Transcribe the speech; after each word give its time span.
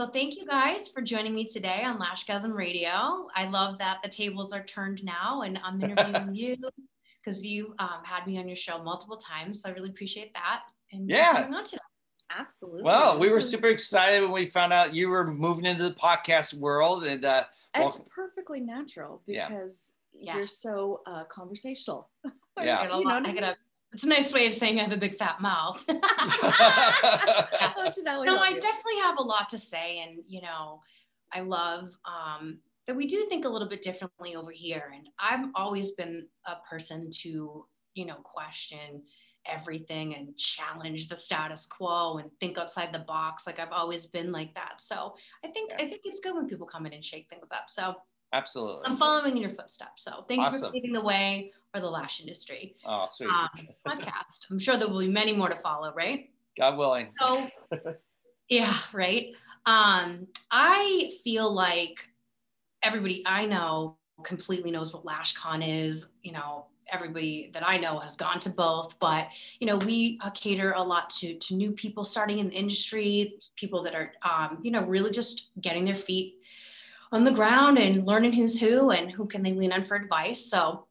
so 0.00 0.06
thank 0.06 0.34
you 0.34 0.46
guys 0.46 0.88
for 0.88 1.02
joining 1.02 1.34
me 1.34 1.44
today 1.44 1.82
on 1.84 1.98
Lashgasm 1.98 2.54
Radio. 2.54 3.28
I 3.36 3.46
love 3.50 3.76
that 3.76 3.98
the 4.02 4.08
tables 4.08 4.50
are 4.50 4.64
turned 4.64 5.04
now 5.04 5.42
and 5.42 5.60
I'm 5.62 5.78
interviewing 5.82 6.34
you 6.34 6.56
because 7.22 7.44
you 7.44 7.74
um, 7.78 8.02
had 8.02 8.26
me 8.26 8.38
on 8.38 8.48
your 8.48 8.56
show 8.56 8.82
multiple 8.82 9.18
times. 9.18 9.60
So 9.60 9.68
I 9.68 9.72
really 9.74 9.90
appreciate 9.90 10.32
that. 10.32 10.62
And 10.90 11.06
yeah. 11.06 11.46
on 11.52 11.64
today. 11.64 11.82
Absolutely. 12.34 12.82
Well, 12.82 13.18
we 13.18 13.28
were 13.28 13.42
super 13.42 13.66
excited 13.66 14.22
when 14.22 14.32
we 14.32 14.46
found 14.46 14.72
out 14.72 14.94
you 14.94 15.10
were 15.10 15.30
moving 15.30 15.66
into 15.66 15.82
the 15.82 15.90
podcast 15.90 16.54
world, 16.54 17.04
and 17.04 17.24
uh, 17.26 17.44
it's 17.74 18.00
perfectly 18.14 18.60
natural 18.60 19.20
because 19.26 19.92
yeah. 20.14 20.36
you're 20.36 20.46
so 20.46 21.02
uh, 21.06 21.24
conversational. 21.24 22.08
Yeah, 22.56 22.84
you 22.84 22.88
know 22.88 23.10
I 23.10 23.32
gotta 23.32 23.56
it's 23.92 24.04
a 24.04 24.08
nice 24.08 24.32
way 24.32 24.46
of 24.46 24.54
saying 24.54 24.78
I 24.78 24.84
have 24.84 24.92
a 24.92 24.96
big 24.96 25.14
fat 25.14 25.40
mouth. 25.40 25.84
yeah. 25.88 25.98
no, 28.04 28.36
I 28.36 28.52
definitely 28.60 29.00
have 29.02 29.18
a 29.18 29.22
lot 29.22 29.48
to 29.48 29.58
say, 29.58 30.00
and 30.00 30.20
you 30.26 30.42
know, 30.42 30.80
I 31.32 31.40
love 31.40 31.90
um, 32.04 32.58
that 32.86 32.96
we 32.96 33.06
do 33.06 33.24
think 33.28 33.44
a 33.44 33.48
little 33.48 33.68
bit 33.68 33.82
differently 33.82 34.36
over 34.36 34.50
here. 34.50 34.92
And 34.94 35.08
I've 35.18 35.48
always 35.54 35.92
been 35.92 36.26
a 36.46 36.56
person 36.68 37.10
to, 37.22 37.66
you 37.94 38.06
know, 38.06 38.16
question 38.16 39.02
everything 39.46 40.14
and 40.14 40.36
challenge 40.36 41.08
the 41.08 41.16
status 41.16 41.66
quo 41.66 42.18
and 42.18 42.30
think 42.40 42.58
outside 42.58 42.92
the 42.92 43.00
box. 43.00 43.46
Like 43.46 43.58
I've 43.58 43.72
always 43.72 44.06
been 44.06 44.32
like 44.32 44.54
that. 44.54 44.80
So 44.80 45.14
I 45.44 45.48
think 45.48 45.70
yeah. 45.70 45.84
I 45.84 45.88
think 45.88 46.02
it's 46.04 46.20
good 46.20 46.34
when 46.34 46.48
people 46.48 46.66
come 46.66 46.86
in 46.86 46.92
and 46.92 47.04
shake 47.04 47.28
things 47.30 47.48
up. 47.50 47.64
So 47.68 47.94
absolutely, 48.32 48.82
I'm 48.84 48.96
following 48.96 49.36
in 49.36 49.42
your 49.42 49.50
footsteps. 49.50 50.04
So 50.04 50.24
thank 50.28 50.40
awesome. 50.40 50.60
you 50.60 50.66
for 50.66 50.72
paving 50.72 50.92
the 50.92 51.00
way 51.00 51.52
for 51.72 51.80
the 51.80 51.90
lash 51.90 52.20
industry. 52.20 52.74
Oh, 52.84 53.06
sweet 53.08 53.28
um, 53.30 53.48
podcast. 53.86 54.50
I'm 54.50 54.58
sure 54.58 54.76
there 54.76 54.88
will 54.88 55.00
be 55.00 55.08
many 55.08 55.32
more 55.32 55.48
to 55.48 55.56
follow. 55.56 55.92
Right? 55.94 56.30
God 56.56 56.76
willing. 56.76 57.08
So 57.10 57.48
yeah, 58.48 58.72
right. 58.92 59.32
Um, 59.66 60.26
I 60.50 61.10
feel 61.22 61.52
like 61.52 62.06
everybody 62.82 63.22
I 63.26 63.46
know 63.46 63.96
completely 64.22 64.70
knows 64.70 64.92
what 64.92 65.04
LashCon 65.04 65.84
is. 65.84 66.08
You 66.22 66.32
know, 66.32 66.66
everybody 66.92 67.50
that 67.54 67.66
I 67.66 67.76
know 67.76 67.98
has 67.98 68.16
gone 68.16 68.40
to 68.40 68.50
both, 68.50 68.98
but 68.98 69.28
you 69.60 69.66
know, 69.66 69.76
we 69.76 70.18
uh, 70.22 70.30
cater 70.30 70.72
a 70.72 70.82
lot 70.82 71.10
to 71.10 71.34
to 71.34 71.54
new 71.54 71.72
people 71.72 72.04
starting 72.04 72.38
in 72.38 72.48
the 72.48 72.54
industry, 72.54 73.38
people 73.56 73.82
that 73.82 73.94
are 73.94 74.12
um, 74.28 74.58
you 74.62 74.70
know 74.70 74.84
really 74.84 75.10
just 75.10 75.48
getting 75.60 75.84
their 75.84 75.94
feet 75.94 76.39
on 77.12 77.24
the 77.24 77.30
ground 77.30 77.78
and 77.78 78.06
learning 78.06 78.32
who's 78.32 78.58
who 78.58 78.90
and 78.90 79.10
who 79.10 79.26
can 79.26 79.42
they 79.42 79.52
lean 79.52 79.72
on 79.72 79.84
for 79.84 79.96
advice. 79.96 80.46
So 80.46 80.86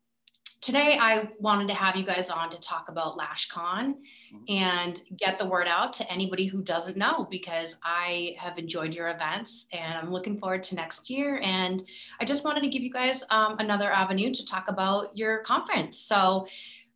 today 0.61 0.97
I 0.99 1.29
wanted 1.39 1.69
to 1.69 1.73
have 1.73 1.95
you 1.95 2.05
guys 2.05 2.29
on 2.29 2.49
to 2.49 2.59
talk 2.59 2.89
about 2.89 3.17
LashCon 3.17 3.95
mm-hmm. 3.95 4.37
and 4.49 5.01
get 5.17 5.37
the 5.37 5.47
word 5.47 5.67
out 5.67 5.93
to 5.93 6.11
anybody 6.11 6.45
who 6.45 6.61
doesn't 6.61 6.97
know 6.97 7.25
because 7.31 7.77
I 7.83 8.35
have 8.37 8.57
enjoyed 8.57 8.93
your 8.93 9.09
events 9.09 9.67
and 9.71 9.97
I'm 9.97 10.11
looking 10.11 10.37
forward 10.37 10.63
to 10.63 10.75
next 10.75 11.09
year. 11.09 11.39
And 11.41 11.81
I 12.19 12.25
just 12.25 12.43
wanted 12.43 12.63
to 12.63 12.69
give 12.69 12.83
you 12.83 12.91
guys 12.91 13.23
um, 13.29 13.55
another 13.59 13.89
avenue 13.89 14.33
to 14.33 14.45
talk 14.45 14.67
about 14.67 15.17
your 15.17 15.39
conference. 15.39 15.97
So 15.99 16.47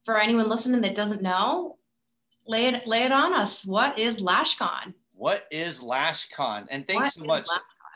for 0.04 0.20
anyone 0.20 0.50
listening 0.50 0.82
that 0.82 0.96
doesn't 0.96 1.22
know, 1.22 1.78
lay 2.46 2.66
it 2.66 2.86
lay 2.86 3.04
it 3.04 3.14
on 3.14 3.34
us. 3.34 3.66
What 3.66 3.98
is 3.98 4.22
LashCon? 4.22 4.94
What 5.16 5.46
is 5.50 5.80
LashCon? 5.80 6.68
And 6.70 6.86
thanks 6.86 7.16
what 7.18 7.24
so 7.24 7.26
much. 7.26 7.48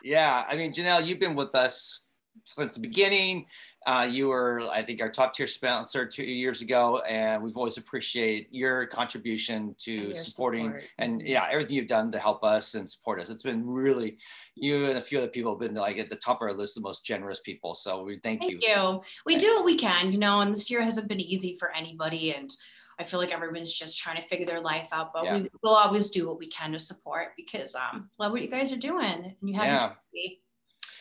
Yeah, 0.03 0.45
I 0.47 0.55
mean, 0.55 0.71
Janelle, 0.73 1.05
you've 1.05 1.19
been 1.19 1.35
with 1.35 1.55
us 1.55 2.07
since 2.43 2.75
the 2.75 2.81
beginning. 2.81 3.45
Uh, 3.85 4.07
you 4.09 4.27
were, 4.27 4.61
I 4.69 4.83
think, 4.83 5.01
our 5.01 5.09
top 5.09 5.33
tier 5.33 5.47
sponsor 5.47 6.05
two 6.05 6.23
years 6.23 6.61
ago, 6.61 6.99
and 7.07 7.41
we've 7.41 7.55
always 7.55 7.77
appreciated 7.77 8.47
your 8.51 8.85
contribution 8.85 9.75
to 9.79 9.91
your 9.91 10.13
supporting 10.13 10.65
support. 10.65 10.83
and 10.97 11.19
mm-hmm. 11.19 11.27
yeah, 11.27 11.47
everything 11.49 11.77
you've 11.77 11.87
done 11.87 12.11
to 12.11 12.19
help 12.19 12.43
us 12.43 12.75
and 12.75 12.87
support 12.87 13.21
us. 13.21 13.29
It's 13.29 13.43
been 13.43 13.65
really 13.65 14.17
you 14.55 14.87
and 14.87 14.97
a 14.97 15.01
few 15.01 15.19
other 15.19 15.29
people 15.29 15.53
have 15.53 15.59
been 15.59 15.75
like 15.75 15.99
at 15.99 16.09
the 16.09 16.17
top 16.17 16.41
of 16.41 16.47
our 16.47 16.53
list, 16.53 16.75
the 16.75 16.81
most 16.81 17.05
generous 17.05 17.39
people. 17.39 17.75
So 17.75 18.03
we 18.03 18.19
thank, 18.23 18.41
thank 18.41 18.51
you. 18.51 18.59
you. 18.61 19.01
We 19.25 19.35
do 19.35 19.55
what 19.55 19.65
we 19.65 19.77
can, 19.77 20.11
you 20.11 20.17
know, 20.17 20.41
and 20.41 20.51
this 20.51 20.69
year 20.69 20.81
hasn't 20.81 21.07
been 21.07 21.21
easy 21.21 21.55
for 21.57 21.73
anybody, 21.73 22.35
and 22.35 22.51
I 22.99 23.03
feel 23.03 23.19
like 23.19 23.33
everyone's 23.33 23.71
just 23.71 23.99
trying 23.99 24.15
to 24.15 24.21
figure 24.21 24.45
their 24.45 24.61
life 24.61 24.89
out, 24.91 25.13
but 25.13 25.25
yeah. 25.25 25.37
we 25.37 25.49
will 25.61 25.75
always 25.75 26.09
do 26.09 26.27
what 26.27 26.39
we 26.39 26.47
can 26.47 26.71
to 26.71 26.79
support 26.79 27.29
because 27.37 27.75
um, 27.75 28.09
love 28.17 28.31
what 28.31 28.41
you 28.41 28.49
guys 28.49 28.73
are 28.73 28.77
doing, 28.77 29.05
and 29.05 29.49
you 29.49 29.55
have 29.55 29.95
yeah. 30.13 30.29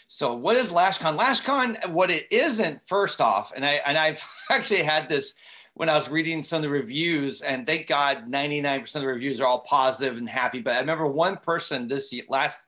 So 0.08 0.34
what 0.34 0.56
is 0.56 0.70
LashCon? 0.70 1.18
LashCon, 1.18 1.90
what 1.90 2.10
it 2.10 2.30
isn't, 2.30 2.80
first 2.86 3.20
off, 3.20 3.52
and 3.56 3.64
I 3.64 3.80
and 3.86 3.96
I've 3.96 4.22
actually 4.50 4.82
had 4.82 5.08
this 5.08 5.34
when 5.74 5.90
I 5.90 5.94
was 5.94 6.08
reading 6.08 6.42
some 6.42 6.56
of 6.58 6.62
the 6.62 6.70
reviews, 6.70 7.42
and 7.42 7.66
thank 7.66 7.86
God 7.86 8.30
99% 8.30 8.94
of 8.96 9.02
the 9.02 9.06
reviews 9.06 9.40
are 9.40 9.46
all 9.46 9.60
positive 9.60 10.16
and 10.16 10.28
happy. 10.28 10.60
But 10.60 10.76
I 10.76 10.80
remember 10.80 11.06
one 11.06 11.36
person 11.36 11.86
this 11.86 12.14
last 12.28 12.66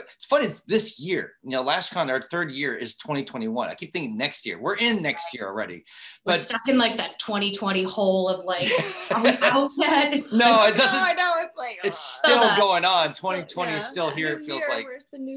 it's 0.00 0.24
funny, 0.24 0.46
it's 0.46 0.62
this 0.62 0.98
year. 1.00 1.34
You 1.42 1.50
know, 1.50 1.64
LashCon, 1.64 2.08
our 2.10 2.22
third 2.22 2.50
year 2.50 2.74
is 2.74 2.96
2021. 2.96 3.68
I 3.68 3.74
keep 3.74 3.92
thinking 3.92 4.16
next 4.16 4.46
year. 4.46 4.60
We're 4.60 4.76
in 4.76 5.02
next 5.02 5.34
year 5.34 5.46
already. 5.46 5.84
But 6.24 6.32
We're 6.32 6.38
stuck 6.38 6.68
in 6.68 6.78
like 6.78 6.96
that 6.96 7.18
2020 7.18 7.82
hole 7.84 8.28
of 8.28 8.44
like, 8.44 8.68
are 9.10 9.22
we 9.22 9.30
out 9.42 9.70
yet? 9.76 10.14
It's 10.14 10.32
no, 10.32 10.50
like, 10.50 10.74
it 10.74 10.78
doesn't. 10.78 10.98
No, 10.98 11.04
I 11.06 11.12
know. 11.14 11.32
It's 11.38 11.56
like, 11.56 11.78
it's 11.84 11.98
still 11.98 12.56
going 12.56 12.84
on. 12.84 13.08
2020 13.08 13.70
yeah. 13.70 13.78
is 13.78 13.86
still 13.86 14.10
here, 14.10 14.28
it 14.28 14.46
feels 14.46 14.60
year. 14.60 14.68
like. 14.70 14.86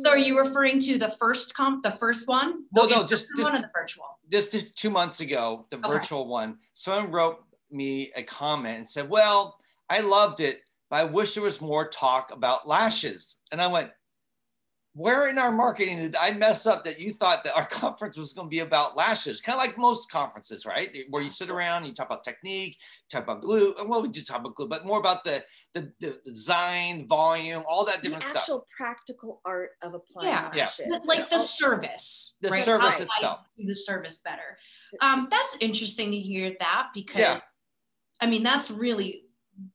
So 0.05 0.11
are 0.11 0.17
you 0.17 0.39
referring 0.39 0.79
to 0.79 0.97
the 0.97 1.09
first 1.09 1.55
comp, 1.55 1.83
the 1.83 1.91
first 1.91 2.27
one? 2.27 2.65
No, 2.75 2.85
no, 2.85 3.05
just, 3.05 3.27
just 3.35 3.43
one 3.43 3.55
of 3.55 3.61
the 3.61 3.69
virtual. 3.73 4.05
Just, 4.31 4.51
just 4.51 4.77
two 4.77 4.89
months 4.89 5.19
ago, 5.19 5.65
the 5.69 5.77
okay. 5.77 5.89
virtual 5.89 6.27
one. 6.27 6.57
Someone 6.73 7.11
wrote 7.11 7.39
me 7.71 8.11
a 8.15 8.23
comment 8.23 8.79
and 8.79 8.89
said, 8.89 9.09
well, 9.09 9.57
I 9.89 10.01
loved 10.01 10.39
it, 10.39 10.61
but 10.89 10.97
I 10.97 11.03
wish 11.03 11.35
there 11.35 11.43
was 11.43 11.61
more 11.61 11.87
talk 11.87 12.31
about 12.31 12.67
lashes. 12.67 13.37
And 13.51 13.61
I 13.61 13.67
went, 13.67 13.91
where 14.95 15.27
in 15.27 15.37
our 15.37 15.51
marketing 15.51 15.97
did 15.97 16.15
I 16.15 16.31
mess 16.31 16.65
up 16.65 16.85
that 16.85 17.01
you 17.01 17.11
thought 17.11 17.43
that 17.43 17.53
our 17.53 17.65
conference 17.69 18.15
was 18.15 18.31
going 18.31 18.47
to 18.47 18.49
be 18.49 18.59
about 18.59 18.95
lashes? 18.95 19.41
Kind 19.41 19.59
of 19.59 19.67
like 19.67 19.77
most 19.77 20.09
conferences, 20.09 20.65
right? 20.65 20.89
Where 21.09 21.21
you 21.21 21.29
sit 21.29 21.49
around, 21.49 21.79
and 21.79 21.87
you 21.87 21.93
talk 21.93 22.07
about 22.07 22.23
technique, 22.23 22.77
talk 23.11 23.23
about 23.23 23.41
glue. 23.41 23.75
And 23.77 23.89
well, 23.89 24.01
we 24.01 24.07
do 24.07 24.21
talk 24.21 24.39
about 24.39 24.55
glue, 24.55 24.69
but 24.69 24.85
more 24.85 24.99
about 24.99 25.25
the 25.25 25.43
the, 25.73 25.91
the 25.99 26.17
design, 26.25 27.07
volume, 27.07 27.63
all 27.67 27.85
that 27.85 28.01
different 28.01 28.23
the 28.23 28.29
stuff. 28.29 28.43
actual 28.43 28.65
practical 28.75 29.41
art 29.43 29.71
of 29.83 29.93
applying 29.93 30.29
yeah. 30.29 30.49
lashes. 30.55 30.85
Yeah. 30.89 30.97
like 31.05 31.29
the 31.29 31.39
service. 31.39 32.35
The 32.39 32.49
right? 32.49 32.63
service 32.63 33.01
itself. 33.01 33.39
do 33.57 33.65
the 33.65 33.75
service 33.75 34.21
better. 34.23 34.57
Um, 35.01 35.27
that's 35.29 35.57
interesting 35.59 36.11
to 36.11 36.17
hear 36.17 36.55
that 36.61 36.87
because, 36.93 37.19
yeah. 37.19 37.39
I 38.21 38.27
mean, 38.27 38.43
that's 38.43 38.71
really 38.71 39.24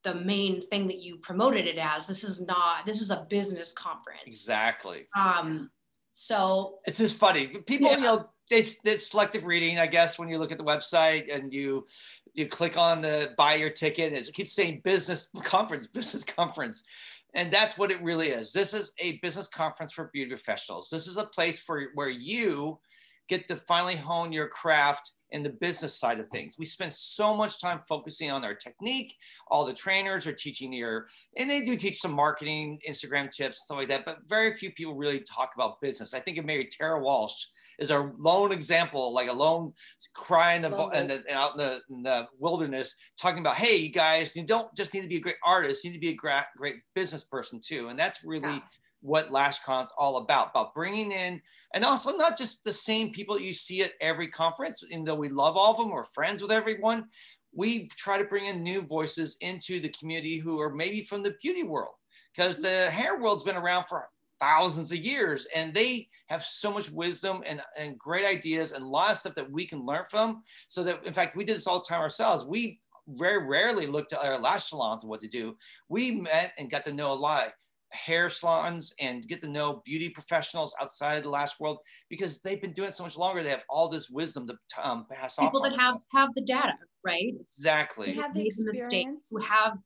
the 0.03 0.15
main 0.15 0.61
thing 0.61 0.87
that 0.89 0.99
you 0.99 1.17
promoted 1.17 1.67
it 1.67 1.79
as. 1.79 2.07
This 2.07 2.25
is 2.25 2.41
not, 2.41 2.87
this 2.87 3.01
is 3.01 3.11
a 3.11 3.27
business 3.29 3.73
conference. 3.73 4.23
Exactly. 4.27 5.07
Um, 5.17 5.71
so 6.13 6.79
it's 6.85 6.99
just 6.99 7.19
funny. 7.19 7.47
People, 7.47 7.91
yeah. 7.91 7.97
you 7.97 8.03
know, 8.03 8.29
it's, 8.51 8.79
it's 8.85 9.11
selective 9.11 9.45
reading, 9.45 9.79
I 9.79 9.87
guess, 9.87 10.19
when 10.19 10.29
you 10.29 10.39
look 10.39 10.53
at 10.53 10.59
the 10.59 10.65
website 10.65 11.35
and 11.35 11.53
you 11.53 11.87
you 12.35 12.47
click 12.47 12.77
on 12.77 13.03
the 13.03 13.35
buy 13.37 13.55
your 13.55 13.71
ticket, 13.71 14.13
and 14.13 14.17
it 14.17 14.33
keeps 14.33 14.55
saying 14.55 14.83
business 14.85 15.31
conference, 15.43 15.87
business 15.87 16.25
conference. 16.25 16.85
And 17.35 17.53
that's 17.53 17.79
what 17.79 17.93
it 17.93 18.03
really 18.03 18.29
is. 18.29 18.53
This 18.53 18.75
is 18.75 18.93
a 18.99 19.19
business 19.19 19.49
conference 19.49 19.93
for 19.93 20.11
beauty 20.13 20.31
professionals. 20.31 20.89
This 20.91 21.07
is 21.07 21.17
a 21.17 21.27
place 21.27 21.61
for 21.61 21.91
where 21.95 22.09
you 22.09 22.81
get 23.29 23.47
to 23.49 23.57
finally 23.57 23.95
hone 23.95 24.33
your 24.33 24.49
craft 24.49 25.13
in 25.33 25.43
the 25.43 25.51
business 25.51 25.95
side 25.95 26.21
of 26.21 26.29
things. 26.29 26.57
We 26.59 26.65
spend 26.65 26.93
so 26.93 27.37
much 27.37 27.61
time 27.61 27.81
focusing 27.89 28.31
on 28.31 28.45
our 28.45 28.55
technique. 28.55 29.17
All 29.49 29.65
the 29.65 29.75
trainers 29.75 30.27
are 30.27 30.33
teaching 30.33 30.73
your, 30.73 31.07
and 31.37 31.49
they 31.49 31.63
do 31.63 31.77
teach 31.77 32.01
some 32.01 32.13
marketing, 32.13 32.81
Instagram 32.89 33.31
tips, 33.31 33.65
stuff 33.65 33.79
like 33.79 33.89
that, 33.89 34.05
but 34.05 34.19
very 34.29 34.55
few 34.55 34.73
people 34.73 34.95
really 34.95 35.21
talk 35.21 35.53
about 35.55 35.81
business. 35.81 36.15
I 36.15 36.21
think 36.21 36.39
of 36.39 36.45
Mary 36.45 36.67
Tara 36.67 37.01
Walsh 37.01 37.47
is 37.79 37.91
our 37.91 38.13
lone 38.19 38.53
example, 38.53 39.13
like 39.13 39.29
a 39.29 39.33
lone 39.33 39.73
cry 40.15 40.55
in 40.55 40.63
the, 40.63 40.89
in 40.89 41.07
the, 41.07 41.25
out 41.33 41.53
in 41.53 41.59
the, 41.59 41.81
in 41.91 42.03
the, 42.03 42.29
wilderness, 42.39 42.95
talking 43.17 43.41
about, 43.41 43.57
hey, 43.57 43.77
you 43.77 43.91
guys, 43.91 44.37
you 44.37 44.45
don't 44.45 44.75
just 44.75 44.93
need 44.93 45.03
to 45.03 45.09
be 45.09 45.17
a 45.17 45.21
great 45.21 45.37
artist, 45.45 45.85
you 45.85 45.91
need 45.91 45.97
to 45.97 46.01
be 46.01 46.11
a 46.11 46.15
great, 46.15 46.45
great 46.57 46.77
business 46.95 47.25
person 47.25 47.61
too. 47.61 47.89
And 47.89 47.99
that's 47.99 48.25
really 48.25 48.49
yeah 48.49 48.61
what 49.01 49.31
LashCon's 49.31 49.93
all 49.97 50.19
about, 50.19 50.51
about 50.51 50.75
bringing 50.75 51.13
in, 51.13 51.41
and 51.75 51.85
also 51.85 52.17
not 52.17 52.37
just 52.37 52.65
the 52.65 52.73
same 52.73 53.11
people 53.11 53.41
you 53.41 53.55
see 53.55 53.83
at 53.83 53.93
every 54.01 54.29
conference, 54.29 54.83
even 54.91 55.05
though 55.05 55.15
we 55.15 55.29
love 55.29 55.57
all 55.57 55.73
of 55.73 55.79
them, 55.79 55.91
we're 55.91 56.05
friends 56.05 56.43
with 56.43 56.53
everyone. 56.53 57.07
We 57.53 57.89
try 57.89 58.19
to 58.19 58.29
bring 58.29 58.47
in 58.47 58.63
new 58.63 58.83
voices 58.83 59.37
into 59.41 59.81
the 59.81 59.89
community 59.91 60.39
who 60.39 60.61
are 60.61 60.75
maybe 60.75 61.03
from 61.03 61.23
the 61.23 61.35
beauty 61.43 61.63
world, 61.63 61.95
because 62.35 62.59
the 62.59 62.91
hair 62.91 63.19
world's 63.19 63.45
been 63.45 63.57
around 63.57 63.87
for 63.87 64.09
thousands 64.39 64.91
of 64.91 64.99
years 64.99 65.47
and 65.55 65.75
they 65.75 66.09
have 66.29 66.43
so 66.43 66.73
much 66.73 66.91
wisdom 66.91 67.43
and, 67.45 67.61
and 67.77 67.99
great 67.99 68.25
ideas 68.25 68.73
and 68.73 68.83
a 68.83 68.87
lot 68.87 69.13
of 69.13 69.19
stuff 69.19 69.35
that 69.35 69.51
we 69.51 69.67
can 69.67 69.85
learn 69.85 70.05
from. 70.11 70.43
So 70.69 70.83
that, 70.85 71.05
in 71.05 71.13
fact, 71.13 71.37
we 71.37 71.45
did 71.45 71.57
this 71.57 71.67
all 71.67 71.81
the 71.81 71.85
time 71.85 72.01
ourselves. 72.01 72.45
We 72.45 72.81
very 73.09 73.45
rarely 73.47 73.87
looked 73.87 74.13
at 74.13 74.25
our 74.25 74.39
lash 74.39 74.71
salons 74.71 75.03
and 75.03 75.11
what 75.11 75.21
to 75.21 75.29
do. 75.29 75.57
We 75.89 76.13
met 76.13 76.53
and 76.57 76.71
got 76.71 76.87
to 76.87 76.93
know 76.95 77.13
a 77.13 77.15
lot 77.15 77.53
hair 77.93 78.31
salons 78.31 78.93
and 79.01 79.27
get 79.27 79.41
to 79.43 79.49
know 79.49 79.83
beauty 79.85 80.09
professionals 80.09 80.75
outside 80.81 81.17
of 81.17 81.23
the 81.23 81.31
last 81.31 81.61
world 81.61 81.79
because 82.09 82.41
they've 82.41 82.61
been 82.61 82.73
doing 82.73 82.89
it 82.89 82.95
so 82.95 83.05
much 83.05 83.17
longer. 83.17 83.43
They 83.43 83.51
have 83.51 83.65
all 83.69 83.89
this 83.89 84.11
wisdom 84.11 84.47
to 84.47 84.89
um, 84.89 85.07
pass 85.11 85.37
People 85.37 85.47
off. 85.47 85.53
People 85.53 85.71
that 85.71 85.81
have 85.81 85.97
have 86.15 86.31
the 86.35 86.43
data, 86.43 86.75
right? 87.05 87.33
Exactly. 87.41 88.13
Who 88.13 88.21
have 88.21 88.35
the 88.35 88.47
experience. 88.47 89.27
Who 89.31 89.39
have 89.39 89.79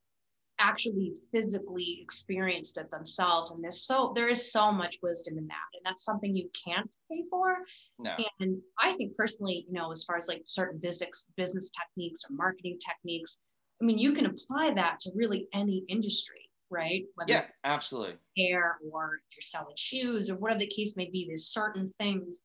actually 0.58 1.12
physically 1.32 1.98
experienced 2.00 2.78
it 2.78 2.90
themselves 2.90 3.50
and 3.50 3.62
there's 3.62 3.86
so 3.86 4.12
there 4.14 4.28
is 4.28 4.52
so 4.52 4.70
much 4.70 4.98
wisdom 5.02 5.36
in 5.36 5.46
that 5.48 5.66
and 5.74 5.80
that's 5.84 6.04
something 6.04 6.34
you 6.34 6.48
can't 6.64 6.94
pay 7.10 7.24
for 7.28 7.56
no. 7.98 8.14
and 8.38 8.58
i 8.78 8.92
think 8.92 9.16
personally 9.16 9.64
you 9.66 9.72
know 9.72 9.90
as 9.90 10.04
far 10.04 10.16
as 10.16 10.28
like 10.28 10.42
certain 10.46 10.78
business 10.78 11.28
business 11.36 11.70
techniques 11.70 12.20
or 12.28 12.36
marketing 12.36 12.78
techniques 12.78 13.40
i 13.82 13.84
mean 13.84 13.98
you 13.98 14.12
can 14.12 14.26
apply 14.26 14.72
that 14.72 15.00
to 15.00 15.10
really 15.16 15.48
any 15.52 15.84
industry 15.88 16.43
right 16.74 17.04
Whether 17.14 17.32
yeah 17.32 17.46
absolutely 17.62 18.16
hair 18.36 18.76
or 18.90 19.20
if 19.28 19.36
you're 19.36 19.42
selling 19.42 19.74
shoes 19.76 20.28
or 20.30 20.36
whatever 20.36 20.60
the 20.60 20.66
case 20.66 20.96
may 20.96 21.08
be 21.10 21.26
there's 21.26 21.46
certain 21.46 21.92
things 21.98 22.40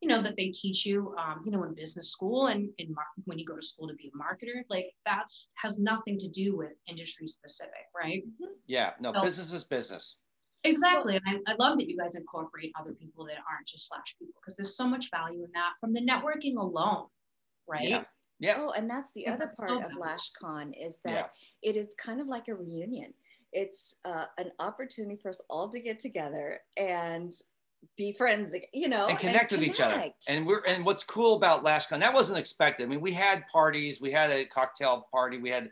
you 0.00 0.08
know 0.08 0.22
that 0.22 0.36
they 0.36 0.48
teach 0.48 0.84
you 0.84 1.14
um, 1.18 1.42
you 1.44 1.52
know 1.52 1.62
in 1.64 1.74
business 1.74 2.10
school 2.10 2.48
and 2.48 2.70
in 2.78 2.92
mar- 2.94 3.04
when 3.24 3.38
you 3.38 3.46
go 3.46 3.56
to 3.56 3.62
school 3.62 3.88
to 3.88 3.94
be 3.94 4.12
a 4.14 4.18
marketer 4.18 4.62
like 4.68 4.86
that's 5.06 5.50
has 5.54 5.78
nothing 5.78 6.18
to 6.18 6.28
do 6.28 6.56
with 6.56 6.72
industry 6.88 7.26
specific 7.26 7.86
right 7.96 8.22
mm-hmm. 8.26 8.52
yeah 8.66 8.92
no 9.00 9.12
so, 9.12 9.22
business 9.22 9.52
is 9.52 9.64
business 9.64 10.18
exactly 10.64 11.16
and 11.16 11.42
I, 11.46 11.52
I 11.52 11.56
love 11.58 11.78
that 11.78 11.88
you 11.88 11.96
guys 11.96 12.16
incorporate 12.16 12.72
other 12.78 12.92
people 12.92 13.26
that 13.26 13.36
aren't 13.50 13.66
just 13.66 13.88
flash 13.88 14.14
people 14.18 14.34
because 14.42 14.56
there's 14.56 14.76
so 14.76 14.86
much 14.86 15.10
value 15.10 15.44
in 15.44 15.50
that 15.54 15.72
from 15.80 15.92
the 15.92 16.00
networking 16.00 16.56
alone 16.56 17.06
right 17.68 17.88
yeah. 17.88 18.04
Yeah. 18.40 18.56
Oh, 18.58 18.72
and 18.76 18.90
that's 18.90 19.12
the 19.14 19.22
yeah, 19.22 19.34
other 19.34 19.48
part 19.56 19.70
so 19.70 19.78
of 19.80 19.92
LashCon 19.92 20.72
is 20.78 21.00
that 21.04 21.30
yeah. 21.62 21.70
it 21.70 21.76
is 21.76 21.94
kind 21.98 22.20
of 22.20 22.26
like 22.26 22.48
a 22.48 22.54
reunion. 22.54 23.14
It's 23.54 23.94
uh, 24.04 24.26
an 24.36 24.50
opportunity 24.58 25.16
for 25.16 25.30
us 25.30 25.40
all 25.48 25.68
to 25.70 25.80
get 25.80 25.98
together 25.98 26.60
and 26.76 27.32
be 27.96 28.12
friends, 28.12 28.54
you 28.72 28.88
know, 28.88 29.06
and 29.06 29.18
connect 29.18 29.52
and 29.52 29.60
with 29.60 29.76
connect. 29.76 29.78
each 29.78 29.80
other. 29.80 30.12
And 30.28 30.46
we're 30.46 30.62
and 30.66 30.84
what's 30.84 31.04
cool 31.04 31.36
about 31.36 31.64
LashCon 31.64 32.00
that 32.00 32.12
wasn't 32.12 32.38
expected. 32.38 32.84
I 32.84 32.88
mean, 32.88 33.00
we 33.00 33.12
had 33.12 33.46
parties, 33.46 34.00
we 34.00 34.10
had 34.10 34.30
a 34.30 34.44
cocktail 34.44 35.06
party, 35.12 35.38
we 35.38 35.50
had 35.50 35.70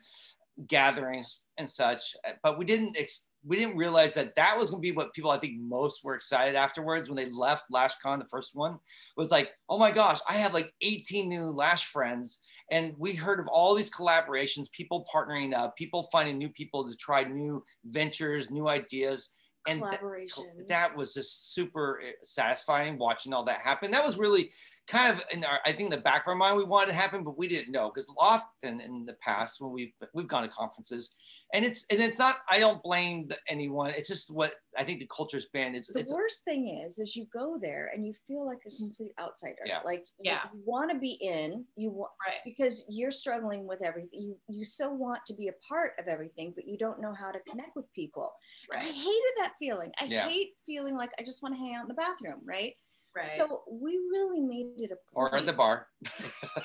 gatherings 0.66 1.44
and 1.58 1.68
such, 1.68 2.14
but 2.42 2.58
we 2.58 2.64
didn't 2.64 2.96
ex- 2.96 3.28
we 3.44 3.56
didn't 3.56 3.76
realize 3.76 4.14
that 4.14 4.34
that 4.36 4.56
was 4.56 4.70
going 4.70 4.82
to 4.82 4.88
be 4.88 4.94
what 4.94 5.12
people 5.12 5.30
I 5.30 5.38
think 5.38 5.60
most 5.60 6.04
were 6.04 6.14
excited 6.14 6.54
afterwards 6.54 7.08
when 7.08 7.16
they 7.16 7.30
left 7.30 7.70
LashCon. 7.72 8.18
The 8.18 8.28
first 8.30 8.54
one 8.54 8.78
was 9.16 9.30
like, 9.30 9.50
oh 9.68 9.78
my 9.78 9.90
gosh, 9.90 10.20
I 10.28 10.34
have 10.34 10.54
like 10.54 10.72
18 10.80 11.28
new 11.28 11.44
Lash 11.46 11.86
friends, 11.86 12.40
and 12.70 12.94
we 12.98 13.14
heard 13.14 13.40
of 13.40 13.48
all 13.48 13.74
these 13.74 13.90
collaborations, 13.90 14.70
people 14.70 15.06
partnering 15.12 15.54
up, 15.54 15.76
people 15.76 16.08
finding 16.12 16.38
new 16.38 16.50
people 16.50 16.88
to 16.88 16.96
try 16.96 17.24
new 17.24 17.64
ventures, 17.84 18.50
new 18.50 18.68
ideas 18.68 19.30
and 19.66 19.80
collaboration. 19.80 20.44
Th- 20.56 20.68
that 20.68 20.96
was 20.96 21.14
just 21.14 21.54
super 21.54 22.00
eh, 22.04 22.12
satisfying 22.22 22.98
watching 22.98 23.32
all 23.32 23.44
that 23.44 23.58
happen. 23.58 23.90
That 23.90 24.04
was 24.04 24.18
really 24.18 24.50
kind 24.88 25.12
of 25.12 25.24
in 25.32 25.44
our, 25.44 25.60
I 25.64 25.72
think 25.72 25.90
the 25.90 25.98
back 25.98 26.22
of 26.22 26.28
our 26.28 26.34
mind 26.34 26.56
we 26.56 26.64
wanted 26.64 26.88
to 26.88 26.94
happen, 26.94 27.22
but 27.22 27.38
we 27.38 27.46
didn't 27.46 27.72
know 27.72 27.90
because 27.90 28.12
often 28.18 28.80
in 28.80 29.04
the 29.06 29.14
past 29.14 29.60
when 29.60 29.70
we've 29.70 29.92
we've 30.12 30.26
gone 30.26 30.42
to 30.42 30.48
conferences, 30.48 31.14
and 31.54 31.64
it's 31.64 31.86
and 31.90 32.00
it's 32.00 32.18
not 32.18 32.36
I 32.50 32.58
don't 32.58 32.82
blame 32.82 33.28
anyone. 33.48 33.92
It's 33.96 34.08
just 34.08 34.30
what 34.30 34.54
I 34.76 34.84
think 34.84 34.98
the 34.98 35.06
culture's 35.06 35.46
been. 35.46 35.74
It's 35.74 35.92
the 35.92 36.00
it's, 36.00 36.12
worst 36.12 36.44
thing 36.44 36.82
is 36.84 36.98
is 36.98 37.14
you 37.14 37.26
go 37.32 37.58
there 37.60 37.90
and 37.94 38.04
you 38.04 38.12
feel 38.26 38.44
like 38.44 38.58
a 38.66 38.70
complete 38.76 39.12
outsider. 39.20 39.62
Yeah. 39.64 39.80
Like 39.84 40.04
yeah. 40.20 40.40
you 40.52 40.60
want 40.64 40.90
to 40.90 40.98
be 40.98 41.16
in 41.20 41.64
you 41.76 41.90
want 41.90 42.10
right. 42.26 42.38
because 42.44 42.84
you're 42.88 43.12
struggling 43.12 43.66
with 43.66 43.82
everything. 43.84 44.20
You 44.20 44.38
you 44.48 44.64
so 44.64 44.90
want 44.90 45.20
to 45.26 45.34
be 45.34 45.48
a 45.48 45.54
part 45.68 45.92
of 45.98 46.08
everything, 46.08 46.52
but 46.56 46.66
you 46.66 46.76
don't 46.76 47.00
know 47.00 47.14
how 47.14 47.30
to 47.30 47.38
connect 47.48 47.76
with 47.76 47.92
people. 47.94 48.32
Right. 48.70 48.82
I 48.82 48.86
hated 48.86 49.32
that 49.38 49.52
feeling. 49.58 49.92
I 50.00 50.04
yeah. 50.04 50.28
hate 50.28 50.54
feeling 50.66 50.96
like 50.96 51.10
I 51.18 51.22
just 51.22 51.42
want 51.42 51.54
to 51.54 51.60
hang 51.60 51.76
out 51.76 51.82
in 51.82 51.88
the 51.88 51.94
bathroom. 51.94 52.40
Right 52.44 52.74
Right. 53.14 53.28
So 53.28 53.62
we 53.70 53.98
really 54.10 54.40
made 54.40 54.72
it 54.78 54.90
a 54.90 54.96
point. 54.96 54.96
Or 55.12 55.34
at 55.34 55.44
the 55.44 55.52
bar. 55.52 55.88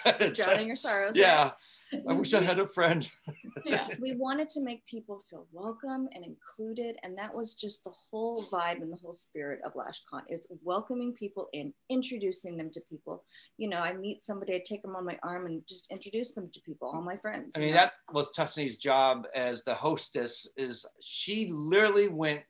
Drowning 0.34 0.68
your 0.68 0.78
sorrows. 0.78 1.16
Yeah. 1.16 1.52
Right? 1.92 2.04
I 2.10 2.14
wish 2.14 2.34
I 2.34 2.42
had 2.42 2.60
a 2.60 2.68
friend. 2.68 3.08
yeah. 3.66 3.86
We 4.00 4.14
wanted 4.14 4.48
to 4.50 4.64
make 4.64 4.86
people 4.86 5.20
feel 5.20 5.48
welcome 5.52 6.08
and 6.14 6.24
included. 6.24 6.96
And 7.04 7.18
that 7.18 7.36
was 7.36 7.56
just 7.56 7.84
the 7.84 7.92
whole 7.92 8.44
vibe 8.46 8.82
and 8.82 8.92
the 8.92 8.98
whole 8.98 9.14
spirit 9.14 9.60
of 9.66 9.74
LashCon 9.74 10.22
is 10.30 10.48
welcoming 10.64 11.14
people 11.14 11.50
in, 11.52 11.74
introducing 11.90 12.56
them 12.56 12.70
to 12.72 12.82
people. 12.90 13.26
You 13.58 13.68
know, 13.68 13.82
I 13.82 13.94
meet 13.94 14.24
somebody, 14.24 14.56
I 14.56 14.62
take 14.66 14.84
them 14.84 14.96
on 14.96 15.06
my 15.06 15.18
arm 15.24 15.48
and 15.48 15.62
just 15.68 15.92
introduce 15.92 16.34
them 16.34 16.50
to 16.54 16.62
people, 16.62 16.90
all 16.94 17.02
my 17.02 17.18
friends. 17.18 17.54
I 17.58 17.60
mean, 17.60 17.72
know? 17.72 17.76
that 17.76 17.94
was 18.14 18.34
Tusney's 18.34 18.78
job 18.78 19.28
as 19.36 19.64
the 19.64 19.74
hostess 19.74 20.48
is 20.56 20.86
she 21.02 21.50
literally 21.52 22.08
went 22.08 22.42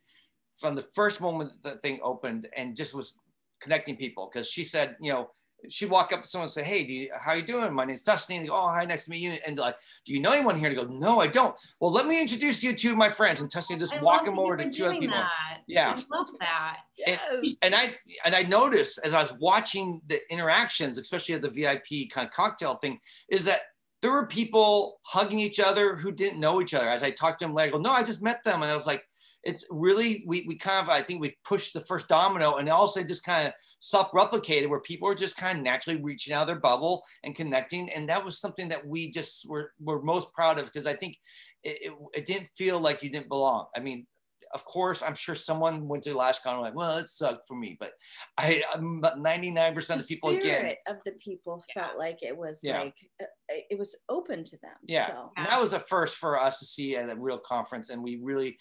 from 0.58 0.76
the 0.76 0.82
first 0.82 1.22
moment 1.22 1.52
the 1.64 1.78
thing 1.78 2.00
opened 2.04 2.48
and 2.56 2.76
just 2.76 2.94
was 2.94 3.14
connecting 3.59 3.95
people 3.95 4.30
because 4.31 4.50
she 4.50 4.63
said, 4.63 4.95
you 5.01 5.12
know, 5.12 5.30
she'd 5.69 5.89
walk 5.89 6.13
up 6.13 6.21
to 6.21 6.27
someone 6.27 6.45
and 6.45 6.51
say, 6.51 6.63
"Hey, 6.63 6.86
do 6.86 6.94
you, 6.94 7.09
how 7.13 7.31
are 7.31 7.38
you 7.38 7.44
doing? 7.44 7.74
My 7.74 7.86
name's 7.86 8.04
Dustin." 8.04 8.45
Go, 8.45 8.54
"Oh, 8.54 8.69
hi, 8.69 8.86
nice 8.86 9.06
to 9.06 9.12
meet 9.12 9.19
you." 9.19 9.33
And 9.45 9.57
like, 9.57 9.75
"Do 10.06 10.13
you 10.13 10.19
know 10.19 10.31
anyone 10.31 10.57
here?" 10.57 10.69
And 10.69 10.77
go, 10.77 10.86
"No, 10.86 11.19
I 11.19 11.27
don't." 11.27 11.56
Well, 11.80 11.92
let 11.92 12.06
me 12.06 12.21
introduce 12.21 12.63
you 12.63 12.74
to 12.74 12.95
my 12.95 13.09
friends. 13.09 13.42
And 13.42 13.50
Dustin 13.50 13.80
just 13.80 13.95
I 13.95 14.01
walk 14.01 14.25
them 14.25 14.39
over 14.39 14.57
to 14.57 14.69
two 14.69 14.86
other 14.86 15.00
people. 15.00 15.18
That. 15.18 15.62
Yeah, 15.68 15.89
I 15.89 16.15
love 16.15 16.27
that. 16.39 16.77
Yes. 16.98 17.19
And, 17.62 17.74
and, 17.74 17.75
I 17.75 17.95
and 18.25 18.36
I 18.36 18.44
noticed 18.44 19.00
as 19.04 19.13
I 19.13 19.21
was 19.21 19.33
watching 19.39 20.01
the 20.07 20.21
interactions, 20.31 20.98
especially 20.98 21.36
at 21.36 21.42
the 21.42 21.50
VIP 21.50 22.09
kind 22.12 22.27
of 22.27 22.33
cocktail 22.33 22.75
thing, 22.75 23.00
is 23.30 23.45
that 23.45 23.62
there 24.01 24.12
were 24.12 24.27
people 24.27 25.00
hugging 25.04 25.39
each 25.39 25.59
other 25.59 25.95
who 25.95 26.12
didn't 26.12 26.39
know 26.39 26.62
each 26.62 26.74
other. 26.74 26.88
As 26.88 27.04
I 27.04 27.12
talked 27.12 27.39
to 27.39 27.45
them 27.45 27.56
later, 27.56 27.69
I 27.69 27.77
go, 27.77 27.81
"No, 27.81 27.92
I 27.92 28.04
just 28.04 28.21
met 28.21 28.44
them," 28.44 28.62
and 28.62 28.71
I 28.71 28.77
was 28.77 28.88
like 28.88 29.04
it's 29.44 29.66
really 29.69 30.24
we, 30.28 30.45
we 30.48 30.56
kind 30.56 30.84
of 30.84 30.89
I 30.89 31.01
think 31.01 31.22
we 31.22 31.36
pushed 31.44 31.74
the 31.74 31.81
first 31.81 32.07
domino 32.07 32.56
and 32.56 32.68
also 32.69 33.04
just 33.04 33.24
kind 33.24 33.48
of 33.48 33.54
self-replicated 33.80 34.69
where 34.69 34.81
people 34.81 35.07
are 35.07 35.16
just 35.16 35.38
kind 35.38 35.57
of 35.57 35.63
naturally 35.63 36.01
reaching 36.01 36.34
out 36.34 36.42
of 36.42 36.48
their 36.48 36.60
bubble 36.60 37.04
and 37.24 37.36
connecting 37.36 37.89
and 37.92 38.10
that 38.10 38.24
was 38.24 38.39
something 38.39 38.68
that 38.69 38.86
we 38.86 39.12
just 39.12 39.50
were, 39.50 39.72
were 39.80 40.01
most 40.01 40.34
proud 40.34 40.60
of 40.60 40.66
because 40.66 40.88
I 40.88 40.95
think 40.95 41.18
it, 41.63 41.78
it, 41.81 41.94
it 42.13 42.25
didn't 42.25 42.50
feel 42.56 42.80
like 42.80 43.04
you 43.04 43.10
didn't 43.10 43.30
belong. 43.30 43.68
I 43.75 43.80
mean, 43.80 44.06
of 44.54 44.66
course, 44.66 45.04
I'm 45.04 45.16
sure 45.16 45.36
someone 45.36 45.88
went 45.88 46.04
to 46.04 46.12
LashCon 46.12 46.54
and 46.54 46.62
like, 46.62 46.75
well, 46.75 46.98
it 46.98 47.07
sucked 47.07 47.48
for 47.48 47.56
me, 47.56 47.78
but 47.80 47.92
I, 48.38 48.63
I'm 48.74 49.01
99% 49.01 50.00
of 50.00 50.07
people 50.07 50.30
again. 50.30 50.74
of 50.88 50.98
the 51.06 51.13
people 51.13 51.63
felt 51.74 51.98
like 51.98 52.19
it 52.22 52.36
was 52.36 52.62
yeah. 52.63 52.80
like, 52.80 52.95
uh, 53.22 53.25
it 53.69 53.78
was 53.78 53.95
open 54.10 54.44
to 54.44 54.57
them. 54.62 54.75
Yeah. 54.88 55.10
So. 55.10 55.31
And 55.38 55.48
that 55.48 55.62
was 55.62 55.74
a 55.74 55.80
first 55.80 56.18
for 56.18 56.39
us 56.39 56.60
to 56.60 56.66
see 56.66 56.95
at 56.95 57.10
a 57.10 57.16
real 57.16 57.39
conference. 57.39 57.89
And 57.89 58.04
we 58.04 58.19
really 58.22 58.57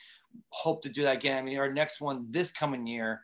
hope 0.51 0.83
to 0.83 0.89
do 0.89 1.03
that 1.03 1.17
again. 1.17 1.39
I 1.39 1.43
mean, 1.43 1.59
our 1.59 1.73
next 1.73 2.01
one 2.01 2.27
this 2.31 2.53
coming 2.53 2.87
year, 2.87 3.21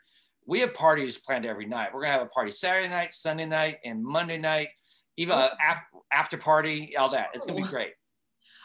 we 0.46 0.60
have 0.60 0.74
parties 0.74 1.18
planned 1.18 1.46
every 1.46 1.66
night. 1.66 1.90
We're 1.92 2.00
going 2.00 2.12
to 2.12 2.18
have 2.18 2.26
a 2.26 2.30
party 2.30 2.50
Saturday 2.50 2.88
night, 2.88 3.12
Sunday 3.12 3.46
night, 3.46 3.78
and 3.84 4.02
Monday 4.02 4.38
night, 4.38 4.68
even 5.16 5.38
after, 5.38 5.86
after 6.12 6.36
party, 6.36 6.96
all 6.96 7.10
that. 7.10 7.30
It's 7.34 7.46
going 7.46 7.60
to 7.60 7.66
be 7.66 7.70
great. 7.70 7.92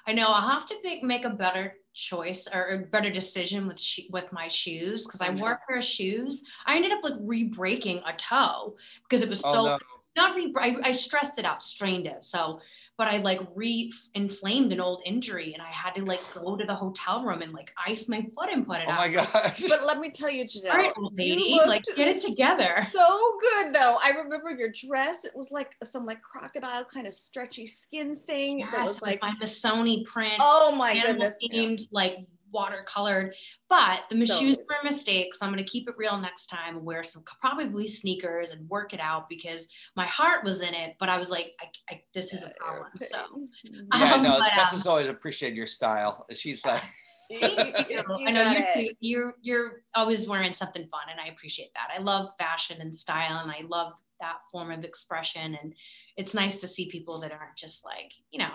I 0.07 0.13
know 0.13 0.27
I'll 0.27 0.49
have 0.49 0.65
to 0.67 0.75
make, 0.83 1.03
make 1.03 1.25
a 1.25 1.29
better 1.29 1.73
choice 1.97 2.47
or 2.53 2.67
a 2.67 2.77
better 2.77 3.09
decision 3.09 3.67
with 3.67 3.81
with 4.09 4.31
my 4.31 4.47
shoes 4.47 5.05
because 5.05 5.21
I 5.21 5.29
mm-hmm. 5.29 5.39
wore 5.39 5.51
a 5.53 5.59
pair 5.67 5.77
of 5.77 5.83
shoes. 5.83 6.43
I 6.65 6.75
ended 6.75 6.91
up 6.91 7.03
like 7.03 7.13
re-breaking 7.19 8.01
a 8.05 8.13
toe 8.13 8.77
because 9.03 9.21
it 9.21 9.29
was 9.29 9.41
oh, 9.43 9.53
so 9.53 9.65
no. 9.65 9.77
Not 10.17 10.35
re 10.35 10.53
I, 10.57 10.75
I 10.83 10.91
stressed 10.91 11.39
it 11.39 11.45
out, 11.45 11.63
strained 11.63 12.07
it. 12.07 12.23
So 12.23 12.59
but 12.97 13.07
I 13.07 13.17
like 13.17 13.39
re-inflamed 13.53 14.73
an 14.73 14.81
old 14.81 15.03
injury 15.05 15.53
and 15.53 15.61
I 15.61 15.71
had 15.71 15.93
to 15.95 16.03
like 16.03 16.19
go 16.33 16.55
to 16.55 16.65
the 16.65 16.73
hotel 16.73 17.23
room 17.23 17.43
and 17.43 17.53
like 17.53 17.71
ice 17.85 18.09
my 18.09 18.25
foot 18.35 18.49
and 18.49 18.65
put 18.65 18.79
it 18.79 18.85
oh 18.87 18.91
out. 18.91 18.97
my 18.97 19.07
gosh. 19.09 19.61
But 19.69 19.85
let 19.85 19.99
me 19.99 20.09
tell 20.09 20.31
you, 20.31 20.45
Janelle, 20.45 20.71
All 20.71 20.77
right, 20.77 20.93
lady, 21.11 21.59
like 21.67 21.83
get 21.95 22.07
it 22.07 22.23
together. 22.23 22.87
So 22.93 23.37
good 23.39 23.75
though. 23.75 23.97
I 24.03 24.11
remember 24.17 24.49
your 24.51 24.69
dress. 24.69 25.25
It 25.25 25.33
was 25.35 25.51
like 25.51 25.75
some 25.83 26.05
like 26.05 26.21
crocodile 26.23 26.85
kind 26.85 27.05
of 27.05 27.13
stretchy 27.13 27.67
skin 27.67 28.15
thing 28.15 28.59
yes, 28.59 28.69
that 28.71 28.85
was 28.85 29.01
like 29.01 29.21
my 29.21 29.33
Sony 29.43 30.03
print. 30.03 30.37
Oh 30.39 30.75
my 30.75 30.99
goodness. 30.99 31.37
Themed, 31.51 31.87
like 31.91 32.17
watercolored. 32.57 33.33
But 33.69 34.03
the 34.09 34.25
so 34.25 34.39
shoes 34.39 34.57
were 34.57 34.77
a 34.81 34.91
mistake. 34.91 35.35
So 35.35 35.45
I'm 35.45 35.51
going 35.51 35.63
to 35.63 35.69
keep 35.69 35.87
it 35.87 35.95
real 35.97 36.17
next 36.17 36.47
time, 36.47 36.83
wear 36.83 37.03
some 37.03 37.23
probably 37.39 37.87
sneakers 37.87 38.51
and 38.51 38.67
work 38.69 38.93
it 38.93 38.99
out 38.99 39.29
because 39.29 39.67
my 39.95 40.05
heart 40.05 40.43
was 40.43 40.61
in 40.61 40.73
it. 40.73 40.95
But 40.99 41.09
I 41.09 41.17
was 41.17 41.29
like, 41.29 41.53
I, 41.61 41.93
I, 41.93 41.99
this 42.13 42.33
is 42.33 42.45
a 42.45 42.51
problem. 42.59 42.91
So, 43.01 43.47
yeah, 43.95 44.13
um, 44.13 44.23
no, 44.23 44.37
but, 44.39 44.51
Tessa's 44.51 44.85
um, 44.85 44.91
always 44.91 45.09
appreciated 45.09 45.55
your 45.55 45.67
style. 45.67 46.25
She's 46.33 46.65
like, 46.65 46.83
I 47.43 48.31
know 48.31 48.53
you're, 48.75 48.93
you're 49.01 49.35
you're 49.41 49.71
always 49.95 50.29
wearing 50.29 50.53
something 50.53 50.87
fun, 50.87 51.01
and 51.11 51.19
I 51.19 51.27
appreciate 51.27 51.73
that. 51.73 51.89
I 51.93 52.01
love 52.01 52.29
fashion 52.39 52.77
and 52.79 52.95
style, 52.95 53.39
and 53.39 53.51
I 53.51 53.65
love 53.67 53.93
that 54.21 54.37
form 54.49 54.71
of 54.71 54.85
expression. 54.85 55.57
And 55.61 55.75
it's 56.15 56.33
nice 56.33 56.61
to 56.61 56.69
see 56.69 56.89
people 56.89 57.19
that 57.19 57.33
aren't 57.33 57.57
just 57.57 57.83
like 57.83 58.13
you 58.31 58.39
know 58.39 58.51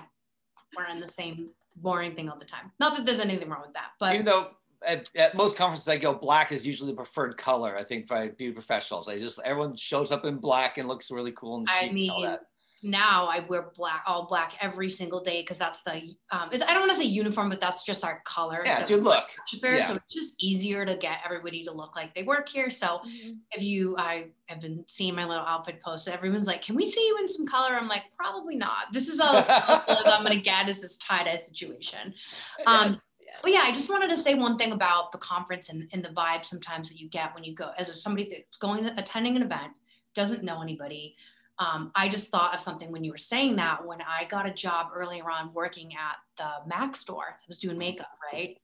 wearing 0.75 1.01
the 1.01 1.09
same 1.09 1.51
boring 1.77 2.15
thing 2.15 2.29
all 2.29 2.39
the 2.39 2.45
time. 2.45 2.71
Not 2.81 2.97
that 2.97 3.07
there's 3.07 3.21
anything 3.21 3.49
wrong 3.49 3.63
with 3.63 3.75
that, 3.75 3.93
but 3.99 4.15
even 4.15 4.27
though 4.27 4.51
at, 4.87 5.09
at, 5.15 5.35
most 5.35 5.57
conferences 5.57 5.89
I 5.89 5.97
go, 5.97 6.15
black 6.15 6.53
is 6.53 6.67
usually 6.67 6.91
the 6.91 6.97
preferred 6.97 7.37
color. 7.37 7.77
I 7.77 7.85
think 7.85 8.09
by 8.09 8.29
beauty 8.29 8.53
professionals, 8.53 9.09
I 9.09 9.19
just 9.19 9.41
everyone 9.45 9.77
shows 9.77 10.13
up 10.13 10.25
in 10.25 10.37
black 10.37 10.79
and 10.79 10.89
looks 10.89 11.11
really 11.11 11.33
cool 11.33 11.59
and 11.59 11.69
I 11.71 11.91
mean, 11.91 12.05
and 12.05 12.11
all 12.11 12.23
that 12.23 12.41
now 12.83 13.27
I 13.27 13.41
wear 13.41 13.71
black, 13.77 14.03
all 14.07 14.27
black 14.27 14.55
every 14.61 14.91
single 14.91 15.23
day 15.23 15.43
because 15.43 15.59
that's 15.59 15.83
the 15.83 15.95
um, 16.33 16.51
I 16.53 16.59
don't 16.59 16.81
want 16.81 16.93
to 16.93 16.99
say 16.99 17.05
uniform, 17.05 17.49
but 17.49 17.61
that's 17.61 17.85
just 17.85 18.05
our 18.05 18.21
color. 18.25 18.63
Yeah, 18.65 18.81
it's 18.81 18.91
your 18.91 18.99
look. 18.99 19.25
Fair, 19.61 19.77
yeah. 19.77 19.83
So 19.83 19.95
it's 19.95 20.13
just 20.13 20.43
easier 20.43 20.85
to 20.85 20.97
get 20.97 21.19
everybody 21.25 21.65
to 21.65 21.73
look 21.73 21.95
like 21.95 22.15
they 22.15 22.25
work 22.25 22.49
here. 22.49 22.71
So 22.71 23.01
mm-hmm. 23.07 23.33
if 23.53 23.63
you, 23.63 23.97
I 23.99 24.27
have 24.47 24.61
been 24.61 24.85
seeing 24.89 25.15
my 25.15 25.25
little 25.25 25.47
outfit 25.47 25.81
post. 25.81 26.09
Everyone's 26.09 26.47
like, 26.47 26.63
"Can 26.63 26.75
we 26.75 26.91
see 26.91 27.07
you 27.07 27.19
in 27.19 27.29
some 27.29 27.47
color?" 27.47 27.77
I'm 27.77 27.89
like, 27.89 28.03
"Probably 28.17 28.57
not. 28.57 28.93
This 28.93 29.07
is 29.09 29.21
all 29.21 29.37
as 29.37 29.47
colorful 29.87 30.13
I'm 30.13 30.25
gonna 30.25 30.41
get 30.41 30.69
is 30.69 30.81
this 30.81 30.97
tie 30.99 31.25
dye 31.25 31.37
situation." 31.37 32.13
Um, 32.67 32.93
yes, 32.93 33.01
Yes. 33.33 33.41
Well, 33.43 33.53
yeah, 33.53 33.61
I 33.63 33.73
just 33.73 33.89
wanted 33.89 34.11
to 34.11 34.17
say 34.17 34.35
one 34.35 34.59
thing 34.59 34.73
about 34.73 35.13
the 35.13 35.19
conference 35.19 35.71
and, 35.71 35.89
and 35.93 36.05
the 36.05 36.11
vibe 36.11 36.45
sometimes 36.45 36.89
that 36.91 37.01
you 37.01 37.09
get 37.09 37.35
when 37.35 37.45
you 37.45 37.55
go 37.55 37.71
as 37.79 37.89
a, 37.89 37.93
somebody 37.93 38.29
that's 38.29 38.59
going 38.59 38.85
attending 38.85 39.37
an 39.37 39.43
event, 39.43 39.79
doesn't 40.15 40.43
know 40.43 40.61
anybody. 40.61 41.17
Um, 41.63 41.93
I 41.95 42.09
just 42.09 42.31
thought 42.31 42.55
of 42.55 42.61
something 42.61 42.91
when 42.91 43.05
you 43.05 43.13
were 43.13 43.19
saying 43.19 43.57
that 43.57 43.87
when 43.87 44.01
I 44.03 44.25
got 44.25 44.47
a 44.49 44.53
job 44.53 44.89
earlier 44.95 45.31
on 45.31 45.53
working 45.55 45.93
at 45.95 46.17
the 46.37 46.51
Mac 46.69 46.97
store, 46.97 47.39
I 47.41 47.45
was 47.47 47.59
doing 47.59 47.79
makeup, 47.79 48.11
right? 48.33 48.57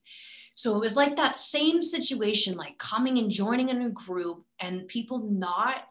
So 0.54 0.74
it 0.74 0.80
was 0.80 0.96
like 0.96 1.14
that 1.16 1.36
same 1.36 1.80
situation, 1.82 2.56
like 2.56 2.76
coming 2.78 3.18
and 3.18 3.30
joining 3.30 3.68
in 3.68 3.82
a 3.82 3.90
group 3.90 4.44
and 4.58 4.88
people 4.88 5.18
not 5.20 5.84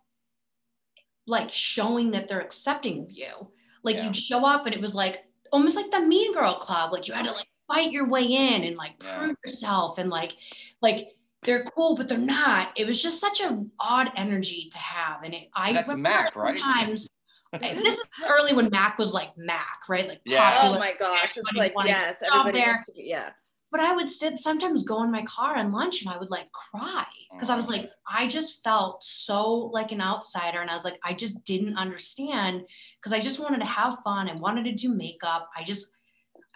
like 1.26 1.52
showing 1.52 2.12
that 2.12 2.28
they're 2.28 2.42
accepting 2.42 3.04
of 3.04 3.12
you. 3.12 3.52
Like 3.84 3.96
Yeah. 3.96 4.06
you'd 4.06 4.18
show 4.18 4.46
up 4.46 4.66
and 4.66 4.76
it 4.76 4.82
was 4.82 4.96
like 4.96 5.24
almost 5.54 5.76
like 5.76 5.92
the 5.92 6.02
mean 6.02 6.34
girl 6.34 6.56
club. 6.56 6.92
Like 6.92 7.08
you 7.08 7.14
had 7.14 7.26
to 7.26 7.32
like 7.32 7.48
fight 7.68 7.92
your 7.92 8.08
way 8.08 8.24
in 8.24 8.64
and 8.64 8.76
like 8.76 8.96
Yeah. 9.02 9.18
prove 9.18 9.36
yourself 9.46 9.98
and 9.98 10.10
like 10.10 10.36
like 10.82 11.17
they're 11.48 11.64
cool, 11.64 11.96
but 11.96 12.10
they're 12.10 12.18
not. 12.18 12.70
It 12.76 12.86
was 12.86 13.02
just 13.02 13.20
such 13.20 13.42
an 13.42 13.72
odd 13.80 14.12
energy 14.16 14.70
to 14.70 14.78
have. 14.78 15.24
And 15.24 15.34
it, 15.34 15.48
I 15.56 15.74
That's 15.74 15.96
Mac, 15.96 16.36
right? 16.36 16.56
Sometimes 16.56 17.10
this 17.54 17.94
is 17.94 18.04
early 18.30 18.54
when 18.54 18.70
Mac 18.70 18.98
was 18.98 19.14
like 19.14 19.36
Mac, 19.38 19.80
right? 19.88 20.08
Like 20.08 20.22
Yeah. 20.26 20.60
Oh 20.64 20.78
my 20.78 20.94
gosh. 21.00 21.38
It's 21.38 21.56
like, 21.56 21.74
wanted 21.74 21.90
yes, 21.90 22.20
to 22.20 22.28
everybody 22.28 22.60
there. 22.60 22.84
to 22.86 22.92
be, 22.92 23.04
yeah. 23.06 23.30
But 23.72 23.80
I 23.80 23.94
would 23.94 24.10
sit 24.10 24.38
sometimes 24.38 24.84
go 24.84 25.04
in 25.04 25.12
my 25.12 25.24
car 25.24 25.56
and 25.56 25.74
lunch 25.74 26.02
and 26.02 26.14
I 26.14 26.18
would 26.18 26.30
like 26.30 26.52
cry 26.52 27.06
because 27.32 27.50
I 27.50 27.56
was 27.56 27.70
like, 27.70 27.84
mm. 27.84 27.90
I 28.10 28.28
just 28.28 28.64
felt 28.64 29.04
so 29.04 29.54
like 29.74 29.94
an 29.94 30.02
outsider. 30.02 30.60
And 30.60 30.70
I 30.70 30.74
was 30.74 30.86
like, 30.86 31.00
I 31.04 31.14
just 31.14 31.44
didn't 31.46 31.78
understand 31.78 32.64
because 33.00 33.14
I 33.14 33.22
just 33.22 33.40
wanted 33.40 33.60
to 33.60 33.66
have 33.66 34.00
fun 34.04 34.28
and 34.28 34.40
wanted 34.40 34.66
to 34.66 34.74
do 34.74 34.94
makeup. 34.94 35.50
I 35.56 35.64
just, 35.64 35.92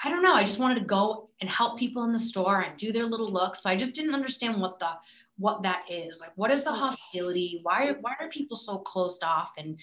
I 0.03 0.10
don't 0.10 0.24
know. 0.24 0.34
I 0.34 0.43
just 0.43 0.60
wanted 0.60 0.79
to 0.79 0.86
go 0.86 1.29
and 1.41 1.50
help 1.50 1.77
people 1.77 2.03
in 2.03 2.12
the 2.12 2.20
store 2.20 2.62
and 2.62 2.77
do 2.77 2.91
their 2.91 3.05
little 3.05 3.31
looks. 3.31 3.62
So 3.63 3.70
I 3.70 3.75
just 3.75 3.96
didn't 3.96 4.15
understand 4.15 4.60
what 4.60 4.79
the 4.79 4.91
what 5.38 5.62
that 5.63 5.84
is. 5.89 6.20
Like, 6.20 6.31
what 6.36 6.51
is 6.51 6.63
the 6.63 6.74
hostility? 6.74 7.60
Why 7.63 7.93
why 8.01 8.15
are 8.20 8.29
people 8.29 8.58
so 8.58 8.79
closed 8.79 9.24
off 9.24 9.53
and 9.58 9.79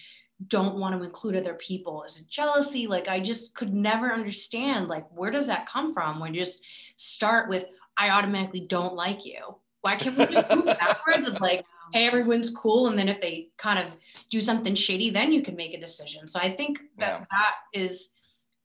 don't 0.46 0.76
want 0.76 0.96
to 0.96 1.04
include 1.04 1.36
other 1.36 1.54
people? 1.54 2.04
Is 2.04 2.18
it 2.18 2.28
jealousy? 2.28 2.86
Like, 2.86 3.08
I 3.08 3.20
just 3.20 3.54
could 3.54 3.74
never 3.74 4.12
understand. 4.12 4.88
Like, 4.88 5.06
where 5.10 5.30
does 5.30 5.46
that 5.46 5.66
come 5.66 5.92
from? 5.92 6.20
When 6.20 6.32
you 6.34 6.40
just 6.40 6.64
start 6.96 7.48
with, 7.48 7.64
I 7.96 8.10
automatically 8.10 8.60
don't 8.60 8.94
like 8.94 9.24
you. 9.26 9.40
Why 9.82 9.96
can't 9.96 10.16
we 10.16 10.26
just 10.26 10.50
move 10.50 10.64
backwards 10.78 11.28
of 11.28 11.40
like, 11.40 11.64
hey, 11.92 12.06
everyone's 12.06 12.50
cool, 12.50 12.88
and 12.88 12.98
then 12.98 13.08
if 13.08 13.20
they 13.20 13.48
kind 13.56 13.78
of 13.78 13.96
do 14.30 14.40
something 14.40 14.74
shady, 14.74 15.10
then 15.10 15.32
you 15.32 15.42
can 15.42 15.56
make 15.56 15.74
a 15.74 15.80
decision. 15.80 16.28
So 16.28 16.38
I 16.40 16.50
think 16.54 16.80
that 16.98 17.20
Yeah. 17.20 17.24
that 17.30 17.54
is 17.72 18.10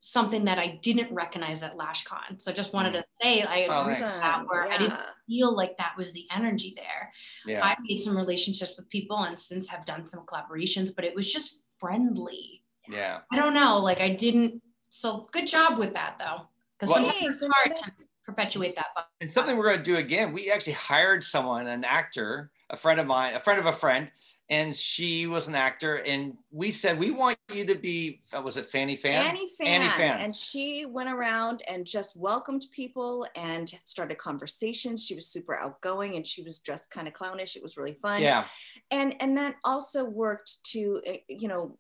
something 0.05 0.43
that 0.43 0.59
I 0.59 0.79
didn't 0.81 1.13
recognize 1.13 1.63
at 1.63 1.77
LashCon. 1.77 2.41
So 2.41 2.51
I 2.51 2.53
just 2.53 2.73
wanted 2.73 2.93
mm. 2.93 2.97
to 2.97 3.05
say 3.21 3.41
I 3.43 3.65
Oh, 3.69 3.81
agree 3.83 3.93
with 3.93 4.19
that 4.19 4.43
where 4.45 4.69
I 4.69 4.77
didn't 4.77 4.99
feel 5.27 5.55
like 5.55 5.77
that 5.77 5.93
was 5.97 6.11
the 6.11 6.27
energy 6.29 6.73
there. 6.75 7.09
Yeah. 7.45 7.63
I 7.63 7.77
made 7.81 7.99
some 7.99 8.17
relationships 8.17 8.75
with 8.77 8.89
people 8.89 9.17
and 9.23 9.39
since 9.39 9.69
have 9.69 9.85
done 9.85 10.05
some 10.05 10.25
collaborations, 10.25 10.93
but 10.93 11.05
it 11.05 11.15
was 11.15 11.31
just 11.31 11.63
friendly. 11.79 12.63
yeah. 12.89 13.19
I 13.31 13.37
don't 13.37 13.53
know, 13.53 13.79
like 13.79 13.99
I 14.01 14.09
didn't. 14.09 14.61
So 14.89 15.25
good 15.31 15.47
job 15.47 15.79
with 15.79 15.93
that 15.93 16.15
though, 16.19 16.49
because 16.73 16.93
Well- 16.93 17.09
sometimes 17.09 17.41
it's 17.41 17.53
hard 17.53 17.77
to 17.77 17.91
perpetuate 18.25 18.75
that. 18.75 18.87
vibe. 18.97 19.05
And 19.21 19.29
something 19.29 19.55
we're 19.55 19.69
going 19.69 19.77
to 19.77 19.83
do 19.83 19.95
again. 19.95 20.33
We 20.33 20.51
actually 20.51 20.73
hired 20.73 21.23
someone, 21.23 21.67
an 21.67 21.85
actor, 21.85 22.51
a 22.69 22.75
friend 22.75 22.99
of 22.99 23.07
mine, 23.07 23.35
a 23.35 23.39
friend 23.39 23.57
of 23.57 23.67
a 23.67 23.71
friend, 23.73 24.11
and 24.49 24.75
she 24.75 25.25
was 25.27 25.47
an 25.47 25.55
actor. 25.55 25.95
And 26.05 26.37
we 26.51 26.71
said, 26.71 26.99
we 26.99 27.11
want 27.11 27.37
you 27.51 27.65
to 27.65 27.75
be, 27.75 28.21
uh, 28.35 28.41
was 28.41 28.57
it 28.57 28.65
Fanny 28.65 28.95
Fan? 28.95 29.25
Fanny 29.25 29.47
Fan, 29.57 29.67
Annie 29.67 29.89
Fan. 29.89 30.19
and 30.21 30.35
she 30.35 30.85
went 30.85 31.09
around 31.09 31.63
and 31.69 31.85
just 31.85 32.17
welcomed 32.19 32.65
people 32.71 33.25
and 33.35 33.69
started 33.83 34.17
conversations. 34.17 35.05
She 35.05 35.15
was 35.15 35.27
super 35.27 35.55
outgoing 35.55 36.15
and 36.17 36.27
she 36.27 36.43
was 36.43 36.59
dressed 36.59 36.91
kind 36.91 37.07
of 37.07 37.13
clownish. 37.13 37.55
It 37.55 37.63
was 37.63 37.77
really 37.77 37.93
fun. 37.93 38.21
Yeah. 38.21 38.45
and 38.91 39.15
and 39.21 39.37
that 39.37 39.55
also 39.63 40.03
worked 40.03 40.63
to 40.71 41.01
uh, 41.07 41.13
you 41.29 41.47
know 41.47 41.77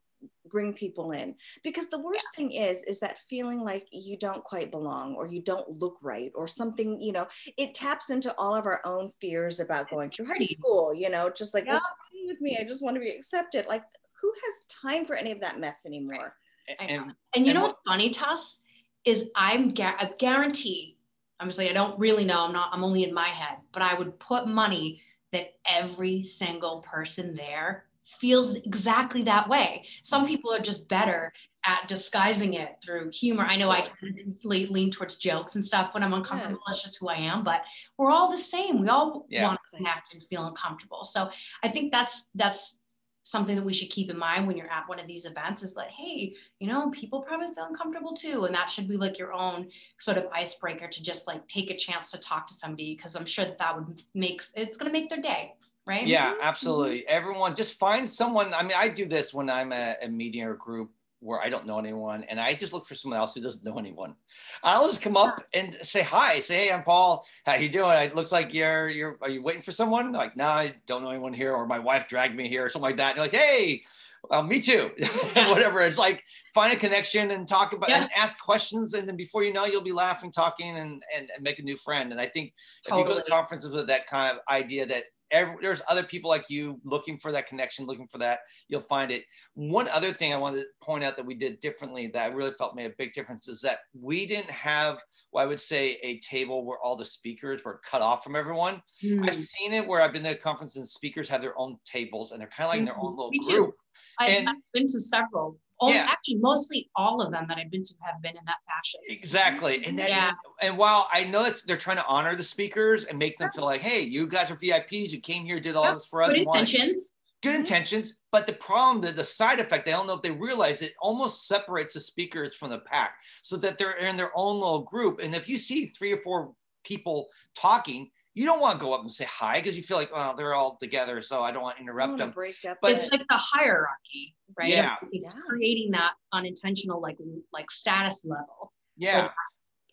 bring 0.49 0.71
people 0.71 1.11
in 1.11 1.35
because 1.65 1.89
the 1.89 1.99
worst 1.99 2.27
thing 2.33 2.51
is 2.53 2.81
is 2.83 2.99
that 3.01 3.19
feeling 3.29 3.59
like 3.61 3.85
you 3.91 4.17
don't 4.17 4.41
quite 4.43 4.71
belong 4.71 5.15
or 5.15 5.25
you 5.27 5.41
don't 5.41 5.67
look 5.81 5.97
right 6.01 6.31
or 6.33 6.47
something 6.47 7.01
you 7.01 7.11
know 7.11 7.27
it 7.57 7.73
taps 7.73 8.09
into 8.09 8.33
all 8.37 8.55
of 8.55 8.65
our 8.65 8.79
own 8.85 9.09
fears 9.19 9.59
about 9.59 9.89
going 9.89 10.09
through 10.09 10.25
high 10.25 10.45
school 10.45 10.93
you 10.93 11.09
know 11.09 11.29
just 11.29 11.53
like 11.53 11.65
Yeah. 11.65 11.73
what's 11.73 11.87
with 12.27 12.39
me 12.41 12.57
i 12.59 12.63
just 12.63 12.83
want 12.83 12.95
to 12.95 12.99
be 13.01 13.09
accepted 13.09 13.65
like 13.67 13.83
who 14.21 14.31
has 14.45 14.63
time 14.81 15.05
for 15.05 15.15
any 15.15 15.31
of 15.31 15.39
that 15.41 15.59
mess 15.59 15.85
anymore 15.85 16.35
I 16.79 16.85
know. 16.85 17.03
And 17.03 17.13
And 17.35 17.45
you 17.45 17.51
And 17.51 17.55
know 17.55 17.63
what's 17.63 17.79
funny, 17.85 18.09
Tuss, 18.09 18.61
is 19.03 19.29
I'm 19.35 19.67
ga- 19.69 19.97
I 19.99 20.11
guarantee. 20.17 20.95
I'm 21.41 21.51
saying 21.51 21.71
I 21.71 21.73
don't 21.73 21.99
really 21.99 22.23
know. 22.23 22.39
I'm 22.45 22.53
not. 22.53 22.69
I'm 22.71 22.85
only 22.85 23.03
in 23.03 23.13
my 23.13 23.27
head, 23.27 23.57
but 23.73 23.81
I 23.81 23.95
would 23.95 24.17
put 24.19 24.47
money 24.47 25.01
that 25.33 25.55
every 25.69 26.23
single 26.23 26.81
person 26.83 27.35
there 27.35 27.85
feels 28.05 28.55
exactly 28.55 29.23
that 29.23 29.47
way. 29.49 29.85
Some 30.03 30.27
people 30.27 30.53
are 30.53 30.59
just 30.59 30.87
better 30.87 31.33
at 31.65 31.87
disguising 31.87 32.55
it 32.55 32.75
through 32.83 33.09
humor. 33.11 33.43
I 33.43 33.55
know 33.55 33.69
I 33.69 33.81
tend 33.81 34.37
to 34.41 34.47
lean 34.47 34.91
towards 34.91 35.15
jokes 35.15 35.55
and 35.55 35.63
stuff 35.63 35.93
when 35.93 36.03
I'm 36.03 36.13
uncomfortable. 36.13 36.55
Yes. 36.55 36.63
That's 36.67 36.83
just 36.83 36.97
who 36.99 37.07
I 37.07 37.15
am. 37.15 37.43
But 37.43 37.61
we're 37.97 38.11
all 38.11 38.29
the 38.29 38.37
same. 38.37 38.81
We 38.81 38.89
all 38.89 39.25
Yeah. 39.29 39.47
want 39.47 39.59
to 39.71 39.77
connect 39.77 40.13
and 40.13 40.21
feel 40.23 40.45
uncomfortable. 40.45 41.03
So 41.03 41.29
I 41.63 41.69
think 41.69 41.91
that's 41.91 42.29
that's 42.35 42.81
something 43.25 43.55
that 43.55 43.63
we 43.63 43.73
should 43.73 43.89
keep 43.89 44.11
in 44.11 44.17
mind 44.17 44.45
when 44.45 44.57
you're 44.57 44.69
at 44.69 44.87
one 44.89 44.99
of 44.99 45.07
these 45.07 45.25
events 45.25 45.63
is 45.63 45.73
that 45.73 45.89
hey 45.89 46.35
you 46.59 46.67
know 46.67 46.89
people 46.89 47.21
probably 47.21 47.47
feel 47.53 47.63
uncomfortable 47.63 48.11
too 48.13 48.43
and 48.43 48.53
that 48.53 48.69
should 48.69 48.85
be 48.85 48.97
like 48.97 49.17
your 49.17 49.31
own 49.31 49.69
sort 49.97 50.17
of 50.17 50.27
icebreaker 50.33 50.89
to 50.89 51.01
just 51.01 51.25
like 51.25 51.47
take 51.47 51.71
a 51.71 51.77
chance 51.77 52.11
to 52.11 52.19
talk 52.19 52.45
to 52.45 52.53
somebody 52.53 52.93
because 52.95 53.15
i'm 53.15 53.25
sure 53.25 53.45
that, 53.45 53.57
that 53.57 53.75
would 53.75 54.01
make 54.13 54.43
it's 54.55 54.75
going 54.75 54.91
to 54.91 54.99
make 54.99 55.09
their 55.09 55.21
day 55.21 55.53
right 55.85 56.07
yeah, 56.07 56.33
Mhm, 56.33 56.41
absolutely. 56.41 57.07
Everyone 57.07 57.55
just 57.55 57.77
find 57.79 58.07
someone. 58.07 58.53
I 58.53 58.63
mean, 58.63 58.73
I 58.75 58.89
do 58.89 59.05
this 59.05 59.33
when 59.33 59.49
I'm 59.49 59.71
at 59.73 60.03
a 60.03 60.09
meeting 60.09 60.43
or 60.43 60.55
group 60.55 60.91
where 61.19 61.41
I 61.41 61.47
don't 61.49 61.65
know 61.65 61.79
anyone 61.79 62.25
and 62.25 62.37
I 62.37 62.53
just 62.53 62.73
look 62.73 62.85
for 62.85 62.95
someone 62.95 63.17
else 63.17 63.33
who 63.33 63.39
doesn't 63.41 63.63
know 63.63 63.77
anyone. 63.79 64.13
I'll 64.61 64.87
just 64.87 65.01
come 65.01 65.15
up 65.15 65.41
and 65.53 65.77
say 65.81 66.01
hi. 66.01 66.41
Say, 66.41 66.55
hey, 66.65 66.71
I'm 66.71 66.83
Paul. 66.83 67.25
How 67.45 67.55
you 67.55 67.69
doing? 67.69 67.91
It 67.97 68.13
looks 68.15 68.31
like 68.33 68.53
you're 68.53 68.89
you're 68.89 69.17
are 69.21 69.29
you 69.29 69.41
waiting 69.41 69.61
for 69.61 69.71
someone? 69.71 70.11
Like, 70.11 70.35
no, 70.35 70.47
I 70.47 70.73
don't 70.85 71.01
know 71.03 71.09
anyone 71.11 71.33
here, 71.33 71.53
or 71.53 71.65
my 71.65 71.79
wife 71.79 72.07
dragged 72.09 72.35
me 72.35 72.47
here, 72.49 72.65
or 72.65 72.69
something 72.69 72.89
like 72.89 72.97
that. 72.97 73.09
And 73.09 73.17
you're 73.17 73.25
like, 73.25 73.35
hey, 73.35 73.83
well, 74.29 74.43
me 74.43 74.59
too. 74.61 74.91
Whatever. 75.35 75.81
It's 75.81 75.97
like 75.97 76.23
find 76.53 76.73
a 76.73 76.77
connection 76.77 77.31
and 77.31 77.47
talk 77.47 77.73
about 77.73 77.89
Yeah. 77.89 78.01
and 78.03 78.09
ask 78.15 78.37
questions. 78.39 78.93
And 78.93 79.07
then 79.07 79.15
before 79.17 79.43
you 79.43 79.53
know, 79.53 79.65
you'll 79.65 79.81
be 79.81 79.91
laughing, 79.91 80.31
talking, 80.31 80.75
and, 80.77 81.03
and, 81.15 81.29
and 81.33 81.43
make 81.43 81.59
a 81.59 81.63
new 81.63 81.75
friend. 81.77 82.11
And 82.11 82.19
I 82.19 82.25
think 82.25 82.53
if 82.85 82.95
you 82.97 83.03
go 83.05 83.15
to 83.17 83.23
conferences 83.29 83.73
with 83.73 83.87
that 83.87 84.07
kind 84.07 84.35
of 84.37 84.41
idea 84.49 84.85
that 84.87 85.05
every, 85.33 85.55
there's 85.61 85.81
other 85.89 86.03
people 86.03 86.29
like 86.29 86.45
you 86.49 86.79
looking 86.85 87.17
for 87.17 87.31
that 87.33 87.47
connection, 87.47 87.85
looking 87.85 88.07
for 88.07 88.19
that, 88.19 88.39
you'll 88.69 88.79
find 88.79 89.11
it. 89.11 89.25
One 89.55 89.89
other 89.89 90.13
thing 90.13 90.31
I 90.31 90.37
wanted 90.37 90.59
to 90.61 90.65
point 90.81 91.03
out 91.03 91.17
that 91.17 91.25
we 91.25 91.33
did 91.35 91.59
differently 91.59 92.07
that 92.07 92.31
I 92.31 92.33
really 92.33 92.53
felt 92.57 92.75
made 92.75 92.85
a 92.85 92.93
big 92.97 93.11
difference 93.13 93.49
is 93.49 93.59
that 93.61 93.79
we 93.99 94.25
didn't 94.25 94.49
have 94.51 94.99
what 95.31 95.41
I 95.41 95.45
would 95.47 95.59
say 95.59 95.97
a 96.03 96.19
table 96.19 96.63
where 96.63 96.77
all 96.79 96.95
the 96.95 97.05
speakers 97.05 97.63
were 97.65 97.81
cut 97.83 98.01
off 98.01 98.23
from 98.23 98.35
everyone. 98.35 98.81
Mm. 99.03 99.27
I've 99.27 99.43
seen 99.43 99.73
it 99.73 99.85
where 99.85 99.99
I've 99.99 100.13
been 100.13 100.23
to 100.23 100.35
conferences 100.35 100.77
and 100.77 100.87
speakers 100.87 101.27
have 101.29 101.41
their 101.41 101.59
own 101.59 101.77
tables 101.85 102.31
and 102.31 102.39
they're 102.39 102.47
kind 102.49 102.67
of 102.67 102.71
like 102.71 102.79
in 102.79 102.85
their 102.85 102.97
own 102.97 103.13
Mhm. 103.13 103.17
little 103.17 103.31
Me 103.31 103.39
too. 103.39 103.57
group. 103.65 103.75
I've, 104.19 104.29
and- 104.37 104.49
I've 104.49 104.55
been 104.73 104.87
to 104.87 104.99
several 104.99 105.59
oh, 105.83 105.91
Yeah. 105.93 106.07
actually 106.09 106.37
mostly 106.37 106.89
all 106.95 107.21
of 107.21 107.31
them 107.31 107.45
that 107.49 107.57
i've 107.57 107.69
been 107.71 107.83
to 107.83 107.93
have 108.01 108.21
been 108.21 108.37
in 108.37 108.45
that 108.45 108.57
fashion 108.65 108.99
Exactly. 109.09 109.83
And 109.85 109.99
that, 109.99 110.09
Yeah. 110.09 110.31
and 110.61 110.77
while 110.77 111.07
I 111.11 111.25
know 111.25 111.43
it's 111.43 111.63
they're 111.63 111.77
trying 111.77 111.97
to 111.97 112.05
honor 112.07 112.35
the 112.35 112.43
speakers 112.43 113.03
and 113.05 113.19
make 113.19 113.37
them 113.37 113.49
feel 113.51 113.65
like, 113.65 113.81
hey, 113.81 114.01
you 114.01 114.27
guys 114.27 114.49
are 114.49 114.55
VIPs, 114.55 115.11
you 115.11 115.19
came 115.19 115.43
here, 115.45 115.59
did 115.59 115.75
all 115.75 115.85
Yep. 115.85 115.93
this 115.95 116.05
for 116.05 116.21
us. 116.23 116.33
good 116.33 116.41
intentions 116.41 117.13
good 117.41 117.55
Mhm. 117.55 117.59
intentions, 117.59 118.19
but 118.31 118.47
the 118.47 118.53
problem, 118.53 119.01
the, 119.01 119.11
the 119.11 119.23
side 119.23 119.59
effect, 119.59 119.87
I 119.87 119.91
don't 119.91 120.07
know 120.07 120.13
if 120.13 120.21
they 120.21 120.31
realize 120.31 120.81
it 120.81 120.93
almost 121.01 121.45
separates 121.45 121.93
the 121.93 121.99
speakers 121.99 122.55
from 122.55 122.69
the 122.69 122.79
pack 122.79 123.17
so 123.41 123.57
that 123.57 123.77
they're 123.77 123.97
in 123.97 124.15
their 124.15 124.31
own 124.33 124.59
little 124.61 124.83
group. 124.83 125.19
And 125.19 125.35
if 125.35 125.49
you 125.49 125.57
see 125.57 125.87
three 125.87 126.13
or 126.13 126.21
four 126.21 126.53
people 126.85 127.27
talking, 127.53 128.09
you 128.35 128.45
don't 128.45 128.59
want 128.59 128.79
to 128.79 128.83
go 128.85 128.93
up 128.93 129.01
and 129.01 129.11
say 129.11 129.25
hi 129.29 129.59
because 129.59 129.77
you 129.77 129.83
feel 129.83 129.97
like, 129.97 130.11
well, 130.13 130.35
they're 130.35 130.53
all 130.55 130.77
together, 130.81 131.21
so 131.21 131.41
I 131.43 131.51
don't 131.51 131.61
want 131.61 131.77
to 131.77 131.83
interrupt 131.83 132.09
want 132.09 132.19
to 132.21 132.25
them. 132.25 132.33
break 132.33 132.55
up 132.67 132.77
But- 132.81 132.91
it's 132.93 133.11
like 133.11 133.21
the 133.29 133.37
hierarchy 133.37 134.35
right 134.57 134.69
Yeah. 134.69 134.95
it's 135.11 135.33
Yeah. 135.35 135.41
creating 135.47 135.91
that 135.91 136.11
unintentional 136.31 137.01
like 137.01 137.17
like 137.51 137.69
status 137.71 138.23
level 138.25 138.71
Yeah. 138.97 139.31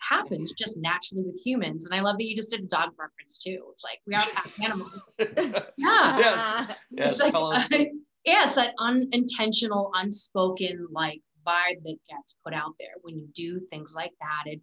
happens 0.01 0.53
just 0.53 0.77
naturally 0.77 1.23
with 1.25 1.41
humans 1.45 1.87
and 1.87 1.95
i 1.95 2.01
love 2.03 2.19
that 2.19 2.25
you 2.27 2.35
just 2.37 2.51
did 2.51 2.61
a 2.61 2.67
dog 2.67 2.91
reference 2.99 3.39
too 3.39 3.63
it's 3.73 3.85
like 3.85 4.01
we 4.07 4.15
are 4.15 4.21
pack 4.35 4.59
animals 4.63 4.93
yeah 5.19 6.19
yes. 6.19 6.77
Yes. 6.91 7.13
It's 7.15 7.21
like, 7.23 7.33
fellow- 7.33 7.53
yeah, 8.25 8.45
it's 8.45 8.55
that 8.55 8.75
unintentional, 8.79 9.91
unspoken 9.95 10.87
like 10.91 11.21
vibe 11.47 11.83
that 11.85 11.97
gets 12.09 12.37
put 12.45 12.53
out 12.53 12.75
there 12.79 12.93
when 13.03 13.17
you 13.17 13.27
do 13.35 13.61
things 13.71 13.95
like 13.97 14.13
that. 14.21 14.43
And 14.51 14.61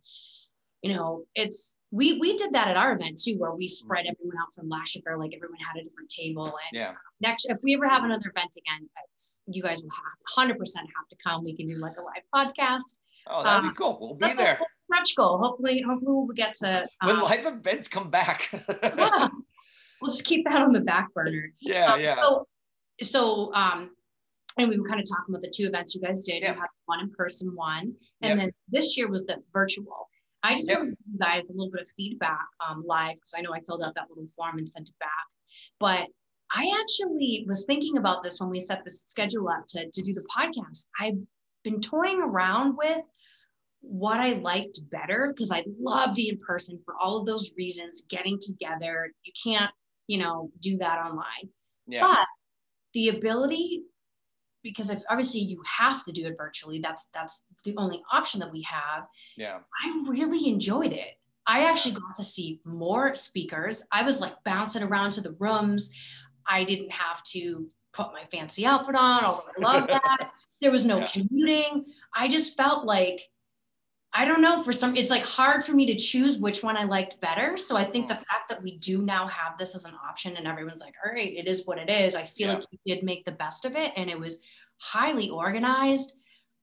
you 0.82 0.94
know, 0.94 1.24
it's 1.36 1.76
we 1.92 2.14
we 2.20 2.36
did 2.38 2.54
that 2.54 2.68
at 2.68 2.78
our 2.78 2.94
event 2.94 3.20
too, 3.24 3.36
where 3.38 3.54
we 3.56 3.68
spread 3.68 4.06
everyone 4.06 4.38
out 4.42 4.54
from 4.54 4.70
Lashiker, 4.70 5.18
like 5.18 5.32
everyone 5.36 5.58
had 5.74 5.80
a 5.80 5.84
different 5.84 6.10
table. 6.10 6.46
And 6.46 6.54
yeah. 6.74 6.92
next, 7.22 7.46
if 7.50 7.58
we 7.64 7.76
ever 7.76 7.88
have 7.88 8.04
another 8.04 8.30
event 8.36 8.54
again, 8.58 8.88
it's, 9.14 9.42
you 9.48 9.64
guys 9.64 9.82
will 9.82 9.90
have 9.90 10.18
hundred 10.36 10.60
percent 10.60 10.88
have 10.96 11.08
to 11.10 11.16
come. 11.24 11.44
We 11.44 11.56
can 11.56 11.66
do 11.66 11.78
like 11.78 11.94
a 11.98 12.02
live 12.02 12.24
podcast. 12.56 13.00
Oh, 13.28 13.44
that'd 13.44 13.66
Uh, 13.66 13.70
be 13.70 13.76
cool. 13.76 13.98
We'll 14.00 14.16
be 14.30 14.36
there. 14.36 14.60
stretch 14.86 15.16
goal. 15.16 15.38
Hopefully, 15.40 15.82
hopefully 15.82 16.14
we'll 16.14 16.28
get 16.28 16.54
to 16.56 16.88
when 17.04 17.16
um, 17.18 17.24
live 17.24 17.46
events 17.46 17.88
come 17.88 18.10
back. 18.10 18.50
yeah. 18.84 19.28
We'll 20.02 20.12
just 20.12 20.26
keep 20.26 20.46
that 20.46 20.62
on 20.62 20.74
the 20.74 20.82
back 20.82 21.12
burner. 21.14 21.52
yeah, 21.60 21.94
Um, 21.94 22.00
yeah. 22.02 22.16
So, 22.22 22.48
so 23.02 23.54
um, 23.54 23.90
and 24.58 24.70
we 24.70 24.78
were 24.80 24.88
kind 24.88 25.00
of 25.00 25.06
talking 25.10 25.34
about 25.34 25.42
the 25.42 25.52
two 25.56 25.66
events 25.66 25.96
you 25.96 26.02
guys 26.02 26.24
did. 26.24 26.42
Yeah. 26.44 26.54
You 26.54 26.60
had 26.60 26.68
one 26.86 27.00
in 27.02 27.10
person, 27.12 27.56
one, 27.56 27.94
Yep. 28.22 28.32
and 28.32 28.40
then 28.40 28.52
this 28.70 28.96
year 28.98 29.10
was 29.10 29.24
the 29.24 29.38
virtual. 29.54 30.10
I 30.48 30.56
just 30.56 30.70
Yep. 30.70 30.78
want 30.80 30.90
to 30.92 30.96
give 30.96 31.14
you 31.14 31.20
guys 31.20 31.50
a 31.50 31.54
little 31.54 31.72
bit 31.72 31.82
of 31.82 31.90
feedback 31.98 32.46
um, 32.68 32.84
live 32.86 33.16
because 33.16 33.34
I 33.38 33.42
know 33.42 33.54
I 33.54 33.60
filled 33.62 33.84
out 33.84 33.96
that 33.96 34.10
little 34.10 34.28
form 34.28 34.58
and 34.58 34.70
sent 34.70 34.90
it 34.90 34.96
back. 35.00 35.10
But 35.80 36.08
I 36.52 36.72
actually 36.80 37.46
was 37.48 37.66
thinking 37.66 37.98
about 37.98 38.24
this 38.24 38.40
when 38.40 38.50
we 38.50 38.60
set 38.60 38.84
the 38.84 38.90
schedule 38.92 39.50
up 39.50 39.68
to, 39.70 39.90
to 39.92 40.02
do 40.02 40.14
the 40.14 40.24
podcast. 40.36 40.88
I've 41.00 41.18
been 41.64 41.82
toying 41.82 42.22
around 42.22 42.78
with 42.78 43.04
what 43.82 44.20
I 44.20 44.34
liked 44.34 44.80
better 44.90 45.28
because 45.34 45.52
I 45.52 45.64
love 45.80 46.16
the 46.16 46.30
in 46.30 46.40
person 46.40 46.80
for 46.86 46.96
all 47.02 47.18
of 47.18 47.26
those 47.26 47.52
reasons, 47.58 48.06
getting 48.10 48.40
together. 48.40 49.12
You 49.24 49.34
can't, 49.44 49.72
you 50.08 50.20
know, 50.20 50.52
do 50.62 50.78
that 50.78 51.00
online. 51.06 51.50
yeah. 51.88 52.02
But 52.02 52.26
the 52.94 53.10
ability, 53.10 53.82
because 54.70 54.90
if 54.90 55.02
obviously 55.10 55.40
you 55.42 55.62
have 55.66 56.04
to 56.04 56.12
do 56.12 56.26
it 56.28 56.36
virtually, 56.38 56.80
that's 56.80 57.06
that's 57.14 57.44
the 57.64 57.74
only 57.78 58.02
option 58.12 58.40
that 58.42 58.52
we 58.52 58.62
have. 58.64 59.04
yeah. 59.38 59.60
I 59.84 60.04
really 60.08 60.48
enjoyed 60.48 60.94
it. 60.94 61.12
I 61.46 61.64
actually 61.64 61.94
got 61.94 62.16
to 62.18 62.24
see 62.24 62.60
more 62.66 63.16
speakers. 63.16 63.84
I 63.92 64.04
was 64.04 64.20
like 64.20 64.34
bouncing 64.44 64.84
around 64.84 65.12
to 65.12 65.22
the 65.22 65.36
rooms. 65.40 65.90
I 66.46 66.64
didn't 66.66 66.92
have 66.92 67.24
to 67.34 67.68
put 67.94 68.12
my 68.14 68.24
fancy 68.32 68.66
outfit 68.66 68.96
on, 68.96 69.24
although 69.24 69.44
I 69.58 69.62
love 69.62 69.88
that. 69.98 70.32
There 70.62 70.72
was 70.72 70.84
no 70.86 70.98
Yeah. 71.00 71.08
commuting. 71.08 71.86
I 72.14 72.28
just 72.28 72.58
felt 72.58 72.86
like, 72.86 73.22
I 74.14 74.26
don't 74.26 74.42
know, 74.42 74.64
for 74.64 74.72
some, 74.74 74.96
it's 74.96 75.10
like 75.10 75.24
hard 75.26 75.64
for 75.64 75.74
me 75.74 75.86
to 75.88 75.96
choose 75.96 76.38
which 76.38 76.64
one 76.64 76.78
I 76.78 76.84
liked 76.86 77.20
better. 77.20 77.58
So 77.58 77.76
I 77.76 77.84
think 77.84 78.08
the 78.08 78.14
Mm. 78.16 78.24
fact 78.30 78.50
that 78.50 78.62
we 78.64 78.78
do 78.78 79.02
now 79.02 79.28
have 79.28 79.58
this 79.58 79.76
as 79.76 79.86
an 79.86 79.94
option 79.96 80.38
and 80.38 80.48
everyone's 80.48 80.82
like, 80.82 80.96
all 81.06 81.12
right, 81.12 81.34
it 81.34 81.48
is 81.48 81.66
what 81.66 81.78
it 81.78 81.90
is. 81.90 82.16
I 82.16 82.24
feel 82.24 82.48
Yeah. 82.48 82.56
like 82.56 82.66
you 82.72 82.80
did 82.96 83.04
make 83.04 83.26
the 83.26 83.32
best 83.34 83.66
of 83.66 83.76
it 83.76 83.92
and 83.96 84.10
it 84.10 84.20
was 84.20 84.44
highly 84.82 85.30
organized. 85.30 86.14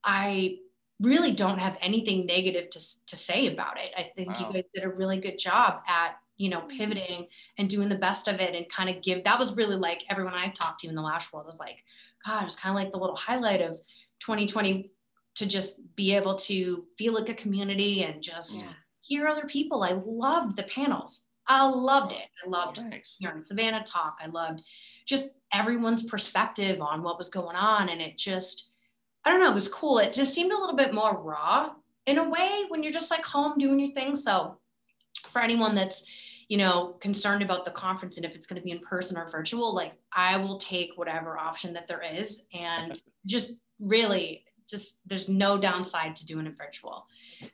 I 0.03 0.57
really 0.99 1.31
don't 1.31 1.59
have 1.59 1.77
anything 1.81 2.25
negative 2.25 2.69
to, 2.71 2.79
to 3.05 3.15
say 3.15 3.47
about 3.47 3.79
it. 3.79 3.91
I 3.95 4.11
think 4.15 4.29
Wow. 4.29 4.47
you 4.47 4.53
guys 4.53 4.63
did 4.73 4.83
a 4.83 4.89
really 4.89 5.19
good 5.19 5.37
job 5.37 5.81
at, 5.87 6.17
you 6.37 6.49
know, 6.49 6.61
pivoting 6.61 7.27
and 7.57 7.69
doing 7.69 7.89
the 7.89 7.95
best 7.97 8.27
of 8.27 8.41
it 8.41 8.55
and 8.55 8.67
kind 8.69 8.89
of 8.89 9.01
give, 9.03 9.23
that 9.23 9.39
was 9.39 9.55
really 9.55 9.75
like 9.75 10.03
everyone 10.09 10.33
I 10.33 10.49
talked 10.49 10.79
to 10.81 10.87
in 10.87 10.95
the 10.95 11.01
Lash 11.01 11.31
world 11.31 11.45
was 11.45 11.59
like, 11.59 11.83
God, 12.25 12.41
it 12.41 12.45
was 12.45 12.55
kind 12.55 12.75
of 12.77 12.83
like 12.83 12.91
the 12.91 12.99
little 12.99 13.15
highlight 13.15 13.61
of 13.61 13.79
2020 14.19 14.91
to 15.35 15.45
just 15.45 15.79
be 15.95 16.15
able 16.15 16.35
to 16.35 16.85
feel 16.97 17.13
like 17.13 17.29
a 17.29 17.33
community 17.33 18.03
and 18.03 18.21
just 18.21 18.61
Yeah. 18.61 18.73
hear 19.01 19.27
other 19.27 19.45
people. 19.45 19.83
I 19.83 19.91
loved 20.05 20.55
the 20.55 20.63
panels. 20.63 21.25
I 21.47 21.67
loved 21.67 22.11
it. 22.11 22.27
I 22.43 22.49
loved 22.49 22.77
Thanks. 22.77 23.15
hearing 23.19 23.41
Savannah 23.41 23.83
talk. 23.83 24.17
I 24.21 24.27
loved 24.27 24.63
just 25.05 25.29
everyone's 25.53 26.03
perspective 26.03 26.81
on 26.81 27.03
what 27.03 27.17
was 27.17 27.29
going 27.29 27.55
on. 27.55 27.89
And 27.89 28.01
it 28.01 28.17
just, 28.17 28.69
I 29.23 29.29
don't 29.29 29.39
know, 29.39 29.51
it 29.51 29.53
was 29.53 29.67
cool. 29.67 29.99
It 29.99 30.11
just 30.13 30.33
seemed 30.33 30.51
a 30.51 30.57
little 30.57 30.75
bit 30.75 30.93
more 30.93 31.21
raw 31.21 31.75
in 32.07 32.17
a 32.17 32.27
way 32.29 32.65
when 32.69 32.81
you're 32.81 32.91
just 32.91 33.11
like 33.11 33.23
home 33.25 33.57
doing 33.59 33.79
your 33.79 33.91
thing. 33.91 34.15
So 34.15 34.59
for 35.27 35.39
anyone 35.41 35.75
that's, 35.75 36.03
you 36.47 36.57
know, 36.57 36.93
concerned 36.99 37.43
about 37.43 37.63
the 37.65 37.71
conference 37.71 38.17
and 38.17 38.25
if 38.25 38.35
it's 38.35 38.45
going 38.47 38.59
to 38.59 38.63
be 38.65 38.71
in 38.71 38.79
person 38.79 39.17
or 39.17 39.29
virtual, 39.29 39.73
like 39.73 39.93
I 40.13 40.37
will 40.37 40.57
take 40.57 40.91
whatever 40.95 41.37
option 41.37 41.73
that 41.73 41.87
there 41.87 42.01
is 42.01 42.45
and 42.53 42.99
just 43.27 43.53
really 43.79 44.45
just 44.69 45.07
there's 45.07 45.29
no 45.29 45.57
downside 45.57 46.15
to 46.15 46.25
doing 46.25 46.45
it 46.45 46.53
virtual 46.57 47.05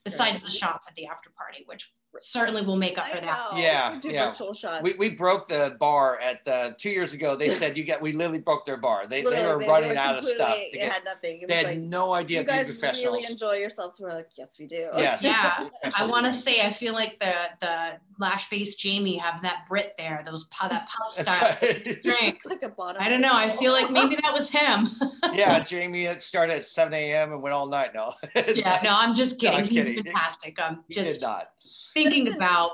besides 0.04 0.42
the 0.42 0.52
shots 0.52 0.88
at 0.88 0.96
the 0.96 1.06
after 1.06 1.30
party, 1.30 1.64
which 1.66 1.92
certainly 2.20 2.62
will 2.62 2.76
make 2.76 2.98
up 2.98 3.08
for 3.08 3.22
that. 3.22 3.52
Yeah, 3.56 3.98
Do 4.02 4.10
yeah. 4.10 4.28
virtual 4.28 4.54
shots. 4.54 4.84
We, 4.84 4.94
we 4.94 5.10
broke 5.10 5.48
the 5.48 5.76
bar 5.80 6.20
at 6.20 6.44
the 6.46 6.76
two 6.78 6.90
years 6.90 7.14
ago. 7.14 7.36
They 7.36 7.50
said 7.50 7.78
you 7.78 7.84
got 7.86 8.02
we 8.02 8.12
literally 8.12 8.40
broke 8.40 8.66
their 8.66 8.78
bar. 8.78 9.08
They, 9.08 9.22
they 9.22 9.30
Literally, 9.30 9.66
were 9.66 9.72
running 9.72 9.90
were 9.92 9.98
out 9.98 10.18
of 10.18 10.24
stuff. 10.26 10.50
completely- 10.50 10.72
to 10.72 10.78
It 10.78 10.82
get- 10.82 10.94
had 10.94 11.04
nothing. 11.06 11.42
It 11.42 11.48
they 11.48 11.56
had 11.56 11.66
like, 11.68 11.78
no 11.80 12.12
idea 12.14 12.40
you 12.42 12.46
guys 12.46 12.68
professionals. 12.68 13.16
really 13.16 13.26
enjoy 13.32 13.54
yourselves. 13.54 14.00
We're 14.00 14.10
like, 14.14 14.30
yes, 14.38 14.58
we 14.60 14.68
do. 14.68 14.90
Yes. 14.98 15.24
Yeah. 15.24 15.70
I 15.98 16.06
want 16.06 16.26
to 16.26 16.38
say 16.38 16.62
I 16.62 16.70
feel 16.72 16.94
like 16.94 17.20
the 17.20 17.34
the 17.60 17.92
lash 18.20 18.50
based 18.50 18.80
Jamie 18.80 19.18
have 19.18 19.42
that 19.42 19.66
Brit 19.68 19.96
there, 19.98 20.22
those 20.26 20.44
pu- 20.46 20.70
that 20.70 20.88
pub 20.90 21.16
That's 21.16 21.32
style 21.32 21.58
right. 21.62 22.04
drink. 22.04 22.36
It's 22.36 22.46
like 22.46 22.62
a 22.64 22.70
bottom. 22.70 23.02
I 23.02 23.10
don't 23.10 23.22
know. 23.22 23.34
I 23.34 23.50
feel 23.50 23.72
like 23.72 23.90
maybe 23.90 24.16
that 24.22 24.34
was 24.34 24.50
him. 24.50 24.88
yeah, 25.34 25.64
Jamie 25.64 26.06
it 26.06 26.22
started 26.22 26.56
at 26.58 26.64
7 26.66 26.94
a.m. 26.94 27.32
and 27.34 27.42
went 27.42 27.54
all 27.54 27.68
night. 27.68 27.92
No. 27.96 28.14
Yeah, 28.36 28.72
like, 28.74 28.84
no, 28.84 28.90
I'm 28.92 29.14
just 29.16 29.42
No, 29.42 29.50
kidding. 29.50 29.66
I'm 29.66 29.68
He's 29.68 29.90
kidding. 29.90 30.04
fantastic. 30.06 30.60
I'm 30.62 30.84
he 30.88 30.94
did 30.96 31.22
not. 31.22 31.50
Thinking 31.94 32.26
Listen. 32.26 32.38
about 32.38 32.72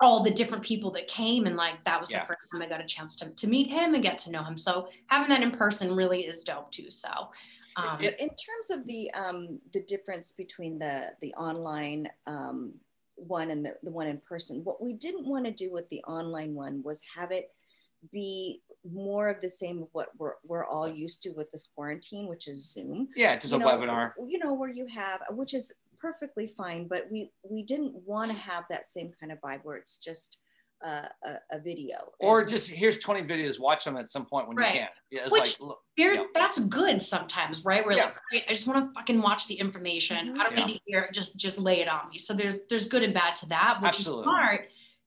all 0.00 0.22
the 0.22 0.30
different 0.30 0.62
people 0.64 0.90
that 0.90 1.06
came 1.06 1.46
and 1.46 1.56
like 1.56 1.82
that 1.84 2.00
was 2.00 2.10
Yeah. 2.10 2.20
the 2.20 2.26
first 2.26 2.50
time 2.50 2.62
I 2.62 2.66
got 2.66 2.80
a 2.80 2.84
chance 2.84 3.14
to, 3.16 3.30
to 3.30 3.46
meet 3.46 3.70
him 3.70 3.94
and 3.94 4.02
get 4.02 4.18
to 4.18 4.30
know 4.30 4.42
him. 4.42 4.56
So 4.56 4.88
having 5.06 5.28
that 5.28 5.42
in 5.42 5.50
person 5.52 5.94
really 5.94 6.26
is 6.26 6.42
dope 6.42 6.70
too. 6.72 6.90
So 6.90 7.08
um, 7.76 8.00
in 8.00 8.28
terms 8.28 8.70
of 8.70 8.86
the 8.86 9.10
um 9.14 9.58
the 9.72 9.82
difference 9.82 10.30
between 10.30 10.78
the 10.78 11.12
the 11.20 11.32
online 11.34 12.08
um 12.26 12.74
one 13.16 13.50
and 13.50 13.64
the, 13.64 13.74
the 13.82 13.90
one 13.92 14.06
in 14.06 14.20
person 14.28 14.60
what 14.64 14.82
we 14.82 14.92
didn't 14.92 15.26
want 15.26 15.44
to 15.44 15.50
do 15.52 15.72
with 15.72 15.88
the 15.88 16.00
online 16.02 16.54
one 16.54 16.82
was 16.84 17.00
have 17.14 17.30
it 17.30 17.50
be 18.12 18.60
more 18.84 19.28
of 19.28 19.40
the 19.40 19.48
same 19.48 19.82
of 19.82 19.88
what 19.92 20.08
we're, 20.18 20.34
we're 20.44 20.66
all 20.66 20.86
used 20.86 21.22
to 21.22 21.30
with 21.30 21.50
this 21.52 21.68
quarantine 21.74 22.28
which 22.28 22.48
is 22.48 22.72
zoom 22.72 23.08
Yeah, 23.16 23.36
just 23.36 23.52
a 23.54 23.58
know, 23.58 23.66
webinar. 23.66 24.12
you 24.26 24.38
know 24.38 24.54
where 24.54 24.68
you 24.68 24.86
have 24.86 25.22
which 25.30 25.54
is 25.54 25.72
perfectly 26.04 26.46
fine 26.46 26.86
but 26.88 27.02
we 27.10 27.30
we 27.50 27.62
didn't 27.62 27.94
want 28.04 28.30
to 28.30 28.36
have 28.36 28.64
that 28.70 28.84
same 28.86 29.10
kind 29.18 29.32
of 29.32 29.38
vibe 29.40 29.60
where 29.62 29.76
it's 29.76 29.96
just 29.98 30.38
uh, 30.84 31.08
a, 31.24 31.56
a 31.56 31.60
video 31.62 31.96
Or 32.20 32.40
And- 32.40 32.48
just 32.50 32.68
here's 32.70 32.98
20 32.98 33.22
videos, 33.22 33.58
watch 33.58 33.84
them 33.86 33.96
at 33.96 34.10
some 34.10 34.26
point 34.26 34.48
when 34.48 34.56
Right. 34.58 34.74
you 34.74 34.80
can. 34.80 34.88
Yeah, 35.10 35.20
it's 35.22 35.30
Which- 35.30 35.60
like 35.60 35.68
look, 35.68 35.78
there 35.96 36.12
Yeah. 36.14 36.24
that's 36.34 36.58
good 36.58 37.00
sometimes 37.00 37.64
right 37.64 37.82
we're 37.86 37.92
Yeah. 37.94 38.06
like 38.06 38.18
great 38.30 38.44
i 38.48 38.52
just 38.52 38.66
want 38.66 38.78
to 38.84 38.92
fucking 39.00 39.18
watch 39.22 39.46
the 39.46 39.54
information 39.54 40.38
i 40.38 40.42
don't 40.44 40.52
Yeah. 40.58 40.66
need 40.66 40.74
to 40.74 40.80
hear 40.84 41.00
it 41.06 41.14
just 41.14 41.36
just 41.38 41.56
lay 41.58 41.80
it 41.80 41.88
on 41.88 42.10
me 42.10 42.18
so 42.18 42.34
there's 42.34 42.66
there's 42.68 42.86
good 42.86 43.02
and 43.02 43.14
bad 43.14 43.34
to 43.36 43.46
that 43.46 43.78
which 43.80 43.88
Absolutely. 43.90 44.22
is 44.22 44.24
smart 44.26 44.60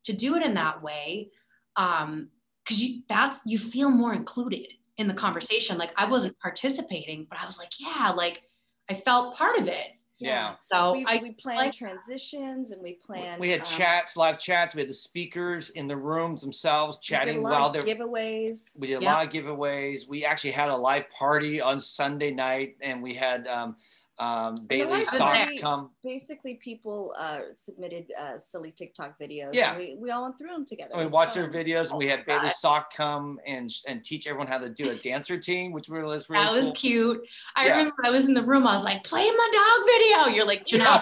to 0.06 0.14
do 0.14 0.36
it 0.38 0.42
in 0.44 0.54
that 0.56 0.82
way 0.82 1.30
um 1.76 2.30
because 2.64 2.84
you 2.84 3.04
that's 3.08 3.42
you 3.46 3.60
feel 3.60 3.90
more 3.92 4.14
included 4.16 4.68
in 4.98 5.06
the 5.08 5.14
conversation 5.14 5.78
like 5.78 5.92
i 5.98 6.06
wasn't 6.10 6.36
participating 6.40 7.28
but 7.30 7.38
i 7.40 7.46
was 7.46 7.60
like 7.60 7.72
yeah 7.80 8.10
like 8.10 8.42
i 8.90 8.94
felt 8.96 9.36
part 9.36 9.58
of 9.60 9.68
it 9.68 9.90
yeah. 10.20 10.56
so 10.72 10.94
we, 10.94 11.06
i 11.06 11.20
we 11.22 11.32
planned 11.32 11.60
like- 11.60 11.74
transitions 11.74 12.72
and 12.72 12.82
we 12.82 12.94
planned 12.96 13.40
We 13.40 13.50
had 13.50 13.62
um, 13.62 13.68
chats, 13.68 14.18
live 14.18 14.40
chats. 14.40 14.74
We 14.76 14.82
had 14.82 14.90
the 14.90 14.94
speakers 14.94 15.70
in 15.72 15.88
the 15.88 15.98
rooms 15.98 16.42
themselves 16.42 16.98
we 16.98 17.16
did 17.16 17.22
a 17.22 17.26
chatting 17.26 17.44
lot 17.44 17.52
while 17.60 17.70
they're 17.70 17.82
giveaways 17.84 18.64
We 18.76 18.88
did 18.88 19.00
a 19.00 19.04
Yeah. 19.04 19.14
lot 19.14 19.28
of 19.28 19.32
giveaways. 19.34 20.08
We 20.08 20.26
actually 20.26 20.52
had 20.52 20.70
a 20.70 20.76
live 20.76 21.10
party 21.10 21.62
on 21.62 21.80
Sunday 21.80 22.32
night, 22.32 22.78
and 22.82 23.02
we 23.04 23.14
had 23.14 23.48
um, 23.48 23.76
um, 24.20 24.56
Bailey 24.68 24.92
live 24.92 25.08
Sok 25.08 25.48
come. 25.62 25.92
basically 26.04 26.56
people 26.56 27.14
uh, 27.20 27.42
submitted 27.54 28.12
uh, 28.20 28.40
silly 28.40 28.72
TikTok 28.72 29.20
videos. 29.20 29.52
Yeah. 29.54 29.72
and 29.74 29.80
we, 29.80 29.96
we 30.00 30.10
all 30.10 30.24
went 30.24 30.38
through 30.40 30.50
them 30.50 30.66
together. 30.66 30.90
And 30.94 31.00
we 31.00 31.06
was 31.06 31.14
watched 31.14 31.36
their 31.36 31.52
fun. 31.52 31.54
videos, 31.64 31.90
and 31.92 32.00
we 32.00 32.08
had 32.08 32.26
Bailey 32.26 32.50
Sok 32.52 32.94
come 32.94 33.40
and 33.46 33.70
and 33.88 34.04
teach 34.04 34.26
everyone 34.28 34.48
how 34.48 34.58
to 34.58 34.70
do 34.70 34.90
a 34.90 34.96
dance 35.10 35.30
routine, 35.30 35.72
which 35.72 35.88
really 35.90 36.16
was 36.18 36.30
really 36.30 36.44
that 36.44 36.52
was 36.52 36.66
cool. 36.66 36.74
cute 36.74 37.28
i 37.56 37.66
Yeah. 37.68 37.72
remember 37.78 37.96
i 38.06 38.10
was 38.10 38.26
in 38.26 38.34
the 38.34 38.44
room 38.44 38.66
i 38.66 38.74
was 38.74 38.84
like 38.84 39.04
play 39.04 39.24
my 39.30 39.50
dog 39.54 39.86
video 40.28 40.36
you're 40.36 40.46
like 40.46 40.66
Janelle, 40.66 41.02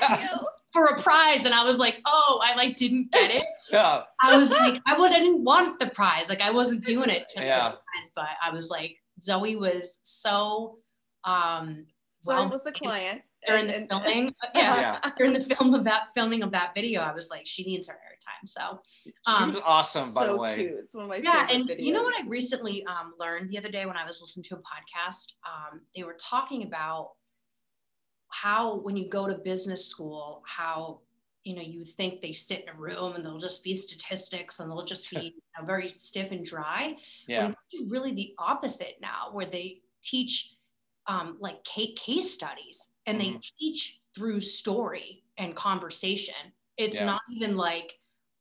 Video. 0.18 0.46
for 0.72 0.86
a 0.86 1.00
prize 1.00 1.44
and 1.44 1.54
i 1.54 1.64
was 1.64 1.78
like 1.78 2.00
oh 2.06 2.40
i 2.42 2.54
like 2.56 2.76
didn't 2.76 3.12
get 3.12 3.30
it 3.30 3.42
Yeah, 3.72 4.02
I 4.22 4.38
was 4.38 4.48
like, 4.52 4.80
I 4.86 4.96
would, 4.96 5.10
I 5.10 5.18
didn't 5.18 5.42
want 5.42 5.80
the 5.80 5.88
prize. 5.88 6.28
Like 6.28 6.40
I 6.40 6.52
wasn't 6.52 6.84
doing 6.84 7.10
it 7.10 7.28
to 7.30 7.42
Yeah. 7.42 7.70
the 7.70 7.70
prize, 7.70 8.10
but 8.14 8.26
I 8.40 8.50
was 8.52 8.70
like, 8.70 8.94
Zoe 9.20 9.56
was 9.56 9.98
so 10.04 10.78
um 11.24 11.84
So 12.26 12.34
well 12.34 12.44
it 12.44 12.50
was 12.50 12.62
the 12.64 12.72
client. 12.72 13.22
during 13.46 13.70
and- 13.70 13.88
the 13.88 13.94
and- 13.94 14.04
filming. 14.04 14.34
Yeah. 14.54 14.80
Yeah. 15.04 15.10
During 15.18 15.32
the 15.34 15.44
film 15.54 15.74
of 15.74 15.84
that 15.84 16.08
filming 16.14 16.42
of 16.42 16.50
that 16.52 16.74
video, 16.74 17.00
I 17.00 17.12
was 17.12 17.30
like, 17.30 17.46
she 17.46 17.64
needs 17.64 17.88
her 17.88 17.94
airtime. 17.94 18.48
So 18.48 18.80
she 19.04 19.12
Um, 19.26 19.48
was 19.50 19.60
awesome, 19.64 20.12
by 20.14 20.26
so 20.26 20.32
the 20.32 20.36
way. 20.36 20.54
cute. 20.56 20.74
It's 20.82 20.94
one 20.94 21.04
of 21.04 21.10
my 21.10 21.16
yeah, 21.16 21.46
and 21.50 21.68
videos. 21.68 21.82
you 21.82 21.92
know 21.92 22.02
what 22.02 22.14
I 22.22 22.26
recently 22.28 22.84
um, 22.86 23.14
learned 23.18 23.50
the 23.50 23.58
other 23.58 23.68
day 23.70 23.86
when 23.86 23.96
I 23.96 24.04
was 24.04 24.20
listening 24.20 24.44
to 24.44 24.56
a 24.56 24.58
podcast? 24.58 25.32
Um, 25.46 25.80
they 25.94 26.02
were 26.04 26.16
talking 26.20 26.62
about 26.64 27.10
how 28.28 28.76
when 28.80 28.96
you 28.96 29.08
go 29.08 29.26
to 29.28 29.34
business 29.36 29.86
school, 29.86 30.42
how 30.46 31.00
you 31.44 31.54
know 31.54 31.62
you 31.62 31.84
think 31.84 32.20
they 32.20 32.32
sit 32.32 32.62
in 32.62 32.68
a 32.70 32.74
room 32.74 33.14
and 33.14 33.24
they'll 33.24 33.38
just 33.38 33.62
be 33.62 33.74
statistics 33.74 34.58
and 34.58 34.68
they'll 34.70 34.84
just 34.84 35.08
be 35.10 35.16
you 35.36 35.40
know, 35.60 35.64
very 35.64 35.92
stiff 35.96 36.32
and 36.32 36.44
dry. 36.44 36.96
Yeah, 37.28 37.52
really 37.86 38.12
the 38.12 38.34
opposite 38.38 38.96
now, 39.00 39.28
where 39.32 39.46
they 39.46 39.78
teach 40.02 40.54
um, 41.08 41.36
like 41.40 41.64
ca- 41.64 41.94
case 41.94 42.32
studies 42.32 42.92
and 43.06 43.20
they 43.20 43.30
Mhm. 43.30 43.52
teach 43.58 44.00
through 44.14 44.40
story 44.40 45.24
and 45.38 45.54
conversation. 45.54 46.52
It's 46.76 46.98
Yeah. 46.98 47.06
not 47.06 47.22
even 47.30 47.56
like 47.56 47.98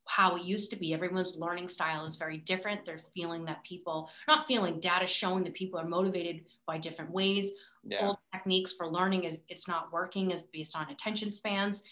how 0.07 0.35
it 0.35 0.43
used 0.43 0.69
to 0.69 0.75
be. 0.75 0.93
Everyone's 0.93 1.35
learning 1.35 1.67
style 1.67 2.05
is 2.05 2.15
very 2.15 2.37
different. 2.37 2.85
They're 2.85 2.99
feeling 2.99 3.43
that 3.45 3.63
people, 3.63 4.11
not 4.27 4.45
feeling, 4.45 4.79
data 4.79 5.07
showing 5.07 5.43
that 5.43 5.53
people 5.55 5.79
are 5.79 5.87
motivated 5.87 6.45
by 6.67 6.77
different 6.77 7.11
ways. 7.11 7.53
Yeah. 7.83 8.07
Old 8.07 8.17
techniques 8.31 8.71
for 8.73 8.87
learning 8.87 9.23
is 9.23 9.43
it's 9.47 9.67
not 9.67 9.91
working 9.91 10.31
is 10.31 10.43
based 10.43 10.75
on 10.75 10.89
attention 10.91 11.31
spans. 11.31 11.83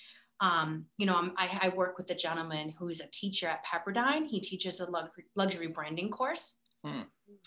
Um, 0.42 0.88
you 0.98 1.06
know, 1.06 1.34
I, 1.38 1.60
I 1.64 1.70
work 1.70 1.98
with 1.98 2.10
a 2.12 2.16
gentleman 2.16 2.70
who's 2.70 3.00
a 3.00 3.08
teacher 3.08 3.48
at 3.48 3.66
Pepperdine. 3.66 4.28
He 4.28 4.40
teaches 4.40 4.80
a 4.80 4.88
luxury 5.36 5.68
branding 5.68 6.10
course. 6.10 6.60
Hmm. 6.84 7.04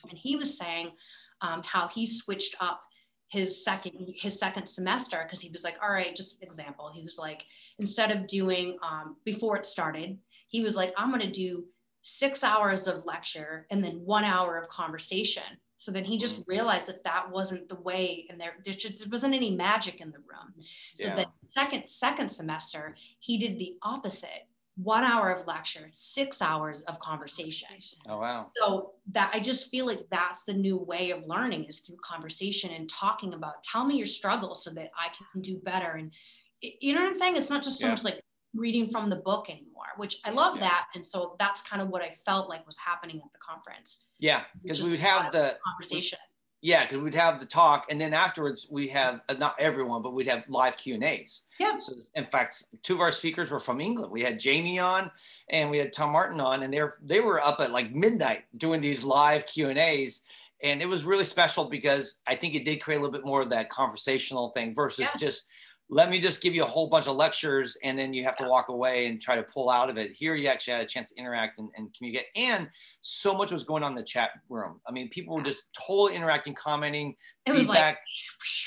And 0.08 0.18
he 0.18 0.34
was 0.36 0.56
saying 0.56 0.96
um, 1.42 1.62
how 1.62 1.88
he 1.88 2.06
switched 2.06 2.56
up 2.60 2.82
his 3.28 3.64
second 3.64 4.14
his 4.20 4.38
second 4.38 4.66
semester 4.66 5.22
because 5.24 5.40
he 5.40 5.50
was 5.50 5.64
like 5.64 5.76
all 5.82 5.90
right 5.90 6.14
just 6.14 6.42
example 6.42 6.90
he 6.92 7.02
was 7.02 7.18
like 7.18 7.44
instead 7.78 8.12
of 8.12 8.26
doing 8.26 8.76
um, 8.82 9.16
before 9.24 9.56
it 9.56 9.66
started 9.66 10.16
he 10.46 10.62
was 10.62 10.76
like 10.76 10.92
i'm 10.96 11.10
going 11.10 11.20
to 11.20 11.30
do 11.30 11.64
six 12.02 12.44
hours 12.44 12.86
of 12.86 13.04
lecture 13.04 13.66
and 13.70 13.82
then 13.82 14.00
one 14.04 14.22
hour 14.22 14.56
of 14.56 14.68
conversation 14.68 15.42
so 15.74 15.90
then 15.90 16.04
he 16.04 16.16
just 16.16 16.40
mm-hmm. 16.40 16.50
realized 16.50 16.88
that 16.88 17.02
that 17.02 17.30
wasn't 17.30 17.68
the 17.68 17.80
way 17.80 18.26
and 18.30 18.40
there, 18.40 18.54
there, 18.64 18.72
just, 18.72 18.98
there 18.98 19.08
wasn't 19.10 19.34
any 19.34 19.50
magic 19.50 20.00
in 20.00 20.10
the 20.12 20.18
room 20.18 20.54
so 20.94 21.08
yeah. 21.08 21.16
the 21.16 21.26
second 21.48 21.86
second 21.88 22.28
semester 22.28 22.94
he 23.18 23.36
did 23.36 23.58
the 23.58 23.74
opposite 23.82 24.48
one 24.76 25.04
hour 25.04 25.30
of 25.30 25.46
lecture, 25.46 25.88
six 25.92 26.42
hours 26.42 26.82
of 26.82 26.98
conversation. 26.98 27.68
Oh 28.08 28.18
wow. 28.18 28.40
So 28.40 28.92
that 29.12 29.30
I 29.32 29.40
just 29.40 29.70
feel 29.70 29.86
like 29.86 30.06
that's 30.10 30.44
the 30.44 30.52
new 30.52 30.76
way 30.76 31.10
of 31.10 31.26
learning 31.26 31.64
is 31.64 31.80
through 31.80 31.96
conversation 32.02 32.70
and 32.72 32.88
talking 32.88 33.34
about 33.34 33.62
tell 33.62 33.84
me 33.86 33.96
your 33.96 34.06
struggles 34.06 34.62
so 34.62 34.70
that 34.70 34.90
I 34.96 35.08
can 35.16 35.40
do 35.40 35.58
better. 35.58 35.92
And 35.92 36.12
you 36.60 36.94
know 36.94 37.00
what 37.00 37.08
I'm 37.08 37.14
saying? 37.14 37.36
It's 37.36 37.50
not 37.50 37.62
just 37.62 37.78
so 37.78 37.86
yeah. 37.86 37.92
much 37.92 38.04
like 38.04 38.20
reading 38.54 38.88
from 38.88 39.08
the 39.08 39.16
book 39.16 39.48
anymore, 39.48 39.86
which 39.96 40.18
I 40.24 40.30
love 40.30 40.56
yeah. 40.56 40.68
that. 40.68 40.86
And 40.94 41.06
so 41.06 41.36
that's 41.38 41.62
kind 41.62 41.80
of 41.80 41.88
what 41.88 42.02
I 42.02 42.10
felt 42.10 42.48
like 42.48 42.64
was 42.66 42.76
happening 42.76 43.16
at 43.24 43.32
the 43.32 43.38
conference. 43.38 44.00
Yeah, 44.18 44.42
because 44.62 44.82
we 44.82 44.90
would 44.90 45.00
have 45.00 45.32
the 45.32 45.56
conversation. 45.66 46.18
Yeah, 46.62 46.84
because 46.84 46.98
we'd 46.98 47.14
have 47.14 47.38
the 47.38 47.46
talk, 47.46 47.86
and 47.90 48.00
then 48.00 48.14
afterwards 48.14 48.66
we 48.70 48.88
have 48.88 49.22
uh, 49.28 49.34
not 49.34 49.54
everyone, 49.58 50.02
but 50.02 50.14
we'd 50.14 50.26
have 50.26 50.44
live 50.48 50.76
Q 50.76 50.94
and 50.94 51.04
A's. 51.04 51.42
Yeah. 51.60 51.78
So 51.78 51.94
in 52.14 52.26
fact, 52.26 52.64
two 52.82 52.94
of 52.94 53.00
our 53.00 53.12
speakers 53.12 53.50
were 53.50 53.60
from 53.60 53.80
England. 53.80 54.10
We 54.10 54.22
had 54.22 54.40
Jamie 54.40 54.78
on, 54.78 55.10
and 55.50 55.70
we 55.70 55.78
had 55.78 55.92
Tom 55.92 56.10
Martin 56.10 56.40
on, 56.40 56.62
and 56.62 56.72
they 56.72 56.80
are 56.80 56.96
they 57.04 57.20
were 57.20 57.44
up 57.44 57.60
at 57.60 57.72
like 57.72 57.94
midnight 57.94 58.44
doing 58.56 58.80
these 58.80 59.04
live 59.04 59.46
Q 59.46 59.68
and 59.68 59.78
A's, 59.78 60.24
and 60.62 60.80
it 60.80 60.86
was 60.86 61.04
really 61.04 61.26
special 61.26 61.66
because 61.66 62.22
I 62.26 62.34
think 62.34 62.54
it 62.54 62.64
did 62.64 62.80
create 62.80 62.96
a 62.96 63.00
little 63.00 63.12
bit 63.12 63.26
more 63.26 63.42
of 63.42 63.50
that 63.50 63.68
conversational 63.68 64.50
thing 64.50 64.74
versus 64.74 65.08
yeah. 65.14 65.18
just 65.18 65.48
let 65.88 66.10
me 66.10 66.20
just 66.20 66.42
give 66.42 66.54
you 66.54 66.64
a 66.64 66.66
whole 66.66 66.88
bunch 66.88 67.06
of 67.06 67.14
lectures 67.14 67.76
and 67.84 67.96
then 67.96 68.12
you 68.12 68.24
have 68.24 68.34
to 68.36 68.44
walk 68.44 68.68
away 68.68 69.06
and 69.06 69.20
try 69.20 69.36
to 69.36 69.42
pull 69.44 69.70
out 69.70 69.88
of 69.88 69.96
it. 69.96 70.10
Here 70.12 70.34
you 70.34 70.48
actually 70.48 70.74
had 70.74 70.82
a 70.82 70.86
chance 70.86 71.10
to 71.10 71.18
interact 71.18 71.60
and, 71.60 71.68
and 71.76 71.94
communicate. 71.94 72.26
And 72.34 72.68
so 73.02 73.34
much 73.34 73.52
was 73.52 73.62
going 73.62 73.84
on 73.84 73.92
in 73.92 73.96
the 73.96 74.02
chat 74.02 74.30
room. 74.48 74.80
I 74.88 74.92
mean, 74.92 75.08
people 75.08 75.36
were 75.36 75.42
just 75.42 75.68
totally 75.86 76.16
interacting, 76.16 76.54
commenting, 76.54 77.14
it 77.46 77.52
feedback. 77.52 77.98
Like, 77.98 77.98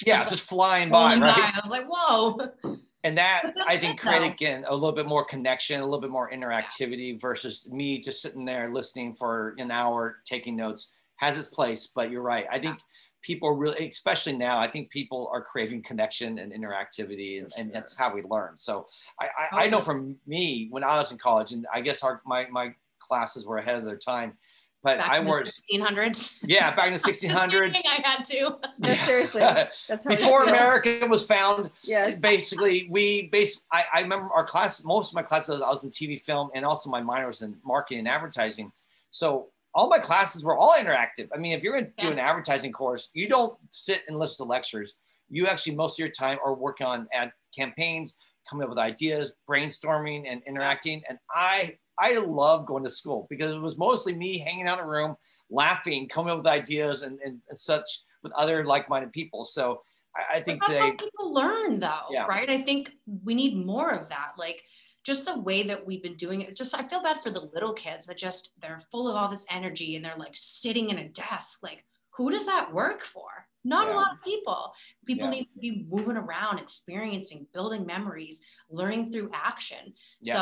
yeah, 0.05 0.23
just 0.29 0.47
flying 0.47 0.89
by, 0.89 1.17
right? 1.17 1.53
I 1.55 1.60
was 1.62 1.71
like, 1.71 1.86
whoa. 1.88 2.39
And 3.05 3.17
that 3.17 3.53
I 3.65 3.77
think 3.77 3.97
created 4.01 4.34
again 4.34 4.65
a 4.67 4.73
little 4.73 4.91
bit 4.91 5.08
more 5.08 5.23
connection, 5.23 5.79
a 5.79 5.86
little 5.86 6.01
bit 6.01 6.10
more 6.10 6.29
interactivity 6.29 7.19
versus 7.19 7.65
me 7.71 8.01
just 8.01 8.21
sitting 8.21 8.43
there 8.43 8.73
listening 8.73 9.15
for 9.15 9.55
an 9.58 9.71
hour, 9.71 10.17
taking 10.25 10.58
notes 10.58 10.91
has 11.15 11.38
its 11.38 11.47
place. 11.47 11.88
But 11.88 12.12
you're 12.12 12.21
right. 12.21 12.45
I 12.51 12.60
think 12.60 12.79
people 13.21 13.51
really, 13.55 13.88
especially 13.88 14.36
now, 14.36 14.58
I 14.58 14.67
think 14.67 14.89
people 14.89 15.29
are 15.32 15.41
craving 15.41 15.84
connection 15.84 16.39
and 16.39 16.53
interactivity, 16.53 17.39
and, 17.39 17.51
sure. 17.51 17.62
and 17.63 17.73
that's 17.73 17.97
how 17.97 18.13
we 18.13 18.21
learn. 18.23 18.55
So 18.55 18.88
I, 19.19 19.25
I, 19.25 19.47
oh, 19.51 19.58
I, 19.58 19.69
know 19.69 19.82
from 19.82 20.17
me 20.25 20.67
when 20.69 20.84
I 20.84 20.97
was 20.97 21.12
in 21.12 21.17
college, 21.17 21.51
and 21.51 21.65
I 21.73 21.82
guess 21.82 22.03
our, 22.03 22.21
my, 22.25 22.47
my 22.49 22.73
classes 22.99 23.45
were 23.45 23.58
ahead 23.58 23.75
of 23.75 23.86
their 23.86 23.97
time. 23.97 24.38
But 24.82 24.99
back 24.99 25.10
I 25.10 25.19
was 25.19 25.62
1600s. 25.73 26.38
Yeah, 26.41 26.73
back 26.73 26.88
in 26.88 26.93
the 26.93 26.99
1600s. 26.99 27.75
I 27.86 28.01
had 28.01 28.25
to. 28.27 28.58
No, 28.79 28.93
seriously. 29.03 29.41
That's 29.41 29.89
how 29.89 30.15
Before 30.15 30.43
America 30.43 31.05
was 31.05 31.25
found, 31.25 31.69
yes. 31.84 32.17
basically, 32.17 32.88
we 32.89 33.27
base. 33.27 33.65
I, 33.73 33.84
I 33.93 34.01
remember 34.01 34.29
our 34.34 34.45
class. 34.45 34.86
Most 34.86 35.10
of 35.10 35.15
my 35.15 35.21
classes, 35.21 35.62
I 35.62 35.69
was 35.69 35.84
in 35.84 35.89
TV, 35.89 36.17
film, 36.17 36.49
and 36.55 36.63
also 36.63 36.89
my 36.89 37.01
minor 37.01 37.27
was 37.27 37.41
in 37.41 37.58
marketing 37.65 37.99
and 37.99 38.08
advertising. 38.08 38.71
So 39.10 39.49
all 39.73 39.89
my 39.89 39.99
classes 39.99 40.43
were 40.43 40.58
all 40.58 40.73
interactive. 40.73 41.29
I 41.34 41.38
mean, 41.38 41.51
if 41.51 41.63
you're 41.63 41.73
going 41.73 41.86
to 41.86 41.91
yeah. 41.97 42.05
do 42.05 42.12
an 42.12 42.19
advertising 42.19 42.71
course, 42.71 43.12
you 43.13 43.29
don't 43.29 43.58
sit 43.69 44.01
and 44.08 44.17
listen 44.17 44.45
to 44.45 44.49
lectures. 44.49 44.95
You 45.29 45.47
actually, 45.47 45.75
most 45.75 45.95
of 45.95 45.99
your 45.99 46.10
time 46.10 46.39
are 46.43 46.55
working 46.55 46.88
on 46.88 47.08
ad 47.13 47.32
campaigns, 47.55 48.17
coming 48.49 48.63
up 48.63 48.69
with 48.69 48.79
ideas, 48.79 49.36
brainstorming 49.47 50.23
and 50.27 50.41
interacting. 50.47 51.03
And 51.08 51.19
I, 51.32 51.77
I 51.99 52.17
love 52.17 52.65
going 52.65 52.84
to 52.84 52.89
school 52.89 53.27
because 53.29 53.51
it 53.51 53.60
was 53.60 53.77
mostly 53.77 54.15
me 54.15 54.39
hanging 54.39 54.67
out 54.67 54.79
in 54.79 54.86
a 54.86 54.88
room, 54.88 55.15
laughing, 55.51 56.08
coming 56.08 56.32
up 56.32 56.38
with 56.38 56.47
ideas 56.47 57.03
and, 57.03 57.19
and, 57.23 57.39
and 57.47 57.58
such 57.58 58.05
with 58.23 58.32
other 58.34 58.65
like-minded 58.65 59.12
people. 59.12 59.45
So 59.45 59.82
I, 60.15 60.38
I 60.38 60.39
think 60.41 60.63
today 60.63 60.91
people 60.91 61.32
learn 61.32 61.77
though, 61.77 62.08
yeah. 62.10 62.25
right? 62.25 62.49
I 62.49 62.60
think 62.60 62.91
we 63.23 63.36
need 63.36 63.55
more 63.55 63.91
of 63.91 64.10
that. 64.10 64.32
Like, 64.38 64.63
just 65.10 65.26
the 65.26 65.39
way 65.39 65.63
that 65.63 65.84
we've 65.88 66.04
been 66.04 66.13
doing 66.13 66.41
it 66.41 66.56
just 66.56 66.76
i 66.78 66.88
feel 66.88 67.02
bad 67.02 67.19
for 67.24 67.32
the 67.32 67.50
little 67.52 67.74
kids 67.74 68.06
that 68.06 68.15
just 68.15 68.52
they're 68.62 68.78
full 68.91 69.10
of 69.10 69.15
all 69.15 69.28
this 69.28 69.48
energy 69.50 69.95
and 69.95 70.06
they're 70.06 70.13
like 70.19 70.36
sitting 70.36 70.91
in 70.91 71.00
a 71.00 71.10
desk 71.10 71.63
like 71.63 71.84
who 72.12 72.30
does 72.30 72.45
that 72.45 72.72
work 72.72 73.02
for 73.02 73.28
not 73.63 73.88
yeah. 73.88 73.93
a 73.93 73.95
lot 73.95 74.13
of 74.13 74.24
people 74.24 74.72
people 75.08 75.26
yeah. 75.26 75.32
need 75.32 75.45
to 75.45 75.60
be 75.60 75.88
moving 75.89 76.15
around 76.15 76.60
experiencing 76.60 77.48
building 77.56 77.88
memories 77.88 78.43
learning 78.69 79.12
through 79.12 79.32
action 79.34 79.91
yeah. 80.22 80.34
so 80.34 80.41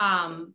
um 0.00 0.54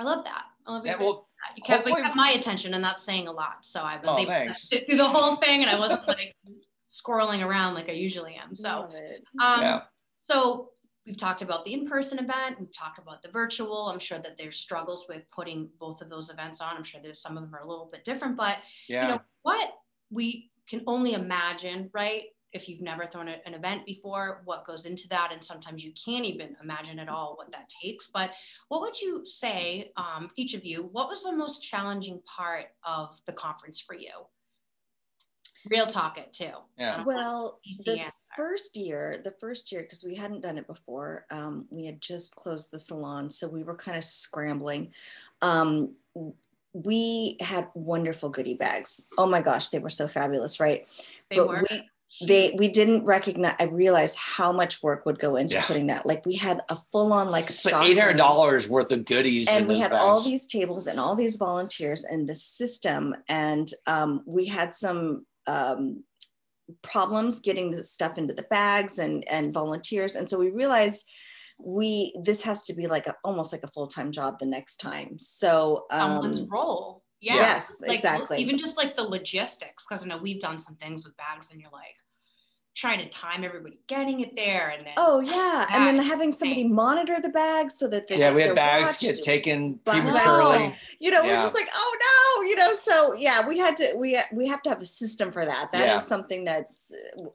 i 0.00 0.02
love 0.02 0.24
that 0.24 0.42
i 0.66 0.72
love 0.72 0.84
yeah, 0.84 0.96
well, 0.98 1.28
you 1.56 1.62
kept, 1.62 1.88
like, 1.88 2.02
kept 2.02 2.16
my 2.16 2.32
attention 2.32 2.74
and 2.74 2.82
that's 2.82 3.02
saying 3.02 3.28
a 3.28 3.32
lot 3.32 3.64
so 3.64 3.80
i 3.80 3.94
was 3.94 4.06
oh, 4.08 4.18
able 4.18 4.32
thanks. 4.32 4.62
to 4.62 4.66
sit 4.66 4.86
through 4.86 4.96
the 4.96 5.08
whole 5.08 5.36
thing 5.36 5.60
and 5.60 5.70
i 5.70 5.78
wasn't 5.78 6.04
like 6.08 6.34
squirreling 6.90 7.46
around 7.46 7.74
like 7.74 7.88
i 7.88 7.92
usually 7.92 8.34
am 8.34 8.56
so 8.56 8.90
um 9.40 9.62
yeah. 9.62 9.82
so 10.18 10.70
we've 11.06 11.16
talked 11.16 11.42
about 11.42 11.64
the 11.64 11.72
in-person 11.72 12.18
event. 12.18 12.58
We've 12.58 12.72
talked 12.72 13.00
about 13.02 13.22
the 13.22 13.30
virtual. 13.30 13.88
I'm 13.88 13.98
sure 13.98 14.18
that 14.18 14.36
there's 14.36 14.58
struggles 14.58 15.06
with 15.08 15.22
putting 15.30 15.68
both 15.78 16.00
of 16.02 16.10
those 16.10 16.30
events 16.30 16.60
on. 16.60 16.76
I'm 16.76 16.82
sure 16.82 17.00
there's 17.02 17.22
some 17.22 17.36
of 17.36 17.42
them 17.42 17.54
are 17.54 17.64
a 17.64 17.68
little 17.68 17.88
bit 17.90 18.04
different 18.04 18.36
but 18.36 18.58
yeah. 18.88 19.02
you 19.02 19.08
know 19.08 19.20
what 19.42 19.72
we 20.10 20.50
can 20.68 20.82
only 20.86 21.14
imagine 21.14 21.90
right? 21.92 22.24
If 22.52 22.68
you've 22.68 22.80
never 22.80 23.06
thrown 23.06 23.28
an 23.28 23.54
event 23.54 23.86
before 23.86 24.42
what 24.44 24.66
goes 24.66 24.84
into 24.84 25.06
that? 25.08 25.30
And 25.32 25.42
sometimes 25.42 25.84
you 25.84 25.92
can't 25.92 26.24
even 26.24 26.56
imagine 26.60 26.98
at 26.98 27.08
all 27.08 27.36
what 27.36 27.52
that 27.52 27.70
takes. 27.82 28.08
But 28.08 28.32
what 28.68 28.80
would 28.80 29.00
you 29.00 29.24
say 29.24 29.92
um, 29.96 30.30
each 30.36 30.54
of 30.54 30.64
you 30.64 30.88
what 30.90 31.08
was 31.08 31.22
the 31.22 31.32
most 31.32 31.62
challenging 31.62 32.20
part 32.24 32.66
of 32.84 33.20
the 33.26 33.32
conference 33.32 33.80
for 33.80 33.94
you 33.94 34.10
real 35.68 35.86
talk 35.86 36.16
it 36.18 36.32
too 36.32 36.52
yeah 36.78 37.02
well 37.04 37.60
the 37.84 38.02
first 38.36 38.76
year, 38.76 39.20
the 39.22 39.30
first 39.32 39.72
year, 39.72 39.82
because 39.82 40.04
we 40.04 40.16
hadn't 40.16 40.42
done 40.42 40.58
it 40.58 40.66
before, 40.66 41.26
um, 41.30 41.66
we 41.70 41.86
had 41.86 42.00
just 42.00 42.34
closed 42.36 42.70
the 42.70 42.78
salon, 42.78 43.30
so 43.30 43.48
we 43.48 43.62
were 43.62 43.74
kind 43.74 43.96
of 43.96 44.04
scrambling. 44.04 44.92
Um, 45.42 45.94
we 46.72 47.36
had 47.40 47.68
wonderful 47.74 48.30
goodie 48.30 48.54
bags. 48.54 49.06
Oh 49.18 49.26
my 49.26 49.40
gosh, 49.40 49.70
they 49.70 49.78
were 49.78 49.90
so 49.90 50.08
fabulous, 50.08 50.60
right? 50.60 50.86
They 51.28 51.36
but 51.36 51.48
were. 51.48 51.64
We, 51.70 51.88
they 52.26 52.56
we 52.58 52.68
didn't 52.68 53.04
recognize 53.04 53.54
i 53.60 53.64
realized 53.66 54.16
how 54.16 54.50
much 54.50 54.82
work 54.82 55.06
would 55.06 55.20
go 55.20 55.36
into 55.36 55.54
yeah. 55.54 55.64
putting 55.64 55.86
that 55.86 56.04
like 56.04 56.26
we 56.26 56.34
had 56.34 56.60
a 56.68 56.74
full-on 56.74 57.30
like 57.30 57.44
it's 57.44 57.64
like 57.64 57.96
$800 57.96 58.66
worth 58.66 58.90
of 58.90 59.04
goodies 59.04 59.46
and 59.46 59.68
we 59.68 59.78
had 59.78 59.92
bags. 59.92 60.02
all 60.02 60.20
these 60.20 60.48
tables 60.48 60.88
and 60.88 60.98
all 60.98 61.14
these 61.14 61.36
volunteers 61.36 62.02
and 62.02 62.28
the 62.28 62.34
system 62.34 63.14
and 63.28 63.70
um, 63.86 64.24
we 64.26 64.46
had 64.46 64.74
some 64.74 65.24
um, 65.46 66.04
problems 66.82 67.40
getting 67.40 67.70
the 67.70 67.82
stuff 67.82 68.18
into 68.18 68.34
the 68.34 68.46
bags 68.50 68.98
and 68.98 69.24
and 69.28 69.52
volunteers. 69.52 70.16
And 70.16 70.28
so 70.28 70.38
we 70.38 70.50
realized 70.50 71.04
we 71.58 72.14
this 72.22 72.42
has 72.42 72.64
to 72.64 72.74
be 72.74 72.86
like 72.86 73.06
a, 73.06 73.14
almost 73.24 73.52
like 73.52 73.62
a 73.62 73.68
full-time 73.68 74.12
job 74.12 74.38
the 74.38 74.46
next 74.46 74.78
time. 74.78 75.18
So 75.18 75.86
um 75.90 76.00
someone's 76.00 76.42
role. 76.42 77.02
Yeah. 77.20 77.34
yes 77.34 77.76
like, 77.82 77.96
exactly. 77.96 78.38
even 78.38 78.58
just 78.58 78.78
like 78.78 78.96
the 78.96 79.02
logistics 79.02 79.84
because 79.86 80.02
i 80.02 80.08
know 80.08 80.16
we've 80.16 80.40
done 80.40 80.58
some 80.58 80.76
things 80.76 81.04
with 81.04 81.14
bags 81.18 81.50
and 81.50 81.60
you're 81.60 81.70
like 81.70 81.96
trying 82.80 82.98
to 82.98 83.08
time 83.10 83.44
everybody 83.44 83.78
getting 83.88 84.20
it 84.20 84.34
there 84.34 84.70
and 84.70 84.86
then 84.86 84.94
oh 84.96 85.20
yeah 85.20 85.66
and 85.72 85.86
then 85.86 86.02
having 86.02 86.32
somebody 86.32 86.64
monitor 86.64 87.20
the 87.20 87.28
bags 87.28 87.78
so 87.78 87.86
that 87.86 88.08
they 88.08 88.18
yeah 88.18 88.32
we 88.32 88.40
had 88.40 88.54
bags 88.54 88.96
get 88.96 89.20
taken 89.22 89.78
prematurely 89.84 90.56
oh, 90.56 90.72
you 90.98 91.10
know 91.10 91.22
yeah. 91.22 91.36
we're 91.36 91.42
just 91.42 91.54
like 91.54 91.68
oh 91.74 91.96
no 92.00 92.42
you 92.48 92.56
know 92.56 92.72
so 92.72 93.12
yeah 93.14 93.46
we 93.46 93.58
had 93.58 93.76
to 93.76 93.94
we 93.98 94.18
we 94.32 94.46
have 94.46 94.62
to 94.62 94.70
have 94.70 94.80
a 94.80 94.86
system 94.86 95.30
for 95.30 95.44
that. 95.44 95.70
That 95.72 95.86
yeah. 95.86 95.96
is 95.96 96.06
something 96.06 96.44
that 96.44 96.70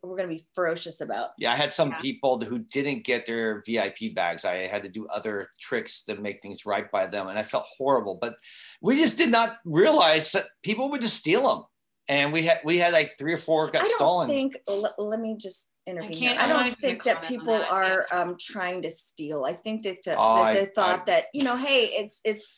we're 0.01 0.17
going 0.17 0.29
to 0.29 0.35
be 0.35 0.43
ferocious 0.53 1.01
about. 1.01 1.29
Yeah 1.37 1.51
i 1.51 1.55
had 1.55 1.71
some 1.71 1.89
yeah. 1.89 1.97
people 1.97 2.39
who 2.39 2.59
didn't 2.59 3.03
get 3.03 3.25
their 3.25 3.61
vip 3.65 4.15
bags. 4.15 4.45
I 4.45 4.67
had 4.67 4.83
to 4.83 4.89
do 4.89 5.07
other 5.07 5.47
tricks 5.59 6.03
to 6.05 6.15
make 6.15 6.41
things 6.41 6.65
right 6.65 6.89
by 6.91 7.07
them 7.07 7.27
and 7.27 7.37
i 7.37 7.43
felt 7.43 7.65
horrible 7.77 8.17
but 8.19 8.35
we 8.81 8.97
just 8.97 9.17
did 9.17 9.29
not 9.29 9.57
realize 9.65 10.31
that 10.31 10.45
people 10.63 10.89
would 10.89 11.01
just 11.01 11.17
steal 11.17 11.47
them 11.47 11.63
and 12.07 12.31
we 12.31 12.43
had 12.43 12.59
we 12.63 12.77
had 12.77 12.93
like 12.93 13.17
three 13.17 13.33
or 13.33 13.37
four 13.37 13.69
got 13.69 13.85
stolen. 13.85 13.85
I 13.85 13.87
don't 13.87 13.97
stolen. 13.97 14.27
think. 14.27 14.57
Let, 14.67 14.91
let 14.99 15.19
me 15.19 15.35
just 15.37 15.74
intervene. 15.87 16.29
I 16.37 16.45
I 16.45 16.47
don't 16.47 16.65
give 16.69 16.77
think 16.77 17.03
that 17.03 17.23
people 17.23 17.53
that, 17.53 17.71
are 17.71 18.05
um, 18.13 18.35
trying 18.39 18.81
to 18.83 18.91
steal. 18.91 19.45
I 19.45 19.53
think 19.53 19.83
that, 19.83 20.03
the, 20.03 20.15
Oh, 20.17 20.43
that 20.45 20.53
they 20.53 20.61
I- 20.61 20.71
thought 20.75 21.01
I- 21.01 21.05
that 21.05 21.25
you 21.33 21.43
know, 21.43 21.55
hey, 21.57 21.85
it's 21.85 22.19
it's 22.23 22.55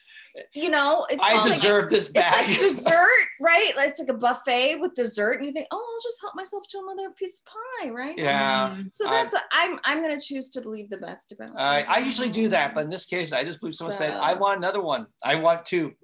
you 0.54 0.70
know, 0.70 1.04
it's 1.10 1.20
I 1.20 1.38
like, 1.42 1.52
deserve 1.52 1.90
this 1.90 2.06
It's 2.10 2.13
bag. 2.13 2.48
like 2.48 2.60
dessert, 2.60 3.26
right? 3.42 3.72
Like, 3.76 3.90
It's 3.90 4.00
like 4.00 4.10
a 4.10 4.13
buffet 4.13 4.76
with 4.80 4.94
dessert, 4.94 5.38
and 5.40 5.48
you 5.48 5.52
think, 5.52 5.66
oh, 5.72 5.78
I'll 5.78 6.00
just 6.08 6.22
help 6.22 6.36
myself 6.36 6.63
to 6.70 6.78
another 6.78 7.10
piece 7.18 7.40
of 7.40 7.46
pie, 7.52 7.90
right? 7.90 8.16
yeah. 8.16 8.70
Mhm. 8.78 8.94
So 8.94 9.08
I- 9.08 9.13
that's 9.24 9.34
I'm 9.52 9.80
I'm 9.84 10.00
gonna 10.04 10.22
choose 10.22 10.52
to 10.52 10.62
believe 10.62 10.92
the 10.92 10.98
best 10.98 11.32
about. 11.32 11.52
I, 11.58 11.82
I 11.90 11.98
usually 12.00 12.30
do 12.30 12.50
that, 12.50 12.76
but 12.76 12.84
in 12.84 12.92
this 12.92 13.08
case, 13.08 13.34
I 13.34 13.44
just 13.46 13.60
believe 13.62 13.74
someone 13.74 13.96
said, 13.96 14.13
"I 14.13 14.36
want 14.36 14.58
another 14.60 14.80
one. 14.82 15.08
I 15.24 15.36
want 15.36 15.66
two. 15.66 15.94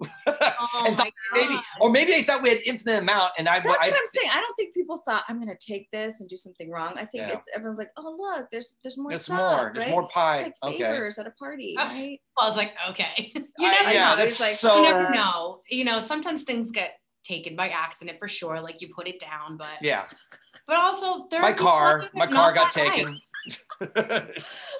Oh 0.66 0.84
and 0.86 0.96
thought 0.96 1.06
maybe, 1.32 1.54
or 1.80 1.90
maybe 1.90 2.10
they 2.10 2.22
thought 2.22 2.42
we 2.42 2.48
had 2.48 2.58
infinite 2.66 3.02
amount, 3.02 3.32
and 3.38 3.48
I, 3.48 3.60
That's 3.60 3.66
I 3.68 3.88
what 3.90 3.98
I'm 3.98 4.06
saying. 4.08 4.30
I 4.32 4.40
don't 4.40 4.54
think 4.56 4.74
people 4.74 4.98
thought 5.04 5.22
I'm 5.28 5.38
gonna 5.38 5.54
take 5.60 5.90
this 5.92 6.20
and 6.20 6.28
do 6.28 6.36
something 6.36 6.70
wrong. 6.70 6.94
I 6.96 7.04
think 7.14 7.28
Yeah. 7.28 7.38
it's 7.38 7.48
everyone's 7.54 7.78
like, 7.78 7.90
oh 7.96 8.14
look, 8.18 8.50
there's 8.50 8.78
there's 8.82 8.98
more 8.98 9.10
There's 9.12 9.22
stuff, 9.24 9.38
more. 9.60 9.70
There's 9.72 9.84
right? 9.86 9.90
more 9.90 10.08
pie. 10.08 10.38
It's 10.46 10.58
like 10.62 10.74
okay. 10.74 10.84
favors 10.84 11.18
at 11.18 11.26
a 11.26 11.30
party, 11.32 11.74
Oh. 11.78 11.84
right? 11.86 12.20
I 12.38 12.44
was 12.46 12.56
like, 12.56 12.72
okay. 12.90 13.32
you 13.34 13.46
I- 13.60 13.70
never 13.70 13.92
yeah, 13.92 14.10
know. 14.10 14.16
that's 14.16 14.30
It's 14.32 14.40
like- 14.40 14.54
so. 14.54 14.76
you 14.76 14.82
never 14.82 15.10
know. 15.14 15.60
You 15.70 15.84
know, 15.84 15.98
sometimes 16.00 16.42
things 16.42 16.70
get 16.70 16.92
taken 17.24 17.56
by 17.56 17.68
accident 17.70 18.18
for 18.18 18.28
sure. 18.28 18.60
Like 18.60 18.80
you 18.82 18.88
put 18.94 19.08
it 19.08 19.18
down, 19.20 19.56
but 19.56 19.68
Yeah. 19.80 20.04
But 20.66 20.76
also 20.76 21.26
My 21.40 21.52
car- 21.52 22.08
my 22.14 22.26
car 22.26 22.52
got 22.52 22.72
taken. 22.72 23.06
nice. 23.06 23.28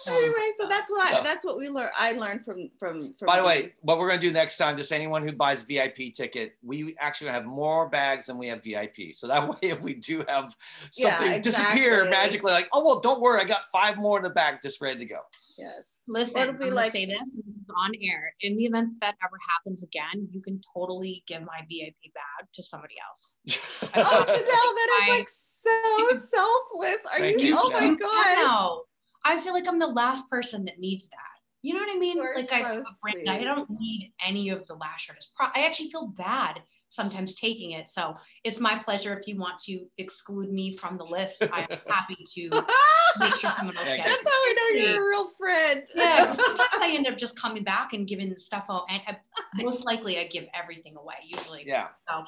anyway, 0.07 0.49
so 0.59 0.69
that's 0.69 0.91
what 0.91 1.07
I 1.07 1.17
So- 1.17 1.23
that's 1.23 1.45
what 1.45 1.57
we 1.59 1.69
learned. 1.69 1.91
I 1.99 2.13
learned 2.13 2.45
from 2.45 2.71
from 2.79 3.15
from. 3.15 3.27
By 3.27 3.41
the 3.41 3.47
way, 3.47 3.75
what 3.81 3.99
we're 3.99 4.09
gonna 4.09 4.21
do 4.21 4.31
next 4.33 4.57
time, 4.57 4.77
just 4.77 4.93
anyone 4.93 5.27
who 5.27 5.33
buys 5.33 5.63
VIP 5.63 6.13
ticket, 6.15 6.57
we 6.63 6.95
actually 6.99 7.31
have 7.31 7.45
more 7.45 7.89
bags 7.89 8.27
than 8.27 8.39
we 8.39 8.47
have 8.49 8.63
VIP. 8.63 9.13
So 9.13 9.27
that 9.29 9.49
way, 9.49 9.57
if 9.63 9.81
we 9.83 9.95
do 9.95 10.25
have 10.29 10.55
Yeah, 10.97 11.19
something 11.19 11.43
disappear 11.49 12.09
magically, 12.09 12.53
like, 12.53 12.69
oh 12.73 12.85
well, 12.85 13.01
don't 13.01 13.21
worry, 13.21 13.41
I 13.41 13.45
got 13.45 13.65
five 13.73 13.97
more 13.97 14.17
in 14.19 14.23
the 14.23 14.31
bag 14.31 14.59
just 14.63 14.81
ready 14.81 14.99
to 15.01 15.07
go. 15.07 15.21
yes, 15.59 16.03
Listen, 16.09 16.43
Or 16.43 16.55
it'll 16.55 16.69
I'm 16.69 16.75
like- 16.75 16.93
say 16.93 17.07
this 17.07 17.19
and 17.35 17.43
this 17.45 17.55
is 17.57 17.71
on 17.77 17.93
air. 18.03 18.33
In 18.41 18.57
the 18.57 18.65
event 18.67 18.95
that 19.01 19.15
ever 19.25 19.37
happens 19.57 19.83
again, 19.83 20.29
you 20.31 20.41
can 20.41 20.61
totally 20.75 21.25
give 21.27 21.43
my 21.43 21.61
VIP 21.69 22.13
bag 22.15 22.49
to 22.53 22.63
somebody 22.63 22.95
else. 23.09 23.39
Oh, 23.83 24.25
Janelle, 24.27 24.27
that 24.27 24.91
is 25.03 25.03
I- 25.03 25.09
like 25.11 25.29
so 25.65 26.09
selfless. 26.11 27.07
Are 27.13 27.19
Thank 27.19 27.41
you? 27.41 27.49
you, 27.49 27.55
Oh 27.59 27.71
my 27.71 27.81
Janelle. 27.81 27.99
gosh. 28.01 28.37
No, 28.47 28.83
I 29.25 29.39
feel 29.41 29.53
like 29.55 29.67
I'm 29.69 29.79
the 29.79 29.87
last 29.87 30.29
person 30.31 30.65
that 30.67 30.79
needs 30.79 31.09
that. 31.09 31.19
You 31.63 31.73
know 31.75 31.81
what 31.81 31.97
I 31.97 31.99
mean? 31.99 32.17
You 32.17 32.23
are 32.23 32.35
like 32.37 32.53
I, 32.53 32.63
so 32.63 32.81
a 32.81 32.85
brand, 33.03 33.31
I 33.31 33.43
don't 33.43 33.69
need 33.71 34.13
any 34.25 34.51
of 34.51 34.67
the 34.67 34.75
lash 34.75 35.09
artist. 35.09 35.33
Pro- 35.35 35.47
I 35.55 35.65
actually 35.67 35.89
feel 35.89 36.09
bad 36.09 36.61
sometimes 36.91 37.35
taking 37.37 37.71
it. 37.73 37.89
So 37.89 38.15
it's 38.45 38.61
my 38.61 38.79
pleasure 38.79 39.19
if 39.19 39.27
you 39.27 39.37
want 39.39 39.59
to 39.61 39.87
exclude 39.97 40.53
me 40.53 40.77
from 40.77 40.99
the 40.99 41.05
list. 41.05 41.43
I'm 41.53 41.67
happy 41.89 42.19
to 42.35 42.51
make 43.19 43.35
sure 43.37 43.51
someone 43.51 43.77
else 43.79 43.87
Yeah, 43.89 43.97
gets 43.97 44.09
That's 44.11 44.21
it. 44.21 44.29
how 44.29 44.31
I 44.35 44.55
know 44.75 44.81
you're 44.85 45.07
a 45.07 45.09
real 45.09 45.29
friend. 45.39 45.83
Yeah, 45.95 46.33
sometimes 46.35 46.69
I 46.83 46.93
end 46.95 47.07
up 47.07 47.17
just 47.17 47.41
coming 47.41 47.65
back 47.65 47.95
and 47.95 48.07
giving 48.07 48.29
the 48.29 48.39
stuff 48.39 48.67
out, 48.69 48.85
and 48.91 49.17
most 49.57 49.87
likely 49.87 50.19
I 50.19 50.27
give 50.27 50.47
everything 50.53 50.97
away. 50.97 51.15
Usually, 51.27 51.65
yeah. 51.67 51.89
so. 52.09 52.25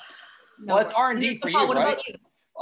no 0.61 0.75
Well, 0.77 0.83
it's. 0.83 0.93
R&D 0.93 1.39
for 1.41 1.51
Paul, 1.51 1.63
you, 1.63 1.69
what 1.69 1.77
right? 1.77 1.93
about 1.93 2.09
you? 2.09 2.15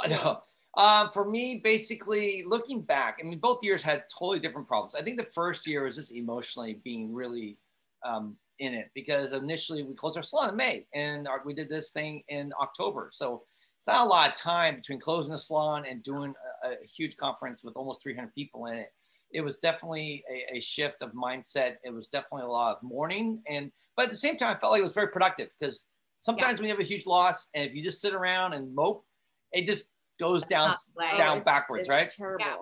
I 0.03 0.09
know. 0.09 0.43
Um, 0.77 1.11
for 1.11 1.25
me, 1.29 1.61
basically 1.63 2.43
looking 2.45 2.83
back, 2.83 3.19
I 3.21 3.25
mean, 3.25 3.39
both 3.39 3.63
years 3.63 3.83
had 3.83 4.05
totally 4.09 4.41
different 4.41 4.67
problems. 4.67 4.95
I 4.95 5.03
think 5.03 5.19
the 5.19 5.25
first 5.25 5.67
year 5.67 5.85
was 5.85 5.97
just 5.97 6.13
emotionally 6.13 6.81
being 6.83 7.13
really 7.13 7.59
um, 8.05 8.37
in 8.59 8.75
it 8.75 8.91
because 8.95 9.33
initially 9.33 9.83
we 9.83 9.95
closed 9.95 10.17
our 10.17 10.23
salon 10.23 10.51
in 10.51 10.57
May 10.57 10.87
and 10.93 11.29
our, 11.29 11.43
we 11.45 11.55
did 11.55 11.69
this 11.69 11.91
thing 11.91 12.23
in 12.29 12.53
October. 12.61 13.11
So 13.13 13.43
it's 13.77 13.87
not 13.87 14.07
a 14.07 14.09
lot 14.09 14.31
of 14.31 14.37
time 14.37 14.77
between 14.77 14.99
closing 14.99 15.33
the 15.33 15.39
salon 15.39 15.85
and 15.89 16.03
doing 16.03 16.35
a, 16.65 16.71
a 16.71 16.87
huge 16.87 17.17
conference 17.17 17.63
with 17.63 17.77
almost 17.77 18.03
300 18.03 18.35
people 18.35 18.67
in 18.67 18.79
it. 18.79 18.93
It 19.33 19.43
was 19.43 19.59
definitely 19.59 20.25
a, 20.31 20.57
a 20.57 20.61
shift 20.61 21.03
of 21.03 21.13
mindset. 21.13 21.77
It 21.85 21.93
was 21.93 22.09
definitely 22.09 22.47
a 22.47 22.51
lot 22.51 22.77
of 22.77 22.83
mourning. 22.83 23.43
And, 23.49 23.71
but 23.97 24.05
at 24.05 24.11
the 24.11 24.17
same 24.17 24.37
time, 24.37 24.57
I 24.57 24.59
felt 24.59 24.73
like 24.73 24.81
it 24.81 24.85
was 24.85 24.93
very 24.93 25.09
productive 25.09 25.51
because 25.59 25.85
sometimes 26.19 26.59
when 26.59 26.69
you 26.69 26.75
have 26.75 26.83
a 26.83 26.87
huge 26.87 27.07
loss 27.07 27.49
and 27.55 27.69
if 27.69 27.75
you 27.75 27.83
just 27.83 28.01
sit 28.01 28.15
around 28.15 28.55
and 28.55 28.75
mope, 28.75 29.05
it 29.53 29.67
just 29.67 29.93
goes 30.19 30.45
down 30.45 30.75
like- 30.97 31.17
down 31.17 31.39
it's- 31.39 31.45
backwards, 31.45 31.83
it's 31.83 31.89
right? 31.89 32.09
Terrible. 32.11 32.45
Yeah. 32.45 32.57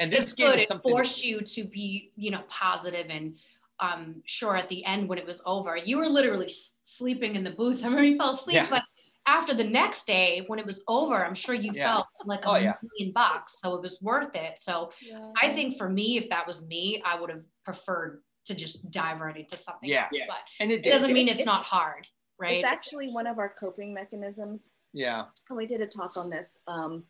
And 0.00 0.12
this 0.12 0.20
it's 0.24 0.32
gave 0.34 0.46
good. 0.52 0.60
us 0.62 0.70
It 0.70 0.82
forced 0.82 1.24
you 1.24 1.40
to 1.42 1.64
be, 1.64 2.10
you 2.16 2.30
know, 2.30 2.42
positive 2.48 3.06
and 3.10 3.38
um 3.80 4.22
sure 4.24 4.56
at 4.56 4.68
the 4.68 4.84
end 4.84 5.08
when 5.08 5.18
it 5.18 5.26
was 5.26 5.42
over, 5.44 5.76
you 5.76 5.96
were 5.98 6.08
literally 6.08 6.46
s- 6.46 6.76
sleeping 6.84 7.34
in 7.36 7.44
the 7.44 7.50
booth. 7.50 7.80
I 7.82 7.86
remember 7.86 8.04
you 8.04 8.16
fell 8.16 8.30
asleep, 8.30 8.54
Yeah. 8.54 8.66
but 8.70 8.82
after 9.26 9.52
the 9.54 9.64
next 9.64 10.06
day 10.06 10.44
when 10.46 10.58
it 10.58 10.66
was 10.66 10.82
over, 10.86 11.24
I'm 11.24 11.34
sure 11.34 11.54
you 11.54 11.72
Yeah. 11.74 11.94
felt 11.94 12.06
like 12.24 12.44
a 12.44 12.50
Oh, 12.50 12.56
yeah. 12.56 12.74
million 12.82 13.12
bucks. 13.12 13.58
So 13.60 13.74
it 13.74 13.80
was 13.82 14.00
worth 14.00 14.34
it. 14.36 14.58
So 14.58 14.90
Yeah. 15.02 15.32
I 15.40 15.52
think 15.52 15.76
for 15.76 15.88
me, 15.88 16.16
if 16.18 16.28
that 16.30 16.46
was 16.46 16.62
me, 16.66 17.02
I 17.04 17.18
would 17.18 17.30
have 17.30 17.44
preferred 17.64 18.22
to 18.44 18.54
just 18.54 18.90
dive 18.90 19.20
right 19.20 19.36
into 19.36 19.56
something 19.56 19.88
Yeah. 19.88 20.02
else. 20.04 20.10
Yeah. 20.12 20.24
But 20.28 20.38
and 20.60 20.70
it 20.70 20.86
it 20.86 20.90
doesn't 20.90 21.12
mean 21.12 21.28
it's 21.28 21.40
it- 21.40 21.46
not 21.46 21.64
hard, 21.64 22.06
right? 22.38 22.56
It's 22.58 22.64
actually 22.66 23.10
one 23.10 23.26
of 23.26 23.38
our 23.38 23.48
coping 23.48 23.92
mechanisms. 23.94 24.68
Yeah. 24.94 25.24
And 25.50 25.58
we 25.58 25.66
did 25.66 25.82
a 25.82 25.86
talk 25.86 26.16
on 26.16 26.30
this. 26.30 26.60
Um, 26.66 27.04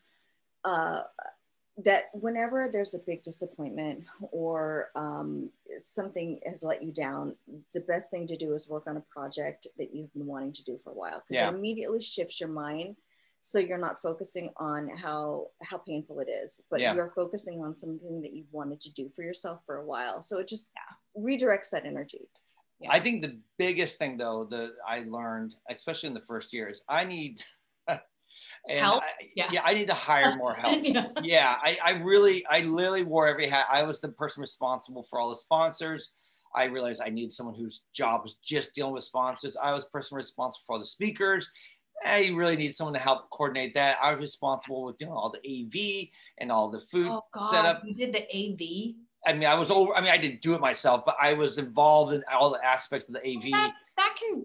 uh, 0.64 1.02
that 1.78 2.04
whenever 2.12 2.68
there's 2.72 2.94
a 2.94 3.00
big 3.00 3.22
disappointment 3.22 4.04
or 4.30 4.90
um, 4.94 5.50
something 5.78 6.38
has 6.46 6.62
let 6.62 6.82
you 6.82 6.92
down, 6.92 7.34
the 7.74 7.80
best 7.80 8.10
thing 8.10 8.26
to 8.28 8.36
do 8.36 8.52
is 8.54 8.68
work 8.68 8.84
on 8.86 8.96
a 8.96 9.04
project 9.10 9.66
that 9.76 9.92
you've 9.92 10.12
been 10.14 10.26
wanting 10.26 10.52
to 10.52 10.62
do 10.64 10.78
for 10.78 10.90
a 10.90 10.94
while 10.94 11.20
because 11.20 11.34
Yeah. 11.42 11.48
it 11.48 11.54
immediately 11.54 12.00
shifts 12.00 12.40
your 12.40 12.48
mind. 12.48 12.96
So 13.40 13.58
you're 13.58 13.76
not 13.76 14.00
focusing 14.00 14.50
on 14.56 14.88
how 14.88 15.48
how 15.64 15.78
painful 15.78 16.20
it 16.20 16.28
is, 16.30 16.62
but 16.70 16.80
Yeah. 16.80 16.94
you're 16.94 17.10
focusing 17.14 17.60
on 17.60 17.74
something 17.74 18.22
that 18.22 18.32
you've 18.32 18.52
wanted 18.52 18.80
to 18.82 18.92
do 18.92 19.10
for 19.10 19.22
yourself 19.22 19.60
for 19.66 19.76
a 19.76 19.84
while. 19.84 20.22
So 20.22 20.38
it 20.38 20.48
just 20.48 20.70
redirects 21.18 21.70
that 21.70 21.84
energy. 21.84 22.30
Yeah. 22.78 22.92
I 22.92 23.00
think 23.00 23.22
the 23.22 23.38
biggest 23.58 23.98
thing 23.98 24.16
though 24.16 24.44
that 24.44 24.74
I 24.86 25.00
learned, 25.00 25.56
especially 25.68 26.06
in 26.06 26.14
the 26.14 26.20
first 26.20 26.52
year, 26.52 26.68
is 26.68 26.82
I 26.88 27.04
need 27.04 27.42
and 28.68 28.78
Help? 28.80 29.02
I, 29.02 29.08
Yeah. 29.34 29.48
yeah. 29.52 29.60
I 29.64 29.74
need 29.74 29.88
to 29.88 29.94
hire 29.94 30.34
more 30.36 30.54
help. 30.54 30.78
Yeah. 30.82 31.08
yeah, 31.22 31.56
I, 31.62 31.78
I 31.84 31.92
really, 32.02 32.44
I 32.46 32.60
literally 32.62 33.02
wore 33.02 33.26
every 33.26 33.46
hat. 33.46 33.66
I 33.70 33.82
was 33.82 34.00
the 34.00 34.08
person 34.08 34.40
responsible 34.40 35.02
for 35.02 35.18
all 35.18 35.28
the 35.30 35.36
sponsors. 35.36 36.12
I 36.54 36.64
realized 36.66 37.02
I 37.04 37.10
needed 37.10 37.32
someone 37.32 37.56
whose 37.56 37.82
job 37.92 38.22
was 38.22 38.36
just 38.36 38.74
dealing 38.74 38.94
with 38.94 39.04
sponsors. 39.04 39.56
I 39.56 39.72
was 39.74 39.84
person 39.86 40.16
responsible 40.16 40.62
for 40.66 40.72
all 40.74 40.78
the 40.78 40.84
speakers. 40.84 41.50
I 42.04 42.30
really 42.34 42.56
need 42.56 42.74
someone 42.74 42.94
to 42.94 43.00
help 43.00 43.28
coordinate 43.30 43.74
that. 43.74 43.98
I 44.02 44.12
was 44.12 44.20
responsible 44.20 44.84
with 44.84 44.96
doing 44.96 45.12
all 45.12 45.30
the 45.30 45.40
AV 45.48 46.08
and 46.38 46.50
all 46.52 46.70
the 46.70 46.80
food 46.80 47.08
Oh 47.10 47.22
God, 47.32 47.50
setup. 47.50 47.82
you 47.84 47.94
did 47.94 48.12
the 48.12 48.22
AV. 48.34 48.94
I 49.26 49.32
mean, 49.32 49.48
I 49.48 49.54
was 49.58 49.70
over. 49.70 49.94
I 49.94 50.00
mean, 50.00 50.10
I 50.10 50.18
didn't 50.18 50.42
do 50.42 50.54
it 50.54 50.60
myself, 50.60 51.02
but 51.06 51.16
I 51.20 51.32
was 51.32 51.56
involved 51.58 52.12
in 52.12 52.22
all 52.32 52.50
the 52.50 52.64
aspects 52.64 53.08
of 53.08 53.14
the 53.14 53.20
AV. 53.26 53.50
that, 53.52 53.72
that 53.96 54.16
can 54.18 54.44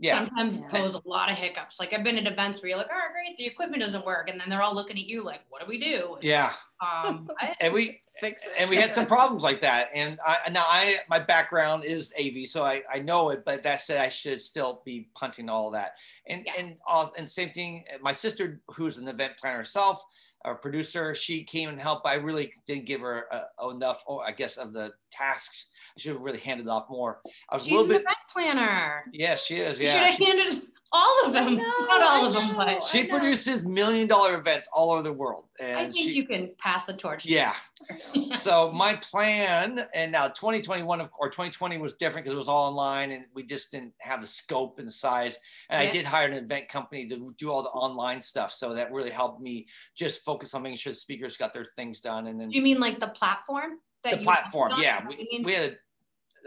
Yeah. 0.00 0.16
sometimes 0.24 0.58
Yeah. 0.58 0.68
pose 0.68 0.94
a 0.94 1.00
lot 1.08 1.30
of 1.30 1.36
hiccups. 1.38 1.80
Like 1.80 1.92
I've 1.92 2.04
been 2.04 2.18
at 2.18 2.30
events 2.30 2.60
where 2.60 2.68
you're 2.68 2.78
like, 2.78 2.88
oh 2.92 3.12
great, 3.12 3.36
the 3.38 3.46
equipment 3.46 3.82
doesn't 3.82 4.04
work. 4.04 4.28
And 4.28 4.38
then 4.40 4.48
they're 4.50 4.62
all 4.62 4.74
looking 4.74 4.96
at 4.98 5.04
you 5.04 5.22
like, 5.22 5.40
what 5.48 5.62
do 5.62 5.68
we 5.68 5.78
do? 5.80 6.18
Yeah, 6.20 6.52
Um, 6.80 7.28
I- 7.40 7.54
and 7.60 7.72
we 7.72 8.00
Fix 8.20 8.44
it. 8.44 8.50
and 8.58 8.68
we 8.68 8.74
had 8.76 8.92
some 8.92 9.06
problems 9.06 9.42
like 9.44 9.60
that. 9.60 9.90
And 9.94 10.18
I 10.26 10.50
now 10.50 10.64
I 10.66 10.96
my 11.08 11.20
background 11.20 11.84
is 11.84 12.12
AV, 12.20 12.46
so 12.48 12.64
I, 12.64 12.82
I 12.92 12.98
know 12.98 13.30
it. 13.30 13.44
But 13.44 13.62
that 13.62 13.80
said, 13.80 14.00
I 14.00 14.08
should 14.08 14.42
still 14.42 14.82
be 14.84 15.08
punting 15.14 15.48
all 15.48 15.70
that. 15.70 15.92
And 16.26 16.42
Yeah. 16.44 16.52
and 16.58 16.76
all, 16.86 17.12
and 17.16 17.30
same 17.30 17.50
thing. 17.50 17.84
My 18.00 18.12
sister, 18.12 18.60
who's 18.68 18.98
an 18.98 19.06
event 19.08 19.34
planner 19.38 19.58
herself, 19.58 20.02
a 20.44 20.54
producer, 20.54 21.14
she 21.14 21.42
came 21.44 21.68
and 21.68 21.80
helped. 21.80 22.06
I 22.06 22.14
really 22.14 22.52
didn't 22.66 22.86
give 22.86 23.00
her 23.00 23.26
uh, 23.32 23.68
enough. 23.70 24.04
Oh, 24.08 24.18
I 24.18 24.32
guess 24.32 24.56
of 24.56 24.72
the 24.72 24.92
tasks. 25.10 25.70
I 25.96 26.00
should 26.00 26.12
have 26.12 26.20
really 26.22 26.38
handed 26.38 26.68
off 26.68 26.88
more. 26.88 27.20
I 27.50 27.56
was 27.56 27.64
she's 27.64 27.72
a 27.72 27.76
little 27.76 27.88
bit. 27.88 28.02
event 28.02 28.16
planner. 28.32 29.04
Yes, 29.12 29.44
she 29.44 29.56
is. 29.56 29.80
You 29.80 29.88
should 29.88 29.94
Yeah. 29.96 30.06
have 30.06 30.18
handed 30.18 30.62
all 30.92 31.26
of 31.26 31.32
them. 31.32 31.56
know, 31.56 31.62
Not 31.88 32.02
all 32.02 32.24
I 32.24 32.26
of 32.26 32.34
them, 32.34 32.56
but 32.56 32.82
she 32.82 33.04
produces 33.04 33.64
million 33.64 34.06
dollar 34.06 34.38
events 34.38 34.68
all 34.72 34.90
over 34.90 35.02
the 35.02 35.12
world. 35.12 35.44
And 35.60 35.76
I 35.76 35.82
think 35.84 35.94
she, 35.94 36.12
you 36.12 36.26
can 36.26 36.50
pass 36.58 36.84
the 36.84 36.94
torch. 36.94 37.24
to 37.24 37.32
Yeah. 37.32 37.54
so 38.36 38.70
my 38.72 38.96
plan 38.96 39.86
and 39.94 40.12
now 40.12 40.28
2021 40.28 41.00
of 41.00 41.10
or 41.18 41.28
2020 41.28 41.78
was 41.78 41.94
different 41.94 42.24
because 42.24 42.34
it 42.34 42.38
was 42.38 42.48
all 42.48 42.68
online 42.68 43.12
and 43.12 43.24
we 43.34 43.42
just 43.42 43.70
didn't 43.70 43.94
have 43.98 44.20
the 44.20 44.26
scope 44.26 44.78
and 44.78 44.88
the 44.88 44.92
size 44.92 45.38
and 45.70 45.80
i 45.80 45.90
did 45.90 46.04
hire 46.04 46.28
an 46.28 46.34
event 46.34 46.68
company 46.68 47.06
to 47.08 47.32
do 47.38 47.50
all 47.50 47.62
the 47.62 47.68
online 47.70 48.20
stuff 48.20 48.52
so 48.52 48.74
that 48.74 48.92
really 48.92 49.10
helped 49.10 49.40
me 49.40 49.66
just 49.94 50.22
focus 50.22 50.54
on 50.54 50.62
making 50.62 50.76
sure 50.76 50.92
the 50.92 50.96
speakers 50.96 51.36
got 51.36 51.52
their 51.52 51.64
things 51.64 52.00
done 52.00 52.26
and 52.26 52.40
then 52.40 52.50
you 52.50 52.62
mean 52.62 52.80
like 52.80 53.00
the 53.00 53.08
platform? 53.08 53.78
That 54.04 54.14
the 54.14 54.18
you 54.18 54.24
platform 54.24 54.72
yeah 54.78 54.96
Is 54.96 55.02
that 55.02 55.08
what 55.08 55.18
we, 55.18 55.42
we 55.44 55.52
had 55.54 55.70
a, 55.70 55.76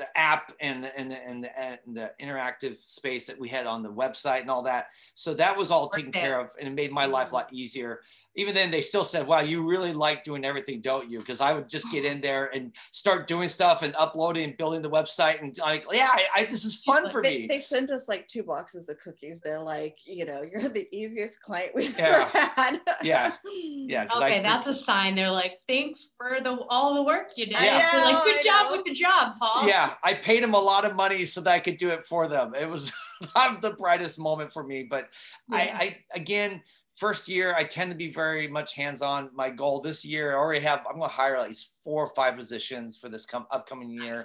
the 0.02 0.18
app 0.18 0.52
and 0.60 0.84
the, 0.84 1.00
and, 1.00 1.12
the, 1.12 1.28
and, 1.28 1.44
the, 1.44 1.60
and 1.60 1.80
the 1.86 2.12
interactive 2.20 2.78
space 2.84 3.28
that 3.28 3.40
we 3.40 3.48
had 3.48 3.68
on 3.68 3.84
the 3.84 3.94
website 3.94 4.42
and 4.42 4.50
all 4.50 4.64
that. 4.64 4.88
So 5.14 5.36
that 5.36 5.56
was 5.56 5.70
all 5.70 5.90
taken 5.90 6.12
care 6.12 6.40
of 6.40 6.50
and 6.60 6.68
it 6.68 6.72
made 6.72 6.92
my 6.92 7.06
life 7.06 7.28
a 7.28 7.30
Mhm. 7.30 7.34
lot 7.34 7.54
easier 7.54 8.02
even 8.36 8.56
then 8.56 8.72
they 8.72 8.80
still 8.82 9.04
said, 9.04 9.28
wow, 9.28 9.42
you 9.42 9.68
really 9.68 9.92
like 9.94 10.24
doing 10.24 10.46
everything, 10.46 10.80
don't 10.80 11.10
you? 11.10 11.20
Because 11.20 11.42
I 11.42 11.52
would 11.52 11.68
just 11.68 11.92
get 11.92 12.06
in 12.06 12.22
there 12.22 12.46
and 12.56 12.74
start 12.92 13.28
doing 13.28 13.50
stuff 13.50 13.84
and 13.84 13.94
uploading 13.98 14.46
and 14.46 14.58
building 14.58 14.82
the 14.82 14.90
website. 14.90 15.42
And 15.42 15.54
like, 15.58 15.84
yeah, 15.92 16.10
I, 16.12 16.28
I 16.36 16.46
this 16.46 16.64
is 16.64 16.82
fun 16.82 17.10
for 17.12 17.22
they, 17.22 17.40
me. 17.40 17.48
They 17.48 17.60
sent 17.60 17.92
us 17.92 18.08
like 18.08 18.28
two 18.28 18.44
boxes 18.44 18.88
of 18.88 19.00
cookies. 19.00 19.42
They're 19.42 19.60
like, 19.60 19.98
you 20.06 20.24
know, 20.26 20.44
you're 20.44 20.70
the 20.70 20.88
easiest 20.96 21.42
client 21.42 21.72
we've 21.76 21.98
Yeah. 21.98 22.30
ever 22.34 22.48
had. 22.56 22.82
Yeah. 23.04 23.34
Yeah. 23.54 24.06
'cause 24.06 24.22
Okay, 24.22 24.40
I- 24.40 24.44
that's 24.44 24.68
a 24.68 24.74
sign. 24.74 25.16
They're 25.16 25.30
like, 25.30 25.60
thanks 25.68 26.12
for 26.18 26.40
the 26.40 26.58
all 26.70 26.94
the 26.96 27.04
work 27.04 27.32
you 27.36 27.48
did. 27.48 27.56
Yeah. 27.56 27.90
They're 27.92 28.06
like, 28.14 28.24
good 28.24 28.38
I 28.40 28.44
job 28.44 28.72
know. 28.72 28.78
with 28.78 28.86
the 28.86 28.94
job, 28.94 29.34
Paul. 29.40 29.68
yeah, 29.68 29.96
I 30.04 30.14
paid 30.14 30.42
them 30.42 30.54
a 30.54 30.60
lot 30.60 30.86
of 30.86 30.96
money 30.96 31.26
so 31.26 31.42
that 31.42 31.52
I 31.52 31.60
could 31.60 31.78
do 31.78 31.90
it 31.90 32.06
for 32.06 32.30
them. 32.30 32.56
It 32.56 32.70
was 32.70 32.94
not 33.36 33.62
the 33.62 33.72
brightest 33.72 34.20
moment 34.20 34.54
for 34.54 34.64
me, 34.64 34.84
but 34.84 35.10
Yeah. 35.50 35.58
I, 35.58 35.62
I 35.62 35.98
again, 36.16 36.62
first 37.02 37.28
year 37.28 37.54
I 37.58 37.64
tend 37.64 37.90
to 37.90 37.98
be 37.98 38.12
very 38.12 38.48
much 38.48 38.76
hands-on. 38.76 39.32
My 39.34 39.50
goal 39.50 39.82
this 39.82 40.06
year, 40.06 40.34
I 40.34 40.36
already 40.36 40.62
have. 40.62 40.80
I'm 40.88 40.98
going 41.00 41.10
to 41.10 41.16
hire 41.16 41.36
at 41.36 41.48
least 41.48 41.74
four 41.84 42.06
or 42.06 42.14
five 42.14 42.36
positions 42.38 42.96
for 42.98 43.10
this 43.10 43.26
com- 43.26 43.48
upcoming 43.50 43.90
year, 43.90 44.24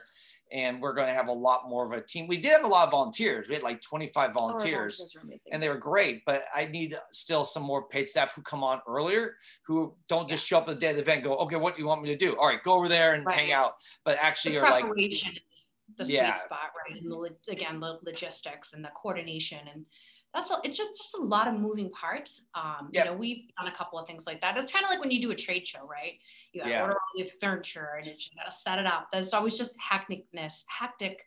and 0.53 0.81
we're 0.83 0.93
going 0.93 1.09
to 1.09 1.15
have 1.15 1.29
a 1.29 1.33
lot 1.33 1.71
more 1.71 1.87
of 1.87 1.93
a 1.93 2.03
team. 2.03 2.29
We 2.29 2.37
did 2.37 2.53
have 2.53 2.65
a 2.65 2.69
lot 2.69 2.85
of 2.85 2.91
volunteers. 2.91 3.49
We 3.49 3.55
had 3.55 3.63
like 3.65 3.81
25 3.81 4.31
Oh, 4.31 4.33
volunteers. 4.35 4.99
volunteers 4.99 5.17
are 5.17 5.21
amazing. 5.27 5.53
and 5.53 5.63
they 5.63 5.71
were 5.71 5.79
great. 5.79 6.23
But 6.27 6.45
I 6.55 6.67
need 6.67 6.99
still 7.13 7.45
some 7.45 7.63
more 7.63 7.89
paid 7.89 8.09
staff 8.09 8.35
who 8.35 8.43
come 8.43 8.63
on 8.63 8.83
earlier, 8.87 9.37
who 9.67 9.95
don't 10.07 10.29
just 10.29 10.47
show 10.47 10.59
up 10.59 10.69
at 10.69 10.75
the 10.75 10.81
day 10.81 10.91
of 10.91 10.97
the 10.97 11.03
event. 11.03 11.19
and 11.21 11.25
Go, 11.25 11.37
okay, 11.39 11.57
what 11.57 11.75
do 11.77 11.81
you 11.81 11.89
want 11.89 12.03
me 12.03 12.11
to 12.11 12.17
do? 12.17 12.37
All 12.39 12.47
right, 12.47 12.63
go 12.63 12.75
over 12.75 12.89
there 12.91 13.15
and 13.15 13.27
hang 13.33 13.53
out. 13.53 13.77
But 14.05 14.19
actually, 14.21 14.57
the 14.57 14.61
are 14.67 14.71
like, 14.71 14.85
the 15.99 16.05
Yeah. 16.05 16.35
sweet 16.35 16.45
spot, 16.45 16.71
right? 16.87 17.01
And 17.01 17.11
the, 17.11 17.37
again, 17.51 17.81
the 17.81 17.99
logistics 18.05 18.75
and 18.75 18.85
the 18.85 18.91
coordination 19.01 19.61
and 19.73 19.87
that's 20.37 20.51
all. 20.51 20.61
It's 20.65 20.77
just 20.77 20.91
just 20.97 21.17
a 21.19 21.23
lot 21.23 21.49
of 21.49 21.55
moving 21.55 21.91
parts. 21.91 22.43
Um, 22.55 22.91
Yep. 22.93 23.05
You 23.05 23.11
know, 23.11 23.17
we've 23.17 23.45
done 23.59 23.69
a 23.69 23.75
couple 23.75 23.99
of 23.99 24.07
things 24.07 24.27
like 24.27 24.41
that. 24.43 24.57
It's 24.59 24.71
kind 24.71 24.85
of 24.85 24.91
like 24.91 25.01
when 25.01 25.11
you 25.11 25.21
do 25.21 25.31
a 25.31 25.35
trade 25.35 25.67
show, 25.67 25.87
right? 25.87 26.21
You 26.53 26.61
got 26.61 26.67
to 26.69 26.75
Yeah. 26.75 26.83
order 26.83 26.95
all 26.95 27.25
the 27.25 27.31
furniture 27.41 27.95
and 27.97 28.07
you 28.07 28.13
got 28.37 28.45
to 28.45 28.53
set 28.53 28.79
it 28.79 28.87
up. 28.87 29.09
There's 29.11 29.33
always 29.33 29.57
just 29.57 29.75
hecticness, 29.79 30.65
hectic. 30.69 31.25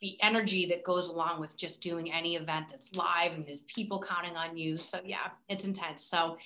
The 0.00 0.20
energy 0.20 0.66
that 0.66 0.84
goes 0.84 1.08
along 1.08 1.40
with 1.40 1.56
just 1.56 1.80
doing 1.80 2.12
any 2.12 2.36
event 2.36 2.66
that's 2.70 2.94
live 2.94 3.32
and 3.32 3.44
there's 3.46 3.62
people 3.62 4.02
counting 4.02 4.36
on 4.36 4.56
you. 4.56 4.76
So 4.76 5.00
yeah, 5.04 5.30
it's 5.48 5.64
intense. 5.64 6.04
So, 6.04 6.36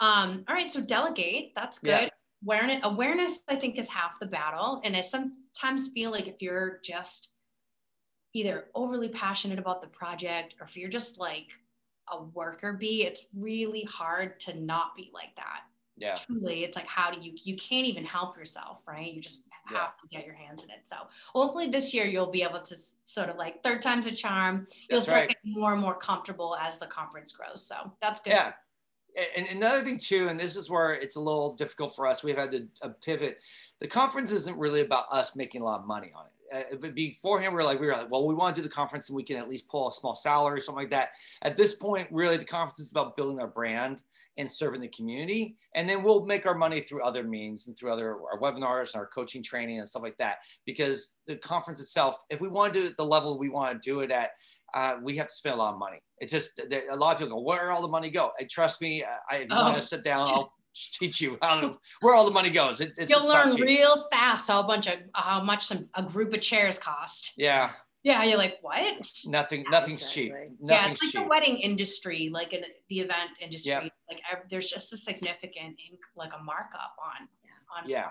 um, 0.00 0.44
all 0.48 0.54
right. 0.54 0.70
So 0.70 0.80
delegate. 0.80 1.52
That's 1.56 1.78
good 1.80 1.88
Yeah. 1.88 2.08
awareness 2.44 2.80
awareness 2.84 3.38
i 3.48 3.56
think 3.56 3.78
is 3.78 3.88
half 3.88 4.20
the 4.20 4.26
battle 4.26 4.82
and 4.84 4.94
i 4.94 5.00
sometimes 5.00 5.88
feel 5.88 6.10
like 6.10 6.28
if 6.28 6.42
you're 6.42 6.80
just 6.84 7.30
either 8.36 8.66
overly 8.74 9.08
passionate 9.08 9.58
about 9.58 9.80
the 9.80 9.88
project 9.88 10.54
or 10.60 10.66
if 10.66 10.76
you're 10.76 10.90
just 10.90 11.18
like 11.18 11.48
a 12.12 12.22
worker 12.34 12.72
bee 12.74 13.04
it's 13.04 13.26
really 13.34 13.82
hard 13.84 14.38
to 14.38 14.58
not 14.60 14.94
be 14.94 15.10
like 15.14 15.34
that 15.36 15.60
yeah, 15.98 16.14
truly 16.14 16.62
it's 16.62 16.76
like 16.76 16.86
how 16.86 17.10
do 17.10 17.18
you 17.20 17.32
you 17.42 17.56
can't 17.56 17.86
even 17.86 18.04
help 18.04 18.36
yourself 18.36 18.82
right 18.86 19.12
you 19.12 19.20
just 19.20 19.40
have 19.64 19.72
Yeah. 19.78 19.86
to 20.00 20.06
get 20.08 20.26
your 20.26 20.34
hands 20.34 20.62
in 20.62 20.70
it 20.70 20.80
so 20.84 20.96
hopefully 21.32 21.66
this 21.66 21.92
year 21.94 22.04
you'll 22.06 22.30
be 22.30 22.42
able 22.42 22.60
to 22.60 22.76
sort 23.04 23.28
of 23.30 23.36
like 23.36 23.62
third 23.64 23.80
time's 23.82 24.06
a 24.06 24.12
charm 24.12 24.66
you'll 24.88 24.98
That's 25.00 25.06
start 25.06 25.20
right. 25.20 25.28
getting 25.28 25.58
more 25.58 25.72
and 25.72 25.80
more 25.80 25.96
comfortable 25.96 26.54
as 26.60 26.78
the 26.78 26.86
conference 26.86 27.32
grows 27.32 27.66
so 27.66 27.90
that's 28.00 28.20
good 28.20 28.34
yeah. 28.34 28.52
And 29.34 29.46
another 29.46 29.80
thing 29.80 29.96
too, 29.96 30.28
and 30.28 30.38
this 30.38 30.56
is 30.56 30.68
where 30.68 30.92
it's 30.92 31.16
a 31.16 31.20
little 31.20 31.54
difficult 31.54 31.96
for 31.96 32.06
us. 32.06 32.22
We've 32.22 32.36
had 32.36 32.50
to 32.50 32.68
uh, 32.82 32.90
pivot. 33.02 33.38
The 33.80 33.88
conference 33.88 34.30
isn't 34.30 34.58
really 34.58 34.82
about 34.82 35.06
us 35.10 35.34
making 35.34 35.62
a 35.62 35.64
lot 35.64 35.80
of 35.80 35.86
money 35.86 36.12
on 36.14 36.26
it. 36.26 36.32
Uh, 36.52 36.62
but 36.80 36.94
beforehand, 36.94 37.52
we 37.52 37.56
were 37.56 37.64
like, 37.64 37.80
we 37.80 37.86
were 37.86 37.92
like, 37.92 38.10
well, 38.10 38.26
we 38.26 38.34
want 38.34 38.54
to 38.54 38.62
do 38.62 38.68
the 38.68 38.72
conference 38.74 39.08
and 39.08 39.16
we 39.16 39.22
can 39.22 39.36
at 39.36 39.48
least 39.48 39.68
pull 39.68 39.88
a 39.88 39.92
small 39.92 40.14
salary, 40.14 40.58
or 40.58 40.60
something 40.60 40.82
like 40.82 40.90
that. 40.90 41.10
At 41.42 41.56
this 41.56 41.74
point, 41.74 42.08
really, 42.10 42.36
the 42.36 42.44
conference 42.44 42.80
is 42.80 42.90
about 42.90 43.16
building 43.16 43.40
our 43.40 43.48
brand 43.48 44.02
and 44.38 44.50
serving 44.50 44.80
the 44.80 44.88
community. 44.88 45.56
And 45.74 45.88
then 45.88 46.02
we'll 46.02 46.26
make 46.26 46.46
our 46.46 46.54
money 46.54 46.80
through 46.82 47.02
other 47.02 47.22
means 47.22 47.68
and 47.68 47.76
through 47.76 47.92
other 47.92 48.12
our 48.12 48.38
webinars, 48.40 48.92
and 48.92 49.00
our 49.00 49.06
coaching 49.06 49.42
training, 49.42 49.78
and 49.78 49.88
stuff 49.88 50.02
like 50.02 50.18
that. 50.18 50.38
Because 50.66 51.16
the 51.26 51.36
conference 51.36 51.80
itself, 51.80 52.18
if 52.30 52.40
we 52.40 52.48
want 52.48 52.74
to 52.74 52.80
do 52.80 52.86
it 52.86 52.90
at 52.90 52.96
the 52.96 53.04
level 53.04 53.38
we 53.38 53.48
want 53.48 53.82
to 53.82 53.90
do 53.90 54.00
it 54.00 54.10
at, 54.10 54.32
uh, 54.74 54.96
we 55.02 55.16
have 55.16 55.28
to 55.28 55.32
spend 55.32 55.54
a 55.54 55.58
lot 55.58 55.72
of 55.72 55.78
money. 55.78 55.98
It 56.20 56.28
just 56.28 56.60
a 56.60 56.96
lot 56.96 57.14
of 57.14 57.18
people 57.20 57.36
go, 57.36 57.42
where 57.42 57.70
all 57.70 57.80
the 57.82 57.88
money 57.88 58.10
go? 58.10 58.32
And 58.38 58.50
trust 58.50 58.82
me, 58.82 59.04
I, 59.30 59.36
if 59.36 59.48
you 59.50 59.56
want 59.56 59.76
Oh. 59.76 59.80
to 59.80 59.86
sit 59.86 60.04
down, 60.04 60.28
I'll 60.28 60.52
teach 60.92 61.20
you 61.20 61.38
how 61.42 61.78
where 62.00 62.14
all 62.14 62.24
the 62.24 62.30
money 62.30 62.50
goes. 62.50 62.80
It, 62.80 62.92
it's, 62.98 63.10
you'll 63.10 63.26
learn 63.26 63.50
cheap. 63.54 63.64
real 63.64 64.06
fast 64.12 64.48
how 64.48 64.60
a 64.60 64.66
bunch 64.66 64.86
of 64.86 64.94
how 65.14 65.42
much 65.42 65.64
some, 65.64 65.88
a 65.94 66.02
group 66.02 66.32
of 66.34 66.40
chairs 66.40 66.78
cost 66.78 67.32
Yeah, 67.36 67.70
Yeah, 68.02 68.22
you're 68.24 68.38
like, 68.38 68.58
what? 68.62 69.10
nothing, 69.26 69.60
Yeah, 69.64 69.70
nothing's 69.70 70.12
cheap. 70.12 70.32
exactly. 70.32 70.56
yeah, 70.68 70.90
it's 70.90 71.02
like 71.02 71.12
cheap. 71.12 71.22
the 71.22 71.28
wedding 71.28 71.56
industry, 71.58 72.30
like 72.32 72.52
in 72.52 72.62
the 72.88 73.00
event 73.00 73.30
industry. 73.40 73.72
Yep. 73.72 73.82
It's 73.84 74.08
like 74.10 74.20
ev- 74.30 74.48
there's 74.50 74.70
just 74.70 74.92
a 74.92 74.96
significant, 74.96 75.76
inc- 75.90 76.12
like 76.16 76.32
a 76.38 76.42
markup 76.42 76.94
on 77.02 77.28
on 77.76 77.88
Yeah, 77.88 78.10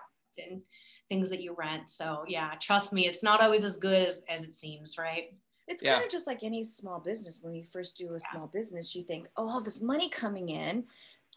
and 0.49 0.61
things 1.07 1.29
that 1.29 1.41
you 1.41 1.55
rent. 1.57 1.87
So 1.89 2.23
yeah, 2.27 2.51
trust 2.59 2.91
me, 2.91 3.07
it's 3.07 3.23
not 3.23 3.41
always 3.41 3.63
as 3.63 3.75
good 3.77 4.05
as, 4.07 4.21
as 4.27 4.43
it 4.43 4.53
seems, 4.53 4.97
right? 4.97 5.25
It's 5.67 5.81
Yeah. 5.81 5.93
kind 5.93 6.05
of 6.05 6.11
just 6.11 6.27
like 6.27 6.43
any 6.43 6.63
small 6.63 6.99
business. 6.99 7.39
When 7.41 7.55
you 7.55 7.63
first 7.63 7.97
do 7.97 8.13
a 8.15 8.19
small 8.19 8.47
business, 8.47 8.93
you 8.95 9.03
think, 9.03 9.27
oh, 9.37 9.49
all 9.49 9.63
this 9.63 9.81
money 9.81 10.09
coming 10.09 10.49
in. 10.49 10.83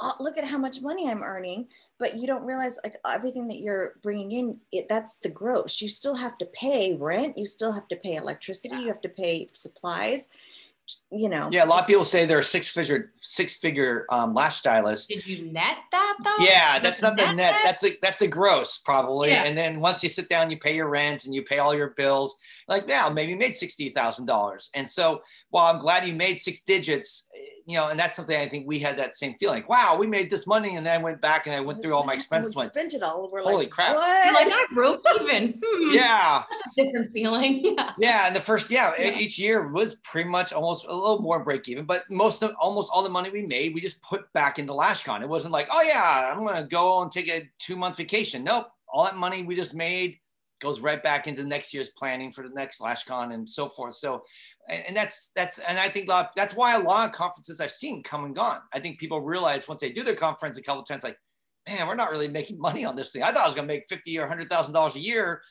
Oh, 0.01 0.15
look 0.21 0.39
at 0.39 0.45
how 0.45 0.59
much 0.59 0.81
money 0.81 1.11
I'm 1.11 1.23
earning. 1.23 1.69
But 1.99 2.17
you 2.17 2.29
don't 2.29 2.45
realize 2.45 2.79
like 2.85 2.95
everything 3.05 3.49
that 3.49 3.59
you're 3.59 3.95
bringing 4.03 4.31
in, 4.31 4.61
it, 4.71 4.89
that's 4.89 5.19
the 5.19 5.29
gross. 5.29 5.81
You 5.83 5.89
still 5.89 6.15
have 6.15 6.39
to 6.39 6.47
pay 6.47 6.95
rent. 6.95 7.37
You 7.37 7.45
still 7.45 7.73
have 7.73 7.89
to 7.89 7.97
pay 7.97 8.15
electricity. 8.15 8.77
You 8.77 8.87
have 8.87 9.01
to 9.01 9.09
pay 9.09 9.49
supplies. 9.53 10.29
You 11.11 11.29
know. 11.29 11.51
yeah. 11.53 11.65
A 11.65 11.67
lot 11.67 11.83
of 11.83 11.87
people 11.87 12.05
say 12.05 12.25
they're 12.25 12.41
six 12.41 12.71
figure, 12.71 13.13
six 13.21 13.57
figure 13.57 14.07
um, 14.11 14.33
lash 14.33 14.57
stylists. 14.57 15.07
Did 15.07 15.27
you 15.27 15.51
net 15.53 15.77
that 15.91 16.17
though? 16.25 16.37
Yeah, 16.39 16.75
Did 16.75 16.85
that's 16.85 17.03
you 17.03 17.09
not 17.09 17.17
the 17.19 17.27
net. 17.27 17.37
that? 17.37 17.63
That's 17.65 17.85
a 17.85 17.99
that's 18.01 18.23
a 18.23 18.29
gross 18.29 18.79
probably. 18.79 19.31
Yeah. 19.31 19.45
And 19.45 19.59
then 19.59 19.81
once 19.81 20.03
you 20.03 20.09
sit 20.09 20.29
down, 20.31 20.51
you 20.51 20.57
pay 20.57 20.75
your 20.75 20.89
rent 20.89 21.27
and 21.27 21.35
you 21.35 21.43
pay 21.43 21.59
all 21.59 21.75
your 21.75 21.91
bills. 21.91 22.37
Like 22.69 22.87
now, 22.87 23.11
maybe 23.11 23.33
you 23.33 23.37
made 23.37 23.55
sixty 23.55 23.91
thousand 23.91 24.27
dollars. 24.27 24.71
And 24.75 24.89
so, 24.89 25.21
while 25.51 25.75
I'm 25.75 25.81
glad 25.81 26.07
you 26.07 26.15
made 26.15 26.39
six 26.39 26.63
digits, 26.63 27.29
you 27.69 27.77
know, 27.77 27.89
and 27.89 28.01
that's 28.01 28.17
something 28.17 28.35
I 28.35 28.49
think 28.49 28.67
we 28.67 28.79
had 28.79 28.97
that 28.97 29.15
same 29.15 29.35
feeling. 29.39 29.63
Wow, 29.69 29.99
we 30.01 30.07
made 30.07 30.31
this 30.31 30.47
money, 30.47 30.77
and 30.77 30.87
then 30.87 30.99
I 30.99 31.03
went 31.03 31.21
back 31.21 31.47
and 31.47 31.55
I 31.55 31.61
went 31.61 31.83
through 31.83 31.95
all 31.95 32.03
my 32.05 32.13
And 32.15 32.17
we 32.19 32.23
expenses. 32.23 32.57
Went, 32.57 32.71
spent 32.71 32.95
it 32.95 33.03
all. 33.03 33.29
We're 33.31 33.43
Holy 33.43 33.57
like, 33.67 33.71
crap. 33.71 33.95
What? 33.95 34.35
like 34.35 34.53
I 34.53 34.67
broke 34.73 35.03
even. 35.21 35.61
Hmm, 35.65 35.91
yeah, 35.95 36.45
that's 36.51 36.63
a 36.67 36.83
different 36.85 37.13
feeling. 37.13 37.63
Yeah. 37.77 37.93
yeah. 37.99 38.27
And 38.27 38.35
the 38.35 38.41
first, 38.41 38.71
yeah, 38.71 38.95
Yeah. 38.99 39.19
each 39.19 39.39
year 39.39 39.69
was 39.69 39.97
pretty 39.97 40.31
much 40.31 40.55
almost 40.55 40.87
a 40.87 40.95
little 40.95 41.21
more 41.21 41.45
break 41.45 41.69
even, 41.69 41.85
but 41.85 42.11
most 42.11 42.43
of 42.43 42.53
almost 42.59 42.91
all 42.93 43.03
the 43.03 43.11
money 43.11 43.29
we 43.29 43.43
made, 43.43 43.75
we 43.75 43.83
just 43.83 44.01
put 44.03 44.33
back 44.33 44.59
into 44.59 44.73
LashCon. 44.73 45.21
It 45.21 45.29
wasn't 45.29 45.53
like, 45.53 45.69
oh 45.71 45.83
yeah, 45.83 46.33
I'm 46.33 46.45
gonna 46.47 46.67
go 46.67 47.03
and 47.03 47.13
take 47.13 47.29
a 47.29 47.49
two 47.59 47.77
month 47.77 47.99
vacation. 47.99 48.45
Nope, 48.45 48.69
all 48.89 49.05
that 49.05 49.17
money 49.17 49.43
we 49.43 49.55
just 49.55 49.75
made 49.75 50.19
goes 50.61 50.81
right 50.81 51.03
back 51.03 51.27
into 51.27 51.45
next 51.45 51.73
year's 51.73 51.91
planning 51.91 52.33
for 52.33 52.43
the 52.43 52.55
next 52.55 52.81
LashCon 52.81 53.33
and 53.33 53.49
so 53.49 53.69
forth. 53.69 53.95
So, 53.95 54.23
and, 54.69 54.97
that's 54.97 55.31
that's 55.35 55.59
and 55.61 55.79
I 55.79 55.89
think 55.89 56.09
lot, 56.09 56.31
that's 56.37 56.55
why 56.55 56.75
a 56.75 56.81
lot 56.81 57.09
of 57.09 57.15
conferences 57.15 57.61
I've 57.61 57.73
seen 57.73 58.03
come 58.03 58.25
and 58.25 58.35
gone. 58.35 58.61
I 58.73 58.81
think 58.81 58.99
people 58.99 59.21
realize 59.21 59.69
once 59.69 59.81
they 59.81 59.91
do 59.91 60.03
their 60.03 60.15
conference 60.15 60.57
a 60.57 60.63
couple 60.63 60.83
times, 60.83 61.05
like, 61.05 61.19
man, 61.69 61.87
we're 61.87 61.95
not 61.95 62.11
really 62.11 62.29
making 62.29 62.59
money 62.59 62.85
on 62.85 62.97
this 62.97 63.11
thing. 63.11 63.23
I 63.23 63.33
thought 63.33 63.45
I 63.45 63.47
was 63.47 63.55
gonna 63.55 63.67
make 63.67 63.89
fifty 63.89 64.19
or 64.19 64.27
hundred 64.27 64.51
thousand 64.51 64.75
dollars 64.75 64.97
a 64.97 65.01
year. 65.01 65.43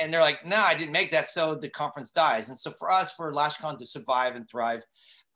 And 0.00 0.14
they're 0.14 0.20
like, 0.20 0.46
no, 0.46 0.54
I 0.54 0.74
didn't 0.74 0.92
make 0.92 1.10
that. 1.10 1.26
So 1.26 1.56
the 1.56 1.68
conference 1.68 2.12
dies. 2.12 2.48
And 2.48 2.56
so 2.56 2.70
for 2.78 2.92
us, 2.92 3.10
for 3.10 3.32
LashCon 3.32 3.76
to 3.78 3.84
survive 3.84 4.36
and 4.36 4.48
thrive, 4.48 4.84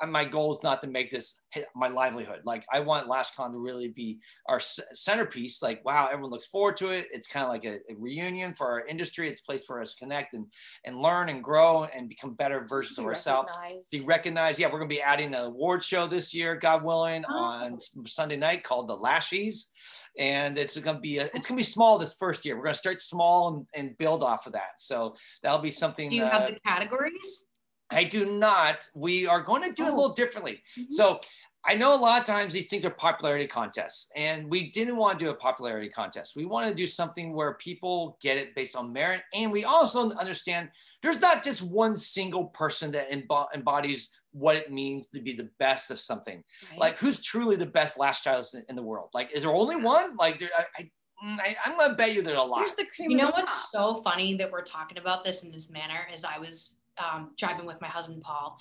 my 0.09 0.25
goal 0.25 0.51
is 0.53 0.63
not 0.63 0.83
to 0.83 0.89
make 0.89 1.11
this 1.11 1.41
my 1.75 1.89
livelihood. 1.89 2.41
Like 2.45 2.67
I 2.73 2.81
want 2.81 3.09
LashCon 3.09 3.53
to 3.53 3.59
really 3.59 3.89
be 3.89 4.19
our 4.49 4.61
centerpiece. 4.61 5.63
Like, 5.63 5.85
wow, 5.85 6.09
everyone 6.11 6.31
looks 6.31 6.47
forward 6.47 6.77
to 6.79 6.91
it. 6.91 7.07
It's 7.13 7.29
kind 7.29 7.45
of 7.45 7.51
like 7.51 7.65
a, 7.65 7.77
a 7.91 7.95
reunion 7.97 8.55
for 8.55 8.67
our 8.67 8.87
industry. 8.87 9.29
It's 9.29 9.41
a 9.41 9.45
place 9.45 9.65
for 9.65 9.81
us 9.81 9.95
to 9.95 10.01
connect 10.01 10.35
and, 10.35 10.47
and 10.85 11.01
learn 11.01 11.29
and 11.29 11.43
grow 11.43 11.85
and 11.85 12.09
become 12.09 12.35
better 12.35 12.67
versions 12.69 12.99
of 12.99 13.05
ourselves. 13.05 13.53
recognized. 13.57 13.91
Be 13.91 14.01
recognized. 14.01 14.59
Yeah, 14.59 14.67
we're 14.67 14.79
going 14.79 14.91
to 14.91 14.97
be 14.97 15.03
adding 15.03 15.29
an 15.35 15.45
award 15.45 15.85
show 15.85 16.07
this 16.07 16.35
year, 16.35 16.57
God 16.57 16.83
willing, 16.85 17.25
Oh. 17.29 17.35
on 17.35 17.79
Sunday 18.07 18.37
night 18.37 18.65
called 18.65 18.89
the 18.89 18.97
Lashies, 18.97 19.71
and 20.19 20.59
it's 20.59 20.77
going 20.79 20.97
to 20.97 21.01
be 21.01 21.19
a, 21.19 21.25
it's 21.27 21.47
going 21.47 21.57
to 21.57 21.57
be 21.57 21.63
small 21.63 21.99
this 21.99 22.15
first 22.15 22.45
year. 22.45 22.57
We're 22.57 22.65
going 22.65 22.75
to 22.75 22.79
start 22.79 23.01
small 23.01 23.55
and, 23.55 23.67
and 23.89 23.99
build 23.99 24.23
off 24.23 24.47
of 24.47 24.53
that. 24.53 24.79
So 24.79 25.15
that'll 25.43 25.59
be 25.61 25.71
something. 25.71 26.09
Do 26.09 26.17
you 26.17 26.25
uh, 26.25 26.31
have 26.31 26.51
the 26.55 26.61
categories? 26.67 27.47
I 27.91 28.05
do 28.05 28.25
not. 28.27 28.89
We 28.95 29.27
are 29.27 29.41
going 29.41 29.63
to 29.63 29.73
do 29.73 29.85
it 29.85 29.89
a 29.89 29.93
Oh. 29.93 29.97
little 29.97 30.15
differently. 30.15 30.63
Mhm. 30.77 30.91
So 30.91 31.21
I 31.67 31.75
know 31.75 31.95
a 31.95 31.97
lot 31.97 32.21
of 32.21 32.27
times 32.27 32.53
these 32.53 32.69
things 32.69 32.85
are 32.85 32.91
popularity 32.91 33.47
contests, 33.47 34.11
and 34.15 34.51
we 34.51 34.71
didn't 34.71 34.97
want 34.97 35.19
to 35.19 35.25
do 35.25 35.31
a 35.31 35.35
popularity 35.35 35.89
contest. 35.89 36.37
We 36.37 36.45
want 36.45 36.69
to 36.69 36.75
do 36.75 36.87
something 36.87 37.33
where 37.35 37.55
people 37.55 38.19
get 38.21 38.37
it 38.37 38.55
based 38.55 38.77
on 38.77 38.93
merit, 38.93 39.23
and 39.33 39.51
we 39.51 39.65
also 39.65 40.11
understand 40.13 40.71
there's 41.03 41.21
not 41.21 41.43
just 41.43 41.63
one 41.63 41.97
single 41.97 42.47
person 42.49 42.91
that 42.93 43.11
embo- 43.11 43.49
embodies 43.55 44.11
what 44.33 44.57
it 44.57 44.71
means 44.73 45.09
to 45.11 45.21
be 45.23 45.33
the 45.33 45.49
best 45.59 45.91
of 45.91 45.99
something. 45.99 46.45
Right? 46.71 46.79
Like, 46.81 46.99
who's 46.99 47.23
truly 47.23 47.57
the 47.57 47.67
best 47.67 47.99
last 47.99 48.25
child 48.25 48.47
in, 48.53 48.65
in 48.69 48.77
the 48.77 48.83
world? 48.83 49.09
Like, 49.15 49.31
is 49.33 49.43
there 49.45 49.55
only 49.55 49.77
one? 49.77 50.17
Like, 50.17 50.41
there, 50.41 50.51
I, 50.59 50.65
I, 50.77 50.83
mm, 51.25 51.41
I, 51.41 51.57
I'm 51.65 51.79
going 51.79 51.91
to 51.91 51.97
bet 51.97 52.13
you 52.13 52.21
there's 52.21 52.37
a 52.37 52.43
lot. 52.43 52.59
Here's 52.59 52.75
the 52.75 52.85
cream 52.95 53.11
You 53.11 53.17
know 53.17 53.27
the 53.29 53.33
what's 53.33 53.71
so 53.71 54.03
funny 54.03 54.35
that 54.37 54.51
we're 54.51 54.65
talking 54.65 54.99
about 54.99 55.25
this 55.25 55.45
in 55.45 55.51
this 55.51 55.71
manner 55.71 56.07
is 56.13 56.25
I 56.27 56.39
was 56.39 56.77
um, 56.99 57.33
driving 57.37 57.67
with 57.67 57.81
my 57.81 57.89
husband 57.89 58.23
Paul, 58.23 58.59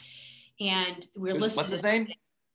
and 0.60 1.06
we 1.16 1.34
were 1.34 1.40
listening. 1.40 1.64
What's 1.64 1.72
his 1.72 1.84
name? 1.84 2.08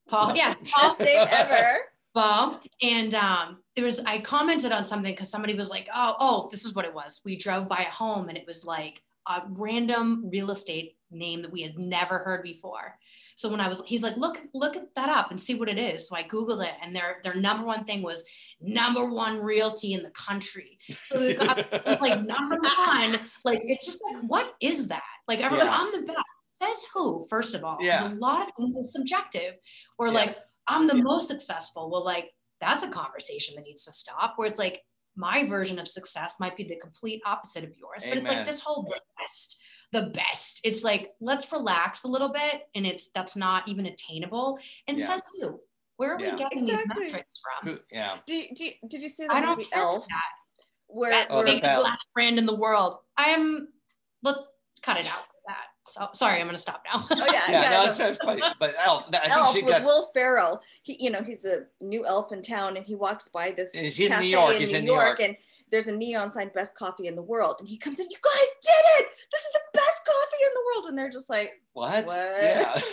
Paul. 0.09 0.33
Yeah, 0.35 0.55
Paul. 0.55 0.97
Best 0.99 1.01
name 1.01 1.27
ever. 1.31 1.79
Well, 2.15 2.61
and 2.83 3.15
um, 3.15 3.59
there 3.77 3.85
was 3.85 4.01
I 4.01 4.19
commented 4.19 4.73
on 4.73 4.85
something 4.85 5.13
because 5.13 5.31
somebody 5.31 5.55
was 5.55 5.71
like, 5.71 5.89
"Oh, 5.95 6.17
oh, 6.19 6.49
this 6.51 6.65
is 6.65 6.75
what 6.75 6.85
it 6.85 6.95
was." 6.95 7.21
We 7.25 7.37
drove 7.37 7.69
by 7.69 7.87
a 7.89 7.93
home 7.93 8.29
and 8.29 8.37
it 8.37 8.47
was 8.47 8.65
like 8.65 9.03
a 9.29 9.43
random 9.51 10.29
real 10.33 10.51
estate 10.51 10.97
name 11.11 11.43
that 11.43 11.51
we 11.53 11.63
had 11.63 11.79
never 11.79 12.19
heard 12.19 12.43
before. 12.43 12.99
So 13.37 13.49
when 13.49 13.61
I 13.61 13.69
was, 13.69 13.83
he's 13.87 14.03
like, 14.03 14.17
"Look, 14.17 14.41
look 14.55 14.75
that 14.97 15.09
up 15.09 15.31
and 15.31 15.41
see 15.41 15.55
what 15.55 15.69
it 15.69 15.79
is." 15.79 16.09
So 16.09 16.17
I 16.17 16.23
googled 16.25 16.65
it, 16.65 16.75
and 16.83 16.95
their 16.95 17.19
their 17.23 17.35
number 17.35 17.65
one 17.65 17.85
thing 17.85 18.03
was 18.03 18.25
number 18.61 19.09
one 19.09 19.41
realty 19.41 19.93
in 19.95 20.03
the 20.03 20.11
country. 20.11 20.79
So 21.05 21.19
it 21.21 21.39
was 21.39 22.01
like 22.01 22.23
number 22.25 22.59
one. 22.87 23.13
Like 23.45 23.61
it's 23.65 23.87
just 23.87 24.03
like, 24.13 24.23
what 24.25 24.55
is 24.61 24.89
that? 24.89 25.03
Like 25.27 25.41
everyone, 25.41 25.67
Yeah. 25.67 25.77
I'm 25.79 25.93
the 26.01 26.07
best. 26.07 26.19
Says 26.47 26.85
who? 26.93 27.25
First 27.31 27.55
of 27.55 27.63
all, 27.63 27.79
Yeah. 27.81 28.09
a 28.09 28.15
lot 28.15 28.49
of 28.49 28.55
things 28.57 28.77
are 28.77 28.83
subjective. 28.83 29.55
Or 29.99 30.09
Yeah. 30.09 30.13
like 30.15 30.39
I'm 30.67 30.87
the 30.89 30.97
Yeah. 30.97 31.03
most 31.03 31.29
successful. 31.29 31.89
Well, 31.91 32.05
like 32.05 32.33
that's 32.61 32.83
a 32.83 32.89
conversation 32.89 33.55
that 33.55 33.63
needs 33.63 33.85
to 33.85 33.93
stop. 33.93 34.35
Where 34.37 34.49
it's 34.49 34.59
like 34.59 34.83
my 35.19 35.45
version 35.45 35.79
of 35.81 35.89
success 35.89 36.37
might 36.39 36.57
be 36.57 36.63
the 36.63 36.77
complete 36.77 37.21
opposite 37.27 37.65
of 37.65 37.71
yours. 37.77 38.05
But 38.09 38.17
it's 38.17 38.29
like 38.31 38.47
this 38.47 38.61
whole 38.61 38.85
the 38.85 39.01
best, 39.19 39.59
the 39.93 40.03
best. 40.15 40.61
It's 40.65 40.85
like 40.85 41.13
let's 41.21 41.51
relax 41.53 42.05
a 42.05 42.09
little 42.09 42.29
bit, 42.33 42.63
and 42.77 42.87
it's 42.87 43.11
that's 43.15 43.35
not 43.37 43.67
even 43.69 43.87
attainable. 43.87 44.59
And 44.87 44.99
Yeah. 44.99 45.07
says 45.07 45.23
who? 45.41 45.61
Where 45.97 46.15
are 46.15 46.21
Yeah. 46.21 46.31
we 46.31 46.39
getting 46.39 46.69
Exactly. 46.69 47.05
these 47.05 47.13
metrics 47.13 47.41
from? 47.43 47.69
Who- 47.69 47.81
yeah. 47.91 48.19
Do, 48.25 48.47
do, 48.55 48.71
did 48.87 49.03
you 49.03 49.09
see 49.09 49.27
the 49.27 49.35
I 49.35 49.41
don't 49.41 49.59
movie 49.59 49.69
Elf? 49.73 50.07
that. 50.09 50.23
Where, 50.87 51.27
Oh, 51.29 51.39
where 51.43 51.47
the 51.47 51.61
the 51.61 51.81
last 51.81 52.07
brand 52.15 52.39
in 52.39 52.47
the 52.47 52.55
world. 52.57 52.97
I 53.17 53.31
am. 53.31 53.69
Let's 54.23 54.49
cut 54.83 54.97
it 54.99 55.07
out 55.07 55.13
for 55.27 55.27
that. 55.27 55.28
So 55.89 56.09
sorry, 56.13 56.41
I'm 56.41 56.47
gonna 56.47 56.59
stop 56.59 56.83
now. 56.93 57.05
oh 57.11 57.17
yeah, 57.17 57.33
Yeah, 57.33 57.51
yeah, 57.51 57.71
no, 57.71 57.77
no. 57.81 57.85
that's, 57.87 57.99
that's 57.99 58.19
funny. 58.19 58.43
But 58.61 58.75
Elf, 58.79 59.11
that, 59.11 59.25
I 59.25 59.35
think 59.35 59.57
she 59.57 59.63
with 59.63 59.73
got. 59.73 59.85
Will 59.85 60.11
Ferrell. 60.15 60.61
He, 60.83 60.97
you 61.03 61.11
know, 61.11 61.23
he's 61.23 61.45
a 61.45 61.65
new 61.81 62.05
elf 62.07 62.33
in 62.33 62.43
town, 62.43 62.77
and 62.77 62.85
he 62.87 62.95
walks 62.95 63.29
by 63.29 63.51
this 63.53 63.75
And 63.75 63.85
he's 63.87 63.99
in 64.01 64.11
New 64.21 64.27
York, 64.27 64.55
in 64.55 64.61
he's 64.61 64.73
New 64.73 64.79
in 64.79 64.85
New 64.85 64.93
York, 64.93 65.19
York. 65.19 65.21
and 65.21 65.37
there's 65.71 65.89
a 65.89 65.97
neon 65.97 66.33
sign, 66.33 66.51
"Best 66.55 66.75
coffee 66.77 67.07
in 67.09 67.15
the 67.15 67.23
world," 67.23 67.57
and 67.61 67.69
he 67.69 67.77
comes 67.77 67.99
in. 68.01 68.07
You 68.11 68.17
guys 68.23 68.49
did 68.63 69.03
it! 69.05 69.09
This 69.11 69.41
is 69.43 69.53
the 69.53 69.61
best 69.75 70.01
coffee 70.07 70.45
in 70.45 70.51
the 70.55 70.63
world, 70.67 70.87
and 70.89 70.99
they're 70.99 71.11
just 71.11 71.29
like, 71.29 71.53
What? 71.75 72.07
"What?" 72.07 72.17
Yeah. 72.43 72.73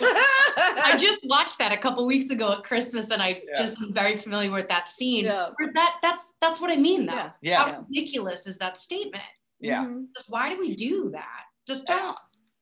I 0.58 0.98
just 1.00 1.20
watched 1.24 1.58
that 1.58 1.72
a 1.72 1.76
couple 1.78 2.06
weeks 2.06 2.30
ago 2.30 2.52
at 2.52 2.64
Christmas, 2.64 3.10
and 3.10 3.22
I 3.22 3.42
Yeah. 3.46 3.54
just 3.58 3.80
am 3.80 3.92
very 3.94 4.16
familiar 4.16 4.50
with 4.50 4.68
that 4.68 4.88
scene. 4.88 5.24
Yeah. 5.24 5.48
Where 5.58 5.72
that 5.74 5.94
that's 6.02 6.32
that's 6.40 6.60
what 6.60 6.70
I 6.70 6.76
mean, 6.76 7.06
though. 7.06 7.14
yeah. 7.14 7.30
yeah. 7.40 7.64
How 7.64 7.86
ridiculous 7.88 8.46
is 8.46 8.58
that 8.58 8.76
statement? 8.76 9.24
Yeah. 9.58 9.84
Mhm. 9.86 10.08
Just 10.14 10.28
why 10.28 10.50
do 10.50 10.60
we 10.60 10.74
do 10.74 11.08
that? 11.12 11.44
Just 11.66 11.86
don't. 11.86 12.16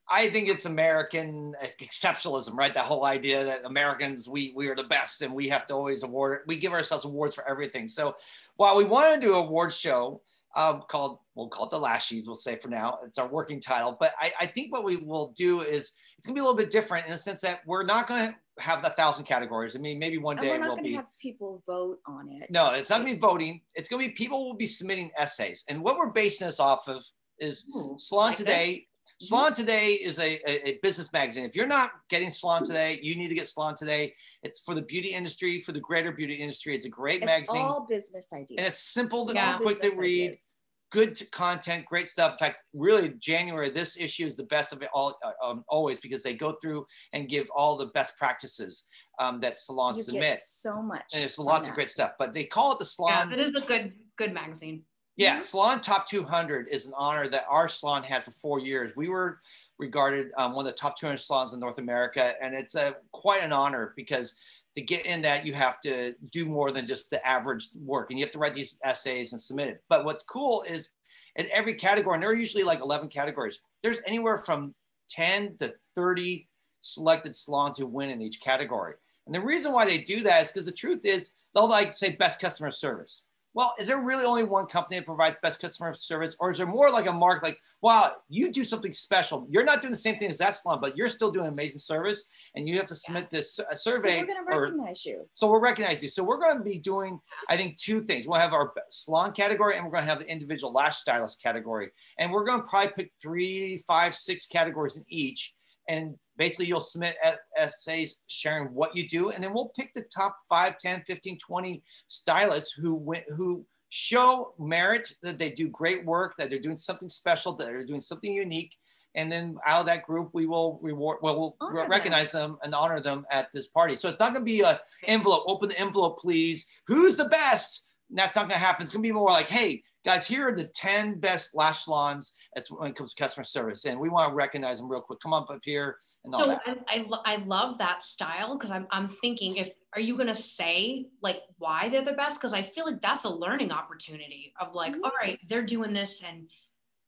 I 0.08 0.28
think 0.28 0.48
it's 0.48 0.66
American 0.66 1.54
exceptionalism, 1.80 2.54
right? 2.54 2.74
That 2.74 2.84
whole 2.84 3.04
idea 3.04 3.44
that 3.44 3.64
Americans, 3.64 4.28
we 4.28 4.52
we 4.54 4.68
are 4.68 4.74
the 4.74 4.84
best 4.84 5.22
and 5.22 5.32
we 5.32 5.48
have 5.48 5.66
to 5.68 5.74
always 5.74 6.02
award, 6.02 6.40
we 6.46 6.58
give 6.58 6.72
ourselves 6.72 7.04
awards 7.04 7.34
for 7.34 7.48
everything. 7.48 7.88
So 7.88 8.14
while 8.56 8.76
we 8.76 8.84
want 8.84 9.14
to 9.14 9.26
do 9.26 9.32
an 9.34 9.40
award 9.40 9.72
show 9.72 10.20
um, 10.56 10.82
called, 10.88 11.18
we'll 11.34 11.48
call 11.48 11.66
it 11.66 11.70
the 11.70 11.78
Lashies, 11.78 12.26
we'll 12.26 12.36
say 12.36 12.56
for 12.56 12.68
now, 12.68 12.98
it's 13.04 13.18
our 13.18 13.26
working 13.26 13.60
title. 13.60 13.96
But 13.98 14.12
I, 14.20 14.32
I 14.40 14.46
think 14.46 14.72
what 14.72 14.84
we 14.84 14.96
will 14.96 15.32
do 15.36 15.62
is 15.62 15.92
it's 16.16 16.26
gonna 16.26 16.34
be 16.34 16.40
a 16.40 16.44
little 16.44 16.56
bit 16.56 16.70
different 16.70 17.06
in 17.06 17.12
the 17.12 17.18
sense 17.18 17.40
that 17.40 17.60
we're 17.66 17.82
not 17.82 18.06
gonna 18.06 18.36
have 18.58 18.82
the 18.82 18.90
thousand 18.90 19.24
categories. 19.24 19.74
I 19.74 19.78
mean, 19.80 19.98
maybe 19.98 20.18
one 20.18 20.38
And 20.38 20.46
day 20.46 20.52
we're 20.52 20.58
not 20.58 20.66
we'll 20.66 20.76
going 20.76 20.84
to 20.84 20.90
be. 20.90 20.94
have 20.96 21.18
people 21.20 21.62
vote 21.66 21.98
on 22.06 22.28
it. 22.28 22.50
No, 22.50 22.72
it's 22.72 22.90
not 22.90 22.98
gonna 23.00 23.14
be 23.14 23.18
voting. 23.18 23.62
It's 23.74 23.88
gonna 23.88 24.04
be 24.06 24.10
people 24.10 24.46
will 24.46 24.54
be 24.54 24.66
submitting 24.66 25.10
essays. 25.16 25.64
And 25.68 25.82
what 25.82 25.96
we're 25.96 26.10
basing 26.10 26.46
this 26.46 26.60
off 26.60 26.88
of 26.88 27.04
is 27.38 27.68
Ooh, 27.74 27.96
Salon 27.98 28.28
like 28.28 28.38
this? 28.38 28.46
Today. 28.46 28.86
Salon 29.20 29.54
Today 29.54 29.92
is 29.92 30.18
a, 30.18 30.40
a, 30.50 30.68
a 30.70 30.78
business 30.82 31.12
magazine. 31.12 31.44
If 31.44 31.54
you're 31.56 31.66
not 31.66 31.90
getting 32.08 32.30
Salon 32.30 32.64
Today, 32.64 32.98
you 33.02 33.16
need 33.16 33.28
to 33.28 33.34
get 33.34 33.48
Salon 33.48 33.74
Today. 33.74 34.14
It's 34.42 34.60
for 34.60 34.74
the 34.74 34.82
beauty 34.82 35.08
industry, 35.14 35.60
for 35.60 35.72
the 35.72 35.80
greater 35.80 36.12
beauty 36.12 36.34
industry. 36.34 36.74
It's 36.74 36.86
a 36.86 36.90
great 36.90 37.16
It's 37.16 37.26
magazine. 37.26 37.62
all 37.62 37.86
business 37.88 38.28
ideas. 38.32 38.56
and 38.58 38.66
it's 38.66 38.80
simple, 38.80 39.26
to 39.26 39.34
Yeah. 39.34 39.58
quick 39.58 39.80
to 39.80 39.90
read, 39.96 40.22
ideas. 40.30 40.54
good 40.90 41.30
content, 41.32 41.84
great 41.86 42.06
stuff. 42.08 42.32
In 42.32 42.38
fact, 42.38 42.58
really, 42.72 43.10
January, 43.18 43.70
this 43.70 43.98
issue 43.98 44.26
is 44.26 44.36
the 44.36 44.44
best 44.44 44.72
of 44.72 44.82
it 44.82 44.88
all, 44.92 45.16
uh, 45.22 45.32
um, 45.42 45.64
always 45.68 46.00
because 46.00 46.22
they 46.22 46.34
go 46.34 46.56
through 46.60 46.86
and 47.12 47.28
give 47.28 47.48
all 47.54 47.76
the 47.76 47.86
best 47.86 48.16
practices 48.18 48.88
um, 49.18 49.40
that 49.40 49.56
salons 49.56 49.98
You 49.98 50.04
submit. 50.04 50.22
get 50.22 50.40
so 50.40 50.82
much. 50.82 51.04
And 51.12 51.22
there's 51.22 51.36
from 51.36 51.44
lots 51.46 51.68
of 51.68 51.74
great 51.74 51.90
stuff, 51.90 52.12
but 52.18 52.32
they 52.32 52.44
call 52.44 52.72
it 52.72 52.78
the 52.78 52.84
salon. 52.84 53.10
Yeah, 53.12 53.22
Salon 53.24 53.38
it 53.40 53.46
is 53.46 53.54
a 53.54 53.66
good 53.66 53.92
good 54.16 54.32
magazine. 54.32 54.84
Yeah, 55.16 55.38
Mhm. 55.38 55.42
Salon 55.42 55.80
Top 55.80 56.06
200 56.08 56.68
is 56.68 56.86
an 56.86 56.92
honor 56.96 57.28
that 57.28 57.46
our 57.48 57.68
salon 57.68 58.02
had 58.02 58.24
for 58.24 58.32
four 58.32 58.58
years. 58.58 58.96
We 58.96 59.08
were 59.08 59.40
regarded 59.78 60.32
um, 60.36 60.54
one 60.54 60.66
of 60.66 60.72
the 60.72 60.76
top 60.76 60.96
200 60.98 61.16
salons 61.18 61.52
in 61.52 61.60
North 61.60 61.78
America, 61.78 62.34
and 62.42 62.54
it's 62.54 62.74
a, 62.74 62.96
quite 63.12 63.42
an 63.42 63.52
honor 63.52 63.92
because 63.96 64.36
to 64.76 64.82
get 64.82 65.06
in 65.06 65.22
that, 65.22 65.46
you 65.46 65.52
have 65.52 65.80
to 65.80 66.14
do 66.32 66.46
more 66.46 66.72
than 66.72 66.84
just 66.84 67.10
the 67.10 67.24
average 67.26 67.68
work, 67.76 68.10
and 68.10 68.18
you 68.18 68.24
have 68.24 68.32
to 68.32 68.38
write 68.40 68.54
these 68.54 68.78
essays 68.82 69.32
and 69.32 69.40
submit 69.40 69.68
it. 69.68 69.84
But 69.88 70.04
what's 70.04 70.24
cool 70.24 70.62
is 70.62 70.90
in 71.36 71.48
every 71.52 71.74
category, 71.74 72.14
and 72.14 72.22
there 72.22 72.30
are 72.30 72.34
usually 72.34 72.64
like 72.64 72.80
11 72.80 73.08
categories, 73.08 73.60
there's 73.82 74.00
anywhere 74.06 74.38
from 74.38 74.74
10 75.10 75.56
to 75.58 75.74
30 75.94 76.48
selected 76.80 77.34
salons 77.34 77.78
who 77.78 77.86
win 77.86 78.10
in 78.10 78.20
each 78.20 78.40
category. 78.40 78.94
And 79.26 79.34
the 79.34 79.40
reason 79.40 79.72
why 79.72 79.86
they 79.86 79.98
do 79.98 80.22
that 80.22 80.42
is 80.42 80.52
because 80.52 80.66
the 80.66 80.72
truth 80.72 81.04
is 81.04 81.32
they'll 81.54 81.68
like 81.68 81.90
say 81.92 82.10
best 82.16 82.40
customer 82.40 82.70
service. 82.70 83.24
Well, 83.54 83.72
is 83.78 83.86
there 83.86 84.00
really 84.00 84.24
only 84.24 84.42
one 84.42 84.66
company 84.66 84.98
that 84.98 85.06
provides 85.06 85.38
best 85.40 85.60
customer 85.60 85.94
service, 85.94 86.36
or 86.40 86.50
is 86.50 86.58
there 86.58 86.66
more 86.66 86.90
like 86.90 87.06
a 87.06 87.12
mark 87.12 87.44
like, 87.44 87.58
wow, 87.82 88.12
you 88.28 88.50
do 88.50 88.64
something 88.64 88.92
special? 88.92 89.46
You're 89.48 89.64
not 89.64 89.80
doing 89.80 89.92
the 89.92 89.96
same 89.96 90.18
thing 90.18 90.28
as 90.28 90.38
that 90.38 90.54
salon, 90.56 90.80
but 90.80 90.96
you're 90.96 91.08
still 91.08 91.30
doing 91.30 91.46
amazing 91.46 91.78
service, 91.78 92.28
and 92.56 92.68
you 92.68 92.76
have 92.78 92.86
to 92.86 92.96
submit 92.96 93.30
this 93.30 93.60
uh, 93.60 93.72
So 93.74 93.94
survey. 93.94 94.20
we're 94.20 94.26
going 94.26 94.44
to 94.46 94.52
or, 94.52 94.62
recognize 94.62 95.06
you. 95.06 95.24
so 95.32 95.48
we'll 95.48 95.60
recognize 95.60 96.02
you. 96.02 96.08
So 96.08 96.24
we're 96.24 96.40
going 96.40 96.58
to 96.58 96.64
be 96.64 96.78
doing, 96.78 97.20
I 97.48 97.56
think, 97.56 97.76
two 97.76 98.02
things. 98.02 98.26
We'll 98.26 98.40
have 98.40 98.52
our 98.52 98.72
salon 98.90 99.32
category, 99.32 99.76
and 99.76 99.84
we're 99.84 99.92
going 99.92 100.02
to 100.04 100.10
have 100.10 100.18
the 100.18 100.26
individual 100.30 100.72
lash 100.72 100.96
stylist 100.96 101.40
category, 101.40 101.90
and 102.18 102.32
we're 102.32 102.44
going 102.44 102.60
to 102.60 102.68
probably 102.68 102.90
pick 102.96 103.12
three, 103.22 103.78
five, 103.86 104.16
six 104.16 104.46
categories 104.46 104.96
in 104.96 105.04
each, 105.08 105.54
and 105.88 106.16
basically 106.36 106.66
you'll 106.66 106.80
submit 106.80 107.16
essays 107.56 108.20
sharing 108.26 108.66
what 108.68 108.96
you 108.96 109.08
do, 109.08 109.30
and 109.30 109.42
then 109.42 109.52
we'll 109.52 109.72
pick 109.78 109.92
the 109.94 110.04
top 110.14 110.36
5, 110.48 110.76
10, 110.78 111.04
15, 111.06 111.38
20 111.38 111.82
stylists 112.08 112.72
who 112.72 112.94
went, 112.94 113.24
who 113.36 113.64
show 113.90 114.54
merit 114.58 115.12
that 115.22 115.38
they 115.38 115.50
do 115.50 115.68
great 115.68 116.04
work, 116.04 116.34
that 116.36 116.50
they're 116.50 116.58
doing 116.58 116.76
something 116.76 117.08
special, 117.08 117.52
that 117.52 117.66
they're 117.66 117.86
doing 117.86 118.00
something 118.00 118.32
unique, 118.32 118.74
and 119.14 119.30
then 119.30 119.56
out 119.64 119.80
of 119.80 119.86
that 119.86 120.02
group, 120.02 120.30
we 120.32 120.46
will 120.46 120.80
reward, 120.82 121.18
well, 121.22 121.38
we'll 121.38 121.56
Honor 121.60 121.82
them. 121.82 121.90
recognize 121.90 122.32
them 122.32 122.58
and 122.64 122.74
honor 122.74 122.98
them 122.98 123.24
at 123.30 123.52
this 123.52 123.68
party. 123.68 123.94
So 123.94 124.08
it's 124.08 124.18
not 124.18 124.32
going 124.32 124.44
to 124.44 124.50
be 124.50 124.62
a 124.62 124.80
envelope, 125.06 125.44
open 125.46 125.68
the 125.68 125.78
envelope, 125.78 126.18
please. 126.18 126.68
Who's 126.88 127.16
the 127.16 127.26
best? 127.26 127.83
That's 128.14 128.36
not 128.36 128.42
going 128.42 128.58
to 128.60 128.64
happen. 128.64 128.82
It's 128.84 128.92
going 128.92 129.02
to 129.02 129.08
be 129.08 129.12
more 129.12 129.30
like, 129.30 129.48
hey, 129.48 129.82
guys, 130.04 130.24
here 130.26 130.48
are 130.48 130.52
the 130.56 130.64
10 130.68 131.18
best 131.18 131.54
lash 131.54 131.84
salons 131.84 132.34
as 132.56 132.68
when 132.68 132.90
it 132.90 132.96
comes 132.96 133.12
to 133.12 133.20
customer 133.22 133.42
service. 133.44 133.84
And 133.86 133.98
we 133.98 134.08
want 134.08 134.30
to 134.30 134.34
recognize 134.34 134.78
them 134.78 134.88
real 134.88 135.00
quick. 135.00 135.18
Come 135.20 135.32
up 135.32 135.50
up 135.50 135.58
here 135.64 135.98
and 136.24 136.32
all 136.32 136.40
So 136.40 136.46
that. 136.48 136.62
I, 136.66 136.78
I, 136.88 137.06
I 137.24 137.36
love 137.44 137.76
that 137.78 138.02
style 138.02 138.56
because 138.56 138.70
I'm, 138.70 138.86
I'm 138.92 139.08
thinking 139.08 139.56
if 139.56 139.70
are 139.94 140.00
you 140.00 140.16
gonna 140.16 140.34
say 140.34 141.06
like 141.22 141.38
why 141.58 141.88
they're 141.88 142.02
the 142.02 142.14
best? 142.14 142.38
Because 142.40 142.52
I 142.54 142.62
feel 142.62 142.84
like 142.84 143.00
that's 143.00 143.24
a 143.24 143.28
learning 143.34 143.70
opportunity 143.72 144.52
of 144.60 144.74
like, 144.74 144.92
Mhm. 144.94 145.00
all 145.04 145.12
right, 145.20 145.38
they're 145.48 145.62
doing 145.64 145.92
this 145.92 146.22
and 146.22 146.48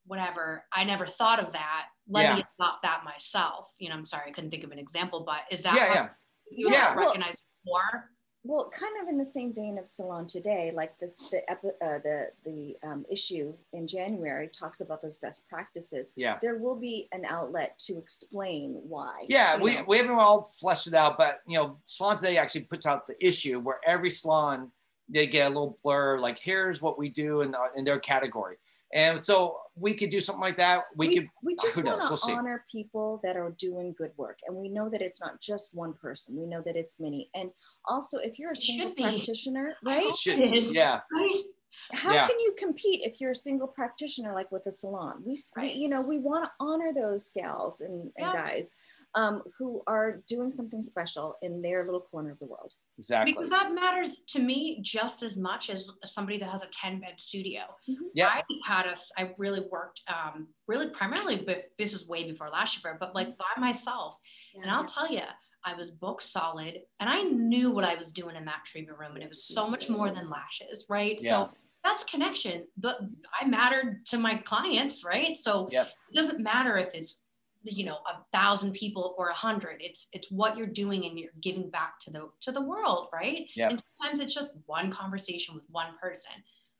whatever. 0.07 0.64
I 0.72 0.84
never 0.84 1.04
thought 1.07 1.40
of 1.40 1.52
that. 1.52 1.86
Let 2.09 2.22
Yeah. 2.22 2.36
me 2.36 2.44
adopt 2.61 2.82
that 2.82 3.02
myself. 3.04 3.72
You 3.78 3.88
know, 3.88 3.96
I'm 3.96 4.07
sorry, 4.07 4.28
I 4.28 4.32
couldn't 4.32 4.50
think 4.50 4.62
of 4.64 4.70
an 4.70 4.78
example, 4.78 5.24
but 5.26 5.40
is 5.50 5.62
that 5.62 5.74
Yeah, 5.74 5.86
how 5.86 5.94
yeah. 5.94 6.09
you 6.50 6.70
Yeah. 6.70 6.94
Well- 6.96 7.07
recognize 7.07 7.36
more? 7.64 8.11
Well, 8.47 8.70
kind 8.70 8.92
of 9.03 9.09
in 9.09 9.18
the 9.18 9.24
same 9.24 9.53
vein 9.53 9.76
of 9.76 9.88
Salon 9.88 10.26
Today, 10.26 10.72
like 10.74 10.99
this, 11.01 11.30
the 11.30 11.42
uh, 11.51 11.99
the 11.99 12.28
the 12.44 12.76
um, 12.82 13.05
issue 13.11 13.55
in 13.72 13.88
January 13.88 14.49
talks 14.49 14.80
about 14.80 15.03
those 15.03 15.16
best 15.16 15.49
practices. 15.49 16.12
Yeah. 16.14 16.38
There 16.40 16.59
will 16.59 16.76
be 16.76 17.09
an 17.12 17.24
outlet 17.28 17.76
to 17.80 17.99
explain 17.99 18.80
why. 18.88 19.26
Yeah, 19.28 19.59
we, 19.59 19.74
know. 19.74 19.84
we 19.88 19.97
haven't 19.97 20.12
all 20.12 20.42
fleshed 20.42 20.86
it 20.86 20.94
out, 20.94 21.18
but 21.18 21.40
you 21.47 21.57
know, 21.57 21.78
Salon 21.86 22.16
Today 22.16 22.38
actually 22.38 22.62
puts 22.62 22.86
out 22.86 23.07
the 23.07 23.16
issue 23.24 23.59
where 23.59 23.80
every 23.84 24.11
salon 24.11 24.70
they 25.09 25.26
get 25.26 25.47
a 25.47 25.49
little 25.49 25.78
blur, 25.82 26.18
like 26.18 26.38
here's 26.38 26.80
what 26.80 26.99
we 26.99 27.09
do 27.09 27.42
in, 27.42 27.55
in 27.76 27.84
their 27.84 27.99
category. 27.99 28.57
And 28.95 29.22
so 29.22 29.59
we 29.74 29.95
could 29.95 30.11
do 30.11 30.20
something 30.20 30.41
like 30.41 30.57
that. 30.59 30.84
We, 30.97 31.09
we, 31.09 31.14
could 31.16 31.28
we 31.43 31.57
just 31.62 31.74
who 31.76 31.82
knows? 31.82 31.93
want 31.99 32.03
We'll 32.03 32.11
to 32.12 32.16
see. 32.18 32.32
honor 32.32 32.64
people 32.70 33.20
that 33.24 33.37
are 33.37 33.55
doing 33.59 33.95
good 33.99 34.12
work 34.16 34.39
and 34.47 34.57
we 34.57 34.68
know 34.68 34.89
that 34.89 35.03
it's 35.03 35.20
not 35.20 35.41
just 35.41 35.74
one 35.74 35.93
person 35.95 36.37
we 36.39 36.47
know 36.47 36.62
that 36.64 36.76
it's 36.76 36.99
many 37.01 37.28
and 37.34 37.51
also 37.89 38.18
if 38.18 38.39
you're 38.39 38.53
a 38.53 38.57
single 38.57 38.93
practitioner 38.93 39.74
right 39.84 40.05
hope 40.05 40.16
should- 40.16 40.39
it 40.39 40.55
is. 40.55 40.72
yeah. 40.72 41.01
Right? 41.12 41.43
how 41.93 42.12
Yeah. 42.14 42.26
can 42.26 42.39
you 42.41 42.55
compete 42.57 43.03
if 43.05 43.20
you're 43.20 43.32
a 43.32 43.34
single 43.34 43.66
practitioner 43.68 44.32
like 44.34 44.51
with 44.53 44.66
a 44.66 44.72
salon 44.72 45.22
we, 45.26 45.32
s- 45.32 45.51
we 45.61 45.72
you 45.72 45.89
know 45.89 46.01
we 46.01 46.18
want 46.18 46.45
to 46.45 46.51
honor 46.61 46.93
those 46.95 47.30
gals 47.37 47.80
and, 47.82 48.03
and 48.03 48.12
Yeah. 48.18 48.32
guys 48.32 48.72
um, 49.14 49.43
who 49.59 49.82
are 49.87 50.22
doing 50.28 50.51
something 50.51 50.82
special 50.82 51.37
in 51.43 51.61
their 51.62 51.84
little 51.84 52.01
corner 52.11 52.30
of 52.32 52.39
the 52.39 52.47
world 52.47 52.72
Exactly. 52.99 53.32
Because 53.32 53.51
that 53.51 53.72
matters 53.74 54.20
to 54.28 54.40
me 54.40 54.78
just 54.82 55.22
as 55.22 55.36
much 55.36 55.68
as 55.70 55.90
somebody 56.05 56.38
that 56.38 56.49
has 56.51 56.64
a 56.64 56.68
10 56.68 57.01
bed 57.01 57.20
studio. 57.20 57.62
Mhm. 57.88 57.97
Yeah. 58.14 58.28
I 58.28 58.42
had 58.66 58.86
us, 58.86 59.11
I 59.18 59.32
really 59.38 59.61
worked, 59.70 60.01
um, 60.09 60.49
really 60.66 60.88
primarily, 60.90 61.36
but 61.44 61.70
this 61.78 61.92
is 61.92 62.09
way 62.09 62.30
before 62.30 62.49
last 62.51 62.82
year, 62.82 62.97
but 62.99 63.14
like 63.14 63.36
by 63.36 63.53
myself. 63.59 64.18
And 64.55 64.70
I'll 64.70 64.86
tell 64.86 65.11
you, 65.11 65.22
I 65.64 65.74
was 65.74 65.90
book 65.90 66.20
solid, 66.20 66.82
and 67.01 67.11
I 67.11 67.22
knew 67.22 67.70
what 67.72 67.84
I 67.84 67.97
was 67.97 68.12
doing 68.12 68.36
in 68.36 68.44
that 68.44 68.64
treatment 68.64 68.99
room, 68.99 69.14
and 69.14 69.22
it 69.22 69.28
was 69.28 69.44
so 69.47 69.68
much 69.68 69.88
more 69.88 70.11
than 70.12 70.30
lashes, 70.30 70.86
right? 70.88 71.18
Yeah. 71.20 71.30
So 71.49 71.51
that's 71.82 72.05
connection. 72.05 72.66
But 72.76 73.01
I 73.38 73.44
mattered 73.47 74.07
to 74.07 74.18
my 74.18 74.36
clients, 74.36 75.05
right? 75.05 75.36
So 75.36 75.68
Yep. 75.70 75.92
it 76.11 76.14
doesn't 76.14 76.40
matter 76.40 76.76
if 76.78 76.94
it's 76.94 77.22
you 77.67 77.85
know 77.85 77.99
a 78.07 78.25
thousand 78.33 78.73
people 78.73 79.14
or 79.19 79.29
a 79.29 79.35
hundred. 79.35 79.77
It's 79.81 80.09
it's 80.12 80.31
what 80.31 80.57
you're 80.57 80.67
doing 80.67 81.05
and 81.05 81.19
you're 81.19 81.31
giving 81.41 81.71
back 81.71 81.99
to 82.01 82.11
the 82.11 82.29
to 82.41 82.53
the 82.53 82.62
world, 82.62 83.09
right? 83.12 83.49
Yep. 83.55 83.71
And 83.71 83.83
sometimes 83.99 84.21
it's 84.21 84.35
just 84.35 84.53
one 84.67 84.91
conversation 84.91 85.55
with 85.55 85.64
one 85.71 85.95
person. 86.01 86.33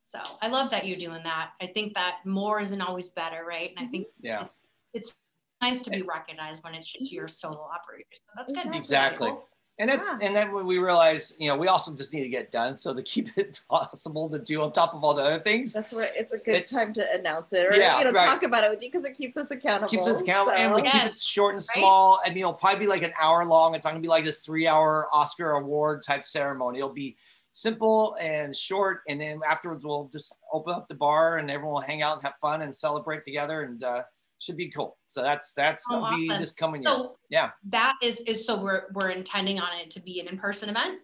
So 0.05 0.21
I 0.41 0.49
love 0.49 0.71
that 0.71 0.87
you're 0.87 0.99
doing 0.99 1.23
that. 1.25 1.51
I 1.61 1.67
think 1.67 1.95
that 1.95 2.19
more 2.25 2.61
isn't 2.61 2.81
always 2.81 3.09
better, 3.09 3.45
right? 3.47 3.71
And 3.71 3.79
I 3.79 3.83
mm-hmm. 3.83 3.91
think 3.91 4.07
Yeah. 4.21 4.47
it's 4.95 5.19
nice 5.61 5.83
to 5.83 5.91
be 5.91 6.03
recognized 6.03 6.63
when 6.63 6.75
it's 6.75 6.93
just 6.93 7.13
your 7.13 7.27
solo 7.27 7.61
operator. 7.61 8.07
So 8.13 8.23
that's 8.37 8.53
good. 8.53 8.67
Exactly. 8.67 8.79
Exactly. 8.79 9.29
That's 9.29 9.39
cool. 9.39 9.49
And 9.79 9.91
that's 9.91 10.07
Yeah. 10.07 10.19
and 10.23 10.35
then 10.35 10.53
when 10.53 10.65
we 10.65 10.79
realize, 10.79 11.35
you 11.39 11.49
know, 11.49 11.57
we 11.57 11.69
also 11.69 11.95
just 11.95 12.13
need 12.13 12.23
to 12.23 12.31
get 12.31 12.51
done. 12.51 12.75
So 12.75 12.95
to 12.95 13.03
keep 13.03 13.37
it 13.37 13.61
possible 13.69 14.31
to 14.31 14.39
do 14.39 14.63
on 14.63 14.73
top 14.73 14.95
of 14.95 15.05
all 15.05 15.13
the 15.13 15.23
other 15.23 15.39
things, 15.39 15.73
That's 15.75 15.93
where 15.93 16.11
it's 16.15 16.33
a 16.33 16.39
good 16.39 16.55
It- 16.55 16.67
time 16.67 16.95
to 16.95 17.13
announce 17.13 17.53
it 17.53 17.67
or 17.67 17.77
Yeah, 17.77 17.99
you 17.99 18.05
know 18.05 18.13
right. 18.13 18.27
talk 18.27 18.43
about 18.43 18.65
it 18.65 18.71
with 18.71 18.83
you 18.83 18.89
because 18.91 19.05
it 19.05 19.15
keeps 19.15 19.37
us 19.37 19.51
accountable. 19.51 19.89
keeps 19.91 20.07
us 20.09 20.23
accountable 20.23 20.57
and 20.57 20.75
we 20.75 20.81
So- 20.89 20.93
keep 20.93 21.05
it 21.05 21.17
short 21.17 21.55
and 21.55 21.59
Right? 21.75 21.79
small. 21.81 22.21
I 22.25 22.31
mean, 22.31 22.39
it'll 22.39 22.55
probably 22.55 22.81
be 22.81 22.87
like 22.87 23.03
an 23.03 23.13
hour 23.21 23.45
long. 23.45 23.75
It's 23.75 23.85
not 23.85 23.91
gonna 23.91 24.01
be 24.01 24.09
like 24.09 24.25
this 24.25 24.41
three 24.45 24.67
hour 24.67 25.09
Oscar 25.13 25.53
award 25.53 26.03
type 26.03 26.25
ceremony. 26.25 26.79
It'll 26.79 26.91
be 26.93 27.17
simple 27.53 28.17
and 28.21 28.55
short. 28.57 29.03
And 29.09 29.21
then 29.21 29.41
afterwards, 29.47 29.85
we'll 29.85 30.09
just 30.13 30.37
open 30.53 30.75
up 30.75 30.89
the 30.89 30.95
bar 30.95 31.37
and 31.39 31.51
everyone 31.51 31.75
will 31.75 31.81
hang 31.81 32.01
out 32.03 32.15
and 32.15 32.23
have 32.23 32.35
fun 32.41 32.63
and 32.63 32.75
celebrate 32.75 33.25
together. 33.25 33.63
And 33.63 33.83
uh, 33.85 34.03
should 34.39 34.57
be 34.57 34.71
cool. 34.71 34.97
So 35.07 35.23
that's 35.23 35.53
that's 35.55 35.85
Oh, 35.91 36.01
gonna 36.01 36.17
be 36.17 36.29
this 36.29 36.53
coming 36.53 36.83
year. 36.83 36.91
So 36.91 37.19
Yeah. 37.31 37.51
that 37.71 37.95
is 38.03 38.17
is 38.27 38.45
so 38.45 38.61
we're 38.61 38.85
we're 38.93 39.11
intending 39.11 39.59
on 39.59 39.69
it 39.79 39.91
to 39.93 40.01
be 40.01 40.21
an 40.21 40.29
in-person 40.29 40.69
event. 40.69 41.01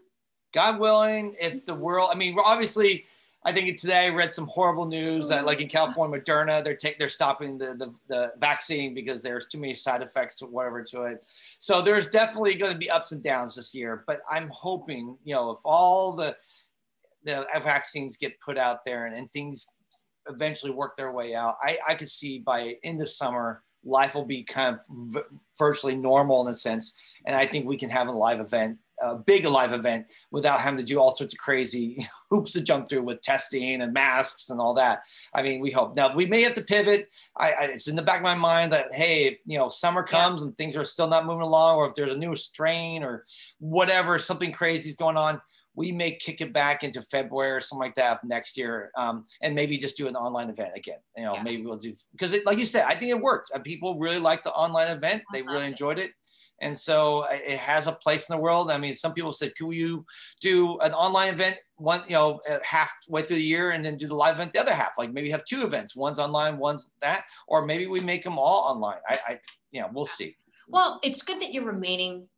God 0.52 0.78
willing, 0.78 1.34
if 1.40 1.64
the 1.64 1.74
world, 1.74 2.10
I 2.12 2.14
mean, 2.14 2.36
obviously, 2.44 3.06
I 3.44 3.52
think 3.52 3.80
today 3.80 4.06
I 4.06 4.08
read 4.10 4.32
some 4.32 4.46
horrible 4.46 4.84
news 4.84 5.28
that, 5.30 5.44
like 5.46 5.60
in 5.60 5.66
oh, 5.66 5.70
California, 5.70 6.20
Moderna, 6.20 6.62
they're 6.62 6.76
take, 6.76 6.98
they're 6.98 7.08
stopping 7.08 7.58
the, 7.58 7.74
the 7.74 7.94
the 8.06 8.32
vaccine 8.38 8.94
because 8.94 9.22
there's 9.22 9.46
too 9.46 9.58
many 9.58 9.74
side 9.74 10.02
effects 10.02 10.42
or 10.42 10.48
whatever 10.48 10.82
to 10.84 11.04
it. 11.04 11.24
So 11.58 11.82
there's 11.82 12.08
definitely 12.08 12.54
going 12.54 12.72
to 12.72 12.78
be 12.78 12.90
ups 12.90 13.12
and 13.12 13.22
downs 13.22 13.56
this 13.56 13.74
year. 13.74 14.04
But 14.06 14.20
I'm 14.30 14.48
hoping, 14.50 15.16
you 15.24 15.34
know, 15.34 15.50
if 15.50 15.60
all 15.64 16.12
the 16.12 16.36
the 17.24 17.46
vaccines 17.62 18.16
get 18.16 18.38
put 18.40 18.58
out 18.58 18.84
there 18.84 19.06
and, 19.06 19.16
and 19.16 19.32
things 19.32 19.76
eventually 20.28 20.72
work 20.72 20.96
their 20.96 21.12
way 21.12 21.34
out, 21.34 21.56
I 21.62 21.78
I 21.86 21.94
could 21.94 22.08
see 22.08 22.38
by 22.38 22.76
end 22.82 23.02
of 23.02 23.08
summer 23.08 23.62
life 23.84 24.14
will 24.14 24.24
be 24.24 24.44
kind 24.44 24.78
of 24.78 25.24
virtually 25.58 25.96
normal 25.96 26.42
in 26.42 26.48
a 26.50 26.54
sense, 26.54 26.96
and 27.26 27.34
I 27.34 27.46
think 27.46 27.66
we 27.66 27.76
can 27.76 27.90
have 27.90 28.08
a 28.08 28.12
live 28.12 28.40
event 28.40 28.78
a 29.02 29.16
big 29.16 29.44
live 29.44 29.72
event 29.72 30.06
without 30.30 30.60
having 30.60 30.78
to 30.78 30.84
do 30.84 30.98
all 30.98 31.10
sorts 31.10 31.32
of 31.32 31.38
crazy 31.38 32.06
hoops 32.30 32.52
to 32.52 32.62
jump 32.62 32.88
through 32.88 33.02
with 33.02 33.20
testing 33.20 33.82
and 33.82 33.92
masks 33.92 34.48
and 34.50 34.60
all 34.60 34.74
that. 34.74 35.02
I 35.34 35.42
mean, 35.42 35.60
we 35.60 35.70
hope. 35.70 35.96
Now 35.96 36.14
we 36.14 36.24
may 36.24 36.42
have 36.42 36.54
to 36.54 36.62
pivot. 36.62 37.08
I, 37.36 37.52
I 37.52 37.64
it's 37.64 37.88
in 37.88 37.96
the 37.96 38.02
back 38.02 38.18
of 38.18 38.22
my 38.22 38.34
mind 38.34 38.72
that 38.72 38.92
hey, 38.92 39.24
if 39.24 39.40
you 39.44 39.58
know 39.58 39.68
summer 39.68 40.02
comes 40.02 40.42
and 40.42 40.56
things 40.56 40.76
are 40.76 40.84
still 40.84 41.08
not 41.08 41.26
moving 41.26 41.42
along, 41.42 41.76
or 41.76 41.86
if 41.86 41.94
there's 41.94 42.12
a 42.12 42.16
new 42.16 42.36
strain 42.36 43.02
or 43.02 43.24
whatever, 43.58 44.18
something 44.18 44.52
crazy 44.52 44.90
is 44.90 44.96
going 44.96 45.16
on, 45.16 45.40
we 45.74 45.92
may 45.92 46.12
kick 46.12 46.40
it 46.40 46.52
back 46.52 46.84
into 46.84 47.00
February 47.02 47.50
or 47.52 47.60
something 47.60 47.86
like 47.86 47.94
that 47.96 48.22
next 48.24 48.56
year, 48.56 48.90
um, 48.96 49.24
and 49.40 49.54
maybe 49.54 49.78
just 49.78 49.96
do 49.96 50.06
an 50.08 50.16
online 50.16 50.50
event 50.50 50.72
again. 50.76 50.98
You 51.16 51.24
know, 51.24 51.34
Yeah. 51.34 51.42
maybe 51.42 51.64
we'll 51.64 51.76
do 51.78 51.94
because, 52.12 52.34
like 52.44 52.58
you 52.58 52.66
said, 52.66 52.84
I 52.86 52.94
think 52.94 53.10
it 53.10 53.20
worked. 53.20 53.50
Uh, 53.54 53.58
People 53.60 53.98
really 53.98 54.18
liked 54.18 54.44
the 54.44 54.52
online 54.52 54.88
event. 54.88 55.22
They 55.32 55.42
really 55.42 55.64
it. 55.64 55.68
enjoyed 55.70 55.98
it 55.98 56.12
and 56.62 56.78
so 56.78 57.20
uh, 57.24 57.38
it 57.44 57.58
has 57.58 57.86
a 57.88 57.92
place 57.92 58.30
in 58.30 58.36
the 58.36 58.40
world. 58.42 58.70
I 58.70 58.78
mean, 58.78 58.94
some 58.94 59.12
people 59.12 59.32
said, 59.32 59.54
"Could 59.56 59.72
you 59.72 60.06
do 60.40 60.78
an 60.78 60.92
online 60.92 61.34
event 61.34 61.58
one, 61.76 62.02
you 62.06 62.12
know, 62.12 62.40
uh, 62.48 62.58
halfway 62.62 63.22
through 63.22 63.38
the 63.38 63.42
year, 63.42 63.72
and 63.72 63.84
then 63.84 63.96
do 63.96 64.06
the 64.06 64.14
live 64.14 64.36
event 64.36 64.52
the 64.52 64.60
other 64.60 64.72
half? 64.72 64.92
Like 64.96 65.12
maybe 65.12 65.28
have 65.30 65.44
two 65.44 65.64
events, 65.64 65.96
one's 65.96 66.20
online, 66.20 66.58
one's 66.58 66.94
that, 67.02 67.24
or 67.48 67.66
maybe 67.66 67.86
we 67.88 67.98
make 68.00 68.22
them 68.22 68.38
all 68.38 68.62
online. 68.72 69.00
I, 69.08 69.18
I 69.26 69.40
yeah, 69.72 69.88
we'll 69.92 70.06
see. 70.06 70.36
Well, 70.68 71.00
it's 71.02 71.22
good 71.22 71.40
that 71.42 71.52
you're 71.52 71.64
remaining 71.64 72.28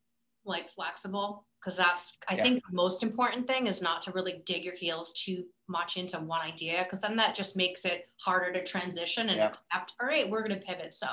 like 0.45 0.69
flexible 0.71 1.47
because 1.61 1.77
that's 1.77 2.19
I 2.29 2.35
Yeah. 2.35 2.43
think 2.43 2.67
the 2.69 2.75
most 2.75 3.03
important 3.03 3.47
thing 3.47 3.67
is 3.67 3.81
not 3.81 4.03
to 4.03 4.13
really 4.13 4.43
dig 4.45 4.65
your 4.65 4.75
heels 4.75 5.13
too 5.13 5.47
much 5.69 5.97
into 5.97 6.19
one 6.21 6.43
idea 6.43 6.83
because 6.85 7.01
then 7.01 7.17
that 7.17 7.35
just 7.35 7.57
makes 7.57 7.85
it 7.85 8.11
harder 8.21 8.53
to 8.53 8.63
transition 8.63 9.29
and 9.29 9.39
Yeah. 9.39 9.47
accept. 9.47 9.95
All 10.01 10.07
right, 10.07 10.29
we're 10.29 10.43
gonna 10.43 10.61
pivot. 10.61 10.95
So 10.95 11.07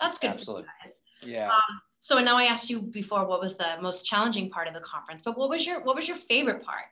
that's 0.00 0.18
good 0.18 0.30
Absolutely. 0.30 0.64
for 0.64 0.68
you 0.68 0.72
guys. 0.82 1.02
Yeah. 1.22 1.52
Um, 1.52 1.80
so 1.98 2.18
now 2.18 2.36
I 2.36 2.44
asked 2.44 2.70
you 2.70 2.80
before 2.80 3.26
what 3.26 3.40
was 3.40 3.56
the 3.56 3.76
most 3.82 4.06
challenging 4.06 4.48
part 4.50 4.68
of 4.68 4.74
the 4.74 4.80
conference, 4.80 5.22
but 5.22 5.36
what 5.36 5.50
was 5.50 5.66
your 5.66 5.80
what 5.82 5.96
was 5.96 6.08
your 6.08 6.16
favorite 6.16 6.62
part? 6.62 6.86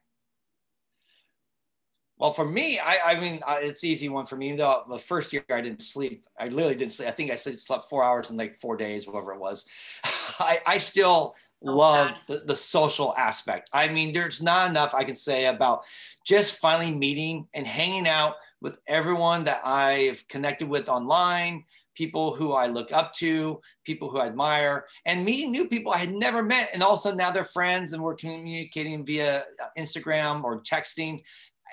Well, 2.19 2.33
for 2.33 2.45
me, 2.45 2.81
I, 2.81 3.13
I 3.13 3.21
mean, 3.21 3.41
I, 3.47 3.61
it's 3.61 3.85
easy 3.85 4.09
one 4.09 4.27
for 4.27 4.35
me. 4.35 4.57
Though 4.57 4.83
the 4.89 4.99
first 4.99 5.33
year 5.33 5.45
I 5.51 5.61
didn't 5.61 5.83
sleep, 5.83 6.27
I 6.39 6.49
literally 6.49 6.75
didn't 6.75 6.93
sleep. 6.93 7.09
I 7.09 7.13
think 7.13 7.31
I 7.31 7.37
slept 7.37 7.89
four 7.89 8.03
hours 8.03 8.31
in 8.31 8.37
like 8.37 8.59
four 8.59 8.77
days, 8.77 9.07
whatever 9.07 9.33
it 9.33 9.39
was. 9.39 9.67
I, 10.41 10.61
I 10.67 10.79
still 10.79 11.37
love 11.63 12.11
God. 12.11 12.19
the, 12.29 12.45
the 12.47 12.57
social 12.57 13.15
aspect. 13.17 13.71
I 13.73 13.89
mean, 13.89 14.13
there's 14.13 14.43
not 14.43 14.71
enough 14.71 14.95
I 14.95 15.05
can 15.05 15.15
say 15.15 15.47
about 15.47 15.85
just 16.27 16.59
finally 16.59 16.93
meeting 16.93 17.49
and 17.55 17.67
hanging 17.67 18.07
out 18.07 18.35
with 18.61 18.81
everyone 18.87 19.45
that 19.45 19.61
I've 19.65 20.27
connected 20.29 20.69
with 20.69 20.89
online, 20.89 21.65
people 21.95 22.35
who 22.35 22.53
I 22.53 22.67
look 22.67 22.93
up 22.93 23.13
to, 23.15 23.61
people 23.85 24.11
who 24.11 24.19
I 24.19 24.27
admire, 24.27 24.87
and 25.05 25.25
meeting 25.25 25.51
new 25.51 25.69
people 25.69 25.93
I 25.93 25.99
had 25.99 26.13
never 26.13 26.43
met. 26.43 26.71
And 26.75 26.83
also 26.83 27.15
now 27.15 27.31
they're 27.31 27.45
friends 27.45 27.93
and 27.93 28.03
we're 28.03 28.15
communicating 28.15 29.05
via 29.05 29.41
uh, 29.41 29.67
Instagram 29.77 30.45
or 30.45 30.61
texting 30.63 31.21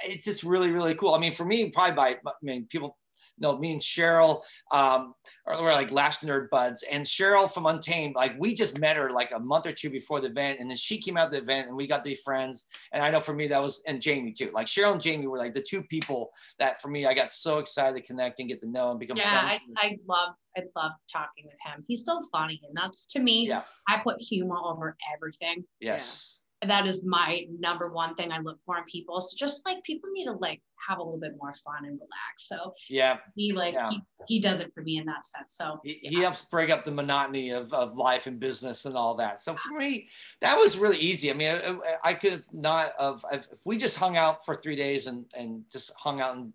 it's 0.03 0.25
just 0.25 0.43
really 0.43 0.71
really 0.71 0.95
cool 0.95 1.13
i 1.13 1.19
mean 1.19 1.31
for 1.31 1.45
me 1.45 1.69
probably 1.69 1.93
by 1.95 2.09
i 2.25 2.31
mean 2.41 2.65
people 2.69 2.97
know 3.39 3.57
me 3.57 3.73
and 3.73 3.81
cheryl 3.81 4.41
um 4.71 5.13
are, 5.45 5.61
we're 5.61 5.71
like 5.71 5.91
last 5.91 6.25
nerd 6.25 6.49
buds 6.49 6.83
and 6.91 7.05
cheryl 7.05 7.51
from 7.51 7.65
untamed 7.65 8.15
like 8.15 8.33
we 8.39 8.53
just 8.53 8.79
met 8.79 8.95
her 8.95 9.11
like 9.11 9.31
a 9.31 9.39
month 9.39 9.65
or 9.65 9.71
two 9.71 9.89
before 9.89 10.19
the 10.19 10.27
event 10.27 10.59
and 10.59 10.69
then 10.69 10.77
she 10.77 11.01
came 11.01 11.17
out 11.17 11.31
the 11.31 11.37
event 11.37 11.67
and 11.67 11.75
we 11.75 11.87
got 11.87 12.03
to 12.03 12.09
be 12.09 12.15
friends 12.15 12.67
and 12.93 13.03
i 13.03 13.09
know 13.09 13.19
for 13.19 13.33
me 13.33 13.47
that 13.47 13.61
was 13.61 13.81
and 13.87 14.01
jamie 14.01 14.31
too 14.31 14.51
like 14.53 14.67
cheryl 14.67 14.93
and 14.93 15.01
jamie 15.01 15.27
were 15.27 15.37
like 15.37 15.53
the 15.53 15.61
two 15.61 15.83
people 15.83 16.29
that 16.59 16.81
for 16.81 16.89
me 16.89 17.05
i 17.05 17.13
got 17.13 17.29
so 17.29 17.59
excited 17.59 17.95
to 17.95 18.05
connect 18.05 18.39
and 18.39 18.49
get 18.49 18.61
to 18.61 18.69
know 18.69 18.91
and 18.91 18.99
become 18.99 19.17
friends. 19.17 19.31
Yeah, 19.31 19.41
I, 19.41 19.49
friends 19.49 19.77
I 19.77 19.97
love 20.07 20.35
I 20.57 20.61
love 20.75 20.93
talking 21.11 21.45
with 21.45 21.57
him. 21.65 21.83
He's 21.87 22.05
so 22.05 22.21
funny, 22.31 22.61
and 22.65 22.75
that's 22.75 23.05
to 23.07 23.19
me. 23.19 23.47
Yeah. 23.47 23.63
I 23.89 23.97
put 23.97 24.21
humor 24.21 24.57
over 24.63 24.95
everything. 25.13 25.65
yes 25.79 26.34
that 26.65 26.85
is 26.85 27.03
my 27.03 27.45
number 27.59 27.91
one 27.91 28.15
thing 28.15 28.31
I 28.31 28.39
look 28.39 28.59
for 28.65 28.77
in 28.77 28.83
people. 28.85 29.21
So 29.21 29.35
just 29.37 29.65
like 29.65 29.83
people 29.83 30.09
need 30.11 30.25
to 30.25 30.33
like 30.33 30.61
have 30.87 30.99
a 30.99 31.03
little 31.03 31.19
bit 31.19 31.31
more 31.39 31.53
fun 31.53 31.85
and 31.85 31.93
relax. 31.99 32.47
So 32.47 32.73
yeah 32.89 33.17
he 33.35 33.53
like 33.53 33.73
Yeah. 33.73 33.89
he, 33.89 34.01
he 34.27 34.39
does 34.39 34.61
it 34.61 34.71
for 34.73 34.83
me 34.83 34.97
in 34.97 35.05
that 35.05 35.25
sense. 35.25 35.55
So 35.55 35.79
he, 35.83 35.99
he 36.03 36.21
helps 36.21 36.43
break 36.43 36.69
up 36.69 36.85
the 36.85 36.91
monotony 36.91 37.49
of, 37.51 37.73
of 37.73 37.95
life 37.95 38.27
and 38.27 38.39
business 38.39 38.85
and 38.85 38.95
all 38.95 39.15
that. 39.15 39.39
So 39.39 39.55
for 39.55 39.73
me, 39.77 40.09
that 40.41 40.57
was 40.57 40.77
really 40.77 40.97
easy. 40.97 41.31
I 41.31 41.33
mean, 41.33 41.55
I, 41.55 41.77
I 42.03 42.13
could 42.13 42.31
have 42.33 42.45
not 42.53 42.93
of 42.99 43.25
if 43.31 43.47
if 43.51 43.59
we 43.65 43.77
just 43.77 43.97
hung 43.97 44.15
out 44.17 44.45
for 44.45 44.55
three 44.55 44.75
days 44.75 45.07
and 45.07 45.25
and 45.35 45.63
just 45.71 45.91
hung 45.97 46.21
out 46.21 46.35
and 46.35 46.53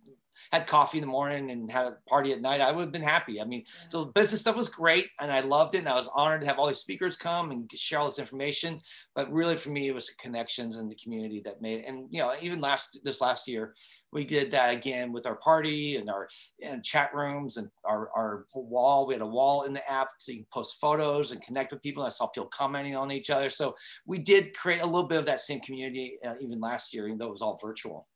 had 0.52 0.66
coffee 0.66 0.98
in 0.98 1.02
the 1.02 1.08
morning 1.08 1.50
and 1.50 1.70
had 1.70 1.86
a 1.86 1.96
party 2.08 2.32
at 2.32 2.40
night, 2.40 2.60
I 2.60 2.72
would 2.72 2.82
have 2.82 2.92
been 2.92 3.02
happy. 3.02 3.40
I 3.40 3.44
mean, 3.44 3.64
the 3.92 4.06
business 4.06 4.40
stuff 4.40 4.56
was 4.56 4.68
great 4.68 5.06
and 5.20 5.30
I 5.30 5.40
loved 5.40 5.74
it. 5.74 5.78
And 5.78 5.88
I 5.88 5.94
was 5.94 6.10
honored 6.14 6.40
to 6.42 6.46
have 6.46 6.58
all 6.58 6.68
these 6.68 6.78
speakers 6.78 7.16
come 7.16 7.50
and 7.50 7.70
share 7.74 7.98
all 7.98 8.06
this 8.06 8.18
information. 8.18 8.80
But 9.14 9.32
really 9.32 9.56
for 9.56 9.70
me, 9.70 9.88
it 9.88 9.94
was 9.94 10.06
the 10.06 10.14
connections 10.20 10.76
and 10.76 10.90
the 10.90 10.96
community 10.96 11.40
that 11.44 11.62
made 11.62 11.80
it. 11.80 11.86
And, 11.86 12.06
you 12.10 12.20
know, 12.20 12.32
even 12.40 12.60
last, 12.60 13.00
this 13.04 13.20
last 13.20 13.48
year, 13.48 13.74
we 14.12 14.24
did 14.24 14.50
that 14.50 14.74
again 14.74 15.12
with 15.12 15.26
our 15.26 15.36
party 15.36 15.96
and 15.96 16.10
our 16.10 16.28
and 16.62 16.82
chat 16.82 17.14
rooms 17.14 17.56
and 17.56 17.70
our, 17.84 18.10
our 18.16 18.46
wall. 18.54 19.06
We 19.06 19.14
had 19.14 19.22
a 19.22 19.26
wall 19.26 19.62
in 19.62 19.72
the 19.72 19.88
app 19.90 20.08
so 20.18 20.32
you 20.32 20.38
can 20.38 20.46
post 20.52 20.80
photos 20.80 21.30
and 21.30 21.40
connect 21.42 21.70
with 21.70 21.82
people. 21.82 22.02
I 22.02 22.08
saw 22.08 22.26
people 22.26 22.48
commenting 22.52 22.96
on 22.96 23.12
each 23.12 23.30
other. 23.30 23.50
So 23.50 23.74
we 24.06 24.18
did 24.18 24.56
create 24.56 24.82
a 24.82 24.86
little 24.86 25.06
bit 25.06 25.18
of 25.18 25.26
that 25.26 25.40
same 25.40 25.60
community 25.60 26.18
uh, 26.24 26.34
even 26.40 26.60
last 26.60 26.92
year, 26.92 27.06
even 27.06 27.18
though 27.18 27.28
it 27.28 27.32
was 27.32 27.42
all 27.42 27.58
virtual. 27.62 28.08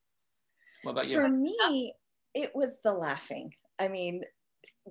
What 0.83 0.93
about 0.93 1.09
you? 1.09 1.17
For 1.17 1.29
me, 1.29 1.95
it 2.35 2.53
was 2.55 2.81
the 2.83 2.93
laughing. 2.93 3.53
I 3.79 3.89
mean, 3.89 4.23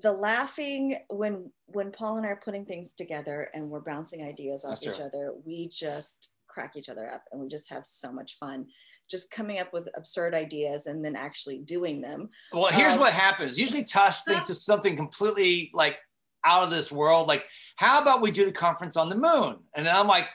the 0.01 0.11
laughing 0.11 0.97
when 1.09 1.51
when 1.67 1.91
Paul 1.91 2.17
and 2.17 2.25
I 2.25 2.29
are 2.29 2.41
putting 2.43 2.65
things 2.65 2.93
together 2.93 3.49
and 3.53 3.69
we're 3.69 3.81
bouncing 3.81 4.23
ideas 4.23 4.65
off 4.65 4.71
That's 4.79 4.83
each 4.87 4.99
right. 4.99 5.07
other, 5.13 5.33
we 5.45 5.67
just 5.67 6.31
crack 6.47 6.75
each 6.75 6.89
other 6.89 7.09
up 7.09 7.23
and 7.31 7.41
we 7.41 7.47
just 7.47 7.69
have 7.69 7.85
so 7.85 8.11
much 8.11 8.37
fun 8.39 8.67
just 9.09 9.29
coming 9.31 9.59
up 9.59 9.71
with 9.73 9.89
absurd 9.95 10.33
ideas 10.33 10.85
and 10.87 11.03
then 11.03 11.15
actually 11.15 11.59
doing 11.59 12.01
them. 12.01 12.29
Well, 12.51 12.67
here's 12.67 12.93
Um, 12.93 12.99
what 12.99 13.13
happens. 13.13 13.57
Usually 13.59 13.83
Tuss 13.83 14.23
thinks 14.27 14.49
of 14.49 14.57
something 14.57 14.95
completely 14.95 15.69
like 15.73 15.97
out 16.45 16.63
of 16.63 16.69
this 16.69 16.91
world. 16.91 17.27
Like, 17.27 17.45
how 17.75 18.01
about 18.01 18.21
we 18.21 18.31
do 18.31 18.45
the 18.45 18.51
conference 18.51 18.97
on 18.97 19.09
the 19.09 19.15
moon? 19.15 19.57
And 19.75 19.85
then 19.85 19.95
I'm 19.95 20.07
like, 20.07 20.27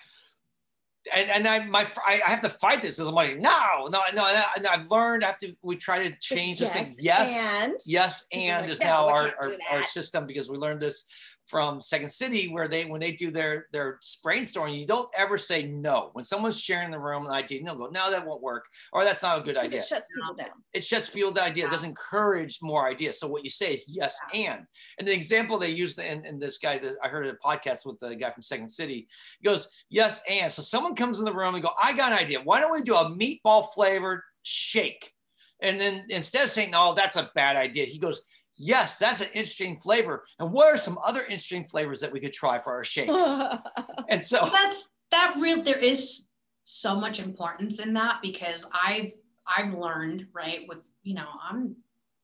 and, 1.14 1.30
and 1.30 1.48
I 1.48 1.64
my 1.64 1.86
I 2.06 2.20
I 2.26 2.30
have 2.30 2.40
to 2.42 2.48
fight 2.48 2.82
this. 2.82 2.98
'cause 2.98 3.09
I'm 3.09 3.14
like, 3.14 3.38
no, 3.38 3.86
no, 3.90 4.00
no. 4.14 4.26
And 4.56 4.66
I've 4.66 4.90
learned 4.90 5.24
I 5.24 5.28
have 5.28 5.38
to. 5.38 5.54
We 5.62 5.76
try 5.76 6.09
to 6.09 6.14
change 6.20 6.59
this 6.59 6.70
thing. 6.72 6.94
Yes, 6.98 7.28
and 7.64 7.72
yes, 7.86 8.24
This 8.32 8.42
is 8.42 8.48
and 8.50 8.62
like, 8.62 8.70
is 8.72 8.80
no, 8.80 8.86
now 8.86 9.09
our, 9.09 9.32
our, 9.42 9.52
our 9.72 9.84
system 9.84 10.26
because 10.26 10.50
we 10.50 10.56
learned 10.56 10.80
this 10.80 11.04
from 11.49 11.80
Second 11.80 12.09
City 12.09 12.49
where 12.53 12.68
they 12.68 12.84
when 12.84 13.01
they 13.01 13.12
do 13.12 13.30
their 13.30 13.66
their 13.72 13.99
brainstorming, 14.24 14.78
you 14.78 14.86
don't 14.86 15.09
ever 15.16 15.38
say 15.38 15.66
no. 15.66 16.11
When 16.12 16.24
someone's 16.24 16.61
sharing 16.61 16.90
the 16.90 16.99
room 16.99 17.26
an 17.26 17.32
idea, 17.32 17.59
you 17.59 17.64
don't 17.64 17.78
go, 17.78 17.86
no, 17.86 18.11
that 18.11 18.26
won't 18.26 18.42
work, 18.42 18.66
or 18.92 19.03
that's 19.03 19.22
not 19.22 19.40
a 19.40 19.42
good 19.42 19.57
idea. 19.57 19.80
It 19.80 19.86
shuts 19.86 20.07
people 20.14 20.34
down. 20.34 20.62
It 20.72 20.84
shuts 20.84 21.09
people 21.09 21.32
down. 21.32 21.49
Idea. 21.49 21.66
It 21.66 21.70
doesn't 21.70 21.88
encourage 21.88 22.59
more 22.61 22.86
ideas. 22.86 23.18
So 23.18 23.26
what 23.26 23.42
you 23.42 23.51
say 23.51 23.72
is 23.72 23.86
yes 23.88 24.18
and. 24.34 24.66
And 24.99 25.09
the 25.09 25.14
example 25.14 25.59
they 25.59 25.70
used 25.70 25.99
in, 25.99 26.26
in 26.26 26.38
this 26.38 26.59
guy 26.59 26.78
that 26.78 26.96
I 27.03 27.09
heard 27.09 27.26
a 27.26 27.34
podcast 27.34 27.86
with 27.86 27.99
the 27.99 28.14
guy 28.14 28.30
from 28.30 28.42
Second 28.42 28.68
City, 28.68 29.09
he 29.40 29.44
goes, 29.44 29.68
yes 29.88 30.22
and. 30.28 30.53
So 30.53 30.61
someone 30.62 30.94
comes 30.94 31.18
in 31.18 31.24
the 31.24 31.32
room 31.32 31.55
and 31.55 31.64
go, 31.64 31.70
I 31.82 31.94
got 31.94 32.12
an 32.12 32.18
idea. 32.18 32.40
Why 32.42 32.61
don't 32.61 32.72
we 32.72 32.82
do 32.82 32.94
a 32.94 33.11
meatball 33.11 33.72
flavored 33.72 34.20
shake? 34.42 35.12
And 35.61 35.80
then 35.80 36.05
instead 36.11 36.44
of 36.44 36.51
saying, 36.51 36.70
no, 36.70 36.94
that's 36.94 37.16
a 37.16 37.30
bad 37.34 37.57
idea, 37.57 37.86
he 37.86 37.99
goes, 37.99 38.22
yes, 38.59 38.98
that's 38.98 39.20
an 39.20 39.28
interesting 39.28 39.80
flavor. 39.80 40.24
And 40.38 40.52
what 40.52 40.72
are 40.72 40.76
some 40.76 40.98
other 41.04 41.22
interesting 41.22 41.64
flavors 41.64 42.00
that 42.00 42.12
we 42.12 42.20
could 42.20 42.32
try 42.32 42.59
for 42.59 42.72
our 42.72 42.84
shakes? 42.84 43.12
and 44.09 44.24
so 44.24 44.48
that's 44.52 44.84
that 45.11 45.36
real 45.40 45.62
there 45.62 45.78
is 45.78 46.28
so 46.66 46.94
much 46.94 47.20
importance 47.20 47.80
in 47.80 47.94
that 47.94 48.18
because 48.22 48.66
I've 48.72 49.12
I've 49.46 49.72
learned, 49.72 50.26
right, 50.34 50.66
with 50.68 50.90
you 51.02 51.14
know, 51.14 51.28
I'm 51.48 51.76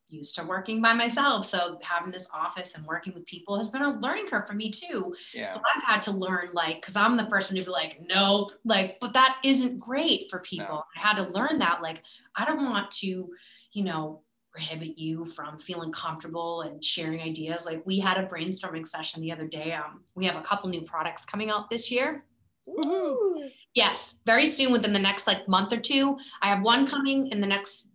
used 0.08 0.36
to 0.36 0.44
working 0.44 0.80
by 0.80 0.92
myself. 0.92 1.46
So 1.46 1.78
having 1.82 2.12
this 2.12 2.28
office 2.32 2.74
and 2.74 2.84
working 2.84 3.14
with 3.14 3.26
people 3.26 3.56
has 3.56 3.68
been 3.68 3.82
a 3.82 3.98
learning 3.98 4.26
curve 4.26 4.46
for 4.46 4.52
me 4.52 4.70
too. 4.70 5.14
Yeah. 5.32 5.48
So 5.48 5.60
I've 5.74 5.82
had 5.82 6.02
to 6.02 6.12
learn 6.12 6.50
like 6.52 6.80
because 6.80 6.96
I'm 6.96 7.16
the 7.16 7.28
first 7.28 7.50
one 7.50 7.58
to 7.58 7.64
be 7.64 7.70
like, 7.70 8.00
nope, 8.06 8.52
like, 8.64 8.98
but 9.00 9.12
that 9.14 9.38
isn't 9.42 9.80
great 9.80 10.30
for 10.30 10.40
people. 10.40 10.66
No. 10.66 10.84
I 10.96 11.08
had 11.08 11.16
to 11.16 11.32
learn 11.32 11.58
that 11.58 11.82
like 11.82 12.02
I 12.36 12.44
don't 12.44 12.64
want 12.64 12.90
to, 12.92 13.30
you 13.72 13.84
know, 13.84 14.22
prohibit 14.54 14.96
you 14.96 15.24
from 15.24 15.58
feeling 15.58 15.90
comfortable 15.90 16.60
and 16.62 16.82
sharing 16.82 17.20
ideas. 17.20 17.66
Like 17.66 17.82
we 17.84 17.98
had 17.98 18.18
a 18.18 18.26
brainstorming 18.26 18.86
session 18.86 19.20
the 19.20 19.32
other 19.32 19.48
day. 19.48 19.72
Um, 19.72 20.02
we 20.14 20.24
have 20.26 20.36
a 20.36 20.42
couple 20.42 20.70
new 20.70 20.82
products 20.82 21.24
coming 21.24 21.50
out 21.50 21.68
this 21.68 21.90
year. 21.90 22.24
Ooh. 22.68 23.48
Yes, 23.74 24.18
very 24.24 24.46
soon 24.46 24.70
within 24.70 24.92
the 24.92 24.98
next 24.98 25.26
like 25.26 25.48
month 25.48 25.72
or 25.72 25.80
two. 25.80 26.16
I 26.40 26.48
have 26.48 26.62
one 26.62 26.86
coming 26.86 27.26
in 27.32 27.40
the 27.40 27.48
next, 27.48 27.90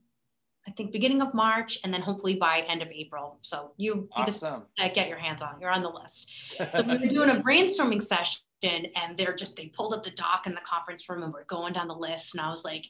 I 0.68 0.72
think 0.72 0.92
beginning 0.92 1.22
of 1.22 1.34
March, 1.34 1.80
and 1.86 1.94
then 1.94 2.02
hopefully 2.02 2.36
by 2.36 2.66
end 2.68 2.82
of 2.82 2.90
April. 2.90 3.38
So 3.42 3.72
you, 3.78 4.10
awesome. 4.12 4.66
you 4.78 4.84
uh, 4.84 4.90
get 4.94 5.08
your 5.08 5.18
hands 5.18 5.42
on. 5.42 5.62
You're 5.62 5.72
on 5.72 5.82
the 5.82 5.90
list. 5.90 6.30
So 6.72 6.82
we 6.82 6.98
were 6.98 7.08
doing 7.08 7.30
a 7.30 7.42
brainstorming 7.42 8.04
session, 8.04 8.42
and 8.62 9.16
they're 9.16 9.34
just 9.34 9.56
they 9.56 9.68
pulled 9.68 9.94
up 9.94 10.04
the 10.04 10.12
doc 10.12 10.46
in 10.46 10.54
the 10.54 10.62
conference 10.62 11.08
room, 11.08 11.24
and 11.24 11.32
we're 11.32 11.46
going 11.46 11.72
down 11.72 11.88
the 11.88 11.96
list, 11.96 12.36
and 12.36 12.42
I 12.42 12.50
was 12.50 12.66
like 12.66 12.86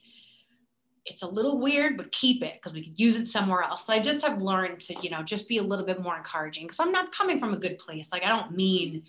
it's 1.05 1.23
a 1.23 1.27
little 1.27 1.59
weird, 1.59 1.97
but 1.97 2.11
keep 2.11 2.43
it 2.43 2.53
because 2.55 2.73
we 2.73 2.83
could 2.83 2.99
use 2.99 3.15
it 3.15 3.27
somewhere 3.27 3.63
else. 3.63 3.85
So 3.85 3.93
I 3.93 3.99
just 3.99 4.25
have 4.25 4.41
learned 4.41 4.79
to, 4.81 4.95
you 5.01 5.09
know, 5.09 5.23
just 5.23 5.47
be 5.47 5.57
a 5.57 5.63
little 5.63 5.85
bit 5.85 6.01
more 6.01 6.17
encouraging 6.17 6.65
because 6.65 6.79
I'm 6.79 6.91
not 6.91 7.11
coming 7.11 7.39
from 7.39 7.53
a 7.53 7.59
good 7.59 7.77
place. 7.77 8.11
Like 8.11 8.23
I 8.23 8.29
don't 8.29 8.51
mean 8.51 9.03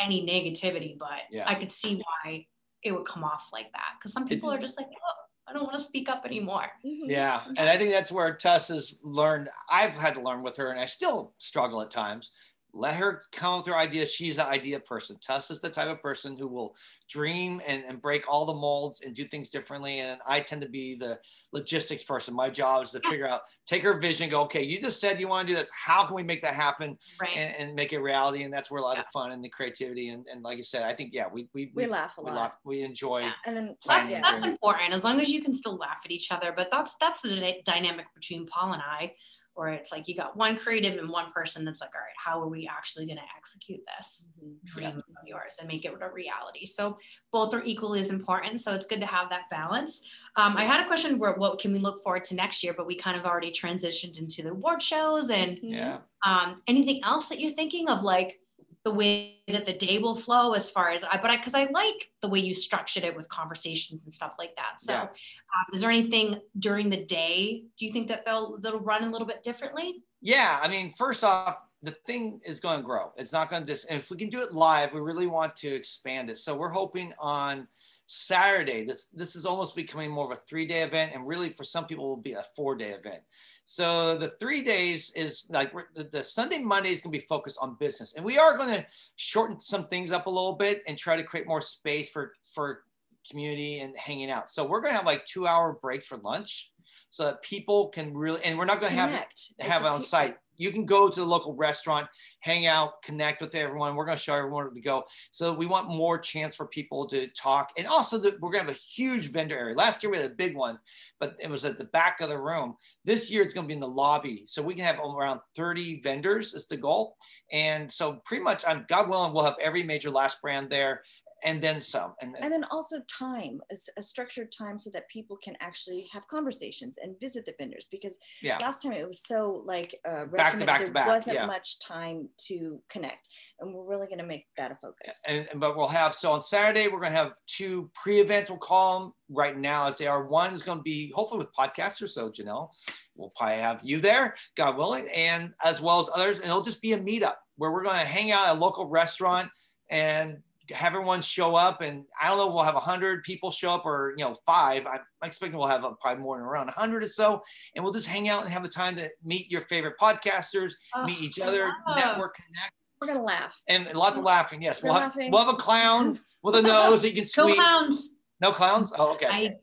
any 0.00 0.26
negativity, 0.26 0.98
but 0.98 1.22
yeah. 1.30 1.48
I 1.48 1.54
could 1.54 1.72
see 1.72 1.96
why 1.96 2.46
it 2.82 2.92
would 2.92 3.06
come 3.06 3.24
off 3.24 3.48
like 3.52 3.72
that. 3.72 3.94
Because 3.98 4.12
some 4.12 4.26
people 4.26 4.50
are 4.50 4.58
just 4.58 4.76
like, 4.78 4.86
oh, 4.88 5.22
I 5.48 5.52
don't 5.52 5.62
want 5.62 5.76
to 5.76 5.82
speak 5.82 6.08
up 6.08 6.24
anymore. 6.24 6.66
Mm-hmm. 6.84 7.10
Yeah. 7.10 7.42
And 7.46 7.68
I 7.68 7.78
think 7.78 7.90
that's 7.90 8.12
where 8.12 8.34
Tuss 8.34 8.68
has 8.68 8.98
learned. 9.02 9.48
I've 9.70 9.92
had 9.92 10.14
to 10.14 10.20
learn 10.20 10.42
with 10.42 10.56
her, 10.56 10.70
and 10.70 10.80
I 10.80 10.86
still 10.86 11.34
struggle 11.38 11.80
at 11.82 11.90
times 11.90 12.30
let 12.76 12.94
her 12.96 13.22
come 13.32 13.58
with 13.58 13.66
her 13.66 13.76
ideas. 13.76 14.12
She's 14.12 14.38
an 14.38 14.46
idea 14.46 14.78
person. 14.80 15.16
Tuss 15.20 15.50
is 15.50 15.60
the 15.60 15.70
type 15.70 15.88
of 15.88 16.02
person 16.02 16.36
who 16.36 16.46
will 16.46 16.74
dream 17.08 17.62
and, 17.66 17.82
and 17.84 18.00
break 18.00 18.30
all 18.30 18.44
the 18.44 18.54
molds 18.54 19.00
and 19.00 19.14
do 19.14 19.26
things 19.26 19.50
differently. 19.50 20.00
And 20.00 20.20
I 20.26 20.40
tend 20.40 20.60
to 20.62 20.68
be 20.68 20.94
the 20.94 21.18
logistics 21.52 22.04
person. 22.04 22.34
My 22.34 22.50
job 22.50 22.82
is 22.82 22.90
to 22.90 23.00
figure 23.00 23.26
out, 23.26 23.42
take 23.66 23.82
her 23.82 23.98
vision, 23.98 24.28
go, 24.28 24.42
okay, 24.42 24.62
you 24.62 24.80
just 24.80 25.00
said 25.00 25.18
you 25.18 25.28
want 25.28 25.48
to 25.48 25.54
do 25.54 25.58
this. 25.58 25.70
How 25.72 26.04
can 26.04 26.14
we 26.14 26.22
make 26.22 26.42
that 26.42 26.54
happen 26.54 26.98
right. 27.20 27.36
and, 27.36 27.68
and, 27.68 27.74
make 27.74 27.92
it 27.92 28.00
reality? 28.00 28.42
And 28.42 28.52
that's 28.52 28.70
where 28.70 28.80
a 28.80 28.84
lot 28.84 28.96
yeah. 28.96 29.02
of 29.02 29.06
fun 29.06 29.32
and 29.32 29.42
the 29.42 29.48
creativity. 29.48 30.10
And, 30.10 30.26
and 30.30 30.42
like 30.42 30.58
you 30.58 30.62
said, 30.62 30.82
I 30.82 30.92
think, 30.92 31.14
yeah, 31.14 31.26
we, 31.32 31.48
we, 31.54 31.72
we, 31.74 31.84
we 31.84 31.86
laugh 31.86 32.18
a 32.18 32.22
we 32.22 32.30
lot. 32.30 32.36
Laugh, 32.36 32.58
we 32.64 32.82
enjoy. 32.82 33.20
Yeah. 33.20 33.32
And 33.46 33.56
then 33.56 33.76
planning 33.82 34.20
that's 34.20 34.44
important 34.44 34.92
as 34.92 35.02
long 35.02 35.20
as 35.20 35.30
you 35.30 35.40
can 35.40 35.54
still 35.54 35.76
laugh 35.76 36.02
at 36.04 36.10
each 36.10 36.30
other. 36.30 36.52
But 36.54 36.68
that's, 36.70 36.96
that's 37.00 37.22
the 37.22 37.54
dynamic 37.64 38.06
between 38.14 38.46
Paul 38.46 38.74
and 38.74 38.82
I 38.82 39.14
or 39.56 39.70
it's 39.70 39.90
like 39.90 40.06
you 40.06 40.14
got 40.14 40.36
one 40.36 40.56
creative 40.56 40.98
and 40.98 41.08
one 41.08 41.30
person 41.32 41.64
that's 41.64 41.80
like, 41.80 41.94
all 41.94 42.00
right, 42.02 42.14
how 42.16 42.40
are 42.40 42.48
we 42.48 42.68
actually 42.70 43.06
going 43.06 43.16
to 43.16 43.24
execute 43.36 43.80
this 43.98 44.28
mm-hmm. 44.38 44.52
dream 44.64 44.96
of 44.96 45.26
yours 45.26 45.56
and 45.58 45.66
make 45.66 45.84
it 45.84 45.94
a 45.98 46.10
reality? 46.10 46.66
So 46.66 46.96
both 47.32 47.54
are 47.54 47.62
equally 47.64 48.00
as 48.00 48.10
important. 48.10 48.60
So 48.60 48.74
it's 48.74 48.86
good 48.86 49.00
to 49.00 49.06
have 49.06 49.30
that 49.30 49.48
balance. 49.50 50.06
Um, 50.36 50.56
I 50.56 50.64
had 50.64 50.84
a 50.84 50.86
question 50.86 51.18
where 51.18 51.32
what 51.32 51.58
can 51.58 51.72
we 51.72 51.78
look 51.78 52.02
forward 52.02 52.24
to 52.24 52.34
next 52.34 52.62
year, 52.62 52.74
but 52.76 52.86
we 52.86 52.94
kind 52.94 53.18
of 53.18 53.24
already 53.24 53.50
transitioned 53.50 54.20
into 54.20 54.42
the 54.42 54.50
award 54.50 54.82
shows 54.82 55.30
and 55.30 55.58
yeah. 55.62 55.98
um, 56.24 56.62
anything 56.68 57.02
else 57.02 57.28
that 57.28 57.40
you're 57.40 57.52
thinking 57.52 57.88
of 57.88 58.02
like 58.02 58.38
the 58.86 58.92
way 58.92 59.42
that 59.48 59.66
the 59.66 59.72
day 59.72 59.98
will 59.98 60.14
flow 60.14 60.52
as 60.52 60.70
far 60.70 60.90
as 60.90 61.02
I, 61.02 61.18
but 61.20 61.28
I, 61.28 61.36
cause 61.38 61.54
I 61.54 61.64
like 61.72 62.08
the 62.22 62.28
way 62.28 62.38
you 62.38 62.54
structured 62.54 63.02
it 63.02 63.16
with 63.16 63.28
conversations 63.28 64.04
and 64.04 64.14
stuff 64.14 64.36
like 64.38 64.54
that. 64.54 64.80
So 64.80 64.92
yeah. 64.92 65.02
um, 65.02 65.64
is 65.72 65.80
there 65.80 65.90
anything 65.90 66.40
during 66.60 66.88
the 66.88 67.04
day, 67.04 67.64
do 67.76 67.84
you 67.84 67.92
think 67.92 68.06
that 68.06 68.24
they'll, 68.24 68.58
that'll 68.58 68.78
run 68.78 69.02
a 69.02 69.10
little 69.10 69.26
bit 69.26 69.42
differently? 69.42 70.04
Yeah. 70.20 70.60
I 70.62 70.68
mean, 70.68 70.92
first 70.92 71.24
off, 71.24 71.56
the 71.82 71.96
thing 72.06 72.40
is 72.44 72.60
going 72.60 72.78
to 72.78 72.86
grow. 72.86 73.10
It's 73.16 73.32
not 73.32 73.50
going 73.50 73.66
to 73.66 73.72
just, 73.72 73.90
if 73.90 74.08
we 74.08 74.18
can 74.18 74.28
do 74.28 74.40
it 74.44 74.54
live, 74.54 74.94
we 74.94 75.00
really 75.00 75.26
want 75.26 75.56
to 75.56 75.74
expand 75.74 76.30
it. 76.30 76.38
So 76.38 76.54
we're 76.54 76.68
hoping 76.68 77.12
on 77.18 77.66
Saturday, 78.06 78.84
this, 78.84 79.06
this 79.06 79.34
is 79.34 79.46
almost 79.46 79.74
becoming 79.74 80.12
more 80.12 80.26
of 80.26 80.38
a 80.38 80.40
three 80.42 80.64
day 80.64 80.82
event. 80.82 81.10
And 81.12 81.26
really 81.26 81.50
for 81.50 81.64
some 81.64 81.86
people 81.86 82.08
will 82.08 82.16
be 82.16 82.34
a 82.34 82.44
four 82.54 82.76
day 82.76 82.90
event. 82.90 83.22
So 83.68 84.16
the 84.16 84.28
three 84.28 84.62
days 84.62 85.12
is 85.16 85.48
like 85.50 85.72
the 85.94 86.22
Sunday, 86.22 86.58
Monday 86.58 86.90
is 86.90 87.02
going 87.02 87.12
to 87.12 87.18
be 87.18 87.26
focused 87.26 87.58
on 87.60 87.74
business, 87.74 88.14
and 88.14 88.24
we 88.24 88.38
are 88.38 88.56
going 88.56 88.72
to 88.72 88.86
shorten 89.16 89.58
some 89.58 89.88
things 89.88 90.12
up 90.12 90.26
a 90.26 90.30
little 90.30 90.52
bit 90.52 90.84
and 90.86 90.96
try 90.96 91.16
to 91.16 91.24
create 91.24 91.48
more 91.48 91.60
space 91.60 92.08
for 92.08 92.32
for 92.54 92.84
community 93.28 93.80
and 93.80 93.96
hanging 93.96 94.30
out. 94.30 94.48
So 94.48 94.64
we're 94.64 94.80
going 94.80 94.92
to 94.92 94.96
have 94.96 95.04
like 95.04 95.26
two 95.26 95.48
hour 95.48 95.72
breaks 95.82 96.06
for 96.06 96.16
lunch, 96.18 96.70
so 97.10 97.24
that 97.24 97.42
people 97.42 97.88
can 97.88 98.14
really, 98.16 98.40
and 98.44 98.56
we're 98.56 98.66
not 98.66 98.78
going 98.78 98.92
to 98.92 98.98
have 98.98 99.10
have 99.58 99.82
it 99.82 99.88
on 99.88 100.00
site 100.00 100.36
you 100.56 100.70
can 100.70 100.84
go 100.84 101.08
to 101.08 101.20
the 101.20 101.26
local 101.26 101.54
restaurant, 101.54 102.06
hang 102.40 102.66
out, 102.66 103.02
connect 103.02 103.40
with 103.40 103.54
everyone. 103.54 103.96
We're 103.96 104.04
going 104.04 104.16
to 104.16 104.22
show 104.22 104.34
everyone 104.34 104.64
where 104.64 104.72
to 104.72 104.80
go. 104.80 105.04
So 105.30 105.52
we 105.52 105.66
want 105.66 105.88
more 105.88 106.18
chance 106.18 106.54
for 106.54 106.66
people 106.66 107.06
to 107.08 107.28
talk. 107.28 107.72
And 107.76 107.86
also 107.86 108.18
that 108.18 108.40
we're 108.40 108.50
going 108.50 108.64
to 108.64 108.72
have 108.72 108.76
a 108.76 108.78
huge 108.78 109.30
vendor 109.32 109.58
area. 109.58 109.74
Last 109.74 110.02
year 110.02 110.10
we 110.10 110.18
had 110.18 110.30
a 110.30 110.34
big 110.34 110.56
one, 110.56 110.78
but 111.20 111.36
it 111.40 111.50
was 111.50 111.64
at 111.64 111.78
the 111.78 111.84
back 111.84 112.20
of 112.20 112.28
the 112.28 112.38
room. 112.38 112.76
This 113.04 113.30
year 113.30 113.42
it's 113.42 113.52
going 113.52 113.64
to 113.64 113.68
be 113.68 113.74
in 113.74 113.80
the 113.80 113.88
lobby. 113.88 114.42
So 114.46 114.62
we 114.62 114.74
can 114.74 114.84
have 114.84 114.98
around 114.98 115.40
30 115.56 116.00
vendors 116.02 116.54
is 116.54 116.66
the 116.66 116.76
goal. 116.76 117.16
And 117.52 117.90
so 117.90 118.20
pretty 118.24 118.42
much 118.42 118.64
I'm 118.66 118.84
God 118.88 119.08
willing, 119.08 119.32
we'll 119.32 119.44
have 119.44 119.56
every 119.60 119.82
major 119.82 120.10
last 120.10 120.40
brand 120.42 120.70
there 120.70 121.02
and 121.46 121.62
then 121.62 121.80
some 121.80 122.12
and 122.20 122.34
then, 122.34 122.42
and 122.42 122.52
then 122.52 122.64
also 122.70 122.96
time 123.08 123.60
a, 123.70 123.76
a, 123.98 124.02
structured 124.02 124.50
time 124.50 124.78
so 124.78 124.90
that 124.92 125.08
people 125.08 125.38
can 125.42 125.56
actually 125.60 126.06
have 126.12 126.26
conversations 126.26 126.98
and 127.02 127.18
visit 127.20 127.46
the 127.46 127.54
vendors 127.58 127.86
because 127.90 128.18
yeah. 128.42 128.58
last 128.60 128.82
time 128.82 128.92
it 128.92 129.06
was 129.06 129.22
so 129.24 129.62
like 129.64 129.98
uh 130.06 130.26
back 130.26 130.58
to 130.58 130.66
back 130.66 130.78
there 130.78 130.88
to 130.88 130.92
back, 130.92 131.06
wasn't 131.06 131.36
yeah. 131.36 131.46
much 131.46 131.78
time 131.78 132.28
to 132.36 132.80
connect 132.90 133.28
and 133.60 133.72
we're 133.72 133.86
really 133.86 134.06
going 134.08 134.18
to 134.18 134.26
make 134.26 134.46
that 134.58 134.72
a 134.72 134.76
focus 134.82 135.20
and, 135.26 135.48
but 135.56 135.76
we'll 135.76 135.88
have 135.88 136.14
so 136.14 136.32
on 136.32 136.40
saturday 136.40 136.88
we're 136.88 137.00
going 137.00 137.12
to 137.12 137.18
have 137.18 137.32
two 137.46 137.88
pre-events 137.94 138.50
we'll 138.50 138.58
call 138.58 139.00
them 139.00 139.12
right 139.30 139.56
now 139.56 139.86
as 139.86 139.96
they 139.96 140.06
are 140.06 140.26
one 140.26 140.52
is 140.52 140.62
going 140.62 140.78
to 140.78 140.82
be 140.82 141.12
hopefully 141.14 141.38
with 141.38 141.54
podcasters 141.54 142.02
or 142.02 142.08
so 142.08 142.28
janelle 142.28 142.70
we'll 143.14 143.32
probably 143.36 143.56
have 143.56 143.80
you 143.84 144.00
there 144.00 144.34
god 144.56 144.76
willing 144.76 145.08
and 145.14 145.52
as 145.64 145.80
well 145.80 146.00
as 146.00 146.10
others 146.12 146.38
and 146.38 146.46
it'll 146.46 146.60
just 146.60 146.82
be 146.82 146.92
a 146.92 146.98
meetup 146.98 147.34
where 147.56 147.70
we're 147.70 147.84
going 147.84 147.98
to 147.98 148.04
hang 148.04 148.32
out 148.32 148.48
at 148.48 148.56
a 148.56 148.58
local 148.58 148.86
restaurant 148.86 149.48
and 149.90 150.38
have 150.70 150.94
everyone 150.94 151.20
show 151.20 151.54
up 151.54 151.80
and 151.80 152.04
I 152.20 152.28
don't 152.28 152.38
know 152.38 152.48
if 152.48 152.54
we'll 152.54 152.64
have 152.64 152.74
100 152.74 153.22
people 153.22 153.50
show 153.50 153.72
up 153.72 153.86
or 153.86 154.14
you 154.16 154.24
know 154.24 154.34
five 154.46 154.86
I'm 154.86 155.00
expecting 155.24 155.58
we'll 155.58 155.68
have 155.68 155.84
a, 155.84 155.92
probably 156.00 156.22
more 156.22 156.36
than 156.36 156.46
around 156.46 156.66
100 156.66 157.02
or 157.02 157.08
so 157.08 157.42
and 157.74 157.84
we'll 157.84 157.92
just 157.92 158.06
hang 158.06 158.28
out 158.28 158.42
and 158.42 158.52
have 158.52 158.62
the 158.62 158.68
time 158.68 158.96
to 158.96 159.08
meet 159.24 159.50
your 159.50 159.62
favorite 159.62 159.94
podcasters 160.00 160.72
oh, 160.94 161.04
meet 161.04 161.20
each 161.20 161.40
other 161.40 161.70
oh, 161.86 161.94
network 161.94 162.34
connect 162.36 162.72
we're 163.00 163.08
gonna 163.08 163.22
laugh 163.22 163.60
and 163.68 163.92
lots 163.94 164.16
of 164.16 164.24
laughing 164.24 164.62
yes 164.62 164.82
we'll 164.82 164.94
have, 164.94 165.14
we'll 165.16 165.44
have, 165.44 165.54
a 165.54 165.56
clown 165.56 166.18
with 166.42 166.56
a 166.56 166.62
nose 166.62 167.02
that 167.02 167.10
you 167.10 167.16
can 167.16 167.24
squeeze 167.24 167.56
no 167.56 167.62
clowns 167.62 168.10
no 168.40 168.52
clowns 168.52 168.92
oh 168.98 169.12
okay 169.12 169.26
I, 169.26 169.54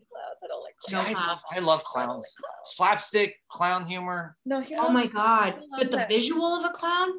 I 0.43 0.47
don't 0.47 0.63
like 0.63 0.75
clowns. 0.79 1.07
I, 1.07 1.27
love, 1.27 1.41
I 1.51 1.59
love 1.59 1.83
clowns. 1.83 2.35
I 2.37 2.41
clowns. 2.41 2.65
Slapstick 2.65 3.35
clown 3.49 3.85
humor. 3.85 4.35
No, 4.45 4.63
oh 4.77 4.91
my 4.91 5.07
god! 5.07 5.55
But 5.77 5.91
the 5.91 6.05
visual 6.09 6.55
of 6.55 6.65
a 6.65 6.69
clown. 6.69 7.09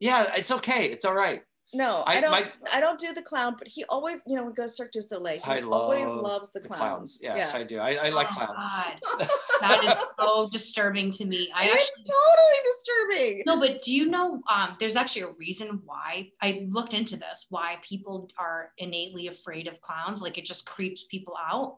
Yeah, 0.00 0.32
it's 0.36 0.50
okay. 0.50 0.86
It's 0.86 1.04
all 1.04 1.14
right. 1.14 1.42
No, 1.76 2.02
I, 2.06 2.16
I 2.16 2.20
don't. 2.22 2.30
My, 2.30 2.50
I 2.72 2.80
don't 2.80 2.98
do 2.98 3.12
the 3.12 3.20
clown, 3.20 3.54
but 3.58 3.68
he 3.68 3.84
always, 3.90 4.22
you 4.26 4.34
know, 4.34 4.44
we 4.44 4.54
go 4.54 4.66
Cirque 4.66 4.92
du 4.92 5.02
Soleil. 5.02 5.40
He 5.44 5.50
I 5.50 5.60
always 5.60 6.06
loves 6.06 6.50
the, 6.50 6.60
the 6.60 6.68
clowns. 6.68 6.80
clowns. 6.80 7.20
Yes, 7.22 7.50
yeah. 7.52 7.60
I 7.60 7.64
do. 7.64 7.78
I, 7.78 8.06
I 8.06 8.08
like 8.08 8.28
oh, 8.30 8.46
clowns. 8.46 9.30
that 9.60 9.84
is 9.84 9.94
so 10.18 10.48
disturbing 10.50 11.10
to 11.10 11.26
me. 11.26 11.50
I 11.54 11.66
it's 11.66 11.74
actually, 11.74 12.04
totally 12.04 13.18
disturbing. 13.18 13.42
No, 13.44 13.60
but 13.60 13.82
do 13.82 13.94
you 13.94 14.08
know? 14.08 14.40
Um, 14.48 14.76
there's 14.80 14.96
actually 14.96 15.22
a 15.22 15.32
reason 15.32 15.82
why 15.84 16.30
I 16.40 16.66
looked 16.70 16.94
into 16.94 17.18
this. 17.18 17.44
Why 17.50 17.76
people 17.82 18.30
are 18.38 18.70
innately 18.78 19.26
afraid 19.26 19.66
of 19.66 19.78
clowns? 19.82 20.22
Like 20.22 20.38
it 20.38 20.46
just 20.46 20.64
creeps 20.64 21.04
people 21.04 21.36
out. 21.38 21.76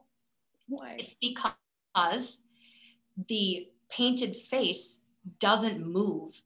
Why? 0.69 0.95
It's 0.99 1.15
because 1.19 2.43
the 3.27 3.67
painted 3.89 4.33
face 4.33 5.01
doesn't 5.41 5.85
move 5.85 6.41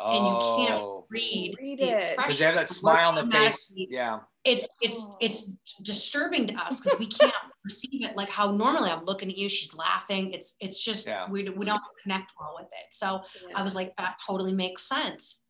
and 0.00 0.24
you 0.26 0.66
can't 0.68 0.80
Oh. 0.82 1.06
read, 1.10 1.54
Read 1.58 1.78
the 1.78 1.96
expression. 1.96 2.16
Because 2.18 2.38
they 2.38 2.44
have 2.44 2.54
that 2.54 2.68
smile 2.68 3.08
on 3.18 3.28
the 3.28 3.30
face. 3.36 3.72
Yeah. 3.76 4.20
It's 4.44 4.66
it's 4.80 5.02
Oh. 5.04 5.16
it's 5.20 5.52
disturbing 5.82 6.46
to 6.48 6.54
us 6.54 6.80
because 6.80 6.98
we 6.98 7.06
can't 7.06 7.34
perceive 7.64 8.04
it 8.04 8.16
like 8.16 8.28
how 8.28 8.50
normally 8.52 8.90
I'm 8.90 9.04
looking 9.04 9.28
at 9.30 9.36
you, 9.36 9.48
she's 9.48 9.74
laughing. 9.74 10.32
It's 10.32 10.54
it's 10.60 10.82
just 10.82 11.06
Yeah. 11.06 11.28
we 11.28 11.48
we 11.50 11.64
don't 11.66 11.82
connect 12.02 12.32
well 12.38 12.54
with 12.58 12.68
it. 12.72 12.92
So 12.92 13.22
I 13.54 13.62
was 13.62 13.74
like, 13.74 13.96
that 13.96 14.16
totally 14.26 14.52
makes 14.52 14.82
sense. 14.88 15.42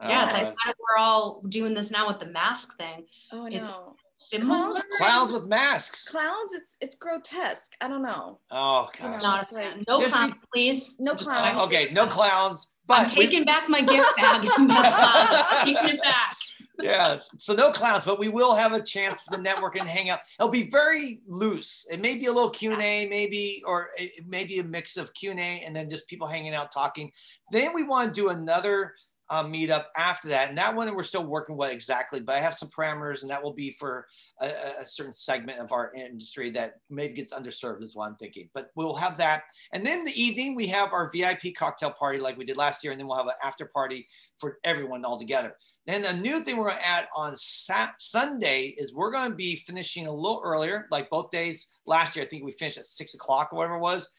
yeah, 0.00 0.26
that's 0.32 0.56
we're 0.78 0.98
all 0.98 1.40
doing 1.48 1.74
this 1.74 1.90
now 1.90 2.06
with 2.06 2.20
the 2.20 2.26
mask 2.26 2.76
thing. 2.78 3.06
oh 3.32 3.46
it's- 3.46 3.66
no. 3.68 3.96
Similar. 4.18 4.82
clowns 4.96 5.32
with 5.32 5.46
masks. 5.46 6.08
Clowns, 6.08 6.52
it's 6.52 6.76
it's 6.80 6.96
grotesque. 6.96 7.72
I 7.80 7.86
don't 7.86 8.02
know. 8.02 8.40
Oh 8.50 8.90
You 9.00 9.08
know. 9.08 9.18
Not 9.18 9.52
like- 9.52 9.76
No 9.86 10.00
Just 10.00 10.12
clowns, 10.12 10.32
be- 10.32 10.38
please. 10.52 10.96
No 10.98 11.12
Just- 11.12 11.24
clowns. 11.24 11.62
Okay, 11.64 11.90
no 11.92 12.06
clowns. 12.08 12.72
but 12.86 12.94
I'm 12.98 13.04
But 13.06 13.16
we- 13.16 13.24
taking 13.26 13.44
back 13.44 13.68
my 13.68 13.80
gift 13.80 14.16
bag. 14.16 14.44
It's 14.44 14.58
no 14.58 14.66
clowns. 14.66 15.48
Taking 15.64 15.76
it 15.94 16.02
back. 16.02 16.36
yeah, 16.80 17.18
so 17.38 17.54
no 17.54 17.70
clowns, 17.72 18.04
but 18.04 18.18
we 18.18 18.28
will 18.28 18.54
have 18.54 18.72
a 18.72 18.82
chance 18.82 19.20
for 19.22 19.36
the 19.36 19.42
network 19.42 19.76
and 19.78 19.86
hang 19.88 20.10
out. 20.10 20.20
It'll 20.38 20.48
be 20.50 20.68
very 20.68 21.20
loose. 21.28 21.86
It 21.90 22.00
may 22.00 22.14
be 22.16 22.26
a 22.26 22.32
little 22.32 22.50
Q 22.50 22.72
and 22.72 22.82
A, 22.82 23.06
maybe, 23.08 23.62
or 23.66 23.90
it 23.96 24.12
it 24.18 24.26
may 24.26 24.44
be 24.44 24.58
a 24.58 24.64
mix 24.64 24.96
of 24.96 25.14
Q 25.14 25.30
and 25.30 25.38
A 25.40 25.60
and 25.64 25.74
then 25.76 25.88
just 25.88 26.08
people 26.08 26.26
hanging 26.26 26.54
out 26.54 26.72
talking. 26.72 27.12
Then 27.52 27.72
we 27.72 27.84
want 27.84 28.12
to 28.12 28.20
do 28.20 28.30
another 28.30 28.94
uh, 29.30 29.44
meetup 29.44 29.86
after 29.96 30.28
that, 30.28 30.48
and 30.48 30.56
that 30.58 30.74
one 30.74 30.94
we're 30.94 31.02
still 31.02 31.24
working 31.26 31.56
with 31.56 31.70
exactly. 31.70 32.20
But 32.20 32.36
I 32.36 32.40
have 32.40 32.54
some 32.54 32.68
parameters, 32.68 33.22
and 33.22 33.30
that 33.30 33.42
will 33.42 33.52
be 33.52 33.70
for 33.70 34.06
a, 34.40 34.50
a- 34.80 34.86
certain 34.86 35.12
segment 35.12 35.58
of 35.58 35.72
our 35.72 35.92
industry 35.94 36.50
that 36.50 36.76
maybe 36.88 37.14
gets 37.14 37.34
underserved, 37.34 37.82
is 37.82 37.94
what 37.94 38.08
I'm 38.08 38.16
thinking. 38.16 38.48
But 38.54 38.70
we'll 38.74 38.94
have 38.96 39.18
that, 39.18 39.44
and 39.72 39.86
then 39.86 40.04
the 40.04 40.20
evening 40.20 40.54
we 40.54 40.66
have 40.68 40.92
our 40.92 41.10
VIP 41.10 41.54
cocktail 41.56 41.90
party 41.90 42.18
like 42.18 42.38
we 42.38 42.44
did 42.44 42.56
last 42.56 42.82
year, 42.82 42.92
and 42.92 42.98
then 43.00 43.06
we'll 43.06 43.16
have 43.16 43.26
an 43.26 43.32
after 43.42 43.66
party 43.66 44.06
for 44.38 44.58
everyone 44.64 45.04
all 45.04 45.18
together. 45.18 45.56
Then 45.86 46.02
the 46.02 46.12
new 46.14 46.40
thing 46.40 46.56
we're 46.56 46.70
to 46.70 46.86
add 46.86 47.08
on 47.14 47.34
Sat- 47.36 47.94
Sunday 47.98 48.74
is 48.78 48.94
we're 48.94 49.12
going 49.12 49.30
to 49.30 49.36
be 49.36 49.56
finishing 49.56 50.06
a 50.06 50.12
little 50.12 50.40
earlier, 50.44 50.86
like 50.90 51.10
both 51.10 51.30
days 51.30 51.74
last 51.86 52.14
year. 52.16 52.24
I 52.24 52.28
think 52.28 52.44
we 52.44 52.52
finished 52.52 52.78
at 52.78 52.86
six 52.86 53.14
o'clock 53.14 53.50
or 53.52 53.56
whatever 53.56 53.76
it 53.76 53.80
was, 53.80 54.10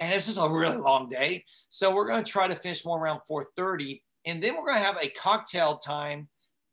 and 0.00 0.12
it's 0.12 0.26
just 0.26 0.38
a 0.38 0.48
really 0.48 0.76
long 0.78 1.08
day. 1.08 1.44
So 1.68 1.94
we're 1.94 2.08
going 2.08 2.24
to 2.24 2.30
try 2.30 2.48
to 2.48 2.54
finish 2.54 2.84
more 2.84 3.00
around 3.00 3.20
four 3.26 3.46
thirty, 3.56 4.02
and 4.24 4.42
then 4.42 4.54
we're 4.54 4.66
going 4.66 4.78
to 4.78 4.84
have 4.84 4.98
a 5.00 5.08
cocktail 5.10 5.78
time 5.78 6.28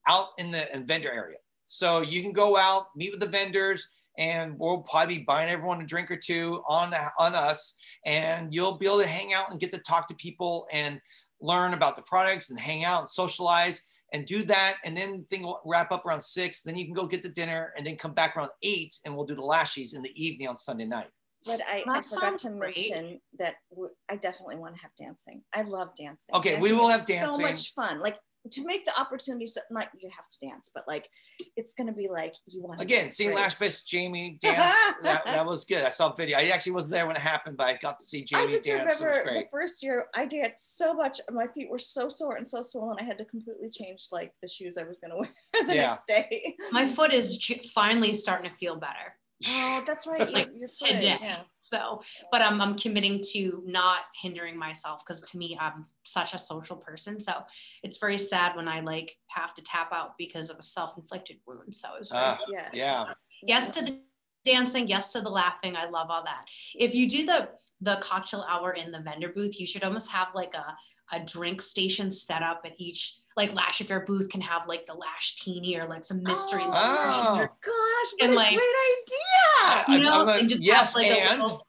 out 0.08 0.28
in 0.38 0.52
the 0.52 0.68
vendor 0.86 1.12
area. 1.12 1.38
So 1.66 2.02
you 2.02 2.22
can 2.22 2.34
go 2.34 2.58
out, 2.58 2.88
meet 2.96 3.12
with 3.12 3.20
the 3.20 3.28
vendors, 3.28 3.88
and 4.18 4.58
we'll 4.58 4.80
probably 4.80 5.20
be 5.20 5.24
buying 5.24 5.50
everyone 5.50 5.82
a 5.82 5.86
drink 5.86 6.12
or 6.12 6.18
two 6.18 6.62
on 6.68 6.94
on 7.18 7.36
us, 7.36 7.76
and 8.06 8.54
you'll 8.54 8.78
be 8.78 8.86
able 8.86 9.02
to 9.02 9.08
hang 9.08 9.34
out 9.34 9.52
and 9.52 9.60
get 9.60 9.72
to 9.72 9.80
talk 9.80 10.08
to 10.08 10.16
people 10.16 10.68
and 10.72 11.00
learn 11.42 11.74
about 11.74 11.96
the 11.96 12.02
products 12.02 12.50
and 12.50 12.60
hang 12.60 12.84
out 12.84 13.00
and 13.00 13.10
socialize 13.10 13.84
and 14.12 14.26
do 14.26 14.44
that. 14.44 14.78
And 14.84 14.98
then 14.98 15.20
the 15.20 15.26
thing 15.26 15.44
will 15.44 15.62
wrap 15.66 15.92
up 15.92 16.06
around 16.06 16.22
six. 16.22 16.62
Then 16.62 16.76
you 16.76 16.86
can 16.86 16.94
go 16.94 17.06
get 17.06 17.22
the 17.22 17.30
dinner 17.30 17.74
and 17.78 17.86
then 17.86 17.96
come 17.96 18.14
back 18.14 18.36
around 18.36 18.50
eight 18.64 18.98
and 19.06 19.16
we'll 19.16 19.26
do 19.26 19.36
the 19.36 19.42
lashies 19.42 19.96
in 19.96 20.02
the 20.02 20.22
evening 20.22 20.48
on 20.48 20.58
Sunday 20.58 20.86
night. 20.86 21.10
But 21.46 21.62
I, 21.68 21.84
I 21.88 22.02
forgot 22.02 22.38
to 22.40 22.50
great. 22.50 22.76
mention 22.92 23.22
that 23.38 23.56
w- 23.72 23.92
I 24.10 24.18
definitely 24.18 24.58
want 24.58 24.76
to 24.76 24.82
have 24.82 24.92
dancing. 24.98 25.42
I 25.54 25.62
love 25.62 25.90
dancing. 25.98 26.36
Okay, 26.36 26.60
we 26.60 26.74
will 26.74 26.90
have 26.90 27.06
dancing. 27.06 27.32
So 27.34 27.42
much 27.42 27.74
fun. 27.74 28.02
Like 28.02 28.18
to 28.52 28.66
make 28.66 28.86
the 28.86 28.98
opportunity, 29.00 29.48
so 29.48 29.62
not 29.70 29.90
you 30.00 30.10
have 30.16 30.26
to 30.28 30.48
dance, 30.48 30.70
but 30.74 30.84
like 30.88 31.10
it's 31.56 31.74
gonna 31.74 31.94
be 31.94 32.08
like 32.08 32.34
you 32.48 32.62
want 32.64 32.80
to 32.80 32.84
Again, 32.86 33.12
seeing 33.12 33.34
Lash 33.34 33.56
Base 33.56 33.84
Jamie 33.84 34.38
dance, 34.42 34.74
that, 35.04 35.24
that 35.26 35.46
was 35.46 35.66
good. 35.66 35.84
I 35.84 35.90
saw 35.90 36.12
a 36.12 36.16
video. 36.16 36.38
I 36.38 36.48
actually 36.50 36.72
wasn't 36.74 36.94
there 36.94 37.06
when 37.08 37.16
it 37.16 37.22
happened, 37.22 37.58
but 37.58 37.68
I 37.68 37.78
got 37.78 38.00
to 38.00 38.06
see 38.06 38.24
Jamie 38.24 38.42
I 38.44 38.46
Jamie 38.46 38.54
just 38.58 38.66
dance. 38.66 38.82
It 38.82 39.06
was 39.06 39.18
remember 39.18 39.34
the 39.42 39.46
first 39.52 39.84
year 39.84 40.06
I 40.16 40.26
danced 40.26 40.78
so 40.78 40.94
much. 40.94 41.20
My 41.32 41.48
feet 41.48 41.70
were 41.70 41.80
so 41.80 42.08
sore 42.10 42.36
and 42.36 42.48
so 42.48 42.62
swollen. 42.62 42.98
I 43.00 43.04
had 43.04 43.18
to 43.18 43.26
completely 43.26 43.70
change 43.70 44.08
like 44.12 44.34
the 44.42 44.48
shoes 44.48 44.78
I 44.78 44.84
was 44.84 45.00
gonna 45.00 45.16
wear 45.18 45.30
the 45.54 45.76
Yeah. 45.76 45.88
next 45.92 46.08
day. 46.08 46.56
My 46.72 46.86
foot 46.86 47.14
is 47.14 47.38
finally 47.74 48.14
starting 48.14 48.50
to 48.50 48.56
feel 48.58 48.76
better. 48.78 49.14
Oh, 49.48 49.84
that's 49.88 50.06
right. 50.06 50.30
Like, 50.32 50.48
Your, 50.48 50.56
your 50.58 50.68
foot. 50.70 50.90
today. 50.90 51.18
Yeah. 51.22 51.40
So, 51.58 52.02
but 52.32 52.42
I'm, 52.42 52.60
I'm 52.62 52.76
committing 52.76 53.20
to 53.32 53.64
not 53.66 54.02
hindering 54.22 54.58
myself 54.58 55.04
because 55.06 55.22
to 55.24 55.38
me, 55.38 55.58
I'm 55.60 55.86
such 56.04 56.34
a 56.34 56.40
social 56.40 56.76
person. 56.76 57.20
So 57.22 57.34
it's 57.84 57.98
very 57.98 58.18
sad 58.18 58.56
when 58.56 58.68
I 58.68 58.82
like 58.82 59.16
have 59.28 59.54
to 59.54 59.62
tap 59.64 59.90
out 59.94 60.18
because 60.18 60.50
of 60.50 60.58
a 60.58 60.64
self-inflicted 60.64 61.38
wound. 61.48 61.74
So 61.74 61.90
it's 62.00 62.10
very 62.10 62.22
Ah, 62.24 62.40
Yes. 62.50 62.70
yeah. 62.74 63.06
yes 63.44 63.70
to 63.72 63.82
the 63.86 64.00
dancing, 64.46 64.88
yes 64.88 65.12
to 65.14 65.22
the 65.22 65.30
laughing. 65.30 65.76
I 65.76 65.90
love 65.90 66.08
all 66.10 66.24
that. 66.26 66.46
If 66.76 66.94
you 66.94 67.08
do 67.08 67.26
the 67.26 67.50
the 67.82 67.98
cocktail 68.02 68.46
hour 68.50 68.72
in 68.72 68.92
the 68.92 69.00
vendor 69.00 69.30
booth, 69.30 69.60
you 69.60 69.68
should 69.68 69.84
almost 69.84 70.10
have 70.10 70.30
like 70.36 70.54
a 70.54 70.76
a 71.12 71.20
drink 71.26 71.62
station 71.62 72.12
set 72.12 72.44
up 72.44 72.62
at 72.66 72.74
each 72.78 73.16
like 73.40 73.54
Lash 73.54 73.80
your 73.90 74.02
booth 74.02 74.28
can 74.30 74.42
have 74.42 74.68
like 74.68 74.86
the 74.86 74.94
Lash 74.94 75.38
Teeny 75.38 75.78
or 75.80 75.86
like 75.86 76.04
some 76.04 76.22
mystery. 76.24 76.62
Oh, 76.66 76.68
Oh. 76.72 77.36
Gosh, 77.38 77.50
what 77.64 78.22
And, 78.24 78.34
a 78.34 78.36
like- 78.36 78.50
great 78.58 78.76
idea. 78.98 79.64
I- 79.64 79.86
You 79.96 80.00
know, 80.04 80.22
I'm 80.22 80.30
a- 80.30 80.32
and 80.34 80.50
just 80.50 80.62
yes, 80.64 80.88
have 80.88 80.96
like 80.96 81.08
and 81.08 81.42
little- 81.42 81.66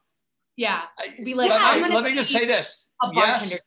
yeah, 0.56 0.82
I- 0.98 1.14
be 1.24 1.34
like, 1.34 1.48
let, 1.48 1.60
I'm 1.62 1.82
me- 1.88 1.94
let 1.94 2.04
me 2.04 2.14
just 2.14 2.30
say 2.32 2.44
this. 2.44 2.86
a 3.02 3.12
bartender. 3.12 3.54
Yes, 3.54 3.58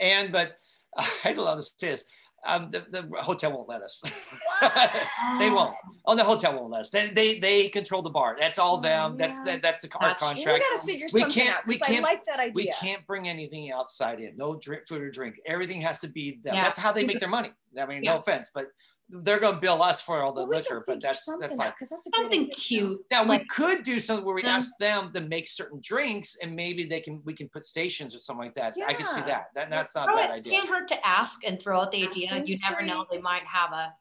and 0.00 0.32
but 0.32 0.56
I 0.96 1.06
don't 1.34 1.36
know 1.36 1.46
how 1.46 1.54
to 1.56 1.62
say 1.62 1.70
this. 1.90 2.04
Um, 2.46 2.70
the, 2.70 2.86
the 2.90 3.02
hotel 3.20 3.52
won't 3.52 3.68
let 3.68 3.82
us. 3.82 4.00
they 5.38 5.50
won't. 5.50 5.74
Oh, 6.06 6.14
the 6.14 6.22
hotel 6.24 6.54
won't 6.58 6.70
let 6.70 6.82
us. 6.82 6.90
They, 6.90 7.08
they 7.10 7.38
they 7.40 7.68
control 7.68 8.00
the 8.00 8.10
bar. 8.10 8.36
That's 8.38 8.58
all 8.58 8.78
Oh, 8.78 8.80
them. 8.80 9.16
That's 9.16 9.42
that, 9.42 9.60
that's 9.60 9.82
the, 9.82 9.88
our 9.98 10.10
That's- 10.10 10.22
Well, 10.22 10.34
we 10.34 10.44
contract. 10.44 10.64
gotta 10.70 10.86
figure 10.86 11.06
We 11.12 11.20
something 11.20 11.42
can't- 11.42 11.56
out 11.56 11.66
we 11.66 11.78
'cause 11.78 11.88
I 11.88 11.92
can't- 11.92 12.04
like 12.04 12.24
that 12.26 12.38
idea. 12.38 12.52
We 12.54 12.72
can't 12.80 13.04
bring 13.06 13.28
anything 13.28 13.72
outside 13.72 14.20
in. 14.20 14.36
No 14.36 14.56
drink, 14.58 14.86
food 14.86 15.02
or 15.02 15.10
drink. 15.10 15.40
Everything 15.46 15.80
has 15.80 16.00
to 16.02 16.08
be 16.08 16.38
them. 16.44 16.54
Yeah. 16.54 16.62
That's 16.62 16.78
how 16.78 16.92
they 16.92 17.04
make 17.04 17.18
their 17.20 17.28
money. 17.28 17.50
I 17.78 17.86
mean, 17.86 18.02
Yeah. 18.04 18.14
no 18.14 18.20
offense, 18.20 18.50
but 18.54 18.66
they're 19.10 19.40
going 19.40 19.54
to 19.54 19.60
bill 19.60 19.82
us 19.82 20.02
for 20.02 20.22
all 20.22 20.32
the 20.32 20.42
Well, 20.42 20.58
liquor. 20.58 20.84
But 20.86 21.00
that's 21.00 21.24
that's 21.40 21.56
like 21.56 21.66
like 21.68 21.78
'cause 21.78 21.88
that's 21.88 22.06
a 22.06 22.10
great 22.10 22.22
something 22.24 22.50
cute. 22.50 23.04
now 23.10 23.24
we 23.24 23.38
could 23.46 23.82
do 23.82 23.98
something 24.00 24.24
where 24.24 24.34
we 24.34 24.42
Yeah. 24.42 24.56
ask 24.56 24.76
them 24.78 25.12
to 25.14 25.20
make 25.20 25.48
certain 25.48 25.80
drinks, 25.82 26.36
and 26.42 26.54
maybe 26.54 26.84
they 26.84 27.00
can 27.00 27.22
we 27.24 27.32
can 27.34 27.48
put 27.48 27.64
stations 27.64 28.14
or 28.14 28.18
something 28.18 28.44
like 28.46 28.54
that. 28.54 28.74
I 28.86 28.94
can 28.94 29.06
see 29.06 29.22
that. 29.22 29.46
That 29.54 29.70
that's 29.70 29.94
not 29.94 30.08
a 30.08 30.12
Throw 30.12 30.16
bad 30.16 30.30
it, 30.30 30.32
idea. 30.34 30.52
can't 30.52 30.68
hurt 30.68 30.88
to 30.88 31.06
ask 31.06 31.44
and 31.44 31.60
throw 31.60 31.80
out 31.80 31.90
the 31.90 32.06
idea. 32.06 32.42
You 32.44 32.58
never 32.62 32.82
know; 32.82 33.06
they 33.10 33.18
might 33.20 33.44
have 33.44 33.72
a 33.72 33.94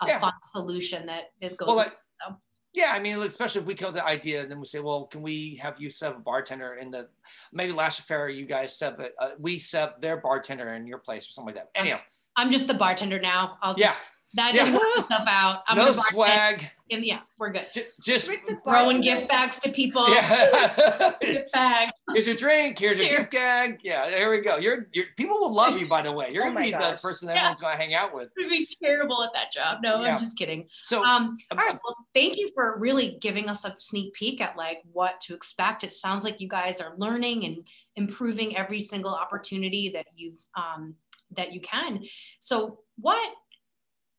a 0.00 0.08
Yeah. 0.08 0.18
fun 0.18 0.32
solution 0.42 1.06
that 1.06 1.30
is 1.40 1.54
goes. 1.54 1.68
Well, 1.68 1.76
with 1.76 1.86
like, 1.86 1.96
so. 2.12 2.36
Yeah, 2.72 2.90
I 2.92 2.98
mean, 2.98 3.16
especially 3.18 3.60
if 3.60 3.68
we 3.68 3.76
come 3.76 3.90
to 3.92 4.00
the 4.00 4.04
idea, 4.04 4.42
and 4.42 4.50
then 4.50 4.58
we 4.58 4.66
say, 4.66 4.80
well, 4.80 5.06
can 5.06 5.22
we 5.22 5.54
have 5.62 5.80
you 5.80 5.90
set 5.90 6.10
up 6.10 6.18
a 6.18 6.20
bartender 6.20 6.74
in 6.74 6.90
the 6.90 7.08
maybe 7.52 7.70
Lash 7.72 8.00
Affair 8.00 8.28
you 8.28 8.46
guys 8.46 8.76
set 8.76 8.98
up, 8.98 9.10
uh, 9.20 9.30
we 9.38 9.60
set 9.60 9.82
up 9.90 10.00
their 10.00 10.16
bartender 10.20 10.74
in 10.74 10.84
your 10.84 10.98
place 10.98 11.28
or 11.28 11.30
something 11.30 11.54
like 11.54 11.64
that. 11.72 11.78
Anyhow, 11.80 12.00
I'm 12.34 12.50
just 12.50 12.66
the 12.66 12.74
bartender 12.74 13.20
now. 13.20 13.58
I'll 13.62 13.76
yeah, 13.78 13.86
just 13.88 14.00
that 14.34 14.54
Yeah. 14.54 14.60
just 14.66 14.72
works 14.72 14.98
itself 14.98 15.28
out. 15.28 15.62
I'm 15.68 15.76
no 15.76 15.92
the 15.92 15.92
bartender, 15.92 16.12
swag, 16.12 16.70
and 16.90 17.04
yeah, 17.04 17.20
we're 17.38 17.50
good. 17.52 17.66
j- 17.72 17.86
just 18.02 18.26
the 18.28 18.58
Throwing 18.64 19.00
gift 19.00 19.28
bags 19.28 19.58
to 19.60 19.70
people. 19.70 20.08
yeah. 20.12 21.12
Gift 21.20 21.52
bag. 21.52 21.90
here's 22.12 22.26
your 22.26 22.34
drink. 22.36 22.78
Here's 22.78 23.00
your 23.00 23.16
gift 23.16 23.30
gag. 23.30 23.80
Yeah, 23.82 24.10
there 24.10 24.30
we 24.30 24.40
go. 24.40 24.56
You're, 24.56 24.88
you're 24.92 25.06
people 25.16 25.38
will 25.40 25.52
love 25.52 25.78
you. 25.78 25.86
By 25.86 26.02
the 26.02 26.12
way, 26.12 26.30
you're 26.32 26.42
Oh 26.42 26.46
gonna 26.48 26.60
my 26.60 26.66
be 26.66 26.72
the 26.72 26.98
person 27.00 27.28
that 27.28 27.34
Yeah. 27.36 27.40
everyone's 27.42 27.60
gonna 27.60 27.76
hang 27.76 27.94
out 27.94 28.14
with. 28.14 28.30
Would 28.36 28.50
be 28.50 28.68
terrible 28.82 29.22
at 29.22 29.32
that 29.34 29.52
job. 29.52 29.78
No, 29.82 30.00
Yeah. 30.02 30.12
I'm 30.12 30.18
just 30.18 30.36
kidding. 30.36 30.66
So 30.82 31.02
Um, 31.04 31.14
um, 31.24 31.36
all 31.52 31.58
right. 31.58 31.78
Well, 31.84 31.96
thank 32.14 32.36
you 32.36 32.50
for 32.54 32.76
really 32.78 33.16
giving 33.20 33.48
us 33.48 33.64
a 33.64 33.74
sneak 33.78 34.12
peek 34.14 34.40
at 34.40 34.56
like 34.56 34.82
what 34.92 35.20
to 35.22 35.34
expect. 35.34 35.84
It 35.84 35.92
sounds 35.92 36.24
like 36.24 36.40
you 36.40 36.48
guys 36.48 36.80
are 36.80 36.94
learning 36.98 37.44
and 37.44 37.66
improving 37.96 38.56
every 38.56 38.80
single 38.80 39.14
opportunity 39.14 39.90
that 39.90 40.06
you've 40.14 40.40
um, 40.56 40.96
that 41.36 41.52
you 41.52 41.60
can. 41.60 42.04
So, 42.40 42.80
what 42.96 43.28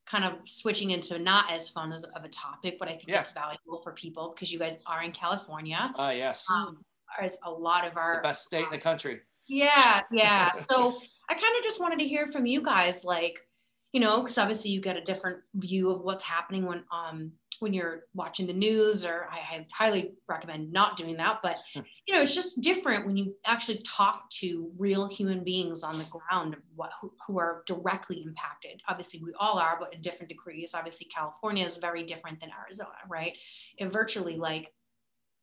kind 0.05 0.23
of 0.23 0.33
switching 0.45 0.91
into 0.91 1.17
not 1.19 1.51
as 1.51 1.67
fun 1.69 1.91
as 1.91 2.03
of 2.03 2.23
a 2.23 2.29
topic, 2.29 2.77
but 2.79 2.87
I 2.87 2.91
think 2.91 3.07
Yeah. 3.09 3.21
it's 3.21 3.31
valuable 3.31 3.77
for 3.83 3.91
people 3.93 4.33
because 4.35 4.51
you 4.51 4.59
guys 4.59 4.77
are 4.87 5.01
in 5.01 5.11
California. 5.11 5.91
ah 5.95 6.11
yes, 6.11 6.45
Um, 6.49 6.83
as 7.19 7.39
a 7.43 7.51
lot 7.51 7.87
of 7.87 7.93
the 7.95 7.99
our 8.01 8.21
best 8.21 8.43
state 8.45 8.65
in 8.65 8.69
the 8.71 8.77
country. 8.77 9.21
yeah, 9.47 10.01
yeah. 10.11 10.51
So 10.69 10.99
I 11.29 11.33
kind 11.33 11.57
of 11.57 11.63
just 11.63 11.79
wanted 11.79 11.99
to 11.99 12.05
hear 12.07 12.27
from 12.27 12.45
you 12.45 12.61
guys, 12.61 13.03
like, 13.03 13.39
you 13.93 13.99
know, 13.99 14.19
because 14.21 14.37
obviously 14.37 14.69
you 14.71 14.81
get 14.81 14.95
a 14.97 15.01
different 15.01 15.39
view 15.55 15.89
of 15.89 16.03
what's 16.03 16.23
happening 16.23 16.65
when 16.65 16.83
um 16.91 17.31
when 17.59 17.73
you're 17.73 18.03
watching 18.13 18.47
the 18.47 18.53
news, 18.53 19.05
or 19.05 19.27
I, 19.31 19.37
I 19.37 19.65
highly 19.71 20.11
recommend 20.27 20.71
not 20.71 20.97
doing 20.97 21.17
that. 21.17 21.39
But 21.41 21.59
hmm. 21.73 21.81
you 22.07 22.15
know, 22.15 22.21
it's 22.21 22.35
just 22.35 22.61
different 22.61 23.05
when 23.05 23.17
you 23.17 23.35
actually 23.45 23.81
talk 23.85 24.29
to 24.41 24.71
real 24.77 25.07
human 25.07 25.43
beings 25.43 25.83
on 25.83 25.97
the 25.97 26.05
ground, 26.05 26.55
what 26.75 26.91
who, 27.01 27.11
who 27.27 27.39
are 27.39 27.63
directly 27.65 28.23
impacted. 28.25 28.81
Obviously, 28.87 29.21
we 29.23 29.33
all 29.39 29.57
are, 29.57 29.77
but 29.79 29.93
in 29.93 30.01
different 30.01 30.29
degrees. 30.29 30.73
Obviously, 30.73 31.07
California 31.07 31.65
is 31.65 31.77
very 31.77 32.03
different 32.03 32.39
than 32.39 32.49
Arizona, 32.59 32.89
right? 33.09 33.33
It 33.77 33.91
virtually 33.91 34.37
like 34.37 34.71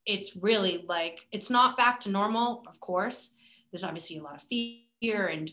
it's 0.04 0.36
really 0.36 0.84
like 0.88 1.20
it's 1.30 1.50
not 1.50 1.76
back 1.76 2.00
to 2.00 2.10
normal, 2.10 2.64
of 2.68 2.80
course 2.80 3.34
there's 3.72 3.84
obviously 3.84 4.18
a 4.18 4.22
lot 4.22 4.34
of 4.34 4.42
fear 4.42 5.26
and 5.28 5.50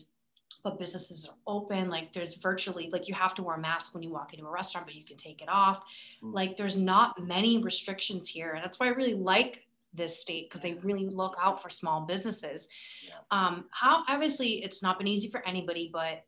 but 0.62 0.78
businesses 0.78 1.26
are 1.26 1.34
open 1.46 1.88
like 1.88 2.12
there's 2.12 2.34
virtually 2.34 2.88
like 2.90 3.08
you 3.08 3.14
have 3.14 3.34
to 3.34 3.42
wear 3.42 3.56
a 3.56 3.60
mask 3.60 3.94
when 3.94 4.02
you 4.02 4.10
walk 4.10 4.32
into 4.34 4.46
a 4.46 4.50
restaurant 4.50 4.86
but 4.86 4.94
you 4.94 5.04
can 5.04 5.16
take 5.16 5.40
it 5.42 5.48
off 5.48 5.84
Mm. 6.22 6.34
like 6.34 6.56
there's 6.56 6.76
not 6.76 7.22
many 7.22 7.58
restrictions 7.62 8.28
here 8.28 8.52
and 8.52 8.62
that's 8.64 8.78
why 8.78 8.86
i 8.86 8.90
really 8.90 9.14
like 9.14 9.66
this 9.94 10.20
state 10.20 10.48
because 10.48 10.60
they 10.60 10.74
really 10.74 11.06
look 11.06 11.34
out 11.42 11.62
for 11.62 11.70
small 11.70 12.02
businesses 12.02 12.68
Yeah. 13.02 13.14
um 13.30 13.66
how 13.70 14.04
obviously 14.08 14.62
it's 14.64 14.82
not 14.82 14.98
been 14.98 15.06
easy 15.08 15.28
for 15.28 15.46
anybody 15.46 15.90
but 15.92 16.24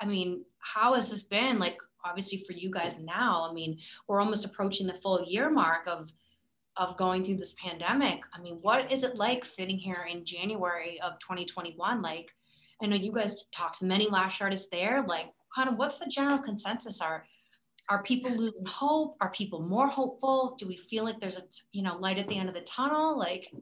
I 0.00 0.04
mean, 0.04 0.44
how 0.58 0.94
has 0.94 1.08
this 1.08 1.22
been? 1.22 1.60
Like, 1.60 1.78
obviously 2.04 2.38
for 2.38 2.54
you 2.54 2.70
guys 2.70 2.92
now, 3.00 3.46
I 3.48 3.52
mean, 3.52 3.78
we're 4.08 4.20
almost 4.20 4.44
approaching 4.44 4.88
the 4.88 4.94
full 4.94 5.22
year 5.24 5.48
mark 5.48 5.86
of 5.86 6.12
of 6.76 6.96
going 6.96 7.22
through 7.24 7.36
this 7.36 7.54
pandemic. 7.62 8.20
I 8.34 8.40
mean, 8.40 8.54
what 8.62 8.90
is 8.90 9.04
it 9.04 9.16
like 9.16 9.44
sitting 9.44 9.76
here 9.78 10.04
in 10.10 10.24
January 10.24 11.00
of 11.02 11.18
2021? 11.20 12.02
Like, 12.02 12.34
I 12.82 12.86
know 12.86 12.96
you 12.96 13.12
guys 13.12 13.44
talked 13.52 13.78
to 13.78 13.84
many 13.84 14.08
lash 14.08 14.40
artists 14.40 14.68
there. 14.70 15.04
Like, 15.06 15.28
kind 15.54 15.68
of 15.68 15.78
what's 15.78 15.98
the 15.98 16.06
general 16.06 16.38
consensus? 16.38 17.00
Are 17.00 17.24
are 17.88 18.02
people 18.02 18.30
losing 18.30 18.64
hope? 18.64 19.16
Are 19.20 19.30
people 19.30 19.60
more 19.60 19.88
hopeful? 19.88 20.56
Do 20.58 20.66
we 20.66 20.76
feel 20.76 21.04
like 21.04 21.20
there's 21.20 21.38
a 21.38 21.44
you 21.72 21.82
know 21.82 21.96
light 21.96 22.18
at 22.18 22.28
the 22.28 22.38
end 22.38 22.48
of 22.48 22.54
the 22.54 22.60
tunnel? 22.62 23.18
Like, 23.18 23.52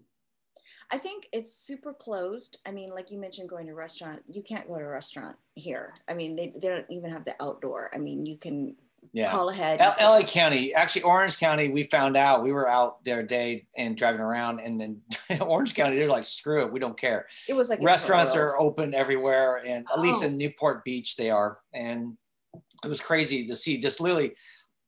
I 0.91 0.99
think 0.99 1.29
it's 1.33 1.53
super 1.53 1.93
closed. 1.93 2.59
I 2.67 2.73
mean, 2.73 2.89
like 2.89 3.11
you 3.11 3.19
mentioned, 3.19 3.49
going 3.49 3.67
to 3.67 3.73
a 3.73 3.77
restaurant, 3.77 4.23
you 4.27 4.43
can't 4.43 4.67
go 4.67 4.79
to 4.79 4.85
a 4.85 4.89
restaurant 4.89 5.37
here. 5.55 5.95
I 6.09 6.15
mean, 6.15 6.35
they, 6.35 6.53
they 6.55 6.69
don't 6.69 6.87
even 6.91 7.11
have 7.11 7.25
the 7.25 7.41
outdoor. 7.41 7.91
I 7.95 7.99
mean, 7.99 8.27
you 8.27 8.37
can 8.37 8.75
yeah. 9.13 9.31
call 9.31 9.49
ahead. 9.49 9.81
L- 9.81 9.97
LA 10.01 10.23
County, 10.23 10.75
actually 10.75 11.03
Orange 11.03 11.39
County, 11.39 11.69
we 11.69 11.83
found 11.85 12.17
out 12.17 12.43
we 12.43 12.53
were 12.53 12.69
out 12.69 13.03
there 13.05 13.21
a 13.21 13.27
day 13.27 13.67
and 13.77 13.97
driving 13.97 14.21
around 14.21 14.61
and 14.61 14.81
then 14.81 15.01
Orange 15.41 15.75
County, 15.75 15.97
they're 15.97 16.09
like, 16.09 16.27
screw 16.27 16.63
it. 16.63 16.73
We 16.73 16.81
don't 16.81 16.99
care. 16.99 17.27
It 17.49 17.55
was 17.55 17.71
like 17.71 17.83
restaurants 17.83 18.35
are 18.37 18.59
open 18.61 18.95
everywhere. 18.95 19.61
And 19.65 19.87
at 19.91 19.99
oh. 19.99 20.01
least 20.01 20.23
in 20.23 20.35
oh. 20.35 20.37
Newport 20.37 20.85
Beach, 20.85 21.17
they 21.17 21.31
are. 21.31 21.59
And 21.73 22.17
it 22.85 22.89
was 22.89 23.01
crazy 23.01 23.47
to 23.47 23.57
see 23.57 23.79
just 23.79 24.01
literally 24.01 24.35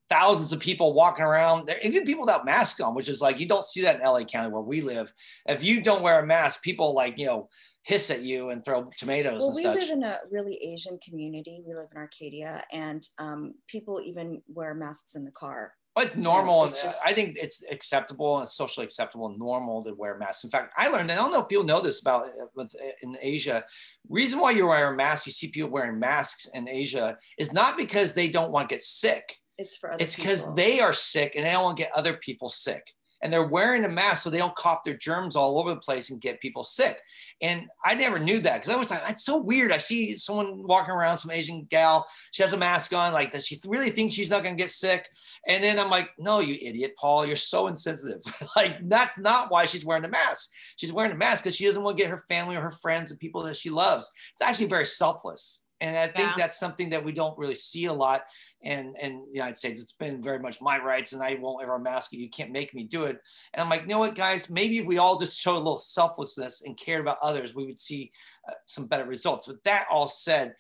thousands 0.09 0.53
of 0.53 0.61
people 0.61 0.93
walking 0.93 1.25
around 1.25 1.67
there, 1.67 1.79
even 1.83 2.05
people 2.05 2.23
without 2.23 2.45
masks 2.45 2.81
on, 2.81 2.95
which 2.95 3.09
is 3.09 3.21
like, 3.21 3.41
you 3.41 3.49
don't 3.49 3.65
see 3.65 3.83
that 3.83 3.99
in 3.99 4.07
LA 4.07 4.25
County 4.25 4.51
where 4.51 4.63
we 4.63 4.83
live. 4.83 5.13
If 5.47 5.65
you 5.65 5.83
don't 5.83 6.03
wear 6.03 6.21
a 6.21 6.27
mask, 6.27 6.63
people 6.63 6.95
like, 6.95 7.19
you 7.19 7.27
know, 7.27 7.49
hiss 7.85 8.11
at 8.11 8.23
you 8.23 8.51
and 8.51 8.65
throw 8.65 8.89
tomatoes. 8.97 9.43
Well, 9.43 9.55
we 9.57 9.65
such. 9.65 9.75
live 9.77 9.91
in 9.91 10.03
a 10.05 10.19
really 10.31 10.57
Asian 10.63 10.99
community. 11.07 11.63
We 11.67 11.75
live 11.75 11.89
in 11.91 11.99
Arcadia, 11.99 12.65
and 12.73 13.07
um, 13.19 13.55
people 13.69 14.01
even 14.05 14.43
wear 14.49 14.75
masks 14.75 15.15
in 15.15 15.25
the 15.25 15.33
car. 15.33 15.73
Well, 15.95 16.07
it's 16.07 16.17
normal, 16.17 16.65
it's 16.65 16.83
just, 16.83 17.05
I 17.05 17.13
think 17.13 17.37
it's 17.37 17.63
acceptable 17.71 18.39
and 18.39 18.49
socially 18.49 18.87
acceptable 18.87 19.27
and 19.27 19.39
normal 19.39 19.85
to 19.85 19.93
wear 19.93 20.17
masks. 20.17 20.43
In 20.43 20.49
fact, 20.49 20.73
I 20.79 20.89
learned, 20.89 21.11
and 21.11 21.13
I 21.13 21.17
don't 21.17 21.33
know 21.33 21.43
if 21.43 21.49
people 21.49 21.65
know 21.65 21.83
this 21.83 22.01
about 22.01 22.29
uh, 22.29 22.47
with 22.55 22.75
uh, 22.83 22.93
in 23.03 23.19
Asia. 23.21 23.63
Reason 24.09 24.39
why 24.39 24.53
you 24.53 24.67
wear 24.67 24.95
a 24.95 24.97
mask, 24.97 25.27
you 25.27 25.33
see 25.33 25.51
people 25.51 25.69
wearing 25.69 25.99
masks 25.99 26.49
in 26.55 26.67
Asia, 26.67 27.19
is 27.37 27.53
not 27.53 27.77
because 27.77 28.15
they 28.15 28.31
don't 28.31 28.53
want 28.53 28.71
to 28.71 28.75
get 28.75 28.81
sick. 28.81 29.37
It's 29.59 29.77
for 29.77 29.95
it's 30.01 30.17
because 30.17 30.55
they 30.55 30.81
are 30.81 30.95
sick 30.95 31.35
and 31.37 31.45
they 31.45 31.51
don't 31.51 31.65
want 31.65 31.77
to 31.77 31.83
get 31.83 31.93
other 31.93 32.15
people 32.15 32.49
sick 32.49 32.83
and 33.23 33.33
they're 33.33 33.47
wearing 33.47 33.85
a 33.85 33.89
mask 33.89 34.25
so 34.25 34.31
they 34.31 34.39
don't 34.39 34.55
cough 34.57 34.83
their 34.85 34.97
germs 34.97 35.37
all 35.37 35.59
over 35.59 35.71
the 35.71 35.81
place 35.81 36.11
and 36.11 36.21
get 36.21 36.41
people 36.41 36.65
sick. 36.65 36.99
And 37.41 37.69
I 37.85 37.95
never 37.95 38.19
knew 38.19 38.41
that 38.41 38.61
because 38.61 38.75
I 38.75 38.79
was 38.79 38.91
like, 38.91 39.07
that's 39.07 39.25
so 39.25 39.39
weird. 39.39 39.73
I 39.73 39.79
see 39.79 40.17
someone 40.17 40.67
walking 40.67 40.93
around, 40.93 41.19
some 41.19 41.31
Asian 41.31 41.65
gal, 41.71 42.07
she 42.33 42.43
has 42.43 42.53
a 42.53 42.57
mask 42.57 42.93
on. 42.93 43.13
Like, 43.13 43.31
does 43.31 43.47
she 43.47 43.61
really 43.67 43.91
think 43.91 44.13
she's 44.13 44.31
not 44.31 44.43
going 44.43 44.57
to 44.57 44.63
get 44.63 44.71
sick? 44.71 45.09
And 45.47 45.63
then 45.63 45.79
I'm 45.79 45.91
like, 45.91 46.11
no, 46.19 46.41
you 46.41 46.59
idiot, 46.61 46.95
Paul, 46.99 47.25
you're 47.25 47.37
so 47.37 47.69
insensitive. 47.69 48.23
like, 48.57 48.79
that's 48.89 49.19
not 49.19 49.51
why 49.51 49.65
she's 49.67 49.85
wearing 49.85 50.03
the 50.03 50.09
mask. 50.09 50.51
She's 50.77 50.93
wearing 50.93 51.13
the 51.13 51.19
mask 51.19 51.45
because 51.45 51.57
she 51.57 51.67
doesn't 51.67 51.83
want 51.83 51.97
to 51.97 52.03
get 52.03 52.11
her 52.11 52.25
family 52.29 52.57
or 52.57 52.61
her 52.61 52.71
friends 52.71 53.11
and 53.11 53.21
people 53.21 53.45
that 53.45 53.57
she 53.57 53.71
loves. 53.71 54.11
It's 54.33 54.43
actually 54.43 54.67
very 54.67 54.87
selfless. 54.87 55.63
And 55.83 55.99
I 55.99 56.07
think 56.07 56.29
yeah. 56.29 56.35
that's 56.37 56.61
something 56.61 56.91
that 56.91 57.05
we 57.05 57.11
don't 57.11 57.37
really 57.37 57.57
see 57.57 57.87
a 57.87 57.93
lot. 57.93 58.23
And 58.63 58.97
in 59.03 59.25
the 59.33 59.35
United 59.35 59.57
States, 59.57 59.83
it's 59.83 59.93
been 59.93 60.23
very 60.23 60.39
much 60.39 60.63
my 60.63 60.79
rights, 60.79 61.13
and 61.13 61.21
I 61.21 61.37
won't 61.41 61.61
ever 61.61 61.77
mask 61.77 62.15
it. 62.15 62.19
You 62.19 62.31
can't 62.31 62.53
make 62.53 62.73
me 62.73 62.85
do 62.85 63.05
it. 63.05 63.19
And 63.53 63.61
I'm 63.61 63.69
like, 63.69 63.83
you 63.83 63.89
know 63.89 63.99
what, 63.99 64.15
guys? 64.15 64.49
Maybe 64.49 64.79
if 64.79 64.87
we 64.87 64.99
all 64.99 65.19
just 65.19 65.41
showed 65.41 65.57
a 65.57 65.59
little 65.59 65.77
selflessness 65.77 66.63
and 66.65 66.79
cared 66.79 67.01
about 67.01 67.19
others, 67.21 67.57
we 67.57 67.67
would 67.67 67.81
see 67.81 68.13
uh, 68.49 68.53
some 68.65 68.87
better 68.87 69.05
results. 69.05 69.49
But 69.49 69.65
that 69.65 69.87
all 69.91 70.07
said, 70.07 70.55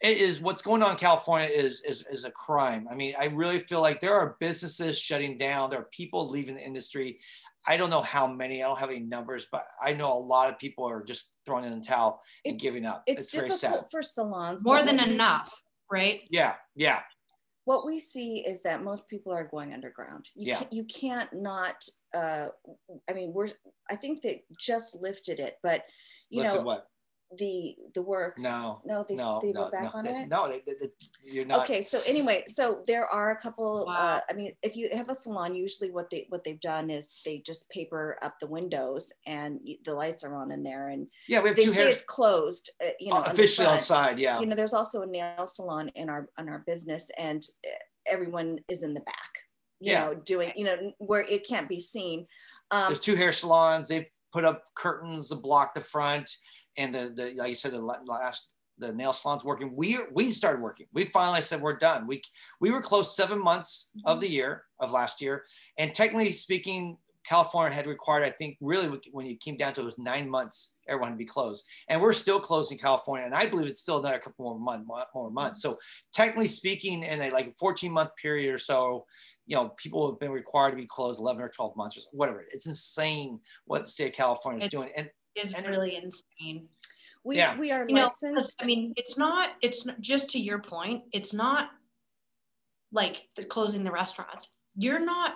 it 0.00 0.16
is 0.16 0.40
what's 0.40 0.62
going 0.62 0.82
on 0.82 0.92
in 0.92 0.96
California 0.96 1.48
is, 1.48 1.82
is 1.82 2.06
is 2.10 2.24
a 2.24 2.30
crime. 2.30 2.86
I 2.90 2.94
mean, 2.94 3.14
I 3.18 3.26
really 3.26 3.58
feel 3.58 3.82
like 3.82 4.00
there 4.00 4.14
are 4.14 4.36
businesses 4.40 4.98
shutting 4.98 5.36
down. 5.36 5.68
There 5.68 5.80
are 5.80 5.88
people 5.92 6.26
leaving 6.26 6.54
the 6.54 6.64
industry. 6.64 7.18
I 7.68 7.76
don't 7.76 7.90
know 7.90 8.00
how 8.00 8.26
many. 8.26 8.62
I 8.62 8.66
don't 8.66 8.78
have 8.78 8.88
any 8.88 9.00
numbers, 9.00 9.46
but 9.52 9.62
I 9.80 9.92
know 9.92 10.10
a 10.14 10.18
lot 10.18 10.50
of 10.50 10.58
people 10.58 10.88
are 10.88 11.04
just 11.04 11.34
throwing 11.44 11.64
in 11.64 11.78
the 11.78 11.84
towel 11.84 12.22
and 12.46 12.54
it's, 12.54 12.62
giving 12.62 12.86
up. 12.86 13.02
It's, 13.06 13.20
it's 13.20 13.34
very 13.34 13.50
sad 13.50 13.84
for 13.90 14.02
salons. 14.02 14.64
More 14.64 14.82
than 14.82 14.98
enough, 14.98 15.54
right? 15.92 16.22
Yeah, 16.30 16.54
yeah. 16.74 17.00
What 17.66 17.84
we 17.84 17.98
see 17.98 18.38
is 18.38 18.62
that 18.62 18.82
most 18.82 19.06
people 19.10 19.32
are 19.34 19.46
going 19.46 19.74
underground. 19.74 20.26
You 20.34 20.46
yeah. 20.46 20.58
Can't, 20.60 20.72
you 20.72 20.84
can't 20.84 21.30
not. 21.34 21.84
Uh, 22.16 22.46
I 23.08 23.12
mean, 23.12 23.34
we're. 23.34 23.50
I 23.90 23.96
think 23.96 24.22
they 24.22 24.44
just 24.58 24.96
lifted 24.98 25.38
it, 25.38 25.56
but 25.62 25.82
you 26.30 26.40
lifted 26.40 26.56
know 26.60 26.64
what? 26.64 26.86
The 27.36 27.76
the 27.94 28.02
work. 28.02 28.38
No. 28.38 28.80
No 28.84 29.04
they, 29.06 29.16
no, 29.16 29.38
they 29.42 29.52
no, 29.52 29.62
went 29.62 29.72
back 29.72 29.82
no, 29.82 29.90
on 29.94 30.04
they, 30.04 30.10
it? 30.12 30.28
no 30.28 30.48
they, 30.48 30.62
they, 30.66 30.90
you're 31.22 31.44
not 31.44 31.60
okay 31.60 31.82
so 31.82 32.00
anyway 32.06 32.42
so 32.46 32.82
there 32.86 33.06
are 33.06 33.32
a 33.32 33.36
couple 33.36 33.84
wow. 33.86 33.94
uh, 33.94 34.20
i 34.30 34.32
mean 34.32 34.52
if 34.62 34.76
you 34.76 34.88
have 34.92 35.08
a 35.08 35.14
salon 35.14 35.54
usually 35.54 35.90
what 35.90 36.08
they 36.10 36.26
what 36.30 36.42
they've 36.42 36.60
done 36.60 36.90
is 36.90 37.20
they 37.24 37.38
just 37.38 37.68
paper 37.68 38.18
up 38.22 38.38
the 38.40 38.46
windows 38.46 39.12
and 39.26 39.60
the 39.84 39.92
lights 39.92 40.24
are 40.24 40.34
on 40.34 40.50
in 40.50 40.62
there 40.62 40.88
and 40.88 41.06
yeah 41.28 41.40
we 41.40 41.48
have 41.48 41.56
they 41.56 41.64
two 41.64 41.70
say 41.70 41.76
hairs 41.76 41.96
it's 41.96 42.04
closed 42.04 42.70
uh, 42.82 42.88
you 42.98 43.12
know 43.12 43.22
officially 43.22 43.66
outside 43.66 44.18
yeah. 44.18 44.40
You 44.40 44.46
know 44.46 44.56
there's 44.56 44.74
also 44.74 45.02
a 45.02 45.06
nail 45.06 45.46
salon 45.46 45.90
in 45.94 46.08
our 46.08 46.28
in 46.38 46.48
our 46.48 46.60
business 46.66 47.10
and 47.18 47.42
uh, 47.66 47.70
everyone 48.06 48.58
is 48.68 48.82
in 48.82 48.94
the 48.94 49.00
back 49.00 49.30
you 49.80 49.92
yeah. 49.92 50.06
know 50.06 50.14
doing 50.14 50.52
you 50.56 50.64
know 50.64 50.92
where 50.98 51.22
it 51.22 51.46
can't 51.46 51.68
be 51.68 51.80
seen. 51.80 52.26
Um, 52.70 52.86
there's 52.88 53.00
two 53.00 53.16
hair 53.16 53.32
salons 53.32 53.88
they 53.88 54.10
put 54.32 54.44
up 54.44 54.64
curtains 54.74 55.28
to 55.28 55.36
block 55.36 55.74
the 55.74 55.80
front 55.80 56.30
and 56.78 56.94
the, 56.94 57.12
the 57.14 57.34
like 57.36 57.50
you 57.50 57.54
said, 57.54 57.72
the 57.72 57.80
last 57.80 58.54
the 58.78 58.92
nail 58.92 59.12
salon's 59.12 59.44
working. 59.44 59.74
We 59.74 59.98
we 60.12 60.30
started 60.30 60.62
working. 60.62 60.86
We 60.92 61.04
finally 61.04 61.42
said 61.42 61.60
we're 61.60 61.76
done. 61.76 62.06
We 62.06 62.22
we 62.60 62.70
were 62.70 62.80
closed 62.80 63.12
seven 63.12 63.42
months 63.42 63.90
of 64.04 64.14
mm-hmm. 64.14 64.20
the 64.20 64.30
year 64.30 64.64
of 64.80 64.92
last 64.92 65.20
year, 65.20 65.44
and 65.76 65.92
technically 65.92 66.32
speaking, 66.32 66.96
California 67.26 67.74
had 67.74 67.86
required, 67.86 68.22
I 68.22 68.30
think, 68.30 68.56
really 68.60 68.88
when 69.12 69.26
you 69.26 69.36
came 69.36 69.56
down 69.56 69.74
to 69.74 69.82
it, 69.82 69.84
was 69.84 69.98
nine 69.98 70.30
months 70.30 70.76
everyone 70.88 71.12
to 71.12 71.18
be 71.18 71.26
closed, 71.26 71.64
and 71.88 72.00
we're 72.00 72.12
still 72.12 72.40
closed 72.40 72.72
in 72.72 72.78
California, 72.78 73.26
and 73.26 73.34
I 73.34 73.46
believe 73.46 73.66
it's 73.66 73.80
still 73.80 73.98
another 73.98 74.18
couple 74.18 74.44
more 74.44 74.58
month 74.58 74.86
more 75.14 75.30
months. 75.30 75.60
So 75.60 75.78
technically 76.14 76.48
speaking, 76.48 77.02
in 77.02 77.20
a 77.20 77.30
like 77.30 77.54
14 77.58 77.92
month 77.92 78.10
period 78.20 78.54
or 78.54 78.58
so, 78.58 79.04
you 79.46 79.56
know, 79.56 79.70
people 79.76 80.10
have 80.10 80.20
been 80.20 80.30
required 80.30 80.70
to 80.70 80.76
be 80.76 80.86
closed 80.86 81.20
11 81.20 81.42
or 81.42 81.48
12 81.48 81.76
months 81.76 81.96
or 81.96 82.02
whatever. 82.12 82.44
It's 82.52 82.66
insane 82.66 83.40
what 83.64 83.84
the 83.84 83.90
state 83.90 84.08
of 84.08 84.12
California 84.12 84.64
is 84.64 84.70
doing, 84.70 84.90
and 84.96 85.10
is 85.44 85.54
and 85.54 85.66
really 85.66 85.96
insane. 85.96 86.68
We, 87.24 87.36
yeah. 87.36 87.58
we 87.58 87.72
are 87.72 87.86
you 87.88 87.96
licensed. 87.96 88.60
Know, 88.60 88.64
I 88.64 88.66
mean, 88.66 88.92
it's 88.96 89.16
not, 89.16 89.50
it's 89.60 89.84
not, 89.84 90.00
just 90.00 90.30
to 90.30 90.38
your 90.38 90.58
point, 90.58 91.04
it's 91.12 91.34
not 91.34 91.70
like 92.92 93.28
the 93.36 93.44
closing 93.44 93.84
the 93.84 93.90
restaurants. 93.90 94.52
You're 94.76 95.04
not 95.04 95.34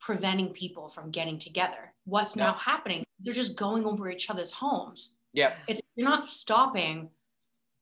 preventing 0.00 0.52
people 0.52 0.88
from 0.88 1.10
getting 1.10 1.38
together. 1.38 1.92
What's 2.04 2.36
no. 2.36 2.46
now 2.46 2.54
happening? 2.54 3.04
They're 3.20 3.34
just 3.34 3.56
going 3.56 3.84
over 3.84 4.10
each 4.10 4.30
other's 4.30 4.50
homes. 4.50 5.16
Yeah. 5.32 5.54
It's 5.68 5.82
you're 5.96 6.08
not 6.08 6.24
stopping, 6.24 7.10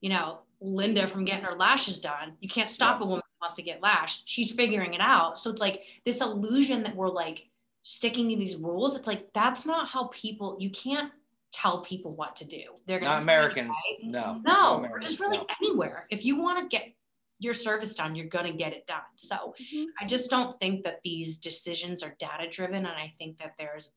you 0.00 0.10
know, 0.10 0.40
Linda 0.60 1.06
from 1.06 1.24
getting 1.24 1.44
her 1.44 1.56
lashes 1.56 2.00
done. 2.00 2.34
You 2.40 2.48
can't 2.48 2.70
stop 2.70 3.00
a 3.00 3.04
woman 3.04 3.22
who 3.24 3.44
wants 3.44 3.56
to 3.56 3.62
get 3.62 3.82
lashed. 3.82 4.22
She's 4.26 4.52
figuring 4.52 4.94
it 4.94 5.00
out. 5.00 5.38
So 5.38 5.50
it's 5.50 5.60
like 5.60 5.82
this 6.04 6.20
illusion 6.20 6.82
that 6.84 6.96
we're 6.96 7.10
like 7.10 7.46
sticking 7.82 8.30
to 8.30 8.36
these 8.36 8.56
rules. 8.56 8.96
It's 8.96 9.06
like 9.06 9.32
that's 9.34 9.66
not 9.66 9.88
how 9.88 10.08
people 10.12 10.56
you 10.58 10.70
can't 10.70 11.12
tell 11.54 11.82
people 11.82 12.16
what 12.16 12.34
to 12.36 12.44
do. 12.44 12.64
They're 12.86 13.00
not 13.00 13.22
Americans. 13.22 13.74
No, 14.02 14.40
no, 14.44 14.78
Americans, 14.78 15.06
just 15.06 15.20
really 15.20 15.38
no. 15.38 15.46
anywhere. 15.62 16.06
If 16.10 16.24
you 16.24 16.40
want 16.40 16.58
to 16.58 16.66
get 16.76 16.92
your 17.38 17.54
service 17.54 17.94
done, 17.94 18.16
you're 18.16 18.26
going 18.26 18.50
to 18.50 18.58
get 18.58 18.72
it 18.72 18.86
done. 18.86 19.02
So 19.16 19.54
mm-hmm. 19.60 19.84
I 20.00 20.06
just 20.06 20.30
don't 20.30 20.58
think 20.60 20.82
that 20.84 21.00
these 21.04 21.38
decisions 21.38 22.02
are 22.02 22.14
data 22.18 22.48
driven. 22.50 22.86
And 22.86 22.88
I 22.88 23.12
think 23.18 23.38
that 23.38 23.54
there's 23.56 23.92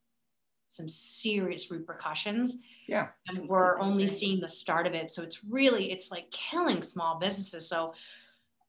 some 0.67 0.87
serious 0.87 1.71
repercussions. 1.71 2.57
Yeah. 2.87 3.07
And 3.27 3.47
we're 3.47 3.79
only 3.79 4.07
seeing 4.07 4.39
the 4.39 4.49
start 4.49 4.85
of 4.85 4.93
it. 4.93 5.09
So 5.09 5.23
it's 5.23 5.43
really, 5.43 5.91
it's 5.91 6.11
like 6.11 6.29
killing 6.31 6.81
small 6.81 7.19
businesses. 7.19 7.67
So 7.67 7.93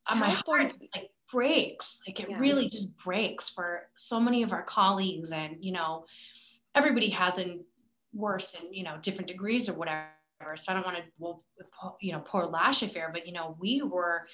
uh, 0.06 0.14
my 0.14 0.36
heart 0.46 0.72
like 0.94 1.10
breaks. 1.30 2.00
Like 2.06 2.20
it 2.20 2.30
yeah. 2.30 2.38
really 2.38 2.68
just 2.70 2.96
breaks 2.96 3.48
for 3.50 3.88
so 3.96 4.18
many 4.20 4.42
of 4.42 4.52
our 4.52 4.62
colleagues 4.62 5.32
and, 5.32 5.56
you 5.60 5.72
know, 5.72 6.06
everybody 6.74 7.08
has 7.10 7.38
an 7.38 7.64
worse 8.18 8.54
in 8.54 8.72
you 8.72 8.84
know 8.84 8.96
different 9.00 9.28
degrees 9.28 9.68
or 9.68 9.74
whatever. 9.74 10.08
So 10.54 10.70
i 10.70 10.74
don't 10.74 10.84
want 10.84 10.98
to 10.98 11.02
well 11.18 11.44
you 12.00 12.12
know 12.12 12.20
poor 12.20 12.46
lash 12.46 12.82
affair 12.82 13.10
but 13.12 13.26
you 13.26 13.32
know 13.32 13.56
we 13.58 13.82
were 13.82 14.26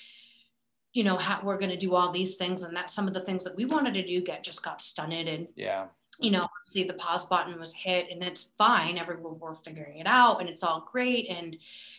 you 0.95 1.03
know 1.03 1.17
how 1.17 1.41
we're 1.43 1.59
going 1.59 1.71
to 1.71 1.77
do 1.77 1.95
all 1.95 2.11
these 2.13 2.37
things 2.37 2.63
and 2.63 2.75
that 2.77 2.89
some 2.89 3.07
of 3.07 3.15
the 3.15 3.21
things 3.21 3.45
that 3.45 3.57
we 3.57 3.65
wanted 3.65 3.95
to 3.95 4.07
do 4.07 4.23
get 4.23 4.43
just 4.43 4.63
got 4.63 4.81
stunted 4.81 5.29
and 5.29 5.49
yeah. 5.57 5.87
you 6.21 6.31
know 6.31 6.47
see 6.69 6.85
the 6.85 6.95
pause 6.95 7.25
button 7.25 7.59
was 7.59 7.75
hit 7.75 8.07
and 8.11 8.23
it's 8.23 8.55
fine. 8.57 8.97
Everyone 8.97 9.39
we're 9.39 9.55
figuring 9.55 9.99
it 9.99 10.07
out 10.07 10.41
and 10.41 10.49
it's 10.49 10.63
all 10.63 10.89
great 10.91 11.29
and 11.29 11.57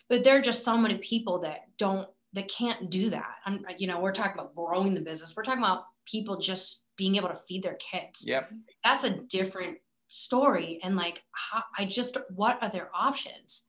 but 0.10 0.24
there 0.24 0.38
are 0.38 0.42
just 0.42 0.64
so 0.64 0.78
many 0.78 0.98
people 0.98 1.40
that 1.40 1.66
don't 1.78 2.08
that 2.34 2.48
can't 2.48 2.90
do 2.90 3.10
that. 3.10 3.36
And 3.46 3.66
you 3.78 3.88
know 3.88 4.00
we're 4.00 4.14
talking 4.14 4.34
about 4.34 4.56
growing 4.56 4.94
the 4.94 5.02
business. 5.02 5.36
We're 5.36 5.44
talking 5.44 5.64
about 5.64 5.86
people 6.06 6.38
just 6.38 6.86
being 6.98 7.18
able 7.18 7.30
to 7.30 7.36
feed 7.36 7.64
their 7.64 7.76
kids. 7.76 8.26
Yep. 8.26 8.50
That's 8.84 9.04
a 9.04 9.10
different 9.10 9.78
story 10.08 10.80
and 10.84 10.96
like 10.96 11.24
how, 11.32 11.64
i 11.78 11.86
just 11.86 12.18
what 12.36 12.58
are 12.62 12.70
their 12.70 12.90
options 12.94 13.64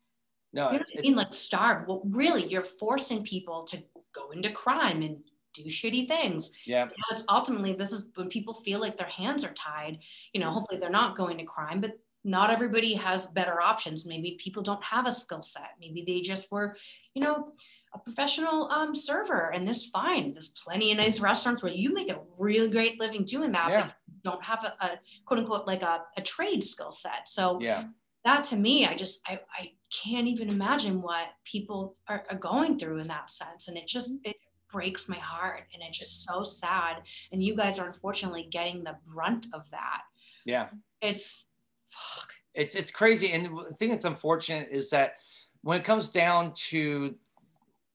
No, 0.52 0.70
you 0.72 0.78
know 0.78 0.84
I 0.98 1.00
mean? 1.02 1.16
Like 1.16 1.34
starve. 1.34 1.86
Well, 1.86 2.02
really, 2.10 2.46
you're 2.46 2.62
forcing 2.62 3.22
people 3.24 3.64
to 3.64 3.76
go 4.14 4.30
into 4.30 4.50
crime 4.50 5.02
and 5.02 5.22
do 5.52 5.64
shitty 5.64 6.06
things. 6.08 6.50
Yeah. 6.64 6.84
You 6.84 6.90
know, 6.90 7.16
it's 7.16 7.24
ultimately 7.28 7.72
this 7.74 7.92
is 7.92 8.06
when 8.14 8.28
people 8.28 8.54
feel 8.54 8.80
like 8.80 8.96
their 8.96 9.08
hands 9.08 9.44
are 9.44 9.52
tied. 9.52 9.98
You 10.32 10.40
know, 10.40 10.50
hopefully 10.50 10.80
they're 10.80 10.90
not 10.90 11.16
going 11.16 11.36
to 11.38 11.44
crime, 11.44 11.80
but 11.80 11.92
not 12.24 12.50
everybody 12.50 12.94
has 12.94 13.26
better 13.28 13.60
options. 13.60 14.04
Maybe 14.06 14.36
people 14.40 14.62
don't 14.62 14.82
have 14.82 15.06
a 15.06 15.12
skill 15.12 15.42
set. 15.42 15.70
Maybe 15.80 16.02
they 16.06 16.20
just 16.20 16.50
were, 16.50 16.76
you 17.14 17.22
know, 17.22 17.52
a 17.94 17.98
professional 17.98 18.70
um, 18.70 18.94
server, 18.94 19.50
and 19.54 19.66
this 19.66 19.86
fine. 19.86 20.32
There's 20.32 20.54
plenty 20.64 20.90
of 20.92 20.98
nice 20.98 21.20
restaurants 21.20 21.62
where 21.62 21.72
you 21.72 21.92
make 21.92 22.10
a 22.10 22.20
really 22.38 22.68
great 22.68 22.98
living 23.00 23.24
doing 23.24 23.52
that, 23.52 23.68
Yeah. 23.70 23.90
Don't 24.26 24.42
have 24.42 24.62
a, 24.64 24.84
a 24.84 24.90
quote 25.24 25.40
unquote 25.40 25.66
like 25.66 25.82
a, 25.82 26.02
a 26.16 26.22
trade 26.22 26.62
skill 26.62 26.90
set. 26.90 27.28
So 27.28 27.58
Yeah. 27.60 27.84
that 28.24 28.44
to 28.50 28.56
me, 28.56 28.84
I 28.86 28.94
just 28.94 29.20
I, 29.26 29.38
I 29.58 29.70
can't 30.02 30.26
even 30.26 30.48
imagine 30.50 31.00
what 31.00 31.28
people 31.44 31.94
are, 32.08 32.24
are 32.30 32.36
going 32.38 32.78
through 32.78 32.98
in 32.98 33.08
that 33.08 33.30
sense. 33.30 33.68
And 33.68 33.76
it 33.76 33.86
just 33.86 34.10
Mm-hmm. 34.10 34.30
it 34.30 34.36
breaks 34.68 35.08
my 35.08 35.16
heart 35.16 35.62
and 35.72 35.80
it's 35.82 35.96
just 35.96 36.24
so 36.24 36.42
sad. 36.42 36.96
And 37.30 37.40
you 37.42 37.54
guys 37.56 37.78
are 37.78 37.86
unfortunately 37.86 38.48
getting 38.50 38.82
the 38.82 38.96
brunt 39.14 39.46
of 39.52 39.62
that. 39.70 40.02
Yeah. 40.44 40.68
It's 41.00 41.46
fuck. 41.86 42.28
it's 42.52 42.74
it's 42.74 42.90
crazy 42.90 43.30
and 43.32 43.46
the 43.46 43.74
thing 43.78 43.90
that's 43.90 44.04
unfortunate 44.04 44.68
is 44.70 44.90
that 44.90 45.12
when 45.62 45.78
it 45.78 45.84
comes 45.84 46.10
down 46.10 46.52
to 46.70 47.14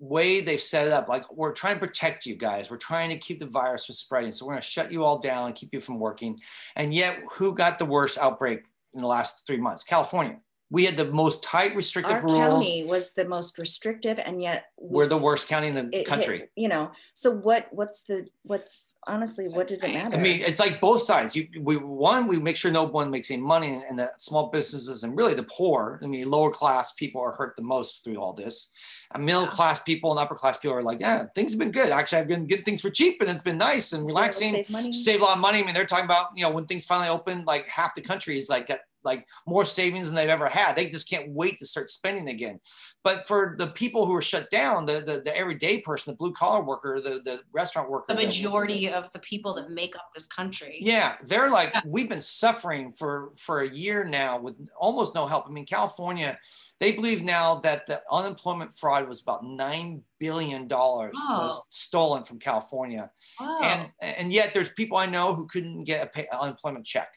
way 0.01 0.41
they've 0.41 0.61
set 0.61 0.87
it 0.87 0.93
up 0.93 1.07
like 1.07 1.31
we're 1.31 1.53
trying 1.53 1.75
to 1.75 1.79
protect 1.79 2.25
you 2.25 2.35
guys. 2.35 2.71
We're 2.71 2.77
trying 2.77 3.09
to 3.09 3.17
keep 3.17 3.39
the 3.39 3.45
virus 3.45 3.85
from 3.85 3.95
spreading. 3.95 4.31
So 4.31 4.45
we're 4.45 4.53
going 4.53 4.61
to 4.61 4.67
shut 4.67 4.91
you 4.91 5.03
all 5.03 5.19
down 5.19 5.47
and 5.47 5.55
keep 5.55 5.69
you 5.73 5.79
from 5.79 5.99
working. 5.99 6.39
And 6.75 6.93
yet 6.93 7.19
who 7.31 7.53
got 7.53 7.77
the 7.77 7.85
worst 7.85 8.17
outbreak 8.17 8.63
in 8.93 9.01
the 9.01 9.07
last 9.07 9.45
three 9.45 9.57
months? 9.57 9.83
California 9.83 10.39
we 10.71 10.85
had 10.85 10.95
the 10.95 11.05
most 11.05 11.43
tight 11.43 11.75
restrictive 11.75 12.15
Our 12.15 12.23
rules 12.23 12.39
county 12.39 12.85
was 12.85 13.13
the 13.13 13.25
most 13.25 13.57
restrictive, 13.57 14.19
and 14.25 14.41
yet 14.41 14.65
we 14.79 14.95
we're 14.97 15.07
the 15.07 15.17
worst 15.17 15.49
county 15.49 15.67
in 15.67 15.75
the 15.75 15.89
it 15.91 16.05
country 16.05 16.47
you 16.55 16.69
know, 16.69 16.91
so 17.13 17.31
what? 17.31 17.67
What's 17.71 18.03
the? 18.05 18.27
What's 18.43 18.93
honestly? 19.07 19.47
What 19.47 19.67
does 19.67 19.83
it 19.83 19.93
matter? 19.93 20.17
I 20.17 20.21
mean, 20.21 20.41
it's 20.41 20.59
like 20.59 20.79
both 20.79 21.01
sides. 21.01 21.35
You, 21.35 21.47
we 21.59 21.75
one, 21.75 22.27
we 22.27 22.39
make 22.39 22.55
sure 22.55 22.71
no 22.71 22.83
one 22.83 23.11
makes 23.11 23.29
any 23.29 23.41
money, 23.41 23.81
and 23.87 23.99
the 23.99 24.11
small 24.17 24.49
businesses 24.49 25.03
and 25.03 25.17
really 25.17 25.33
the 25.33 25.43
poor. 25.43 25.99
I 26.01 26.07
mean, 26.07 26.29
lower 26.29 26.51
class 26.51 26.93
people 26.93 27.21
are 27.21 27.33
hurt 27.33 27.55
the 27.57 27.63
most 27.63 28.03
through 28.03 28.17
all 28.17 28.33
this. 28.33 28.71
And 29.13 29.25
middle 29.25 29.47
class 29.47 29.83
people 29.83 30.11
and 30.11 30.19
upper 30.19 30.35
class 30.35 30.57
people 30.57 30.77
are 30.77 30.81
like, 30.81 31.01
yeah, 31.01 31.25
things 31.35 31.51
have 31.51 31.59
been 31.59 31.71
good. 31.71 31.89
Actually, 31.89 32.19
I've 32.19 32.29
been 32.29 32.45
getting 32.45 32.63
things 32.63 32.79
for 32.79 32.89
cheap, 32.89 33.19
and 33.19 33.29
it's 33.29 33.43
been 33.43 33.57
nice 33.57 33.91
and 33.91 34.05
relaxing. 34.05 34.53
save 34.53 34.69
money. 34.69 34.91
Save 34.93 35.19
a 35.19 35.23
lot 35.23 35.35
of 35.35 35.41
money. 35.41 35.59
I 35.59 35.65
mean, 35.65 35.73
they're 35.73 35.85
talking 35.85 36.05
about 36.05 36.27
you 36.35 36.43
know 36.43 36.51
when 36.51 36.65
things 36.65 36.85
finally 36.85 37.09
open, 37.09 37.43
like 37.45 37.67
half 37.67 37.95
the 37.95 38.01
country 38.01 38.37
is 38.37 38.49
like 38.49 38.67
got 38.67 38.79
like 39.03 39.25
more 39.47 39.65
savings 39.65 40.05
than 40.05 40.15
they've 40.15 40.29
ever 40.29 40.47
had. 40.47 40.75
They 40.75 40.89
just 40.89 41.09
can't 41.09 41.29
wait 41.31 41.59
to 41.59 41.65
start 41.65 41.89
spending 41.89 42.29
again. 42.29 42.59
But 43.03 43.27
for 43.27 43.55
the 43.57 43.67
people 43.67 44.05
who 44.05 44.15
are 44.15 44.21
shut 44.21 44.49
down, 44.51 44.85
the 44.85 45.01
the, 45.01 45.21
the 45.23 45.35
everyday 45.35 45.79
person, 45.81 46.13
the 46.13 46.17
blue 46.17 46.33
collar 46.33 46.63
worker, 46.63 46.99
the 47.01 47.21
the 47.23 47.41
restaurant 47.51 47.89
worker, 47.89 48.05
The 48.13 48.15
majority 48.25 48.89
of 48.89 49.11
the 49.11 49.19
people 49.19 49.53
that 49.55 49.71
make 49.71 49.95
up 49.95 50.09
this 50.13 50.27
country. 50.27 50.77
yeah, 50.81 51.15
they're 51.25 51.49
like 51.49 51.71
Yeah. 51.73 51.81
we've 51.85 52.09
been 52.09 52.21
suffering 52.21 52.93
for 52.93 53.31
for 53.37 53.61
a 53.61 53.69
year 53.69 54.03
now 54.03 54.39
with 54.39 54.55
almost 54.77 55.15
no 55.15 55.25
help. 55.25 55.45
I 55.47 55.51
mean, 55.51 55.65
California, 55.65 56.37
they 56.79 56.91
believe 56.91 57.21
now 57.23 57.55
that 57.61 57.85
the 57.87 58.01
unemployment 58.11 58.75
fraud 58.77 59.07
was 59.07 59.21
about 59.21 59.43
nine 59.43 60.03
billion 60.19 60.67
dollars 60.67 61.13
was 61.15 61.57
Oh. 61.59 61.63
stolen 61.69 62.23
from 62.23 62.37
California, 62.39 63.11
Oh. 63.39 63.59
and 63.63 63.91
and 63.99 64.31
yet 64.31 64.53
there's 64.53 64.69
people 64.73 64.97
I 64.97 65.07
know 65.07 65.33
who 65.33 65.47
couldn't 65.47 65.85
get 65.85 66.05
a 66.05 66.09
pay, 66.09 66.27
unemployment 66.31 66.85
check, 66.85 67.09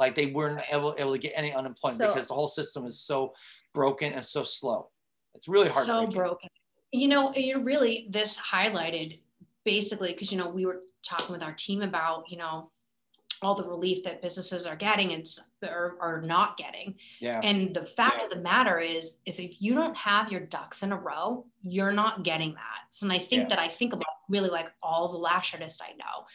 like 0.00 0.14
they 0.14 0.26
weren't 0.26 0.62
able, 0.72 0.96
able 0.98 1.12
to 1.12 1.18
get 1.18 1.34
any 1.36 1.52
unemployment 1.52 1.98
So- 2.00 2.08
because 2.08 2.28
the 2.28 2.34
whole 2.34 2.48
system 2.48 2.86
is 2.86 2.98
so 2.98 3.34
broken 3.74 4.12
and 4.14 4.24
so 4.24 4.42
slow. 4.42 4.88
It's 5.34 5.46
really 5.46 5.68
hard. 5.68 5.86
so 5.86 6.06
broken. 6.08 6.48
You 6.90 7.06
know, 7.06 7.32
you 7.36 7.60
really 7.60 8.08
this 8.10 8.36
highlighted 8.40 9.20
basically 9.64 10.12
because 10.12 10.32
you 10.32 10.38
know 10.38 10.48
we 10.48 10.66
were 10.66 10.80
talking 11.04 11.32
with 11.32 11.42
our 11.42 11.52
team 11.52 11.82
about 11.82 12.28
you 12.28 12.36
know 12.38 12.72
all 13.42 13.54
the 13.54 13.62
relief 13.68 14.02
that 14.02 14.20
businesses 14.20 14.66
are 14.66 14.76
getting 14.76 15.12
and 15.12 15.24
or 15.62 15.96
are 16.00 16.20
not 16.22 16.56
getting. 16.58 16.94
Yeah, 17.20 17.40
And 17.42 17.72
the 17.74 17.86
fact 17.86 18.16
Yeah. 18.18 18.24
of 18.24 18.30
the 18.30 18.36
matter 18.40 18.78
is, 18.80 19.18
is 19.24 19.40
if 19.40 19.62
you 19.62 19.74
don't 19.74 19.96
have 19.96 20.30
your 20.30 20.42
ducks 20.42 20.82
in 20.82 20.92
a 20.92 20.96
row, 20.98 21.46
you're 21.62 21.92
not 21.92 22.22
getting 22.22 22.52
that. 22.54 22.80
So, 22.90 23.06
and 23.06 23.12
I 23.12 23.18
think 23.18 23.42
Yeah. 23.44 23.48
that 23.50 23.58
I 23.58 23.68
think 23.68 23.94
about 23.94 24.04
really 24.28 24.50
like 24.50 24.70
all 24.82 25.08
the 25.08 25.16
lash 25.16 25.54
artists 25.54 25.80
I 25.80 25.92
know. 25.92 26.26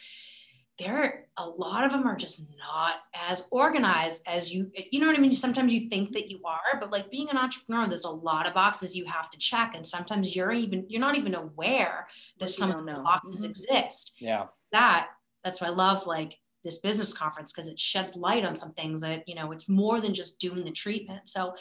There, 0.78 1.02
are 1.02 1.14
a 1.38 1.48
lot 1.48 1.84
of 1.84 1.92
them 1.92 2.06
are 2.06 2.16
just 2.16 2.42
not 2.58 2.96
as 3.14 3.46
organized 3.50 4.22
as 4.26 4.52
you. 4.52 4.70
You 4.90 5.00
know 5.00 5.06
what 5.06 5.16
I 5.16 5.20
mean? 5.20 5.30
Sometimes 5.32 5.72
you 5.72 5.88
think 5.88 6.12
that 6.12 6.30
you 6.30 6.40
are, 6.44 6.78
but 6.78 6.90
like 6.90 7.10
being 7.10 7.30
an 7.30 7.38
entrepreneur, 7.38 7.86
there's 7.86 8.04
a 8.04 8.10
lot 8.10 8.46
of 8.46 8.52
boxes 8.54 8.94
you 8.94 9.06
have 9.06 9.30
to 9.30 9.38
check, 9.38 9.74
and 9.74 9.86
sometimes 9.86 10.36
you're 10.36 10.52
even 10.52 10.84
you're 10.88 11.00
not 11.00 11.16
even 11.16 11.34
aware 11.34 12.06
that 12.38 12.50
some 12.50 12.70
of 12.70 12.84
the 12.84 12.92
know. 12.92 13.02
boxes 13.02 13.42
Mhm. 13.42 13.50
exist 13.50 14.12
yeah, 14.18 14.46
that 14.72 15.08
that's 15.44 15.60
why 15.60 15.68
I 15.68 15.70
love 15.70 16.06
like 16.06 16.38
this 16.62 16.78
business 16.78 17.12
conference 17.12 17.52
because 17.52 17.68
it 17.68 17.78
sheds 17.78 18.16
light 18.16 18.44
on 18.44 18.54
some 18.54 18.72
things 18.72 19.00
that 19.00 19.26
you 19.28 19.34
know 19.34 19.52
it's 19.52 19.68
more 19.68 20.00
than 20.00 20.12
just 20.12 20.38
doing 20.38 20.64
the 20.64 20.70
treatment. 20.72 21.28
So, 21.28 21.54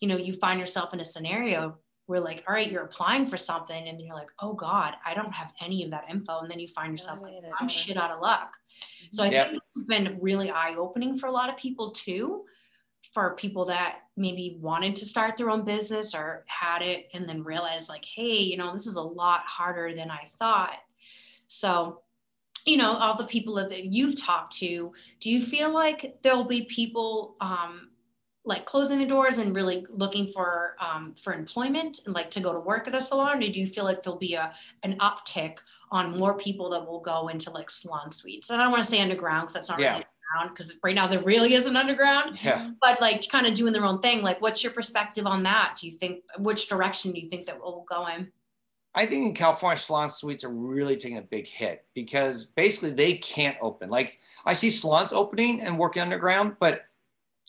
you 0.00 0.08
know, 0.08 0.16
you 0.16 0.32
find 0.32 0.58
yourself 0.60 0.92
in 0.92 1.00
a 1.00 1.04
scenario 1.04 1.78
where 2.08 2.20
like, 2.20 2.42
all 2.48 2.54
right, 2.54 2.70
you're 2.72 2.84
applying 2.84 3.26
for 3.26 3.36
something 3.36 3.86
and 3.86 4.00
you're 4.00 4.14
like, 4.14 4.30
oh 4.40 4.54
God, 4.54 4.94
I 5.04 5.12
don't 5.12 5.30
have 5.30 5.52
any 5.60 5.84
of 5.84 5.90
that 5.90 6.04
info. 6.08 6.38
And 6.40 6.50
then 6.50 6.58
you 6.58 6.66
find 6.66 6.90
yourself 6.90 7.20
like, 7.20 7.28
any 7.32 7.38
of 7.38 7.44
that 7.44 7.52
I'm 7.60 7.68
data. 7.68 7.78
shit 7.78 7.96
out 7.98 8.10
of 8.10 8.22
luck. 8.22 8.56
So 9.10 9.22
I 9.22 9.28
Yeah. 9.28 9.44
think 9.50 9.62
it's 9.68 9.84
been 9.84 10.16
really 10.18 10.50
eye-opening 10.50 11.18
for 11.18 11.26
a 11.26 11.30
lot 11.30 11.50
of 11.50 11.58
people 11.58 11.90
too. 11.92 12.46
For 13.12 13.34
people 13.36 13.66
that 13.66 13.98
maybe 14.16 14.56
wanted 14.58 14.96
to 14.96 15.04
start 15.04 15.36
their 15.36 15.50
own 15.50 15.66
business 15.66 16.14
or 16.14 16.44
had 16.46 16.80
it 16.80 17.08
and 17.12 17.28
then 17.28 17.44
realized 17.44 17.90
like, 17.90 18.06
hey, 18.06 18.38
you 18.38 18.56
know, 18.56 18.72
this 18.72 18.86
is 18.86 18.96
a 18.96 19.02
lot 19.02 19.42
harder 19.46 19.94
than 19.94 20.10
I 20.10 20.24
thought. 20.38 20.78
So 21.46 22.00
you 22.66 22.76
know 22.76 22.92
all 22.92 23.16
the 23.16 23.24
people 23.24 23.54
that 23.54 23.84
you've 23.84 24.20
talked 24.20 24.52
to 24.58 24.92
do 25.20 25.30
you 25.30 25.42
feel 25.42 25.72
like 25.72 26.18
there'll 26.22 26.44
be 26.44 26.62
people 26.64 27.36
um, 27.40 27.90
like 28.48 28.64
closing 28.64 28.98
the 28.98 29.06
doors 29.06 29.38
and 29.38 29.54
really 29.54 29.86
looking 29.90 30.26
for 30.26 30.74
um, 30.80 31.14
for 31.14 31.32
employment 31.34 32.00
and 32.06 32.14
like 32.14 32.30
to 32.30 32.40
go 32.40 32.52
to 32.52 32.58
work 32.58 32.88
at 32.88 32.94
a 32.94 33.00
salon 33.00 33.42
or 33.42 33.48
do 33.48 33.60
you 33.60 33.66
feel 33.66 33.84
like 33.84 34.02
there'll 34.02 34.18
be 34.18 34.34
a 34.34 34.52
an 34.82 34.96
uptick 34.98 35.58
on 35.90 36.18
more 36.18 36.36
people 36.36 36.70
that 36.70 36.84
will 36.84 37.00
go 37.00 37.28
into 37.28 37.50
like 37.50 37.70
salon 37.70 38.10
suites 38.10 38.50
and 38.50 38.60
i 38.60 38.64
don't 38.64 38.72
want 38.72 38.82
to 38.82 38.90
say 38.90 39.00
underground 39.00 39.42
because 39.42 39.54
that's 39.54 39.68
not 39.68 39.78
Yeah. 39.78 39.92
really 39.92 40.06
underground 40.34 40.56
because 40.56 40.78
right 40.82 40.94
now 40.94 41.06
there 41.06 41.22
really 41.22 41.54
isn't 41.54 41.76
underground 41.76 42.42
yeah. 42.42 42.70
but 42.80 43.00
like 43.00 43.26
kind 43.28 43.46
of 43.46 43.54
doing 43.54 43.72
their 43.72 43.84
own 43.84 44.00
thing 44.00 44.22
like 44.22 44.40
what's 44.40 44.62
your 44.62 44.72
perspective 44.72 45.26
on 45.26 45.42
that 45.44 45.78
do 45.80 45.86
you 45.86 45.92
think 45.92 46.24
which 46.38 46.68
direction 46.68 47.12
do 47.12 47.20
you 47.20 47.28
think 47.28 47.46
that 47.46 47.60
will 47.60 47.84
go 47.88 48.06
in 48.08 48.30
I 48.94 49.06
think 49.06 49.26
in 49.26 49.34
California, 49.34 49.78
salon 49.78 50.10
suites 50.10 50.42
are 50.42 50.48
really 50.48 50.96
taking 50.96 51.18
a 51.18 51.22
big 51.22 51.46
hit 51.46 51.84
because 51.94 52.46
basically 52.46 52.90
they 52.90 53.12
can't 53.12 53.56
open. 53.60 53.90
Like 53.90 54.18
I 54.44 54.54
see 54.54 54.70
salons 54.70 55.12
opening 55.12 55.60
and 55.60 55.78
working 55.78 56.02
underground, 56.02 56.56
but 56.58 56.82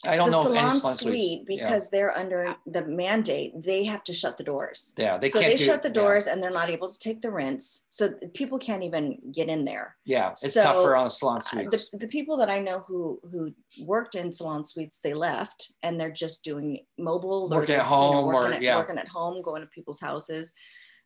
I 0.07 0.15
don't 0.15 0.27
the 0.27 0.37
know 0.37 0.43
salon 0.43 0.57
any 0.57 0.79
salon 0.79 0.95
suite 0.95 1.45
suites. 1.45 1.45
because 1.45 1.89
they're 1.89 2.15
under 2.17 2.55
the 2.65 2.85
mandate. 2.85 3.51
They 3.61 3.83
have 3.83 4.03
to 4.05 4.13
shut 4.13 4.37
the 4.37 4.43
doors. 4.45 4.93
yeah, 4.97 5.05
yeah, 5.05 5.17
they 5.17 5.29
so 5.29 5.39
they 5.39 5.55
do- 5.57 5.63
shut 5.65 5.83
the 5.83 5.89
yeah, 5.89 5.93
doors 5.93 6.27
and 6.27 6.41
they're 6.41 6.51
not 6.51 6.69
able 6.69 6.87
to 6.87 6.97
take 6.99 7.19
the 7.21 7.29
rents. 7.31 7.85
So 7.89 8.11
people 8.33 8.59
can't 8.59 8.83
even 8.83 9.17
get 9.33 9.49
in 9.49 9.65
there. 9.65 9.97
Yeah, 10.05 10.31
it's 10.31 10.53
So, 10.53 10.63
tougher 10.63 10.95
on 10.95 11.09
salon 11.09 11.37
Uh, 11.37 11.41
suites. 11.41 11.89
The, 11.89 11.97
the 11.97 12.07
people 12.07 12.37
that 12.37 12.49
I 12.49 12.59
know 12.59 12.79
who 12.87 13.19
who 13.29 13.53
worked 13.83 14.15
in 14.15 14.31
salon 14.31 14.63
suites, 14.63 14.99
they 15.03 15.13
left 15.13 15.73
and 15.83 15.99
they're 15.99 16.11
just 16.11 16.43
doing 16.43 16.85
mobile, 16.97 17.49
Working 17.49 17.67
they're, 17.67 17.79
at 17.81 17.85
home 17.85 18.15
or- 18.25 18.33
working, 18.35 18.55
at, 18.55 18.61
yeah. 18.61 18.77
working 18.77 18.97
at 18.97 19.07
home, 19.09 19.41
going 19.41 19.61
to 19.61 19.67
people's 19.67 19.99
houses. 19.99 20.53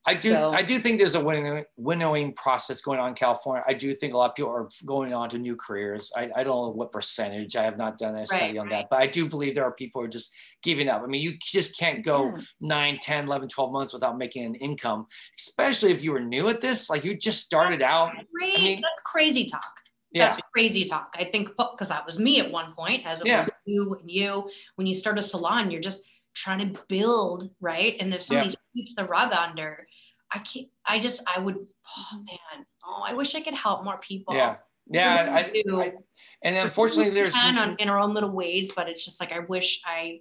I 0.05 0.15
do. 0.15 0.33
So- 0.33 0.51
I 0.53 0.61
do 0.63 0.79
think 0.79 0.97
there's 0.99 1.15
a 1.15 1.23
winnow, 1.23 1.63
winnowing 1.77 2.33
process 2.33 2.81
going 2.81 2.99
on 2.99 3.09
in 3.09 3.15
California. 3.15 3.63
I 3.65 3.73
do 3.73 3.93
think 3.93 4.13
a 4.13 4.17
lot 4.17 4.31
of 4.31 4.35
people 4.35 4.51
are 4.51 4.67
going 4.85 5.13
on 5.13 5.29
to 5.29 5.37
new 5.37 5.55
careers. 5.55 6.11
I, 6.15 6.29
I 6.35 6.43
don't 6.43 6.53
know 6.53 6.69
what 6.69 6.91
percentage. 6.91 7.55
I 7.55 7.63
have 7.63 7.77
not 7.77 7.97
done 7.97 8.15
a 8.15 8.25
study 8.27 8.43
Right, 8.43 8.57
on 8.57 8.65
right. 8.67 8.71
that, 8.71 8.87
but 8.89 8.99
I 8.99 9.07
do 9.07 9.29
believe 9.29 9.55
there 9.55 9.63
are 9.63 9.71
people 9.73 10.01
who 10.01 10.05
are 10.07 10.09
just 10.09 10.33
giving 10.61 10.89
up. 10.89 11.03
I 11.03 11.07
mean, 11.07 11.21
you 11.21 11.33
just 11.41 11.77
can't 11.77 12.03
go 12.03 12.35
Yeah. 12.35 12.41
9, 12.59 12.99
10, 13.01 13.25
11, 13.25 13.47
12 13.47 13.71
months 13.71 13.93
without 13.93 14.17
making 14.17 14.43
an 14.43 14.55
income, 14.55 15.05
especially 15.39 15.91
if 15.91 16.03
you 16.03 16.11
were 16.11 16.19
new 16.21 16.49
at 16.49 16.59
this. 16.59 16.89
Like 16.89 17.05
you 17.05 17.15
just 17.15 17.41
started 17.41 17.81
out. 17.81 18.11
Crazy, 18.37 18.61
mean- 18.61 18.81
that's 18.81 19.01
crazy 19.05 19.45
talk 19.45 19.71
Yeah. 20.11 20.25
That's 20.25 20.41
crazy 20.53 20.83
talk. 20.85 21.15
I 21.17 21.23
think 21.25 21.49
because 21.57 21.87
that 21.89 22.05
was 22.05 22.19
me 22.19 22.39
at 22.41 22.51
one 22.51 22.73
point, 22.75 23.05
as 23.05 23.21
it 23.21 23.27
Yeah. 23.27 23.37
was 23.39 23.49
you 23.65 23.93
and 23.99 24.11
you. 24.11 24.49
When 24.75 24.85
you 24.85 24.93
start 24.95 25.17
a 25.17 25.21
salon, 25.21 25.71
you're 25.71 25.81
just 25.81 26.03
trying 26.33 26.73
to 26.73 26.81
build, 26.87 27.49
right? 27.61 27.95
And 27.99 28.13
if 28.13 28.21
somebody 28.23 28.51
sweeps 28.71 28.93
the 28.95 29.05
rug 29.05 29.31
under, 29.33 29.87
I 30.31 30.39
can't. 30.39 30.67
I 30.85 30.99
just, 30.99 31.21
I 31.33 31.39
would. 31.39 31.55
Oh 31.55 32.17
man, 32.17 32.65
oh, 32.85 33.03
I 33.05 33.13
wish 33.13 33.35
I 33.35 33.41
could 33.41 33.53
help 33.53 33.83
more 33.83 33.97
people. 34.01 34.33
Yeah. 34.35 34.55
Yeah. 34.87 35.31
I, 35.33 35.51
do. 35.63 35.81
I, 35.81 35.93
and 36.41 36.55
unfortunately, 36.57 37.11
We 37.11 37.15
there's. 37.15 37.35
on, 37.35 37.75
in 37.79 37.89
our 37.89 37.99
own 37.99 38.13
little 38.13 38.31
ways, 38.31 38.71
but 38.75 38.89
it's 38.89 39.05
just 39.05 39.19
like 39.21 39.31
I 39.31 39.39
wish 39.39 39.81
I 39.85 40.19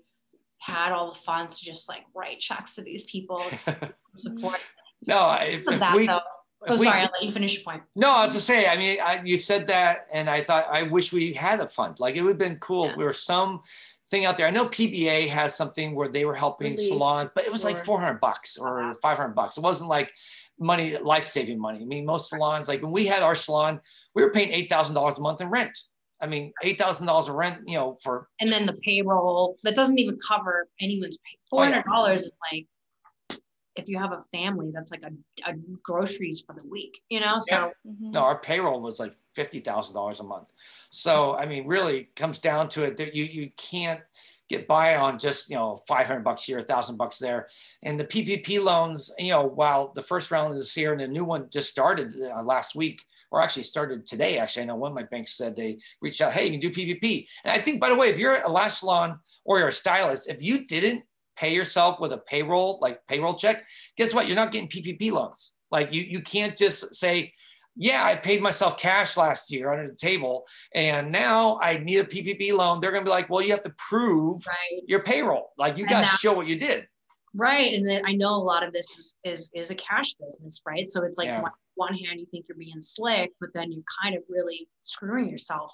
had 0.59 0.93
all 0.93 1.13
the 1.13 1.19
funds 1.19 1.59
to 1.59 1.65
just 1.65 1.89
like 1.89 2.03
write 2.15 2.39
checks 2.41 2.77
to 2.77 2.83
these 2.83 3.03
people, 3.05 3.39
to 3.39 3.93
support. 4.17 4.59
no, 5.07 5.33
if, 5.41 5.67
if 5.67 5.79
that 5.81 5.97
we, 5.97 6.07
though. 6.07 6.21
Oh, 6.69 6.77
we- 6.79 6.85
sorry, 6.85 7.01
I'll 7.01 7.11
let 7.13 7.25
you 7.25 7.33
finish 7.33 7.55
your 7.55 7.65
point. 7.65 7.83
No, 7.97 8.11
I 8.11 8.23
was 8.23 8.35
to 8.35 8.41
say, 8.41 8.67
I 8.69 8.77
mean, 8.77 8.99
I, 9.03 9.21
you 9.25 9.37
said 9.39 9.67
that, 9.67 10.07
and 10.13 10.31
I 10.31 10.43
thought 10.43 10.67
I 10.71 10.85
wish 10.85 11.13
we 11.13 11.33
had 11.33 11.59
a 11.59 11.67
fund. 11.67 11.99
Like 11.99 12.15
it 12.15 12.23
would 12.23 12.29
have 12.29 12.39
been 12.39 12.59
cool 12.61 12.85
if 12.85 12.91
Yeah. 12.93 12.97
there 12.99 13.07
was 13.09 13.21
some 13.25 13.63
thing 14.13 14.27
out 14.27 14.37
there. 14.37 14.47
I 14.47 14.51
know 14.51 14.67
PBA 14.67 15.29
has 15.31 15.57
something 15.57 15.97
where 15.97 16.07
they 16.07 16.25
were 16.25 16.35
helping 16.35 16.73
Relief 16.73 16.89
salons, 16.89 17.33
but 17.35 17.45
it 17.45 17.51
was 17.51 17.65
like 17.65 17.85
400 17.85 18.21
bucks 18.21 18.57
or 18.57 18.95
500 19.03 19.35
bucks. 19.35 19.57
It 19.57 19.63
wasn't 19.63 19.89
like 19.89 20.13
money, 20.61 20.97
life 20.99 21.25
saving 21.25 21.59
money. 21.59 21.81
I 21.81 21.85
mean, 21.85 22.05
most 22.05 22.29
salons, 22.29 22.69
like 22.69 22.83
when 22.83 22.93
we 22.93 23.07
had 23.07 23.23
our 23.23 23.35
salon, 23.35 23.81
we 24.15 24.23
were 24.23 24.31
paying 24.31 24.53
$8,000 24.69 25.19
a 25.19 25.21
month 25.21 25.41
in 25.41 25.49
rent. 25.49 25.77
I 26.21 26.27
mean, 26.27 26.53
$8,000 26.63 27.29
of 27.29 27.35
rent, 27.35 27.63
you 27.67 27.77
know, 27.77 27.97
for 28.03 28.29
and 28.39 28.49
then 28.49 28.67
the 28.67 28.75
payroll 28.75 29.57
that 29.65 29.75
doesn't 29.75 29.99
even 29.99 30.19
cover 30.27 30.69
anyone's 30.81 31.17
pay. 31.17 31.37
Oh, 31.37 31.49
Four 31.51 31.65
yeah. 31.65 31.71
hundred 31.73 31.91
dollars 31.91 32.23
is 32.23 32.39
like 32.53 32.67
if 33.77 33.89
you 33.89 33.99
have 33.99 34.13
a 34.13 34.23
family, 34.33 34.71
that's 34.73 34.91
like 34.91 35.03
a, 35.03 35.13
a 35.51 35.55
groceries 35.83 36.43
for 36.47 36.55
the 36.55 36.63
week, 36.69 37.03
you 37.09 37.21
know. 37.21 37.39
So 37.39 37.47
Yeah. 37.55 37.71
Mhm. 37.87 38.13
no, 38.13 38.21
our 38.21 38.39
payroll 38.39 38.81
was 38.81 39.01
like 39.01 39.15
fifty 39.35 39.61
thousand 39.61 39.95
dollars 39.95 40.21
a 40.21 40.25
month. 40.25 40.53
So 40.91 41.35
I 41.37 41.47
mean, 41.47 41.67
really 41.67 42.11
comes 42.17 42.39
down 42.39 42.69
to 42.71 42.85
it 42.85 42.97
that 42.99 43.15
you 43.15 43.25
you 43.25 43.51
can't 43.57 44.01
get 44.49 44.69
by 44.69 44.97
on 44.97 45.19
just 45.19 45.49
you 45.49 45.57
know 45.57 45.77
five 45.89 46.07
hundred 46.07 46.25
bucks 46.25 46.45
here, 46.45 46.59
a 46.59 46.63
thousand 46.63 46.97
bucks 46.99 47.19
there, 47.19 47.49
and 47.83 47.99
the 47.99 48.05
PPP 48.05 48.63
loans. 48.63 49.11
You 49.19 49.31
know, 49.31 49.45
while 49.45 49.93
the 49.95 50.03
first 50.03 50.31
round 50.31 50.55
is 50.57 50.75
here 50.75 50.93
and 50.93 51.01
the 51.01 51.09
new 51.09 51.25
one 51.25 51.49
just 51.51 51.71
started 51.71 52.15
uh, 52.21 52.43
last 52.43 52.75
week. 52.75 53.01
Or 53.35 53.41
actually 53.41 53.63
started 53.63 54.05
today. 54.05 54.37
Actually, 54.37 54.65
I 54.65 54.67
know 54.67 54.77
one 54.77 54.93
of 54.93 54.95
my 54.95 55.05
banks 55.05 55.39
said 55.39 55.57
they 55.57 55.79
reached 56.03 56.21
out, 56.21 56.35
hey, 56.35 56.45
you 56.45 56.51
can 56.51 56.61
do 56.61 56.71
PPP. 56.71 57.27
And 57.45 57.51
I 57.51 57.65
think, 57.65 57.81
by 57.81 57.89
the 57.89 57.97
way, 57.97 58.11
if 58.11 58.19
you're 58.19 58.43
a 58.43 58.49
lash 58.51 58.81
salon 58.81 59.21
or 59.47 59.59
you're 59.59 59.69
a 59.69 59.73
stylist, 59.73 60.29
if 60.29 60.43
you 60.43 60.67
didn't 60.67 61.05
pay 61.43 61.53
yourself 61.53 61.99
with 61.99 62.13
a 62.13 62.19
payroll, 62.19 62.79
like 62.81 63.05
payroll 63.09 63.35
check, 63.35 63.65
guess 63.97 64.15
what? 64.15 64.29
You're 64.29 64.37
not 64.37 64.53
getting 64.53 64.69
PPP 64.69 65.11
loans. 65.11 65.57
Like 65.73 65.93
you, 65.93 66.03
you 66.03 66.21
can't 66.21 66.57
just 66.57 66.95
say, 66.95 67.33
yeah, 67.75 68.05
I 68.05 68.15
paid 68.15 68.41
myself 68.41 68.79
cash 68.79 69.17
last 69.17 69.51
year 69.51 69.69
under 69.71 69.89
the 69.89 69.97
table, 69.97 70.45
and 70.75 71.11
now 71.11 71.59
I 71.61 71.79
need 71.79 71.99
a 71.99 72.05
PPP 72.05 72.53
loan. 72.53 72.81
They're 72.81 72.93
going 72.93 73.03
to 73.05 73.09
be 73.09 73.11
like, 73.11 73.29
well, 73.29 73.43
you 73.43 73.51
have 73.51 73.63
to 73.63 73.75
prove 73.77 74.47
right, 74.47 74.83
your 74.87 75.03
payroll. 75.03 75.51
Like 75.59 75.79
you 75.79 75.87
got 75.87 76.03
to 76.03 76.07
show 76.07 76.33
what 76.33 76.47
you 76.47 76.59
did. 76.59 76.87
right, 77.35 77.73
and 77.75 77.85
then 77.89 78.03
I 78.07 78.13
know 78.13 78.35
a 78.37 78.45
lot 78.53 78.63
of 78.63 78.73
this 78.73 78.89
is 78.99 79.17
is 79.25 79.51
is 79.55 79.71
a 79.71 79.75
cash 79.75 80.15
business, 80.15 80.63
right? 80.67 80.89
So 80.89 81.03
it's 81.03 81.19
like 81.19 81.27
Yeah. 81.27 81.43
one, 81.43 81.53
one 81.75 81.95
hand 81.95 82.21
you 82.21 82.27
think 82.31 82.45
you're 82.49 82.59
being 82.59 82.83
slick, 82.83 83.31
but 83.41 83.51
then 83.55 83.73
you're 83.73 83.89
kind 84.03 84.15
of 84.15 84.23
really 84.29 84.69
screwing 84.83 85.29
yourself. 85.29 85.73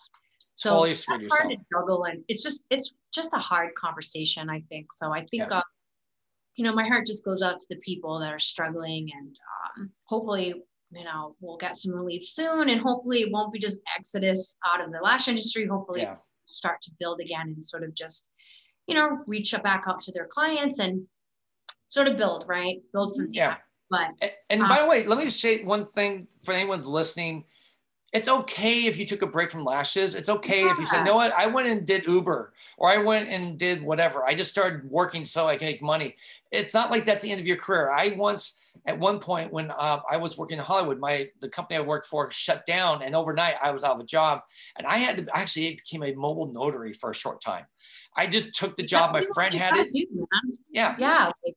So 0.59 0.71
Totally 0.71 0.91
it's 0.91 1.03
screwed 1.03 1.31
hard 1.31 1.51
to 1.51 1.57
juggle, 1.73 2.03
and 2.07 2.25
it's 2.27 2.43
just 2.43 2.65
it's 2.69 2.93
just 3.15 3.33
a 3.33 3.39
hard 3.39 3.77
conversation. 3.77 4.51
I 4.51 4.61
think 4.69 4.93
so. 4.93 5.13
I 5.13 5.21
think. 5.21 5.45
Yeah. 5.49 5.59
Uh, 5.59 5.63
you 6.57 6.65
know, 6.65 6.73
my 6.73 6.85
heart 6.85 7.07
just 7.07 7.25
goes 7.25 7.43
out 7.43 7.61
to 7.61 7.67
the 7.71 7.77
people 7.77 8.19
that 8.19 8.33
are 8.33 8.41
struggling, 8.41 9.09
and 9.17 9.39
um, 9.79 9.91
hopefully, 10.07 10.55
you 10.91 11.05
know, 11.05 11.37
we'll 11.41 11.59
get 11.59 11.77
some 11.77 11.93
relief 11.93 12.25
soon, 12.25 12.71
and 12.71 12.81
hopefully, 12.81 13.21
it 13.21 13.31
won't 13.31 13.53
be 13.53 13.61
just 13.61 13.79
exodus 13.97 14.57
out 14.67 14.85
of 14.85 14.91
the 14.91 14.99
lash 14.99 15.29
industry. 15.29 15.65
Hopefully, 15.65 16.01
Yeah. 16.01 16.17
start 16.47 16.83
to 16.83 16.91
build 16.99 17.21
again 17.21 17.53
and 17.55 17.65
sort 17.65 17.85
of 17.85 17.95
just, 17.95 18.29
you 18.89 18.97
know, 18.97 19.23
reach 19.29 19.55
back 19.63 19.85
out 19.87 20.01
to 20.01 20.13
their 20.13 20.27
clients 20.27 20.81
and 20.81 21.07
sort 21.89 22.09
of 22.09 22.17
build, 22.19 22.47
right? 22.49 22.83
Build 22.93 23.15
from 23.15 23.29
Yeah. 23.31 23.59
But 23.91 24.09
And, 24.21 24.33
and 24.51 24.63
Uh, 24.65 24.69
by 24.69 24.83
the 24.83 24.89
way, 24.89 25.07
let 25.07 25.19
me 25.19 25.27
just 25.27 25.41
say 25.41 25.63
one 25.63 25.87
thing 25.87 26.27
for 26.43 26.51
anyone 26.51 26.83
listening. 26.83 27.45
It's 28.13 28.29
okay 28.29 28.87
if 28.87 28.97
you 28.97 29.05
took 29.07 29.21
a 29.21 29.27
break 29.27 29.51
from 29.51 29.65
lashes. 29.65 30.15
It's 30.15 30.31
okay 30.31 30.67
if 30.69 30.79
you 30.79 30.87
said, 30.87 30.97
Yeah. 30.97 31.01
you 31.01 31.05
know 31.11 31.17
what, 31.17 31.33
I 31.37 31.47
went 31.47 31.69
and 31.69 31.87
did 31.87 32.07
Uber 32.07 32.55
or 32.79 32.89
I 32.89 32.97
went 32.97 33.29
and 33.29 33.59
did 33.59 33.83
whatever. 33.83 34.25
I 34.27 34.35
just 34.35 34.51
started 34.51 34.89
working 34.91 35.27
so 35.27 35.47
I 35.47 35.57
can 35.59 35.67
make 35.67 35.83
money. 35.83 36.15
It's 36.51 36.73
not 36.73 36.91
like 36.91 37.05
that's 37.05 37.23
the 37.23 37.31
end 37.31 37.41
of 37.41 37.47
your 37.47 37.59
career. 37.59 37.91
I 37.91 38.11
once, 38.17 38.57
at 38.87 38.99
one 38.99 39.19
point 39.19 39.53
when 39.53 39.71
uh, 39.71 40.01
I 40.11 40.17
was 40.17 40.39
working 40.39 40.57
in 40.57 40.65
Hollywood, 40.65 40.99
my 40.99 41.29
the 41.41 41.51
company 41.51 41.77
I 41.77 41.83
worked 41.83 42.07
for 42.07 42.31
shut 42.31 42.65
down, 42.65 43.03
and 43.03 43.15
overnight 43.15 43.57
I 43.61 43.73
was 43.73 43.85
out 43.85 43.97
of 43.97 44.01
a 44.01 44.05
job, 44.07 44.41
and 44.77 44.87
I 44.87 44.97
had 44.99 45.19
to 45.19 45.37
actually 45.37 45.67
it 45.67 45.77
became 45.77 46.03
a 46.03 46.15
mobile 46.15 46.51
notary 46.51 46.95
for 46.95 47.11
a 47.11 47.15
short 47.15 47.43
time. 47.43 47.67
I 48.17 48.27
just 48.27 48.55
took 48.55 48.77
the 48.77 48.85
job. 48.85 49.13
My 49.13 49.21
that's 49.21 49.35
friend 49.35 49.55
had 49.55 49.77
it. 49.77 49.93
do. 49.93 50.07
Yeah, 50.71 50.97
Yeah, 50.99 51.27
like 51.45 51.57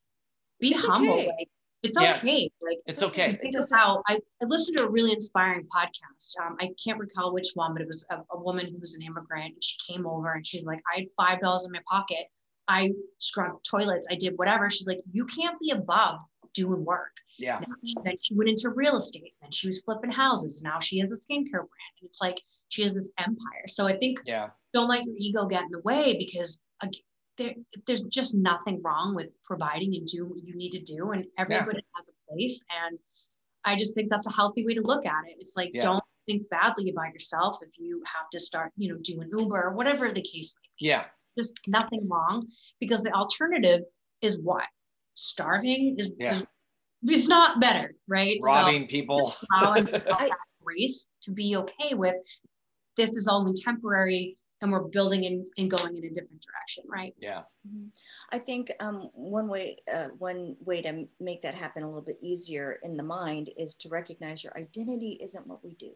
be 0.59 0.73
It's 0.73 0.85
humble. 0.85 1.13
okay. 1.13 1.27
Like 1.27 1.49
it's 1.83 1.99
Yeah. 1.99 2.17
okay. 2.17 2.51
Like 2.61 2.77
it's 2.85 3.01
okay. 3.03 3.31
think 3.33 3.53
doesn't- 3.53 3.75
about 3.77 4.03
I, 4.07 4.19
I 4.41 4.45
listened 4.45 4.77
to 4.77 4.83
a 4.85 4.89
really 4.89 5.11
inspiring 5.13 5.67
podcast. 5.75 6.39
Um, 6.41 6.55
i 6.59 6.69
can't 6.83 6.99
recall 6.99 7.33
which 7.33 7.49
one 7.55 7.73
but 7.73 7.81
it 7.81 7.87
was 7.87 8.05
a, 8.09 8.17
a 8.31 8.39
woman 8.39 8.67
who 8.71 8.77
was 8.79 8.95
an 8.95 9.01
immigrant. 9.01 9.53
And 9.53 9.63
she 9.63 9.77
came 9.91 10.05
over 10.05 10.31
and 10.33 10.45
she's 10.45 10.63
like 10.63 10.81
i 10.93 10.99
had 10.99 11.07
five 11.17 11.39
dollars 11.41 11.65
in 11.65 11.71
my 11.71 11.81
pocket. 11.89 12.25
I 12.67 12.91
scrubbed 13.17 13.65
toilets. 13.65 14.07
I 14.09 14.15
did 14.15 14.33
whatever. 14.37 14.69
She's 14.69 14.87
like 14.87 14.99
you 15.11 15.25
can't 15.25 15.59
be 15.59 15.71
above 15.71 16.19
doing 16.53 16.83
work. 16.85 17.15
Yeah, 17.37 17.61
she- 17.85 17.95
then 18.03 18.15
she 18.21 18.35
went 18.35 18.49
into 18.49 18.69
real 18.69 18.97
estate. 18.97 19.33
And 19.41 19.53
she 19.53 19.67
was 19.67 19.81
flipping 19.81 20.11
houses. 20.11 20.61
Now 20.61 20.79
she 20.79 20.99
has 20.99 21.09
a 21.11 21.15
skincare 21.15 21.51
brand. 21.51 21.93
And 21.99 22.09
it's 22.09 22.21
like 22.21 22.39
she 22.69 22.83
has 22.83 22.93
this 22.93 23.11
empire. 23.17 23.65
So 23.67 23.87
i 23.87 23.97
think 23.97 24.19
yeah, 24.25 24.49
don't 24.73 24.87
let 24.89 25.03
your 25.05 25.15
ego 25.17 25.45
get 25.47 25.63
in 25.63 25.71
the 25.71 25.79
way 25.79 26.15
because 26.19 26.59
there, 27.37 27.53
there's 27.87 28.03
just 28.05 28.35
nothing 28.35 28.81
wrong 28.83 29.15
with 29.15 29.35
providing 29.43 29.95
and 29.95 30.05
doing 30.07 30.29
what 30.29 30.43
you 30.43 30.55
need 30.55 30.71
to 30.71 30.81
do 30.81 31.11
and 31.11 31.25
everybody 31.37 31.81
has 31.95 32.07
a 32.09 32.31
place 32.33 32.63
and 32.87 32.97
i 33.65 33.75
just 33.75 33.95
think 33.95 34.09
that's 34.09 34.27
a 34.27 34.31
healthy 34.31 34.65
way 34.65 34.73
to 34.73 34.81
look 34.81 35.05
at 35.05 35.23
it 35.27 35.35
it's 35.39 35.55
like 35.55 35.71
Yeah. 35.73 35.83
don't 35.83 36.03
think 36.27 36.49
badly 36.49 36.89
about 36.89 37.13
yourself 37.13 37.59
if 37.61 37.69
you 37.77 38.03
have 38.05 38.29
to 38.31 38.39
start 38.39 38.71
you 38.77 38.91
know 38.91 38.99
doing 39.03 39.29
uber 39.31 39.61
or 39.63 39.73
whatever 39.73 40.11
the 40.11 40.21
case 40.21 40.53
may 40.61 40.67
be 40.79 40.89
yeah, 40.89 41.05
just 41.37 41.53
nothing 41.67 42.07
wrong 42.07 42.47
because 42.79 43.01
the 43.01 43.11
alternative 43.13 43.81
is 44.21 44.37
what 44.39 44.65
starving 45.15 45.95
is, 45.97 46.11
Yeah. 46.17 46.33
is, 46.33 46.43
is 47.09 47.27
not 47.27 47.59
better 47.61 47.95
right 48.07 48.37
robbing 48.43 48.87
people. 48.87 49.33
allowing 49.59 49.87
grace 50.63 51.07
to 51.23 51.31
be 51.31 51.55
okay 51.55 51.93
with 51.95 52.15
this 52.97 53.11
is 53.11 53.27
only 53.27 53.53
temporary 53.53 54.37
and 54.61 54.71
we're 54.71 54.87
building 54.87 55.25
and, 55.25 55.45
and 55.57 55.69
going 55.69 55.97
in 55.97 56.05
a 56.05 56.09
different 56.09 56.45
direction, 56.45 56.83
right? 56.87 57.15
Yeah, 57.17 57.43
Mhm. 57.67 57.91
I 58.31 58.39
think 58.39 58.71
um, 58.79 59.09
one 59.13 59.47
way 59.47 59.77
uh, 59.93 60.09
one 60.17 60.55
way 60.61 60.81
to 60.81 61.07
make 61.19 61.41
that 61.43 61.55
happen 61.55 61.83
a 61.83 61.87
little 61.87 62.01
bit 62.01 62.17
easier 62.21 62.79
in 62.83 62.97
the 62.97 63.03
mind 63.03 63.49
is 63.57 63.75
to 63.77 63.89
recognize 63.89 64.43
your 64.43 64.57
identity 64.57 65.19
isn't 65.21 65.47
what 65.47 65.63
we 65.63 65.75
do. 65.75 65.93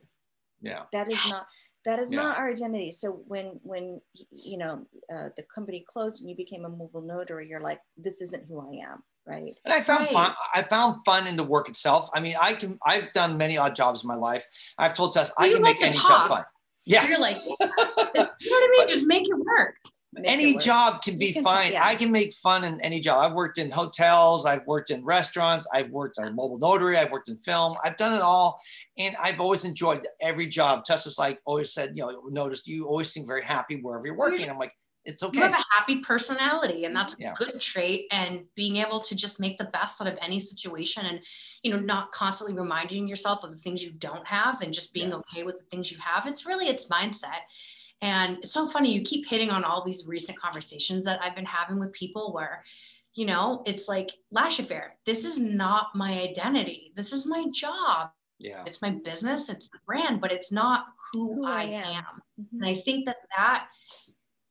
yeah, 0.62 0.84
That 0.92 1.10
is 1.10 1.26
not 1.26 1.44
that 1.86 2.00
is 2.00 2.12
Yeah. 2.12 2.24
not 2.24 2.38
our 2.38 2.50
identity. 2.50 2.92
So 2.92 3.24
when 3.28 3.60
when 3.64 4.02
you 4.32 4.58
know 4.58 4.86
uh, 5.12 5.30
the 5.38 5.44
company 5.44 5.86
closed 5.88 6.22
and 6.22 6.30
you 6.30 6.36
became 6.36 6.66
a 6.66 6.70
mobile 6.70 7.02
notary, 7.02 7.48
you're 7.50 7.62
like, 7.62 7.82
this 7.98 8.22
isn't 8.22 8.48
who 8.48 8.60
I 8.60 8.86
am, 8.92 9.04
right? 9.26 9.58
and 9.66 9.74
I 9.74 9.82
found 9.82 10.06
Right. 10.06 10.14
fun. 10.14 10.36
I 10.54 10.62
found 10.62 11.04
fun 11.06 11.26
in 11.28 11.36
the 11.36 11.44
work 11.44 11.68
itself. 11.70 12.10
I 12.14 12.20
mean, 12.20 12.36
I 12.40 12.54
can. 12.54 12.78
I've 12.86 13.12
done 13.14 13.38
many 13.38 13.58
odd 13.58 13.76
jobs 13.76 14.04
in 14.04 14.08
my 14.08 14.16
life. 14.16 14.46
I've 14.78 14.94
told 14.94 15.14
Tess 15.14 15.32
I 15.38 15.44
Well, 15.44 15.50
you 15.50 15.56
can 15.56 15.64
like 15.64 15.74
make 15.76 15.82
to 15.82 15.88
any 15.88 15.98
talk. 15.98 16.08
job 16.08 16.28
fun. 16.28 16.46
Yeah, 16.86 17.08
You're 17.08 17.20
like, 17.20 17.38
you 17.46 17.56
know 17.60 17.68
what 18.16 18.30
I 18.40 18.68
mean? 18.78 18.88
Just 18.90 19.06
make 19.06 19.24
it 19.24 19.36
work. 19.38 19.76
Make 20.14 20.26
it 20.26 20.30
any 20.30 20.54
work. 20.54 20.64
job 20.64 21.02
can 21.02 21.18
be 21.18 21.28
You 21.28 21.34
can- 21.34 21.44
fine. 21.44 21.74
yeah. 21.74 21.86
I 21.86 21.96
can 21.96 22.12
make 22.12 22.34
fun 22.34 22.64
in 22.64 22.80
any 22.82 23.00
job. 23.00 23.26
I've 23.26 23.34
worked 23.34 23.58
in 23.58 23.70
hotels, 23.70 24.46
I've 24.46 24.66
worked 24.66 24.92
in 24.92 25.04
restaurants, 25.04 25.68
I've 25.74 25.90
worked 25.90 26.18
on 26.20 26.36
mobile 26.36 26.58
notary, 26.60 26.98
I've 26.98 27.12
worked 27.12 27.28
in 27.28 27.38
film, 27.38 27.76
I've 27.84 27.98
done 27.98 28.14
it 28.14 28.22
all. 28.22 28.60
And 28.98 29.16
I've 29.22 29.42
always 29.42 29.66
enjoyed 29.66 30.08
every 30.22 30.48
job. 30.48 30.86
Tessa's 30.86 31.18
like 31.18 31.40
always 31.46 31.74
said, 31.74 31.92
you 31.96 32.04
know, 32.04 32.22
noticed 32.30 32.68
you 32.68 32.86
always 32.88 33.12
seem 33.12 33.26
very 33.28 33.44
happy 33.44 33.76
wherever 33.82 34.06
you're 34.06 34.16
working. 34.16 34.50
I'm 34.50 34.58
like, 34.58 34.72
it's 35.06 35.24
okay. 35.24 35.38
You 35.38 35.44
have 35.44 35.54
a 35.54 35.66
happy 35.78 36.02
personality, 36.02 36.86
and 36.86 36.96
that's 36.96 37.14
a 37.14 37.18
Yeah. 37.20 37.34
good 37.38 37.62
trait. 37.62 38.08
And 38.12 38.46
being 38.56 38.78
able 38.78 39.00
to 39.02 39.16
just 39.16 39.40
make 39.40 39.58
the 39.58 39.66
best 39.66 40.02
out 40.02 40.08
of 40.08 40.18
any 40.22 40.40
situation, 40.40 41.06
and 41.06 41.22
you 41.64 41.72
know, 41.72 41.80
not 41.80 42.12
constantly 42.12 42.56
reminding 42.60 43.08
yourself 43.08 43.44
of 43.44 43.52
the 43.52 43.58
things 43.58 43.84
you 43.84 43.92
don't 43.92 44.26
have, 44.28 44.62
and 44.62 44.74
just 44.74 44.94
being 44.94 45.10
Yeah. 45.10 45.18
okay 45.18 45.44
with 45.44 45.60
the 45.60 45.66
things 45.66 45.92
you 45.92 45.98
have. 46.00 46.28
It's 46.28 46.46
really 46.46 46.68
it's 46.68 46.86
mindset. 46.88 47.42
And 48.02 48.40
it's 48.44 48.52
so 48.54 48.68
funny. 48.68 48.92
You 48.94 49.02
keep 49.04 49.26
hitting 49.28 49.50
on 49.52 49.64
all 49.64 49.84
these 49.84 50.06
recent 50.06 50.38
conversations 50.38 51.06
that 51.06 51.22
I've 51.22 51.36
been 51.36 51.46
having 51.46 51.80
with 51.80 51.94
people 51.94 52.34
where, 52.34 52.64
you 53.14 53.26
know, 53.26 53.64
it's 53.66 53.88
like 53.88 54.12
Lash 54.32 54.60
Affair. 54.60 54.92
This 55.06 55.24
is 55.24 55.40
not 55.40 55.96
my 55.96 56.20
identity. 56.22 56.92
This 56.96 57.14
is 57.14 57.26
my 57.26 57.46
job. 57.54 58.12
Yeah. 58.38 58.64
It's 58.66 58.82
my 58.82 58.90
business. 58.92 59.48
It's 59.48 59.70
the 59.70 59.80
brand, 59.86 60.20
but 60.20 60.32
it's 60.34 60.52
not 60.52 60.88
who, 61.14 61.36
Who 61.36 61.46
I 61.46 61.62
I 61.62 61.64
am. 61.64 61.96
am. 61.96 62.22
Mhm. 62.42 62.48
And 62.54 62.66
I 62.66 62.76
think 62.82 63.06
that 63.06 63.18
that 63.38 63.70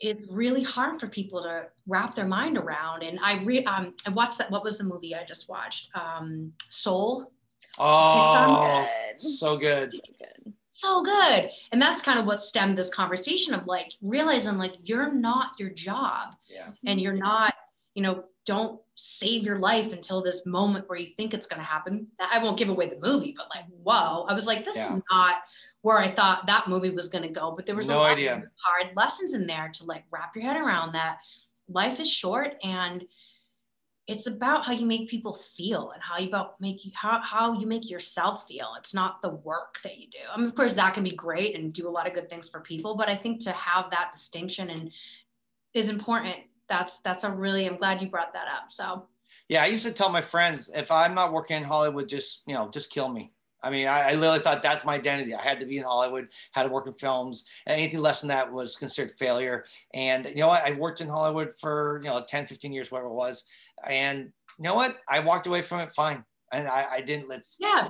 is 0.05 0.27
really 0.31 0.63
hard 0.63 1.01
for 1.01 1.07
people 1.07 1.41
to 1.43 1.67
wrap 1.87 2.15
their 2.15 2.27
mind 2.27 2.59
around. 2.59 3.03
And 3.03 3.19
I 3.23 3.43
re 3.43 3.65
um 3.65 3.95
I 4.07 4.11
watched 4.11 4.39
that. 4.39 4.51
What 4.51 4.63
was 4.65 4.77
the 4.79 4.85
movie 4.85 5.15
I 5.15 5.25
just 5.25 5.49
watched? 5.49 5.91
Um, 5.95 6.53
Soul. 6.69 7.31
Oh, 7.79 8.87
Good. 9.13 9.21
so 9.21 9.57
good. 9.57 9.91
So 9.93 10.01
good. 10.19 10.53
So 10.77 11.03
good. 11.03 11.51
And 11.73 11.81
that's 11.81 12.03
kind 12.03 12.19
of 12.19 12.27
what 12.27 12.39
stemmed 12.41 12.77
this 12.79 12.91
conversation 12.91 13.55
of 13.55 13.67
like 13.67 13.93
realizing 14.03 14.59
like 14.59 14.75
you're 14.83 15.13
not 15.13 15.53
your 15.59 15.71
job 15.71 16.35
Yeah. 16.49 16.69
and 16.87 17.01
you're 17.01 17.15
not, 17.17 17.55
you 17.95 18.03
know, 18.03 18.25
don't 18.45 18.81
save 18.97 19.43
your 19.45 19.59
life 19.59 19.93
until 19.93 20.23
this 20.23 20.47
moment 20.47 20.89
where 20.89 20.99
you 20.99 21.13
think 21.17 21.35
it's 21.35 21.47
going 21.47 21.59
to 21.59 21.65
happen. 21.67 22.07
I 22.21 22.43
won't 22.43 22.57
give 22.59 22.69
away 22.69 22.89
the 22.89 23.01
movie, 23.01 23.35
but 23.37 23.49
like, 23.55 23.65
whoa, 23.83 24.25
I 24.29 24.35
was 24.35 24.47
like, 24.47 24.65
this 24.65 24.77
Yeah. 24.77 24.97
is 24.97 25.03
not 25.11 25.37
where 25.83 25.99
I 25.99 26.11
thought 26.11 26.47
that 26.47 26.69
movie 26.69 26.91
was 26.91 27.09
going 27.09 27.23
to 27.23 27.29
go. 27.29 27.53
But 27.53 27.67
there 27.67 27.75
was 27.75 27.89
No 27.89 27.97
a 27.97 28.01
lot 28.01 28.11
idea. 28.13 28.37
of 28.37 28.45
hard 28.65 28.95
lessons 28.97 29.35
in 29.35 29.47
there 29.47 29.71
to 29.75 29.85
like 29.85 30.05
wrap 30.11 30.37
your 30.37 30.45
head 30.45 30.57
around 30.57 30.93
that 30.93 31.19
life 31.69 31.99
is 31.99 32.11
short 32.11 32.55
and 32.63 33.05
it's 34.07 34.27
about 34.27 34.65
how 34.67 34.73
you 34.73 34.85
make 34.85 35.09
people 35.09 35.33
feel 35.33 35.91
and 35.93 36.03
how 36.03 36.19
you 36.19 36.29
about 36.29 36.61
make 36.61 36.85
you 36.85 36.91
how, 36.95 37.21
how 37.23 37.59
you 37.59 37.67
make 37.67 37.89
yourself 37.91 38.47
feel 38.47 38.75
it's 38.79 38.93
not 38.93 39.23
the 39.23 39.31
work 39.31 39.81
that 39.83 39.97
you 39.97 40.07
do 40.11 40.19
i 40.31 40.37
mean 40.37 40.47
of 40.47 40.55
course 40.55 40.75
that 40.75 40.93
can 40.93 41.03
be 41.03 41.13
great 41.17 41.57
and 41.57 41.73
do 41.73 41.89
a 41.89 41.91
lot 41.91 42.07
of 42.07 42.13
good 42.13 42.29
things 42.29 42.47
for 42.47 42.61
people 42.61 42.97
but 42.97 43.09
i 43.09 43.17
think 43.17 43.41
to 43.41 43.51
have 43.53 43.91
that 43.91 44.13
distinction 44.13 44.69
and 44.69 44.93
is 45.73 45.89
important. 45.89 46.37
That's 46.69 46.99
that's 46.99 47.25
a 47.25 47.31
really 47.31 47.67
I'm 47.67 47.77
glad 47.77 48.01
you 48.01 48.09
brought 48.09 48.33
that 48.33 48.47
up. 48.47 48.71
So 48.71 49.07
yeah, 49.49 49.63
I 49.63 49.67
used 49.67 49.85
to 49.85 49.93
tell 49.93 50.09
my 50.09 50.21
friends 50.21 50.71
if 50.75 50.91
I'm 50.91 51.15
not 51.15 51.33
working 51.33 51.57
in 51.59 51.65
Hollywood, 51.65 52.09
just 52.09 52.43
you 52.47 52.55
know, 52.55 52.69
just 52.71 52.91
kill 52.91 53.09
me. 53.09 53.33
I 53.65 53.71
mean, 53.71 53.87
I, 53.87 54.11
I, 54.11 54.15
literally 54.15 54.41
thought 54.41 54.63
that's 54.63 54.85
my 54.85 54.97
identity. 54.97 55.35
I 55.35 55.41
had 55.41 55.59
to 55.61 55.67
be 55.67 55.79
in 55.79 55.85
Hollywood, 55.85 56.29
had 56.53 56.65
to 56.65 56.69
work 56.69 56.87
in 56.87 56.93
films. 56.93 57.47
And 57.65 57.81
anything 57.81 58.01
less 58.01 58.21
than 58.21 58.29
that 58.29 58.53
was 58.53 58.77
considered 58.77 59.13
failure. 59.13 59.65
And 59.95 60.27
you 60.27 60.37
know 60.37 60.49
what? 60.49 60.63
I 60.63 60.73
worked 60.73 61.01
in 61.01 61.09
Hollywood 61.09 61.51
for, 61.59 62.01
you 62.05 62.11
know, 62.11 62.23
10, 62.29 62.47
15 62.47 62.73
years, 62.75 62.93
whatever 62.93 63.09
it 63.09 63.15
was. 63.15 63.47
And 63.89 64.33
you 64.59 64.65
know 64.65 64.75
what? 64.75 64.99
I 65.09 65.21
walked 65.21 65.47
away 65.47 65.63
from 65.63 65.81
it 65.81 65.95
fine. 65.95 66.25
And 66.53 66.69
I, 66.69 66.87
I 66.93 67.01
didn't, 67.01 67.29
let's, 67.29 67.57
yeah. 67.59 67.89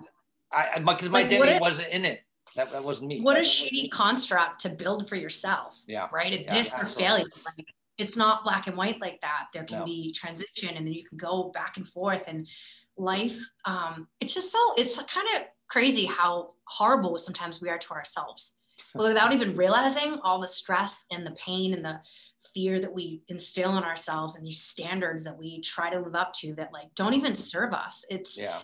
I, 0.52 0.78
because 0.78 1.08
my, 1.08 1.22
like, 1.22 1.26
identity 1.26 1.58
wasn't 1.58 1.88
in 1.88 2.04
it. 2.04 2.20
That, 2.54 2.70
that 2.70 2.84
wasn't 2.84 3.08
me. 3.08 3.20
What 3.20 3.36
a 3.36 3.40
shitty 3.40 3.90
construct 3.90 4.60
to 4.60 4.68
build 4.68 5.08
for 5.08 5.16
yourself. 5.16 5.76
Yeah. 5.88 6.06
Right. 6.12 6.32
A 6.32 6.42
yeah, 6.44 6.62
for 6.62 6.86
failure. 6.86 7.24
Like, 7.44 7.66
it's 7.98 8.16
not 8.16 8.44
black 8.44 8.66
and 8.66 8.76
white 8.76 9.00
like 9.00 9.20
that. 9.20 9.46
There 9.52 9.64
can 9.64 9.80
no. 9.80 9.84
be 9.84 10.12
transition 10.12 10.70
and 10.76 10.86
then 10.86 10.94
you 10.94 11.04
can 11.04 11.18
go 11.18 11.50
back 11.54 11.76
and 11.76 11.86
forth 11.86 12.28
and 12.28 12.46
life. 12.96 13.38
Um, 13.64 14.08
it's 14.20 14.34
just 14.34 14.50
so, 14.52 14.58
it's 14.76 14.96
kind 14.96 15.26
of 15.36 15.42
crazy 15.68 16.04
how 16.04 16.50
horrible 16.66 17.18
sometimes 17.18 17.60
we 17.60 17.68
are 17.68 17.78
to 17.78 17.92
ourselves 17.92 18.52
without 18.94 19.32
even 19.32 19.56
realizing 19.56 20.18
all 20.22 20.40
the 20.40 20.48
stress 20.48 21.06
and 21.10 21.26
the 21.26 21.32
pain 21.32 21.74
and 21.74 21.84
the 21.84 22.00
fear 22.52 22.80
that 22.80 22.92
we 22.92 23.22
instill 23.28 23.76
in 23.76 23.84
ourselves 23.84 24.36
and 24.36 24.44
these 24.44 24.60
standards 24.60 25.24
that 25.24 25.36
we 25.36 25.60
try 25.60 25.90
to 25.90 25.98
live 25.98 26.14
up 26.14 26.32
to 26.32 26.54
that 26.54 26.72
like 26.72 26.94
don't 26.94 27.14
even 27.14 27.34
serve 27.34 27.72
us 27.72 28.04
it's 28.10 28.40
yeah 28.40 28.58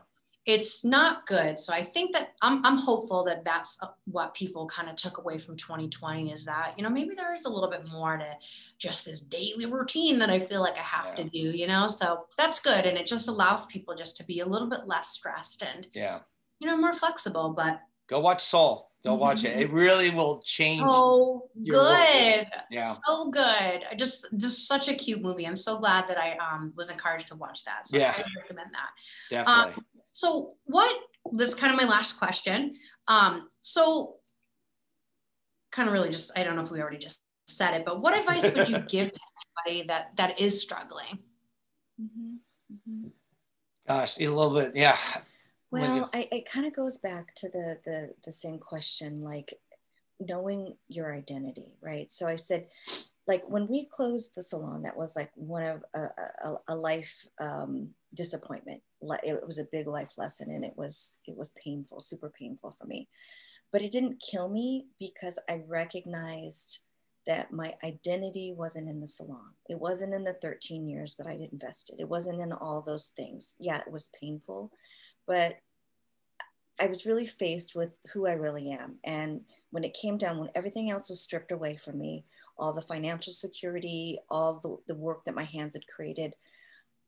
it's 0.46 0.84
not 0.84 1.26
good 1.26 1.58
so 1.58 1.72
i 1.72 1.82
think 1.82 2.12
that 2.14 2.30
i'm, 2.40 2.64
I'm 2.64 2.76
hopeful 2.76 3.24
that 3.24 3.44
that's 3.44 3.76
uh, 3.82 3.88
what 4.06 4.34
people 4.34 4.66
kind 4.66 4.88
of 4.88 4.96
took 4.96 5.18
away 5.18 5.38
from 5.38 5.56
2020 5.56 6.32
is 6.32 6.44
that 6.46 6.74
you 6.76 6.82
know 6.82 6.90
maybe 6.90 7.14
there 7.14 7.34
is 7.34 7.44
a 7.44 7.50
little 7.50 7.70
bit 7.70 7.88
more 7.90 8.16
to 8.16 8.36
just 8.78 9.04
this 9.04 9.20
daily 9.20 9.66
routine 9.66 10.18
that 10.18 10.30
i 10.30 10.38
feel 10.38 10.60
like 10.60 10.78
i 10.78 10.82
have 10.82 11.08
yeah. 11.08 11.14
to 11.14 11.24
do 11.24 11.38
you 11.38 11.66
know 11.66 11.88
so 11.88 12.24
that's 12.38 12.58
good 12.58 12.86
and 12.86 12.96
it 12.96 13.06
just 13.06 13.28
allows 13.28 13.66
people 13.66 13.94
just 13.94 14.16
to 14.16 14.24
be 14.24 14.40
a 14.40 14.46
little 14.46 14.68
bit 14.68 14.86
less 14.86 15.10
stressed 15.10 15.62
and 15.62 15.86
yeah 15.92 16.20
you 16.60 16.68
know, 16.68 16.76
more 16.76 16.92
flexible. 16.92 17.52
But 17.56 17.80
go 18.06 18.20
watch 18.20 18.44
Soul. 18.44 18.88
Go 19.02 19.14
watch 19.14 19.44
it. 19.44 19.58
It 19.58 19.72
really 19.72 20.10
will 20.10 20.42
change. 20.44 20.84
Oh, 20.84 21.48
good. 21.66 22.46
Yeah. 22.70 22.94
So 23.06 23.30
good. 23.30 23.42
I 23.42 23.94
just 23.96 24.26
just 24.36 24.68
such 24.68 24.88
a 24.88 24.94
cute 24.94 25.22
movie. 25.22 25.46
I'm 25.46 25.56
so 25.56 25.78
glad 25.78 26.06
that 26.08 26.18
I 26.18 26.36
um 26.36 26.74
was 26.76 26.90
encouraged 26.90 27.28
to 27.28 27.34
watch 27.34 27.64
that. 27.64 27.88
So 27.88 27.96
yeah. 27.96 28.12
I 28.14 28.24
recommend 28.42 28.70
that. 28.74 28.90
Definitely. 29.30 29.72
Um, 29.72 29.84
so 30.12 30.52
what 30.64 30.94
this 31.32 31.48
is 31.48 31.54
kind 31.54 31.72
of 31.72 31.80
my 31.80 31.86
last 31.86 32.18
question. 32.18 32.74
Um, 33.08 33.48
so 33.62 34.16
kind 35.72 35.88
of 35.88 35.92
really 35.92 36.10
just 36.10 36.32
I 36.36 36.42
don't 36.42 36.56
know 36.56 36.62
if 36.62 36.70
we 36.70 36.80
already 36.80 36.98
just 36.98 37.20
said 37.46 37.74
it, 37.74 37.84
but 37.84 38.00
what 38.00 38.16
advice 38.18 38.50
would 38.50 38.68
you 38.68 38.78
give 38.88 39.12
to 39.12 39.20
anybody 39.66 39.86
that 39.88 40.16
that 40.16 40.40
is 40.40 40.60
struggling? 40.60 41.18
Mm-hmm. 42.00 42.34
Mm-hmm. 42.72 43.08
Gosh, 43.88 44.20
a 44.20 44.28
little 44.28 44.54
bit, 44.54 44.76
yeah. 44.76 44.98
Well, 45.72 46.10
I, 46.12 46.28
it 46.32 46.50
kind 46.50 46.66
of 46.66 46.74
goes 46.74 46.98
back 46.98 47.34
to 47.36 47.48
the, 47.48 47.78
the 47.84 48.12
the 48.24 48.32
same 48.32 48.58
question, 48.58 49.22
like 49.22 49.54
knowing 50.18 50.76
your 50.88 51.14
identity, 51.14 51.76
right? 51.80 52.10
So 52.10 52.26
I 52.26 52.36
said, 52.36 52.66
like 53.26 53.44
when 53.46 53.68
we 53.68 53.86
closed 53.86 54.32
the 54.34 54.42
salon, 54.42 54.82
that 54.82 54.96
was 54.96 55.14
like 55.14 55.30
one 55.34 55.62
of 55.62 55.84
a, 55.94 56.00
a, 56.00 56.54
a 56.68 56.74
life 56.74 57.26
um, 57.40 57.90
disappointment. 58.12 58.82
It 59.02 59.46
was 59.46 59.58
a 59.58 59.68
big 59.70 59.86
life 59.86 60.14
lesson, 60.18 60.50
and 60.50 60.64
it 60.64 60.74
was 60.76 61.18
it 61.26 61.36
was 61.36 61.52
painful, 61.62 62.00
super 62.00 62.30
painful 62.30 62.72
for 62.72 62.86
me. 62.86 63.08
But 63.72 63.82
it 63.82 63.92
didn't 63.92 64.22
kill 64.30 64.48
me 64.48 64.86
because 64.98 65.38
I 65.48 65.62
recognized 65.66 66.84
that 67.26 67.52
my 67.52 67.74
identity 67.84 68.52
wasn't 68.56 68.88
in 68.88 69.00
the 69.00 69.06
salon. 69.06 69.52
It 69.68 69.78
wasn't 69.78 70.14
in 70.14 70.24
the 70.24 70.34
13 70.34 70.88
years 70.88 71.16
that 71.16 71.26
I'd 71.26 71.40
invested. 71.52 72.00
It 72.00 72.08
wasn't 72.08 72.40
in 72.40 72.52
all 72.52 72.82
those 72.82 73.12
things. 73.16 73.56
Yeah, 73.60 73.78
it 73.78 73.92
was 73.92 74.10
painful, 74.20 74.72
but 75.26 75.58
I 76.80 76.86
was 76.86 77.04
really 77.04 77.26
faced 77.26 77.74
with 77.74 77.90
who 78.12 78.26
I 78.26 78.32
really 78.32 78.70
am. 78.70 78.98
And 79.04 79.42
when 79.70 79.84
it 79.84 79.96
came 80.00 80.16
down, 80.16 80.38
when 80.38 80.50
everything 80.54 80.90
else 80.90 81.10
was 81.10 81.20
stripped 81.20 81.52
away 81.52 81.76
from 81.76 81.98
me, 81.98 82.24
all 82.58 82.72
the 82.72 82.80
financial 82.80 83.34
security, 83.34 84.18
all 84.30 84.60
the, 84.60 84.94
the 84.94 84.98
work 84.98 85.24
that 85.24 85.34
my 85.34 85.44
hands 85.44 85.74
had 85.74 85.86
created, 85.86 86.32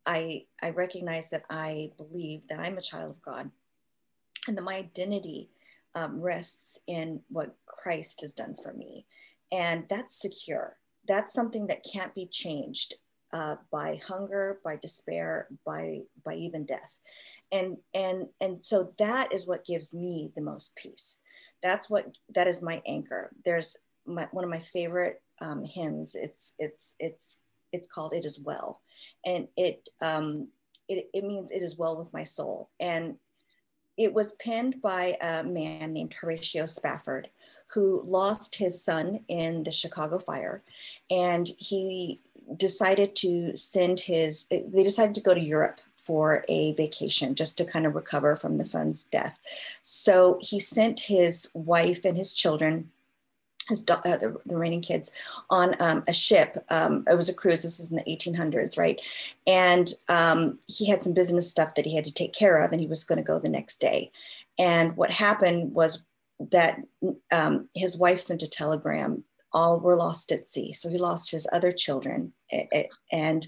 I, 0.06 0.46
I 0.62 0.70
recognized 0.70 1.30
that 1.30 1.44
I 1.50 1.92
believe 1.96 2.42
that 2.48 2.60
I'm 2.60 2.78
a 2.78 2.82
child 2.82 3.10
of 3.10 3.22
God 3.22 3.50
and 4.46 4.56
that 4.56 4.62
my 4.62 4.74
identity 4.74 5.50
um, 5.94 6.20
rests 6.20 6.78
in 6.86 7.20
what 7.28 7.54
Christ 7.66 8.20
has 8.22 8.34
done 8.34 8.56
for 8.62 8.72
me. 8.72 9.06
And 9.50 9.84
that's 9.88 10.20
secure. 10.20 10.76
That's 11.06 11.32
something 11.32 11.66
that 11.66 11.86
can't 11.90 12.14
be 12.14 12.26
changed 12.26 12.94
uh, 13.32 13.56
by 13.70 13.98
hunger, 14.06 14.60
by 14.64 14.76
despair, 14.76 15.48
by 15.64 16.00
by 16.24 16.34
even 16.34 16.66
death, 16.66 16.98
and 17.50 17.78
and 17.94 18.26
and 18.40 18.64
so 18.64 18.92
that 18.98 19.32
is 19.32 19.46
what 19.46 19.64
gives 19.64 19.94
me 19.94 20.30
the 20.36 20.42
most 20.42 20.76
peace. 20.76 21.20
That's 21.62 21.88
what 21.88 22.06
that 22.34 22.46
is 22.46 22.62
my 22.62 22.82
anchor. 22.86 23.30
There's 23.44 23.76
my, 24.06 24.28
one 24.32 24.44
of 24.44 24.50
my 24.50 24.58
favorite 24.58 25.22
um, 25.40 25.64
hymns. 25.64 26.14
It's 26.14 26.54
it's 26.58 26.94
it's 26.98 27.40
it's 27.72 27.88
called 27.88 28.12
"It 28.12 28.24
Is 28.24 28.38
Well," 28.38 28.82
and 29.24 29.48
it 29.56 29.88
um, 30.00 30.48
it 30.88 31.08
it 31.12 31.24
means 31.24 31.50
it 31.50 31.62
is 31.62 31.78
well 31.78 31.96
with 31.96 32.12
my 32.12 32.24
soul. 32.24 32.68
And 32.80 33.16
it 33.96 34.14
was 34.14 34.32
penned 34.34 34.80
by 34.80 35.16
a 35.20 35.44
man 35.44 35.92
named 35.92 36.14
Horatio 36.14 36.66
Spafford, 36.66 37.28
who 37.74 38.02
lost 38.04 38.56
his 38.56 38.82
son 38.82 39.20
in 39.28 39.64
the 39.64 39.72
Chicago 39.72 40.18
fire, 40.18 40.62
and 41.10 41.48
he 41.58 42.20
decided 42.56 43.14
to 43.16 43.56
send 43.56 44.00
his, 44.00 44.46
they 44.48 44.82
decided 44.82 45.14
to 45.14 45.20
go 45.20 45.34
to 45.34 45.40
Europe 45.40 45.80
for 45.94 46.44
a 46.48 46.72
vacation 46.74 47.34
just 47.34 47.56
to 47.58 47.64
kind 47.64 47.86
of 47.86 47.94
recover 47.94 48.34
from 48.34 48.58
the 48.58 48.64
son's 48.64 49.04
death. 49.04 49.38
So 49.82 50.38
he 50.40 50.58
sent 50.58 51.00
his 51.00 51.50
wife 51.54 52.04
and 52.04 52.16
his 52.16 52.34
children, 52.34 52.90
his 53.68 53.84
uh, 53.90 54.00
the, 54.02 54.40
the, 54.44 54.54
remaining 54.54 54.80
kids, 54.80 55.10
on 55.50 55.74
um, 55.80 56.04
a 56.08 56.12
ship. 56.12 56.56
Um, 56.70 57.04
it 57.10 57.16
was 57.16 57.28
a 57.28 57.34
cruise. 57.34 57.62
This 57.62 57.80
is 57.80 57.90
in 57.90 57.96
the 57.96 58.04
1800s, 58.04 58.78
right? 58.78 59.00
And 59.46 59.88
um, 60.08 60.56
he 60.66 60.88
had 60.88 61.02
some 61.02 61.14
business 61.14 61.50
stuff 61.50 61.74
that 61.74 61.86
he 61.86 61.94
had 61.94 62.04
to 62.04 62.14
take 62.14 62.32
care 62.32 62.62
of, 62.62 62.72
and 62.72 62.80
he 62.80 62.86
was 62.86 63.04
going 63.04 63.18
to 63.18 63.24
go 63.24 63.38
the 63.38 63.48
next 63.48 63.80
day. 63.80 64.10
And 64.58 64.96
what 64.96 65.10
happened 65.10 65.74
was 65.74 66.06
that 66.50 66.80
um, 67.30 67.68
his 67.74 67.96
wife 67.96 68.20
sent 68.20 68.42
a 68.42 68.48
telegram 68.48 69.24
all 69.54 69.80
were 69.80 69.96
lost 69.96 70.32
at 70.32 70.48
sea. 70.48 70.72
So 70.72 70.88
he 70.88 70.96
lost 70.96 71.30
his 71.30 71.46
other 71.52 71.72
children, 71.72 72.32
and 73.12 73.46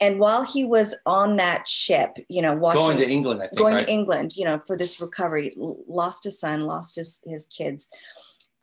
and 0.00 0.18
while 0.18 0.44
he 0.44 0.64
was 0.64 0.94
on 1.06 1.36
that 1.36 1.68
ship, 1.68 2.16
you 2.28 2.42
know, 2.42 2.54
watching, 2.54 2.80
going 2.80 2.96
to 2.98 3.08
England, 3.08 3.42
I 3.42 3.46
think, 3.46 3.58
going 3.58 3.74
right? 3.74 3.86
to 3.86 3.92
England, 3.92 4.36
you 4.36 4.44
know, 4.44 4.60
for 4.66 4.76
this 4.76 5.00
recovery, 5.00 5.54
lost 5.56 6.24
his 6.24 6.40
son, 6.40 6.66
lost 6.66 6.96
his 6.96 7.22
his 7.26 7.46
kids. 7.46 7.90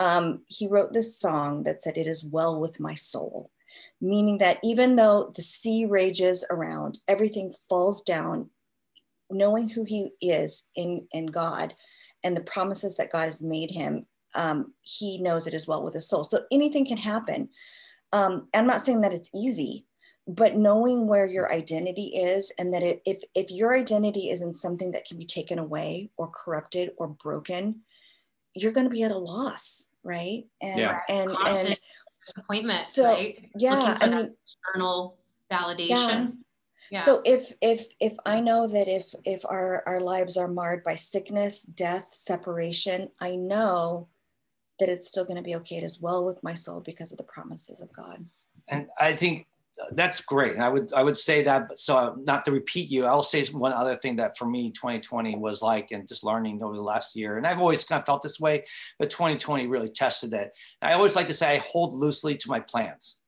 Um, 0.02 0.44
he 0.48 0.68
wrote 0.68 0.94
this 0.94 1.16
song 1.16 1.62
that 1.64 1.84
said, 1.84 1.96
"It 1.96 2.08
is 2.08 2.26
well 2.26 2.60
with 2.60 2.80
my 2.80 2.96
soul," 2.96 3.52
meaning 4.02 4.40
that 4.40 4.58
even 4.64 4.96
though 4.96 5.32
the 5.36 5.44
sea 5.44 5.86
rages 5.86 6.44
around, 6.50 7.00
everything 7.08 7.54
falls 7.70 8.02
down. 8.02 8.50
Knowing 9.30 9.70
who 9.70 9.84
he 9.84 10.10
is 10.20 10.68
in 10.76 11.08
in 11.12 11.28
God, 11.28 11.76
and 12.24 12.36
the 12.36 12.42
promises 12.54 12.98
that 12.98 13.12
God 13.12 13.26
has 13.26 13.44
made 13.44 13.70
him, 13.70 14.08
um, 14.34 14.74
he 14.82 15.20
knows 15.20 15.46
it 15.46 15.54
as 15.54 15.68
well 15.68 15.84
with 15.84 15.94
his 15.94 16.08
soul. 16.10 16.24
So 16.24 16.46
anything 16.52 16.86
can 16.86 16.98
happen. 16.98 17.50
Um, 18.12 18.50
I'm 18.56 18.68
not 18.68 18.82
saying 18.82 19.02
that 19.02 19.14
it's 19.14 19.30
easy, 19.36 19.86
but 20.28 20.56
knowing 20.56 21.08
where 21.08 21.28
your 21.28 21.54
identity 21.54 22.08
is 22.16 22.52
and 22.58 22.74
that 22.74 22.84
it, 22.84 23.04
if 23.06 23.22
if 23.36 23.52
your 23.52 23.78
identity 23.78 24.32
isn't 24.32 24.58
something 24.58 24.92
that 24.92 25.06
can 25.06 25.20
be 25.20 25.26
taken 25.26 25.60
away 25.60 26.10
or 26.18 26.28
corrupted 26.28 26.92
or 26.98 27.08
broken, 27.08 27.84
you're 28.54 28.74
going 28.74 28.90
to 28.90 28.98
be 28.98 29.04
at 29.04 29.12
a 29.12 29.18
loss, 29.18 29.91
right? 30.04 30.44
And 30.62 30.80
yeah. 30.80 31.00
and 31.10 31.32
and 31.46 31.80
disappointment, 32.26 32.80
so, 32.80 33.06
right? 33.06 33.50
Yeah, 33.56 33.98
I 34.00 34.10
mean, 34.10 34.36
external 34.44 35.18
validation. 35.52 35.90
Yeah. 35.90 36.28
Yeah. 36.92 37.00
So 37.00 37.22
if 37.24 37.54
if 37.62 37.88
if 38.02 38.18
I 38.26 38.42
know 38.42 38.68
that 38.68 38.90
if 38.90 39.16
if 39.24 39.46
our 39.46 39.82
our 39.88 40.02
lives 40.02 40.36
are 40.36 40.50
marred 40.50 40.84
by 40.84 40.96
sickness, 40.96 41.64
death, 41.64 42.10
separation, 42.12 43.10
I 43.22 43.38
know 43.38 44.10
that 44.80 44.90
it's 44.90 45.08
still 45.08 45.24
going 45.24 45.38
to 45.38 45.44
be 45.44 45.56
okay 45.56 45.82
as 45.84 46.02
well 46.02 46.26
with 46.26 46.44
my 46.44 46.54
soul 46.54 46.82
because 46.82 47.12
of 47.12 47.18
the 47.18 47.24
promises 47.24 47.82
of 47.82 47.94
God. 47.94 48.26
And 48.68 48.90
I 49.00 49.16
think 49.16 49.48
that's 49.94 50.22
great. 50.22 50.58
I 50.60 50.70
would 50.70 50.94
I 50.94 51.04
would 51.04 51.18
say 51.18 51.44
that. 51.44 51.80
So 51.80 52.16
not 52.24 52.46
to 52.46 52.52
repeat 52.52 52.90
you, 52.90 53.06
I'll 53.06 53.24
say 53.24 53.46
one 53.48 53.74
other 53.74 53.96
thing 53.96 54.18
that 54.18 54.38
for 54.38 54.46
me 54.46 54.72
2020 54.72 55.38
was 55.38 55.62
like, 55.62 55.92
and 55.92 56.08
just 56.08 56.24
learning 56.24 56.62
over 56.62 56.76
the 56.76 56.82
last 56.82 57.16
year. 57.16 57.38
And 57.38 57.48
I've 57.48 57.60
always 57.60 57.84
kind 57.84 58.00
of 58.00 58.06
felt 58.06 58.22
this 58.22 58.40
way, 58.40 58.66
but 59.00 59.10
2020 59.10 59.68
really 59.68 59.90
tested 59.90 60.34
it. 60.34 60.56
I 60.82 60.94
always 60.94 61.16
like 61.16 61.28
to 61.28 61.34
say 61.34 61.56
I 61.56 61.58
hold 61.58 61.94
loosely 61.94 62.36
to 62.36 62.50
my 62.50 62.60
plans, 62.60 63.22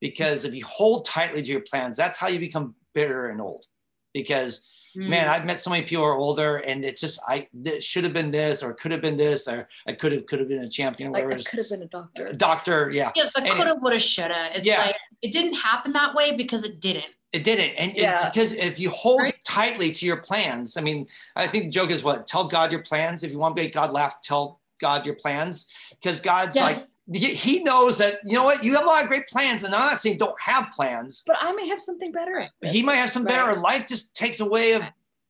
because 0.00 0.44
if 0.44 0.54
you 0.54 0.64
hold 0.64 1.04
tightly 1.06 1.42
to 1.42 1.50
your 1.50 1.60
plans, 1.60 1.96
that's 1.96 2.18
how 2.18 2.28
you 2.28 2.38
become 2.38 2.74
bitter 2.94 3.28
and 3.28 3.40
old. 3.40 3.64
Because 4.12 4.68
mm. 4.96 5.08
man, 5.08 5.28
I've 5.28 5.44
met 5.44 5.58
so 5.58 5.70
many 5.70 5.84
people 5.84 6.04
who 6.04 6.10
are 6.10 6.16
older, 6.16 6.56
and 6.58 6.84
it's 6.84 7.00
just 7.00 7.20
I 7.28 7.48
it 7.64 7.84
should 7.84 8.04
have 8.04 8.12
been 8.12 8.30
this, 8.30 8.62
or 8.62 8.72
could 8.74 8.92
have 8.92 9.00
been 9.00 9.16
this, 9.16 9.46
or 9.48 9.68
I 9.86 9.92
could 9.92 10.12
have 10.12 10.26
could 10.26 10.40
have 10.40 10.48
been 10.48 10.64
a 10.64 10.70
champion. 10.70 11.12
Whatever. 11.12 11.32
I, 11.32 11.36
I 11.36 11.42
could 11.42 11.58
have 11.58 11.68
been 11.68 11.82
a 11.82 11.86
doctor. 11.86 12.32
Doctor, 12.32 12.90
yeah. 12.90 13.12
Yes, 13.14 13.32
the 13.32 13.42
coulda, 13.42 13.76
woulda, 13.80 13.98
shoulda. 13.98 14.50
It's 14.56 14.66
yeah. 14.66 14.86
like 14.86 14.96
it 15.22 15.32
didn't 15.32 15.54
happen 15.54 15.92
that 15.92 16.14
way 16.14 16.36
because 16.36 16.64
it 16.64 16.80
didn't. 16.80 17.08
It 17.32 17.44
didn't, 17.44 17.74
and 17.76 17.94
yeah. 17.94 18.14
it's 18.14 18.24
because 18.24 18.52
if 18.54 18.80
you 18.80 18.88
hold 18.90 19.20
right. 19.20 19.34
tightly 19.44 19.92
to 19.92 20.06
your 20.06 20.16
plans, 20.18 20.76
I 20.76 20.80
mean, 20.80 21.06
I 21.34 21.46
think 21.46 21.64
the 21.64 21.70
joke 21.70 21.90
is 21.90 22.02
what 22.02 22.26
tell 22.26 22.48
God 22.48 22.72
your 22.72 22.82
plans. 22.82 23.24
If 23.24 23.32
you 23.32 23.38
want 23.38 23.56
to 23.56 23.62
make 23.62 23.74
God 23.74 23.92
laugh, 23.92 24.22
tell 24.22 24.60
God 24.80 25.04
your 25.04 25.16
plans, 25.16 25.70
because 25.90 26.20
God's 26.20 26.56
yeah. 26.56 26.62
like 26.64 26.86
he 27.12 27.62
knows 27.62 27.98
that 27.98 28.18
you 28.24 28.32
know 28.32 28.44
what 28.44 28.64
you 28.64 28.74
have 28.74 28.84
a 28.84 28.86
lot 28.86 29.02
of 29.02 29.08
great 29.08 29.26
plans 29.28 29.62
and 29.62 29.74
i'm 29.74 29.90
not 29.90 29.98
saying 29.98 30.18
don't 30.18 30.40
have 30.40 30.70
plans. 30.74 31.22
But 31.26 31.36
i 31.40 31.52
may 31.52 31.68
have 31.68 31.80
something 31.80 32.12
better. 32.12 32.48
He 32.62 32.82
might 32.82 32.96
have 32.96 33.10
some 33.10 33.24
right. 33.24 33.34
better 33.34 33.60
life 33.60 33.86
just 33.86 34.14
takes 34.14 34.40
away 34.40 34.72
of 34.72 34.82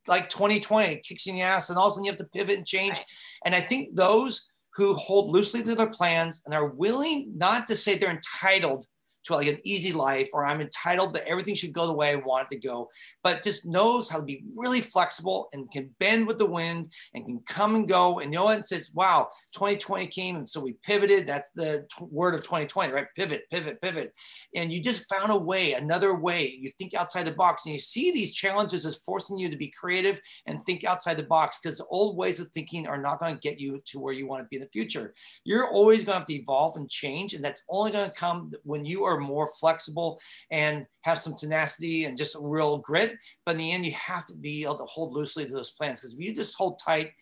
like 0.08 0.28
2020 0.28 0.96
kicks 0.98 1.26
in 1.26 1.34
the 1.34 1.42
ass 1.42 1.68
and 1.68 1.78
all 1.78 1.88
of 1.88 1.90
a 1.90 1.94
sudden 1.94 2.04
you 2.04 2.10
have 2.10 2.18
to 2.18 2.24
pivot 2.24 2.56
and 2.56 2.66
change. 2.66 2.96
Right. 2.96 3.06
and 3.44 3.54
i 3.54 3.60
think 3.60 3.94
those 3.94 4.48
who 4.74 4.94
hold 4.94 5.28
loosely 5.28 5.62
to 5.62 5.74
their 5.74 5.86
plans 5.86 6.42
and 6.44 6.54
are 6.54 6.68
willing 6.68 7.32
not 7.36 7.66
to 7.68 7.76
say 7.76 7.96
they're 7.96 8.10
entitled 8.10 8.86
to 9.26 9.34
like 9.34 9.48
an 9.48 9.60
easy 9.64 9.92
life 9.92 10.28
or 10.32 10.44
I'm 10.44 10.60
entitled 10.60 11.14
that 11.14 11.28
everything 11.28 11.54
should 11.54 11.72
go 11.72 11.86
the 11.86 11.92
way 11.92 12.10
I 12.10 12.16
want 12.16 12.50
it 12.50 12.54
to 12.54 12.66
go, 12.66 12.88
but 13.22 13.42
just 13.42 13.66
knows 13.66 14.08
how 14.08 14.18
to 14.18 14.24
be 14.24 14.44
really 14.56 14.80
flexible 14.80 15.48
and 15.52 15.70
can 15.70 15.90
bend 15.98 16.26
with 16.26 16.38
the 16.38 16.46
wind 16.46 16.92
and 17.14 17.24
can 17.24 17.40
come 17.46 17.74
and 17.74 17.88
go. 17.88 18.20
And 18.20 18.34
what? 18.34 18.58
It 18.58 18.64
says, 18.64 18.90
wow, 18.94 19.28
2020 19.54 20.06
came. 20.08 20.36
And 20.36 20.48
so 20.48 20.60
we 20.60 20.74
pivoted. 20.82 21.26
That's 21.26 21.50
the 21.52 21.86
t- 21.96 22.04
word 22.10 22.34
of 22.34 22.42
2020, 22.42 22.92
right? 22.92 23.06
Pivot, 23.16 23.44
pivot, 23.50 23.80
pivot. 23.80 24.12
And 24.54 24.72
you 24.72 24.82
just 24.82 25.08
found 25.08 25.32
a 25.32 25.38
way, 25.38 25.72
another 25.72 26.14
way. 26.14 26.56
You 26.60 26.70
think 26.78 26.94
outside 26.94 27.26
the 27.26 27.32
box 27.32 27.66
and 27.66 27.74
you 27.74 27.80
see 27.80 28.12
these 28.12 28.32
challenges 28.32 28.86
as 28.86 29.00
forcing 29.04 29.38
you 29.38 29.48
to 29.48 29.56
be 29.56 29.72
creative 29.78 30.20
and 30.46 30.62
think 30.62 30.84
outside 30.84 31.16
the 31.16 31.22
box 31.22 31.58
because 31.62 31.80
old 31.90 32.16
ways 32.16 32.40
of 32.40 32.50
thinking 32.50 32.86
are 32.86 33.00
not 33.00 33.18
going 33.18 33.34
to 33.34 33.40
get 33.40 33.60
you 33.60 33.80
to 33.86 33.98
where 33.98 34.14
you 34.14 34.26
want 34.26 34.42
to 34.42 34.48
be 34.48 34.56
in 34.56 34.62
the 34.62 34.68
future. 34.68 35.14
You're 35.44 35.68
always 35.68 36.04
going 36.04 36.14
to 36.14 36.18
have 36.18 36.26
to 36.26 36.34
evolve 36.34 36.76
and 36.76 36.88
change. 36.88 37.34
And 37.34 37.44
that's 37.44 37.64
only 37.68 37.92
going 37.92 38.10
to 38.10 38.16
come 38.16 38.52
when 38.64 38.84
you 38.84 39.04
are 39.04 39.15
are 39.16 39.20
more 39.20 39.48
flexible 39.58 40.20
and 40.50 40.86
have 41.02 41.18
some 41.18 41.34
tenacity 41.34 42.04
and 42.04 42.16
just 42.16 42.36
a 42.36 42.40
real 42.40 42.78
grit. 42.78 43.16
But 43.44 43.52
in 43.52 43.58
the 43.58 43.72
end, 43.72 43.86
you 43.86 43.92
have 43.92 44.24
to 44.26 44.36
be 44.36 44.64
able 44.64 44.78
to 44.78 44.84
hold 44.84 45.12
loosely 45.12 45.44
to 45.44 45.52
those 45.52 45.72
plans 45.72 46.00
because 46.00 46.14
if 46.14 46.20
you 46.20 46.34
just 46.34 46.56
hold 46.56 46.78
tight, 46.84 47.12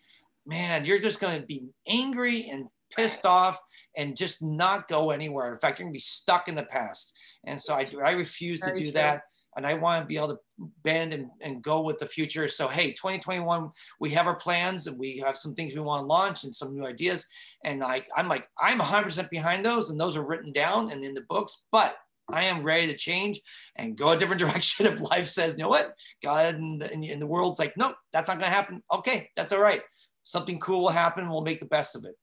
man, 0.45 0.85
you're 0.85 0.99
just 0.99 1.19
going 1.19 1.39
to 1.39 1.45
be 1.45 1.65
angry 1.87 2.49
and 2.49 2.67
pissed 2.95 3.25
off 3.25 3.59
and 3.97 4.15
just 4.15 4.43
not 4.43 4.87
go 4.87 5.11
anywhere. 5.11 5.53
In 5.53 5.59
fact, 5.59 5.79
you're 5.79 5.85
going 5.85 5.93
to 5.93 5.97
be 5.97 5.99
stuck 5.99 6.47
in 6.47 6.55
the 6.55 6.63
past. 6.63 7.17
And 7.45 7.59
so 7.59 7.73
I, 7.73 7.89
I 8.03 8.11
refuse 8.11 8.61
Very 8.63 8.75
to 8.75 8.83
do 8.83 8.91
true. 8.91 8.93
that. 8.93 9.23
And 9.55 9.65
I 9.65 9.73
want 9.75 10.01
to 10.01 10.05
be 10.05 10.17
able 10.17 10.29
to 10.29 10.39
bend 10.83 11.13
and, 11.13 11.29
and 11.41 11.61
go 11.61 11.81
with 11.81 11.97
the 11.97 12.05
future. 12.05 12.47
So, 12.47 12.67
hey, 12.67 12.91
2021, 12.91 13.69
we 13.99 14.09
have 14.11 14.27
our 14.27 14.35
plans 14.35 14.87
and 14.87 14.99
we 14.99 15.17
have 15.25 15.37
some 15.37 15.55
things 15.55 15.73
we 15.73 15.81
want 15.81 16.01
to 16.01 16.07
launch 16.07 16.43
and 16.43 16.53
some 16.53 16.75
new 16.75 16.85
ideas. 16.85 17.25
And 17.63 17.83
I, 17.83 18.03
I'm 18.15 18.27
like, 18.27 18.47
I'm 18.59 18.79
100% 18.79 19.29
behind 19.29 19.65
those 19.65 19.89
and 19.89 19.99
those 19.99 20.17
are 20.17 20.25
written 20.25 20.51
down 20.51 20.91
and 20.91 21.03
in 21.03 21.13
the 21.13 21.21
books, 21.21 21.65
but 21.71 21.97
I 22.31 22.45
am 22.45 22.63
ready 22.63 22.87
to 22.87 22.97
change 22.97 23.39
and 23.75 23.97
go 23.97 24.09
a 24.09 24.17
different 24.17 24.39
direction. 24.41 24.85
If 24.85 24.99
life 24.99 25.27
says, 25.27 25.53
you 25.53 25.63
know 25.63 25.69
what, 25.69 25.93
God 26.23 26.55
and 26.55 26.81
the, 26.81 26.91
and 26.93 27.21
the 27.21 27.27
world's 27.27 27.59
like, 27.59 27.77
no, 27.77 27.93
that's 28.11 28.27
not 28.27 28.37
going 28.37 28.49
to 28.49 28.55
happen. 28.55 28.83
Okay, 28.91 29.29
that's 29.35 29.51
all 29.51 29.61
right. 29.61 29.81
Something 30.23 30.59
cool 30.59 30.81
will 30.81 30.89
happen. 30.89 31.29
We'll 31.29 31.41
make 31.41 31.59
the 31.59 31.65
best 31.65 31.95
of 31.95 32.05
it. 32.05 32.15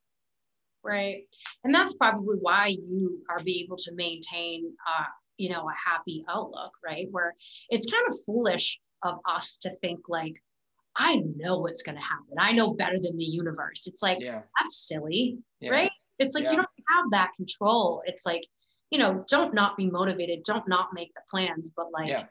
Right. 0.84 1.28
And 1.62 1.72
that's 1.72 1.94
probably 1.94 2.38
why 2.40 2.76
you 2.88 3.22
are 3.30 3.38
be 3.38 3.62
able 3.62 3.76
to 3.76 3.92
maintain 3.94 4.72
uh, 4.86 5.04
you 5.42 5.48
know 5.48 5.68
a 5.68 5.90
happy 5.90 6.24
outlook 6.28 6.72
right 6.84 7.08
where 7.10 7.34
it's 7.68 7.90
kind 7.90 8.04
of 8.08 8.14
foolish 8.24 8.78
of 9.02 9.18
us 9.28 9.56
to 9.60 9.74
think 9.80 9.98
like 10.08 10.40
i 10.94 11.16
know 11.36 11.58
what's 11.58 11.82
going 11.82 11.96
to 11.96 12.02
happen 12.02 12.36
i 12.38 12.52
know 12.52 12.74
better 12.74 12.98
than 13.00 13.16
the 13.16 13.24
universe 13.24 13.88
it's 13.88 14.02
like 14.02 14.20
yeah. 14.20 14.42
that's 14.58 14.86
silly 14.86 15.36
yeah. 15.58 15.72
right 15.72 15.90
it's 16.20 16.36
like 16.36 16.44
yeah. 16.44 16.50
you 16.50 16.56
don't 16.56 16.68
have 16.96 17.10
that 17.10 17.30
control 17.36 18.02
it's 18.06 18.24
like 18.24 18.46
you 18.90 18.98
know 19.00 19.24
don't 19.28 19.52
not 19.52 19.76
be 19.76 19.90
motivated 19.90 20.44
don't 20.44 20.68
not 20.68 20.90
make 20.94 21.12
the 21.14 21.22
plans 21.28 21.72
but 21.76 21.86
like 21.92 22.28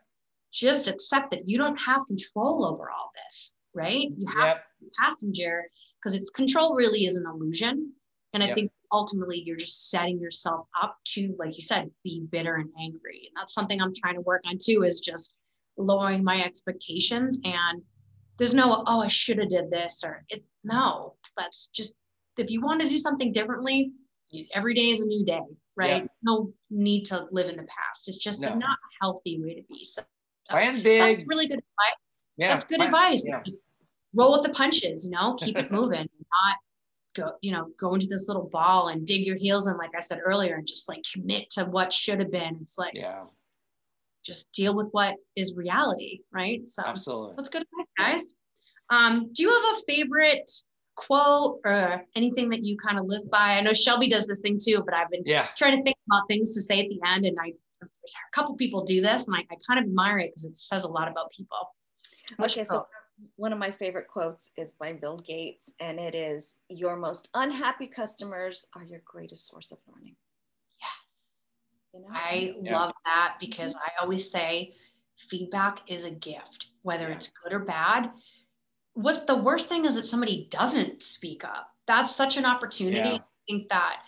just 0.54 0.88
accept 0.88 1.32
that 1.32 1.48
you 1.48 1.58
don't 1.58 1.78
have 1.78 2.06
control 2.08 2.66
over 2.66 2.90
all 2.90 3.12
this 3.26 3.56
right 3.74 4.08
you 4.18 4.28
have 4.28 4.58
yep. 4.58 4.64
passenger 5.02 5.66
because 6.00 6.16
it's 6.16 6.30
control 6.30 6.76
really 6.76 7.06
is 7.06 7.18
an 7.18 7.26
illusion 7.26 7.92
and 8.34 8.42
i 8.42 8.48
yep. 8.48 8.56
think 8.56 8.70
ultimately 8.92 9.42
you're 9.46 9.56
just 9.56 9.90
setting 9.90 10.20
yourself 10.20 10.68
up 10.82 10.98
to 11.06 11.36
like 11.40 11.56
you 11.56 11.62
said 11.62 11.90
be 12.04 12.26
bitter 12.32 12.56
and 12.56 12.70
angry. 12.80 13.28
And 13.28 13.36
that's 13.36 13.54
something 13.54 13.82
i'm 13.82 13.94
trying 13.96 14.16
to 14.16 14.22
work 14.22 14.42
on 14.46 14.58
too 14.62 14.84
is 14.84 15.00
just 15.00 15.36
lowering 15.78 16.24
my 16.24 16.44
expectations 16.44 17.40
and 17.44 17.82
there's 18.38 18.54
no 18.54 18.84
oh 18.86 19.02
i 19.02 19.08
should 19.08 19.38
have 19.38 19.50
did 19.50 19.72
this 19.72 20.04
or 20.06 20.24
it 20.30 20.44
no 20.64 21.16
that's 21.38 21.68
just 21.68 21.96
if 22.38 22.52
you 22.52 22.62
want 22.62 22.82
to 22.82 22.90
do 22.90 22.98
something 22.98 23.32
differently 23.32 23.92
every 24.54 24.74
day 24.74 24.90
is 24.90 25.02
a 25.02 25.08
new 25.08 25.26
day 25.26 25.40
right? 25.76 26.04
Yeah. 26.04 26.08
no 26.24 26.54
need 26.70 27.04
to 27.06 27.28
live 27.32 27.48
in 27.50 27.58
the 27.58 27.64
past. 27.64 28.08
It's 28.08 28.18
just 28.18 28.42
no. 28.42 28.54
a 28.54 28.56
not 28.56 28.78
healthy 29.02 29.42
way 29.42 29.56
to 29.56 29.64
be 29.70 29.84
so. 29.84 30.02
Plan 30.50 30.82
big. 30.84 31.02
that's 31.02 31.26
really 31.28 31.48
good 31.48 31.60
advice. 31.60 32.28
Yeah 32.36 32.50
that's 32.50 32.64
good 32.66 32.78
plan, 32.78 32.88
advice. 32.88 33.24
yeah. 33.26 33.42
just 33.46 33.64
roll 34.14 34.34
with 34.34 34.44
the 34.44 34.54
punches 34.54 35.06
you 35.06 35.12
know? 35.12 35.36
Keep 35.36 35.58
it 35.58 35.72
moving 35.72 36.00
not 36.00 36.56
go, 37.16 37.34
you 37.42 37.52
know, 37.52 37.68
go 37.80 37.94
into 37.94 38.08
this 38.08 38.28
little 38.28 38.50
ball 38.52 38.90
and 38.90 39.06
dig 39.06 39.26
your 39.26 39.38
heels 39.38 39.68
in, 39.68 39.78
like 39.78 39.92
I 39.96 40.00
said 40.00 40.20
earlier, 40.24 40.56
and 40.56 40.68
just 40.68 40.90
like 40.90 41.04
commit 41.12 41.50
to 41.52 41.66
what 41.66 41.94
should 41.94 42.20
have 42.20 42.32
been. 42.32 42.60
It's 42.62 42.78
like, 42.78 42.94
yeah, 42.96 43.26
just 44.24 44.52
deal 44.52 44.76
with 44.76 44.88
what 44.92 45.16
is 45.36 45.54
reality, 45.56 46.22
right? 46.34 46.68
So 46.68 46.84
absolutely, 46.86 47.36
let's 47.38 47.50
go 47.50 47.60
to 47.60 47.66
that, 47.78 47.86
guys. 47.98 48.34
Um, 48.90 49.30
do 49.34 49.44
you 49.44 49.50
have 49.50 49.78
a 49.78 49.82
favorite 49.88 50.52
quote 50.96 51.62
or 51.64 52.04
anything 52.16 52.50
that 52.50 52.64
you 52.64 52.78
kind 52.78 53.00
of 53.00 53.06
live 53.06 53.30
by? 53.32 53.58
I 53.58 53.62
know 53.62 53.74
Shelby 53.74 54.10
does 54.10 54.28
this 54.28 54.42
thing 54.42 54.60
too, 54.62 54.82
but 54.86 54.94
I've 54.94 55.10
been 55.10 55.24
yeah. 55.26 55.48
trying 55.56 55.78
to 55.78 55.84
think 55.84 55.98
about 56.10 56.28
things 56.28 56.54
to 56.56 56.62
say 56.62 56.82
at 56.82 56.90
the 56.90 57.00
end, 57.06 57.26
and 57.26 57.38
I 57.40 57.54
a 57.84 58.36
couple 58.36 58.56
people 58.56 58.84
do 58.84 59.02
this, 59.02 59.28
and 59.28 59.36
I, 59.36 59.40
I 59.40 59.58
kind 59.68 59.80
of 59.80 59.86
admire 59.86 60.20
it 60.20 60.32
because 60.32 60.46
it 60.46 60.56
says 60.56 60.84
a 60.84 60.88
lot 60.88 61.08
about 61.08 61.32
people. 61.32 61.58
okay, 62.40 62.64
so 62.64 62.86
one 63.36 63.54
of 63.54 63.60
my 63.60 63.72
favorite 63.72 64.08
quotes 64.08 64.52
is 64.58 64.74
by 64.74 64.94
Bill 64.94 65.18
Gates, 65.18 65.74
and 65.80 66.00
it 66.00 66.16
is 66.16 66.58
Your 66.70 66.96
most 66.96 67.30
unhappy 67.34 67.88
customers 67.88 68.66
are 68.76 68.84
your 68.84 69.02
greatest 69.06 69.48
source 69.48 69.72
of 69.72 69.80
learning. 69.88 70.16
Yes. 70.80 71.94
You 71.94 72.02
know? 72.02 72.08
I 72.12 72.56
yeah. 72.62 72.80
love 72.80 72.94
that 73.06 73.36
because 73.40 73.76
I 73.76 74.02
always 74.02 74.30
say 74.30 74.74
feedback 75.18 75.82
is 75.88 76.04
a 76.04 76.12
gift, 76.12 76.68
whether 76.84 77.08
yeah. 77.08 77.16
it's 77.16 77.32
good 77.44 77.54
or 77.54 77.60
bad. 77.60 78.10
What 78.94 79.28
the 79.28 79.38
worst 79.38 79.70
thing 79.70 79.86
is 79.86 79.96
that 79.96 80.06
somebody 80.06 80.48
doesn't 80.50 81.04
speak 81.04 81.44
up. 81.44 81.68
That's 81.88 82.16
such 82.16 82.38
an 82.38 82.46
opportunity. 82.46 82.98
Yeah. 82.98 83.16
I 83.16 83.22
think 83.48 83.70
that 83.70 84.02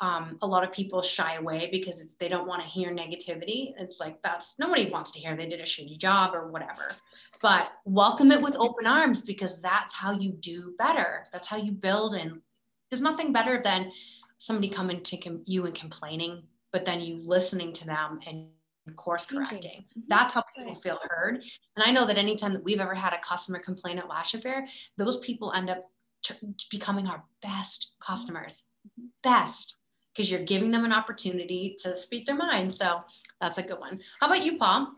um, 0.00 0.38
a 0.42 0.46
lot 0.46 0.62
of 0.62 0.72
people 0.72 1.02
shy 1.02 1.34
away 1.34 1.68
because 1.72 2.00
it's, 2.00 2.14
they 2.14 2.28
don't 2.28 2.46
want 2.46 2.62
to 2.62 2.68
hear 2.68 2.90
negativity. 2.90 3.74
It's 3.78 3.98
like 3.98 4.22
that's 4.22 4.54
nobody 4.58 4.90
wants 4.90 5.10
to 5.12 5.18
hear 5.18 5.34
they 5.36 5.46
did 5.46 5.60
a 5.60 5.64
shitty 5.64 5.98
job 5.98 6.34
or 6.34 6.48
whatever. 6.48 6.92
But 7.40 7.72
welcome 7.84 8.32
it 8.32 8.42
with 8.42 8.56
open 8.56 8.86
arms 8.86 9.22
because 9.22 9.60
that's 9.60 9.92
how 9.92 10.12
you 10.12 10.32
do 10.32 10.74
better. 10.78 11.24
That's 11.32 11.46
how 11.46 11.56
you 11.56 11.72
build. 11.72 12.14
And 12.14 12.40
there's 12.90 13.02
nothing 13.02 13.32
better 13.32 13.60
than 13.62 13.92
somebody 14.38 14.68
coming 14.68 15.02
to 15.02 15.16
com- 15.16 15.42
you 15.46 15.66
and 15.66 15.74
complaining, 15.74 16.42
but 16.72 16.84
then 16.84 17.00
you 17.00 17.20
listening 17.22 17.72
to 17.74 17.86
them 17.86 18.20
and 18.26 18.48
course 18.96 19.26
correcting. 19.26 19.60
Mm-hmm. 19.60 20.00
That's 20.08 20.34
how 20.34 20.44
people 20.56 20.74
feel 20.76 20.98
heard. 21.10 21.36
And 21.76 21.84
I 21.84 21.90
know 21.90 22.06
that 22.06 22.18
anytime 22.18 22.52
that 22.54 22.64
we've 22.64 22.80
ever 22.80 22.94
had 22.94 23.12
a 23.12 23.18
customer 23.18 23.58
complain 23.58 23.98
at 23.98 24.08
Lash 24.08 24.34
Affair, 24.34 24.66
those 24.96 25.18
people 25.18 25.52
end 25.52 25.70
up 25.70 25.80
t- 26.22 26.34
becoming 26.70 27.06
our 27.06 27.22
best 27.42 27.92
customers. 28.00 28.64
Mm-hmm. 28.86 29.06
Best 29.22 29.76
because 30.14 30.32
you're 30.32 30.42
giving 30.42 30.72
them 30.72 30.84
an 30.84 30.92
opportunity 30.92 31.76
to 31.78 31.94
speak 31.94 32.26
their 32.26 32.34
mind. 32.34 32.72
So 32.72 33.02
that's 33.40 33.58
a 33.58 33.62
good 33.62 33.78
one. 33.78 34.00
How 34.18 34.26
about 34.26 34.44
you, 34.44 34.58
Paul? 34.58 34.92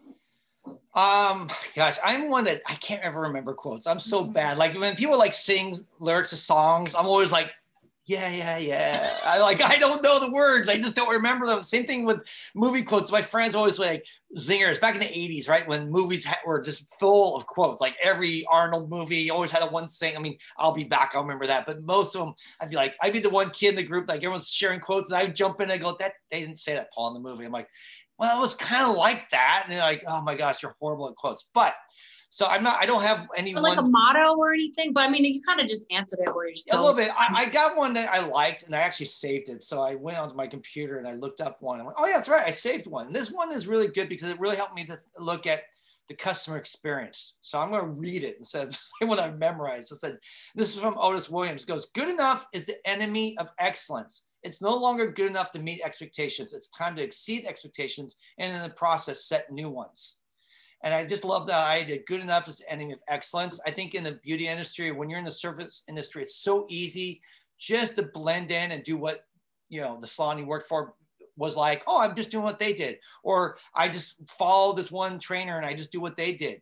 Um, 0.95 1.49
gosh, 1.75 1.97
I'm 2.05 2.29
one 2.29 2.45
that 2.45 2.63
I 2.67 2.75
can't 2.75 3.03
ever 3.03 3.21
remember 3.21 3.55
quotes. 3.55 3.87
I'm 3.87 4.01
so 4.01 4.23
mm-hmm. 4.23 4.33
bad. 4.33 4.59
Like 4.59 4.75
when 4.75 4.97
people 4.97 5.19
like 5.19 5.35
sing 5.35 5.79
lyrics 5.99 6.31
to 6.31 6.37
songs, 6.37 6.95
I'm 6.95 7.07
always 7.07 7.33
like, 7.33 7.53
yeah, 8.07 8.29
yeah, 8.29 8.59
yeah. 8.59 9.19
I 9.23 9.39
like 9.39 9.63
I 9.63 9.77
don't 9.77 10.03
know 10.03 10.19
the 10.19 10.33
words. 10.33 10.69
I 10.69 10.79
just 10.79 10.97
don't 10.97 11.11
remember 11.11 11.47
them. 11.47 11.63
Same 11.63 11.85
thing 11.85 12.05
with 12.05 12.21
movie 12.57 12.83
quotes. 12.83 13.13
My 13.13 13.23
friends 13.23 13.55
always 13.55 13.79
like 13.79 14.05
zingers 14.37 14.81
back 14.81 14.95
in 14.95 15.01
the 15.01 15.07
80s, 15.07 15.49
right? 15.49 15.69
When 15.69 15.91
movies 15.91 16.25
ha- 16.25 16.41
were 16.45 16.61
just 16.61 16.99
full 16.99 17.37
of 17.37 17.47
quotes. 17.47 17.81
Like 17.81 17.97
every 18.03 18.45
Arnold 18.51 18.91
movie 18.91 19.31
always 19.31 19.53
had 19.53 19.63
a 19.63 19.67
one 19.67 19.89
sing. 19.89 20.17
I 20.17 20.21
mean, 20.21 20.39
I'll 20.59 20.73
be 20.73 20.83
back. 20.83 21.13
I'll 21.15 21.23
remember 21.23 21.47
that. 21.47 21.67
But 21.67 21.83
most 21.83 22.17
of 22.17 22.25
them, 22.25 22.35
I'd 22.61 22.71
be 22.71 22.77
like, 22.77 22.97
I'd 23.01 23.13
be 23.13 23.21
the 23.21 23.31
one 23.31 23.51
kid 23.51 23.71
in 23.71 23.77
the 23.77 23.85
group, 23.85 24.09
like 24.09 24.25
everyone's 24.25 24.51
sharing 24.51 24.81
quotes, 24.81 25.11
and 25.11 25.19
I'd 25.19 25.37
jump 25.37 25.61
in 25.61 25.71
and 25.71 25.73
I 25.73 25.79
go, 25.79 25.97
that 26.01 26.15
they 26.33 26.41
didn't 26.41 26.59
say 26.59 26.75
that, 26.75 26.93
Paul, 26.93 27.09
in 27.09 27.15
the 27.15 27.29
movie. 27.29 27.45
I'm 27.45 27.53
like, 27.53 27.69
well, 28.21 28.37
it 28.37 28.41
was 28.41 28.55
kind 28.55 28.85
of 28.89 28.97
like 28.97 29.31
that. 29.31 29.63
And 29.65 29.73
they're 29.73 29.81
like, 29.81 30.05
oh 30.07 30.21
my 30.21 30.35
gosh, 30.35 30.63
you're 30.63 30.77
horrible 30.79 31.09
at 31.09 31.17
quotes. 31.17 31.49
But 31.55 31.75
so 32.29 32.47
I'm 32.47 32.63
not, 32.63 32.77
I 32.79 32.87
don't 32.87 33.03
have 33.03 33.27
any 33.35 33.55
like 33.55 33.79
a 33.79 33.83
motto 33.83 34.37
or 34.37 34.53
anything, 34.53 34.93
but 34.93 35.09
I 35.09 35.11
mean, 35.11 35.25
you 35.25 35.43
kind 35.43 35.59
of 35.59 35.67
just 35.67 35.91
answered 35.91 36.21
it 36.21 36.33
where 36.33 36.47
you're 36.47 36.55
just 36.55 36.73
a 36.73 36.79
little 36.79 36.95
bit. 36.95 37.11
I, 37.19 37.47
I, 37.47 37.49
got 37.49 37.77
one 37.77 37.95
that 37.95 38.09
I 38.09 38.25
liked 38.25 38.65
and 38.65 38.77
I 38.77 38.81
actually 38.81 39.07
saved 39.07 39.49
it. 39.49 39.65
So 39.65 39.81
I 39.81 39.97
went 39.97 40.19
onto 40.19 40.37
my 40.37 40.47
computer 40.47 40.99
and 40.99 41.09
I 41.09 41.15
looked 41.15 41.41
up 41.41 41.61
one. 41.61 41.81
And 41.81 41.87
went, 41.87 41.97
oh 41.99 42.07
yeah, 42.07 42.17
that's 42.17 42.29
right. 42.29 42.47
I 42.47 42.51
saved 42.51 42.87
one. 42.87 43.07
And 43.07 43.17
this 43.17 43.33
one 43.33 43.51
is 43.53 43.67
really 43.67 43.89
good 43.89 44.09
because 44.09 44.31
it 44.31 44.39
really 44.39 44.55
helped 44.55 44.77
me 44.77 44.85
to 44.85 44.99
look 45.19 45.49
at 45.49 45.63
the 46.09 46.15
customer 46.15 46.59
experience. 46.59 47.37
So 47.41 47.59
I'm 47.59 47.71
going 47.71 47.83
to 47.83 47.89
read 47.89 48.23
it 48.23 48.37
instead 48.39 48.69
of 48.69 48.75
saying 48.99 49.09
what 49.09 49.19
I 49.19 49.31
memorized. 49.31 49.93
I 49.93 49.97
said, 49.97 50.19
this 50.55 50.75
is 50.75 50.81
from 50.81 50.99
Otis 50.99 51.31
Williams. 51.31 51.63
It 51.63 51.69
goes, 51.69 51.91
good 51.91 52.09
enough 52.09 52.47
is 52.53 52.67
the 52.67 52.77
enemy 52.87 53.37
of 53.39 53.49
excellence. 53.59 54.27
It's 54.43 54.63
no 54.63 54.77
longer 54.77 55.11
good 55.11 55.27
enough 55.27 55.51
to 55.53 55.59
meet 55.59 55.83
expectations. 55.83 56.53
It's 56.53 56.69
time 56.69 56.97
to 56.97 57.03
exceed 57.03 57.47
expectations 57.47 58.17
and 58.39 58.55
in 58.55 58.63
the 58.63 58.71
process 58.71 59.25
set 59.25 59.51
new 59.53 59.69
ones. 59.69 60.19
And 60.83 60.95
I 60.95 61.05
just 61.05 61.25
love 61.25 61.47
the 61.47 61.55
idea. 61.55 61.99
Good 62.07 62.21
enough 62.21 62.49
is 62.49 62.59
the 62.59 62.73
enemy 62.73 62.95
of 62.95 63.01
excellence. 63.07 63.61
I 63.67 63.71
think 63.71 63.95
in 63.95 64.03
the 64.03 64.19
beauty 64.23 64.49
industry, 64.49 64.91
when 64.93 65.11
you're 65.11 65.19
in 65.19 65.27
the 65.27 65.33
service 65.33 65.83
industry, 65.89 66.23
it's 66.23 66.37
so 66.37 66.67
easy 66.71 67.21
just 67.59 67.97
to 67.97 68.03
blend 68.03 68.51
in 68.51 68.73
and 68.73 68.83
do 68.83 68.97
what 68.97 69.27
you 69.69 69.81
know 69.81 69.99
the 70.01 70.07
salon 70.07 70.39
you 70.39 70.47
worked 70.47 70.69
for 70.69 70.95
was 71.37 71.57
like, 71.57 71.83
oh, 71.87 71.99
I'm 71.99 72.15
just 72.15 72.31
doing 72.31 72.45
what 72.45 72.59
they 72.59 72.73
did. 72.73 72.99
Or 73.23 73.57
I 73.75 73.89
just 73.89 74.17
follow 74.29 74.75
this 74.75 74.91
one 74.91 75.19
trainer 75.19 75.57
and 75.57 75.65
I 75.65 75.75
just 75.75 75.93
do 75.93 76.01
what 76.01 76.17
they 76.17 76.33
did. 76.35 76.61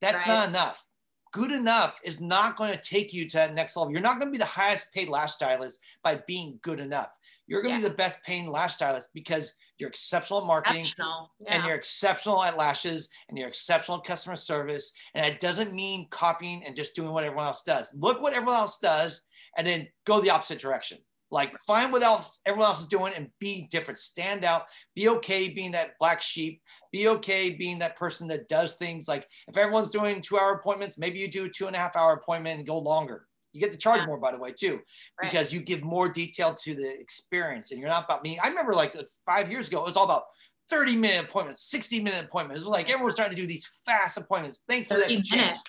That's 0.00 0.26
right. 0.26 0.28
not 0.28 0.48
enough. 0.48 0.84
Good 1.32 1.52
enough 1.52 2.00
is 2.04 2.20
not 2.20 2.56
going 2.56 2.72
to 2.72 2.80
take 2.80 3.12
you 3.12 3.28
to 3.28 3.36
that 3.36 3.54
next 3.54 3.76
level. 3.76 3.92
You're 3.92 4.02
not 4.02 4.18
going 4.18 4.26
to 4.26 4.32
be 4.32 4.38
the 4.38 4.44
highest 4.44 4.92
paid 4.92 5.08
lash 5.08 5.32
stylist 5.32 5.80
by 6.02 6.16
being 6.26 6.58
good 6.62 6.80
enough. 6.80 7.16
You're 7.46 7.62
going 7.62 7.76
to 7.76 7.80
yeah. 7.80 7.88
be 7.88 7.90
the 7.90 7.96
best 7.96 8.24
paying 8.24 8.48
lash 8.48 8.74
stylist 8.74 9.10
because 9.14 9.54
you're 9.78 9.88
exceptional 9.88 10.40
at 10.40 10.46
marketing 10.46 10.80
exceptional. 10.80 11.30
Yeah. 11.40 11.54
and 11.54 11.64
you're 11.64 11.76
exceptional 11.76 12.42
at 12.42 12.56
lashes 12.56 13.10
and 13.28 13.38
you're 13.38 13.48
exceptional 13.48 13.98
at 13.98 14.04
customer 14.04 14.36
service. 14.36 14.92
And 15.14 15.24
it 15.24 15.40
doesn't 15.40 15.72
mean 15.72 16.08
copying 16.10 16.64
and 16.64 16.76
just 16.76 16.94
doing 16.94 17.12
what 17.12 17.24
everyone 17.24 17.46
else 17.46 17.62
does. 17.62 17.94
Look 17.94 18.20
what 18.20 18.34
everyone 18.34 18.56
else 18.56 18.78
does 18.78 19.22
and 19.56 19.66
then 19.66 19.88
go 20.04 20.20
the 20.20 20.30
opposite 20.30 20.58
direction. 20.58 20.98
Like 21.30 21.54
find 21.66 21.92
what 21.92 22.02
else 22.02 22.40
everyone 22.44 22.68
else 22.68 22.80
is 22.80 22.88
doing 22.88 23.12
and 23.14 23.28
be 23.38 23.68
different. 23.70 23.98
Stand 23.98 24.44
out. 24.44 24.64
Be 24.94 25.08
okay 25.08 25.48
being 25.48 25.72
that 25.72 25.92
black 25.98 26.20
sheep. 26.20 26.60
Be 26.92 27.08
okay 27.08 27.50
being 27.50 27.78
that 27.78 27.96
person 27.96 28.28
that 28.28 28.48
does 28.48 28.74
things 28.74 29.06
like 29.06 29.26
if 29.48 29.56
everyone's 29.56 29.90
doing 29.90 30.20
two 30.20 30.38
hour 30.38 30.54
appointments, 30.54 30.98
maybe 30.98 31.18
you 31.18 31.28
do 31.28 31.44
a 31.44 31.48
two 31.48 31.66
and 31.66 31.76
a 31.76 31.78
half 31.78 31.96
hour 31.96 32.14
appointment 32.14 32.58
and 32.58 32.66
go 32.66 32.78
longer. 32.78 33.26
You 33.52 33.60
get 33.60 33.72
to 33.72 33.78
charge 33.78 34.00
yeah. 34.00 34.06
more, 34.06 34.20
by 34.20 34.32
the 34.32 34.38
way, 34.38 34.52
too, 34.52 34.74
right. 35.20 35.30
because 35.30 35.52
you 35.52 35.60
give 35.60 35.82
more 35.82 36.08
detail 36.08 36.54
to 36.54 36.74
the 36.74 36.88
experience. 37.00 37.72
And 37.72 37.80
you're 37.80 37.88
not 37.88 38.04
about 38.04 38.22
me. 38.22 38.38
I 38.38 38.48
remember 38.48 38.74
like 38.74 38.94
five 39.26 39.50
years 39.50 39.68
ago, 39.68 39.80
it 39.80 39.86
was 39.86 39.96
all 39.96 40.04
about 40.04 40.24
30 40.70 40.96
minute 40.96 41.24
appointments, 41.24 41.68
60 41.68 42.02
minute 42.02 42.24
appointments. 42.24 42.62
It 42.62 42.66
was 42.66 42.70
like 42.70 42.90
everyone's 42.90 43.16
trying 43.16 43.30
to 43.30 43.36
do 43.36 43.46
these 43.46 43.80
fast 43.84 44.18
appointments. 44.18 44.62
Thankfully, 44.68 45.00
that's 45.00 45.28
changed. 45.28 45.60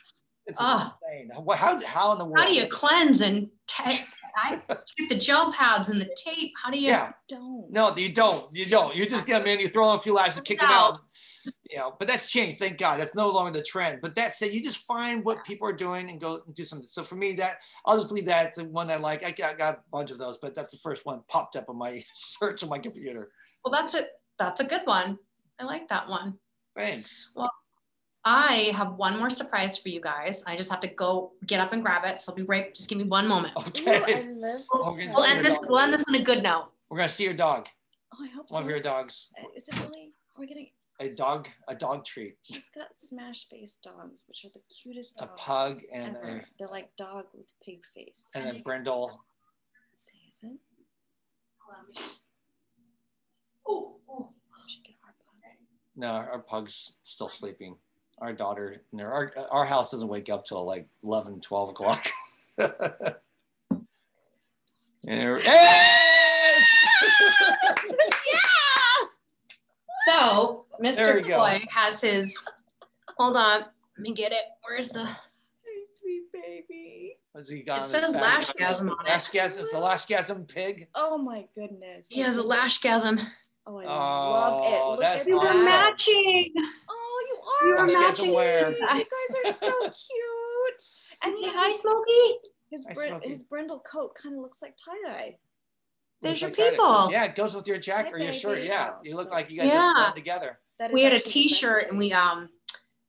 It's 0.46 0.60
oh. 0.62 0.92
insane. 1.04 1.30
How, 1.34 1.80
how 1.86 2.12
in 2.14 2.20
the 2.20 2.26
world? 2.26 2.40
How 2.40 2.48
do 2.48 2.54
you 2.54 2.68
cleanse 2.68 3.22
and 3.22 3.48
take? 3.68 4.02
I 4.36 4.62
get 4.98 5.10
the 5.10 5.16
gel 5.16 5.52
pads 5.52 5.90
and 5.90 6.00
the 6.00 6.10
tape. 6.16 6.54
How 6.62 6.72
do 6.72 6.80
you? 6.80 6.90
Yeah. 6.90 7.12
Don't. 7.28 7.72
No, 7.72 7.96
you 7.96 8.14
don't. 8.14 8.54
You 8.56 8.66
don't. 8.66 8.96
You 8.96 9.06
just 9.06 9.26
get 9.26 9.40
them 9.40 9.48
in. 9.48 9.60
You 9.60 9.70
throw 9.70 9.88
them 9.90 9.98
a 9.98 10.02
few 10.02 10.14
lashes, 10.14 10.42
kick 10.42 10.60
them 10.60 10.70
out. 10.70 11.00
You 11.70 11.78
know, 11.78 11.96
but 11.98 12.08
that's 12.08 12.30
changed. 12.30 12.60
Thank 12.60 12.78
God. 12.78 13.00
That's 13.00 13.16
no 13.16 13.30
longer 13.30 13.52
the 13.52 13.64
trend. 13.64 14.00
But 14.02 14.16
that 14.16 14.36
said, 14.36 14.52
you 14.52 14.62
just 14.62 14.86
find 14.86 15.24
what 15.24 15.44
people 15.46 15.68
are 15.68 15.74
doing 15.74 16.10
and 16.10 16.20
go 16.20 16.42
and 16.46 16.54
do 16.54 16.66
something. 16.66 16.88
So 16.90 17.04
for 17.04 17.16
me, 17.16 17.34
that 17.34 17.58
I'll 17.86 17.98
just 17.98 18.12
leave 18.12 18.26
that 18.26 18.54
to 18.56 18.66
one 18.66 18.92
I 18.92 18.98
like. 18.98 19.24
I 19.24 19.32
got, 19.32 19.58
got 19.58 19.76
a 19.76 19.80
bunch 19.92 20.12
of 20.12 20.18
those, 20.18 20.38
but 20.38 20.54
that's 20.54 20.72
the 20.72 20.80
first 20.80 21.06
one 21.06 21.22
popped 21.28 21.56
up 21.56 21.70
on 21.70 21.78
my 21.78 22.04
search 22.14 22.64
on 22.64 22.70
my 22.70 22.80
computer. 22.80 23.32
Well, 23.64 23.72
that's 23.72 23.94
it. 23.96 24.10
That's 24.38 24.60
a 24.60 24.66
good 24.66 24.82
one. 24.86 25.18
I 25.60 25.64
like 25.64 25.88
that 25.90 26.10
one. 26.10 26.38
Thanks. 26.76 27.32
Well, 27.36 27.52
I 28.24 28.72
have 28.76 28.96
one 28.96 29.18
more 29.18 29.30
surprise 29.32 29.78
for 29.78 29.90
you 29.90 30.00
guys. 30.00 30.44
I 30.46 30.56
just 30.56 30.70
have 30.70 30.80
to 30.82 30.88
go 30.88 31.32
get 31.48 31.60
up 31.60 31.74
and 31.74 31.82
grab 31.82 32.04
it. 32.06 32.20
So 32.20 32.32
I'll 32.32 32.36
be 32.36 32.44
right. 32.44 32.74
Just 32.74 32.88
give 32.88 32.98
me 33.00 33.06
one 33.06 33.28
moment. 33.28 33.54
Okay. 33.58 34.26
Ooh, 34.26 34.40
we'll, 34.74 34.96
we'll 34.96 35.24
end 35.24 35.44
this. 35.44 35.58
We'll 35.64 35.80
end 35.80 35.94
this 35.94 36.04
on 36.08 36.16
a 36.16 36.24
good 36.24 36.44
note. 36.44 36.70
We're 36.90 36.98
gonna 36.98 37.10
see 37.10 37.24
your 37.24 37.34
dog. 37.34 37.68
Oh, 38.14 38.24
I 38.24 38.28
hope 38.28 38.36
one 38.36 38.48
so. 38.50 38.54
One 38.56 38.64
of 38.64 38.70
your 38.70 38.80
dogs. 38.80 39.30
Uh, 39.40 39.48
is 39.56 39.68
it 39.70 39.76
really? 39.76 40.14
We're 40.38 40.46
getting 40.46 40.70
a 41.00 41.10
dog. 41.10 41.48
A 41.68 41.76
dog 41.76 42.06
treat. 42.06 42.38
She's 42.44 42.70
got 42.70 42.96
smash 42.96 43.48
face 43.48 43.80
dogs, 43.82 44.24
which 44.28 44.46
are 44.46 44.50
the 44.54 44.62
cutest 44.70 45.18
dogs. 45.18 45.32
A 45.34 45.38
pug 45.38 45.82
and 45.92 46.16
ever. 46.18 46.38
a. 46.38 46.42
They're 46.60 46.68
like 46.68 46.96
dog 46.98 47.26
with 47.34 47.48
pig 47.66 47.82
face. 47.96 48.30
And 48.36 48.56
a 48.56 48.62
brindle. 48.62 49.20
Let's 49.92 50.12
see, 50.12 50.20
is 50.30 50.40
it? 50.44 50.60
Oh, 53.68 53.96
oh. 54.10 54.30
Should 54.68 54.84
get 54.84 54.96
our 55.04 55.14
pug. 55.26 55.40
No, 55.96 56.08
our 56.08 56.40
pug's 56.40 56.98
still 57.04 57.30
sleeping 57.30 57.78
our 58.22 58.34
daughter, 58.34 58.84
our, 59.00 59.34
our 59.50 59.66
house 59.66 59.92
doesn't 59.92 60.08
wake 60.08 60.30
up 60.30 60.46
till 60.46 60.64
like 60.64 60.88
11, 61.04 61.42
12 61.42 61.70
o'clock. 61.72 62.08
yeah. 62.58 63.18
So 70.06 70.66
Mr. 70.82 71.28
Boy 71.28 71.66
has 71.70 72.02
his, 72.02 72.38
hold 73.18 73.36
on, 73.36 73.62
let 73.62 73.72
me 73.98 74.14
get 74.14 74.32
it. 74.32 74.44
Where's 74.64 74.90
the 74.90 75.06
hey, 75.06 75.16
sweet 75.94 76.32
baby? 76.32 77.18
What's 77.32 77.50
he 77.50 77.64
got? 77.64 77.84
It 77.84 77.88
says 77.88 78.14
lashgasm 78.14 78.82
on 78.82 79.06
it. 79.06 79.10
Lashgasm, 79.10 79.60
it's 79.62 79.74
a 79.74 79.78
lashgasm 79.78 80.48
pig. 80.48 80.88
Oh 80.94 81.18
my 81.18 81.48
goodness. 81.56 82.08
He 82.10 82.22
has 82.22 82.38
a 82.38 82.44
lashgasm. 82.44 83.20
Oh, 83.66 83.78
I 83.80 83.86
oh, 83.86 84.32
love 84.32 84.66
it. 84.66 84.70
Look 84.70 84.82
oh, 84.82 84.98
that's 85.00 85.28
at 85.28 85.34
awesome. 85.34 85.66
matching. 85.66 86.54
Oh, 86.90 87.01
you 87.66 87.78
are. 87.78 87.90
You 87.90 87.96
are 87.96 88.02
matching. 88.02 88.32
You 88.32 88.78
guys 88.88 89.46
are 89.46 89.52
so 89.52 89.82
cute. 89.82 90.82
And 91.24 91.38
you 91.38 91.48
know, 91.48 91.54
hi, 91.56 91.76
Smokey. 91.76 92.40
His, 92.70 92.86
br- 92.86 93.28
his 93.28 93.44
brindle 93.44 93.80
coat 93.80 94.16
kind 94.16 94.36
of 94.36 94.42
looks 94.42 94.62
like 94.62 94.78
tie 94.78 94.94
dye. 95.06 95.38
There's 96.22 96.42
your 96.42 96.52
people. 96.52 97.10
Yeah, 97.12 97.26
it 97.26 97.36
goes 97.36 97.56
with 97.56 97.68
your 97.68 97.80
jacket 97.80 98.14
or 98.14 98.20
your 98.20 98.34
shirt. 98.34 98.64
Yeah, 98.64 98.92
you 99.04 99.16
look 99.16 99.32
like 99.32 99.52
you 99.52 99.58
guys 99.58 99.68
yeah. 99.68 99.94
are 99.98 100.14
together. 100.14 100.60
We 100.94 101.04
had 101.04 101.14
a 101.14 101.20
T-shirt 101.20 101.90
and 101.90 101.98
we 101.98 102.14
um 102.14 102.50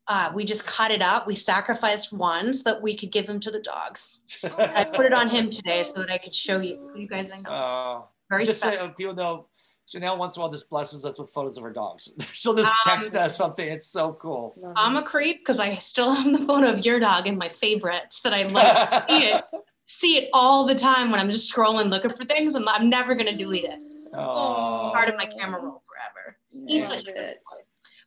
uh, 0.08 0.32
we 0.34 0.44
just 0.44 0.66
cut 0.66 0.90
it 0.90 1.00
up. 1.00 1.26
We 1.26 1.34
sacrificed 1.34 2.12
one 2.12 2.52
so 2.52 2.62
that 2.64 2.82
we 2.82 2.96
could 2.96 3.12
give 3.12 3.26
them 3.26 3.38
to 3.40 3.50
the 3.50 3.60
dogs. 3.60 4.22
Oh, 4.42 4.50
I 4.58 4.84
put 4.84 5.06
it 5.06 5.12
on 5.12 5.28
him 5.28 5.50
today 5.50 5.84
so 5.84 5.92
that 6.00 6.10
I 6.10 6.18
could 6.18 6.34
show 6.34 6.60
you, 6.60 6.90
you 6.96 7.06
guys. 7.06 7.32
I 7.32 7.40
know. 7.40 7.50
Uh, 7.54 8.02
Very 8.28 8.44
just 8.44 8.58
special. 8.58 8.88
So 8.88 8.92
people 8.94 9.14
know 9.14 9.46
Janelle 9.88 10.18
once 10.18 10.36
in 10.36 10.40
a 10.40 10.44
while 10.44 10.52
just 10.52 10.70
blesses 10.70 11.04
us 11.04 11.18
with 11.18 11.30
photos 11.30 11.56
of 11.56 11.64
her 11.64 11.72
dogs. 11.72 12.10
She'll 12.32 12.54
just 12.54 12.74
text 12.84 13.14
um, 13.16 13.24
us 13.24 13.36
something. 13.36 13.66
It's 13.66 13.86
so 13.86 14.14
cool. 14.14 14.54
I'm 14.76 14.96
a 14.96 15.02
creep 15.02 15.40
because 15.40 15.58
I 15.58 15.74
still 15.76 16.12
have 16.12 16.32
the 16.32 16.44
photo 16.46 16.70
of 16.70 16.84
your 16.84 17.00
dog 17.00 17.26
in 17.26 17.36
my 17.36 17.48
favorites 17.48 18.20
that 18.22 18.32
I 18.32 18.44
love. 18.44 19.04
see 19.08 19.28
it, 19.28 19.44
see 19.84 20.16
it 20.18 20.30
all 20.32 20.64
the 20.64 20.74
time 20.74 21.10
when 21.10 21.20
I'm 21.20 21.30
just 21.30 21.52
scrolling 21.52 21.88
looking 21.88 22.10
for 22.10 22.24
things. 22.24 22.54
I'm, 22.54 22.68
I'm 22.68 22.88
never 22.88 23.14
gonna 23.14 23.36
delete 23.36 23.64
it. 23.64 23.78
Oh. 24.14 24.90
Part 24.94 25.08
of 25.08 25.16
my 25.16 25.26
camera 25.26 25.60
roll 25.60 25.82
forever. 25.86 26.36
He's 26.66 26.86
such 26.86 27.02
a 27.02 27.12
good 27.12 27.34
boy. 27.50 27.58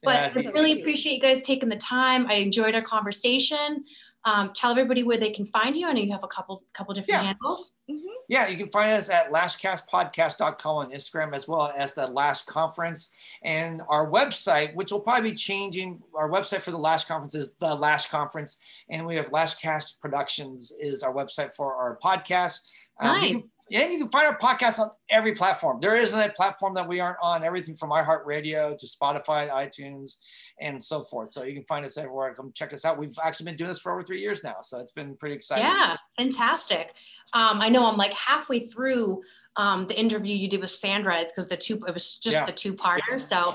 But 0.04 0.36
yeah, 0.36 0.50
I 0.50 0.52
really 0.52 0.82
appreciate 0.82 1.16
you 1.16 1.22
guys 1.22 1.42
taking 1.42 1.68
the 1.68 1.78
time. 1.78 2.28
I 2.30 2.36
enjoyed 2.36 2.76
our 2.76 2.82
conversation 2.82 3.82
um, 4.26 4.52
tell 4.54 4.72
everybody 4.72 5.04
where 5.04 5.18
they 5.18 5.30
can 5.30 5.46
find 5.46 5.78
you. 5.78 5.88
I 5.88 5.94
know 5.94 6.02
you 6.02 6.12
have 6.12 6.24
a 6.24 6.28
couple 6.28 6.64
couple 6.74 6.94
different 6.96 7.22
yeah. 7.22 7.28
handles. 7.28 7.76
Mm-hmm. 7.90 8.08
Yeah, 8.28 8.48
you 8.48 8.58
can 8.58 8.70
find 8.70 8.92
us 8.92 9.10
at 9.10 9.32
lashcastpodcast.com 9.32 10.76
on 10.76 10.92
Instagram 10.92 11.34
as 11.34 11.48
well 11.48 11.72
as 11.78 11.94
the 11.94 12.08
Lash 12.08 12.42
Conference 12.44 13.12
and 13.44 13.84
our 13.88 14.10
website, 14.10 14.74
which 14.74 14.92
will 14.92 15.02
probably 15.02 15.32
be 15.32 15.38
changing. 15.38 16.02
Our 16.16 16.30
website 16.30 16.62
for 16.62 16.72
the 16.72 16.78
Lash 16.78 17.06
Conference 17.06 17.36
is 17.36 17.54
the 17.60 17.76
Lash 17.76 18.08
Conference, 18.08 18.60
and 18.90 19.06
we 19.06 19.16
have 19.16 19.30
Lashcast 19.30 20.00
Productions 20.00 20.74
is 20.80 21.04
our 21.04 21.14
website 21.14 21.54
for 21.54 21.76
our 21.76 22.00
podcast. 22.04 22.62
Um, 23.00 23.22
nice. 23.22 23.44
And 23.74 23.92
you 23.92 24.00
can 24.00 24.10
find 24.10 24.28
our 24.28 24.38
podcast 24.38 24.80
on 24.80 24.92
every 25.10 25.34
platform. 25.34 25.80
There 25.82 25.96
isn't 25.96 26.18
a 26.18 26.30
platform 26.34 26.76
that 26.76 26.88
we 26.88 27.00
aren't 27.00 27.18
on. 27.22 27.44
Everything 27.44 27.76
from 27.76 27.90
iHeartRadio 27.90 28.78
to 28.78 28.86
Spotify, 28.86 29.50
iTunes, 29.50 30.18
and 30.60 30.84
so 30.84 31.02
forth. 31.02 31.32
So 31.32 31.44
you 31.44 31.54
can 31.54 31.64
find 31.64 31.84
us 31.86 31.98
everywhere. 31.98 32.34
Come 32.36 32.52
check 32.54 32.74
us 32.74 32.86
out. 32.86 33.00
We've 33.00 33.18
actually 33.24 33.46
been 33.46 33.56
doing 33.56 33.70
this 33.70 33.80
for 33.80 33.92
over 33.92 34.04
three 34.04 34.22
years 34.22 34.44
now, 34.44 34.58
so 34.62 34.80
it's 34.80 34.92
been 34.92 35.16
pretty 35.16 35.36
exciting. 35.36 35.66
Yeah, 35.66 35.98
fantastic. 36.16 36.94
Um, 37.34 37.60
I 37.60 37.70
know 37.70 37.86
I'm 37.86 37.98
like 37.98 38.14
halfway 38.14 38.60
through 38.60 39.22
um, 39.58 39.88
the 39.88 40.00
interview 40.00 40.36
you 40.36 40.48
did 40.48 40.62
with 40.62 40.70
Sandra 40.70 41.24
because 41.26 41.48
the 41.48 41.58
two 41.58 41.76
it 41.88 41.94
was 41.94 42.16
just 42.16 42.38
yeah. 42.38 42.46
the 42.46 42.52
two 42.52 42.74
parter. 42.74 43.00
Yeah. 43.10 43.18
So 43.18 43.54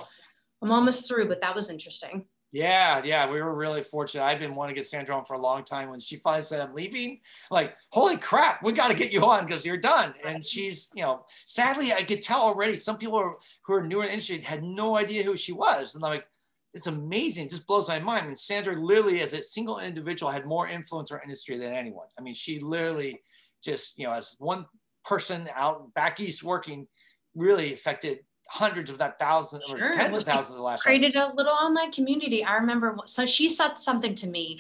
I'm 0.63 0.73
almost 0.73 1.07
through, 1.07 1.29
but 1.29 1.41
that 1.41 1.55
was 1.55 1.71
interesting. 1.71 2.25
Yeah, 2.53 3.03
yeah, 3.05 3.31
we 3.31 3.41
were 3.41 3.55
really 3.55 3.85
fortunate. 3.85 4.25
I've 4.25 4.41
been 4.41 4.57
wanting 4.57 4.75
to 4.75 4.81
get 4.81 4.87
Sandra 4.89 5.17
on 5.17 5.25
for 5.25 5.35
a 5.35 5.41
long 5.41 5.65
time. 5.65 5.89
When 5.89 6.01
she 6.01 6.17
finally 6.17 6.43
said 6.43 6.61
I'm 6.61 6.75
leaving, 6.75 7.21
like, 7.49 7.77
holy 7.91 8.17
crap, 8.17 8.65
we 8.65 8.73
got 8.73 8.89
to 8.89 8.97
get 8.97 9.13
you 9.13 9.25
on 9.25 9.47
because 9.47 9.65
you're 9.65 9.77
done. 9.77 10.15
And 10.25 10.45
she's, 10.45 10.91
you 10.97 11.05
know, 11.05 11.27
sadly, 11.47 11.93
I 11.93 12.03
could 12.03 12.23
tell 12.23 12.41
already. 12.41 12.77
Some 12.77 12.99
people 12.99 13.19
are, 13.19 13.33
who 13.63 13.75
are 13.75 13.87
newer 13.87 14.03
in 14.03 14.09
the 14.09 14.13
industry 14.15 14.41
had 14.41 14.65
no 14.65 14.97
idea 14.97 15.23
who 15.23 15.37
she 15.37 15.53
was, 15.53 15.95
and 15.95 16.05
I'm 16.05 16.11
like, 16.11 16.27
it's 16.73 16.87
amazing. 16.89 17.47
It 17.47 17.51
just 17.51 17.67
blows 17.67 17.89
my 17.89 17.99
mind. 17.99 18.25
I 18.25 18.27
mean, 18.29 18.37
Sandra 18.37 18.77
literally, 18.77 19.21
as 19.21 19.33
a 19.33 19.43
single 19.43 19.79
individual, 19.79 20.31
had 20.31 20.47
more 20.47 20.69
influence 20.69 21.11
in 21.11 21.17
our 21.17 21.23
industry 21.23 21.57
than 21.57 21.73
anyone. 21.73 22.07
I 22.19 22.23
mean, 22.23 22.35
she 22.35 22.61
literally 22.61 23.21
just, 23.63 23.99
you 23.99 24.07
know, 24.07 24.13
as 24.13 24.37
one 24.39 24.67
person 25.05 25.49
out 25.55 25.93
back 25.95 26.21
east 26.21 26.45
working, 26.45 26.87
really 27.35 27.73
affected 27.75 28.21
hundreds 28.51 28.91
of 28.91 28.99
that 28.99 29.19
thousands 29.19 29.65
sure. 29.65 29.77
or 29.77 29.93
tens 29.93 30.11
well, 30.11 30.21
of 30.21 30.27
thousands 30.27 30.57
of 30.57 30.63
last 30.63 30.83
created 30.83 31.15
a 31.15 31.33
little 31.35 31.53
online 31.53 31.93
community 31.93 32.45
i 32.45 32.57
remember 32.57 32.97
so 33.05 33.25
she 33.25 33.49
said 33.49 33.79
something 33.79 34.15
to 34.15 34.27
me 34.27 34.59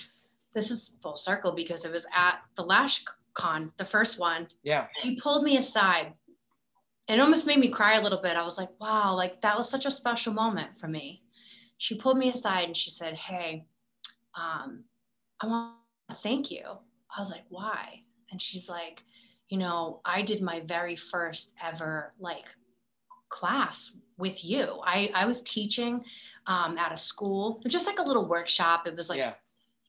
this 0.54 0.70
is 0.70 0.96
full 1.02 1.16
circle 1.16 1.52
because 1.52 1.84
it 1.84 1.90
was 1.90 2.06
at 2.14 2.36
the 2.54 2.62
lash 2.62 3.04
con 3.34 3.72
the 3.78 3.84
first 3.84 4.18
one 4.18 4.46
yeah 4.62 4.86
she 4.98 5.16
pulled 5.16 5.42
me 5.42 5.56
aside 5.56 6.12
and 7.08 7.18
it 7.18 7.22
almost 7.22 7.46
made 7.46 7.58
me 7.58 7.68
cry 7.68 7.94
a 7.94 8.00
little 8.00 8.20
bit 8.20 8.36
i 8.36 8.44
was 8.44 8.58
like 8.58 8.70
wow 8.80 9.14
like 9.14 9.40
that 9.40 9.56
was 9.56 9.68
such 9.68 9.86
a 9.86 9.90
special 9.90 10.32
moment 10.32 10.78
for 10.78 10.86
me 10.86 11.22
she 11.80 11.94
pulled 11.94 12.18
me 12.18 12.28
aside 12.28 12.66
and 12.66 12.76
she 12.76 12.90
said, 12.90 13.14
Hey, 13.14 13.64
um, 14.34 14.84
I 15.40 15.46
want 15.46 15.76
to 16.10 16.16
thank 16.16 16.50
you. 16.50 16.62
I 16.62 17.18
was 17.18 17.30
like, 17.30 17.44
Why? 17.48 18.02
And 18.30 18.40
she's 18.40 18.68
like, 18.68 19.02
You 19.48 19.56
know, 19.56 20.00
I 20.04 20.20
did 20.20 20.42
my 20.42 20.60
very 20.60 20.94
first 20.94 21.54
ever 21.62 22.12
like 22.20 22.44
class 23.30 23.92
with 24.18 24.44
you. 24.44 24.80
I, 24.84 25.10
I 25.14 25.24
was 25.24 25.42
teaching 25.42 26.04
um, 26.46 26.76
at 26.76 26.92
a 26.92 26.96
school, 26.96 27.62
just 27.66 27.86
like 27.86 27.98
a 27.98 28.02
little 28.02 28.28
workshop. 28.28 28.86
It 28.86 28.94
was 28.94 29.08
like, 29.08 29.18
yeah. 29.18 29.32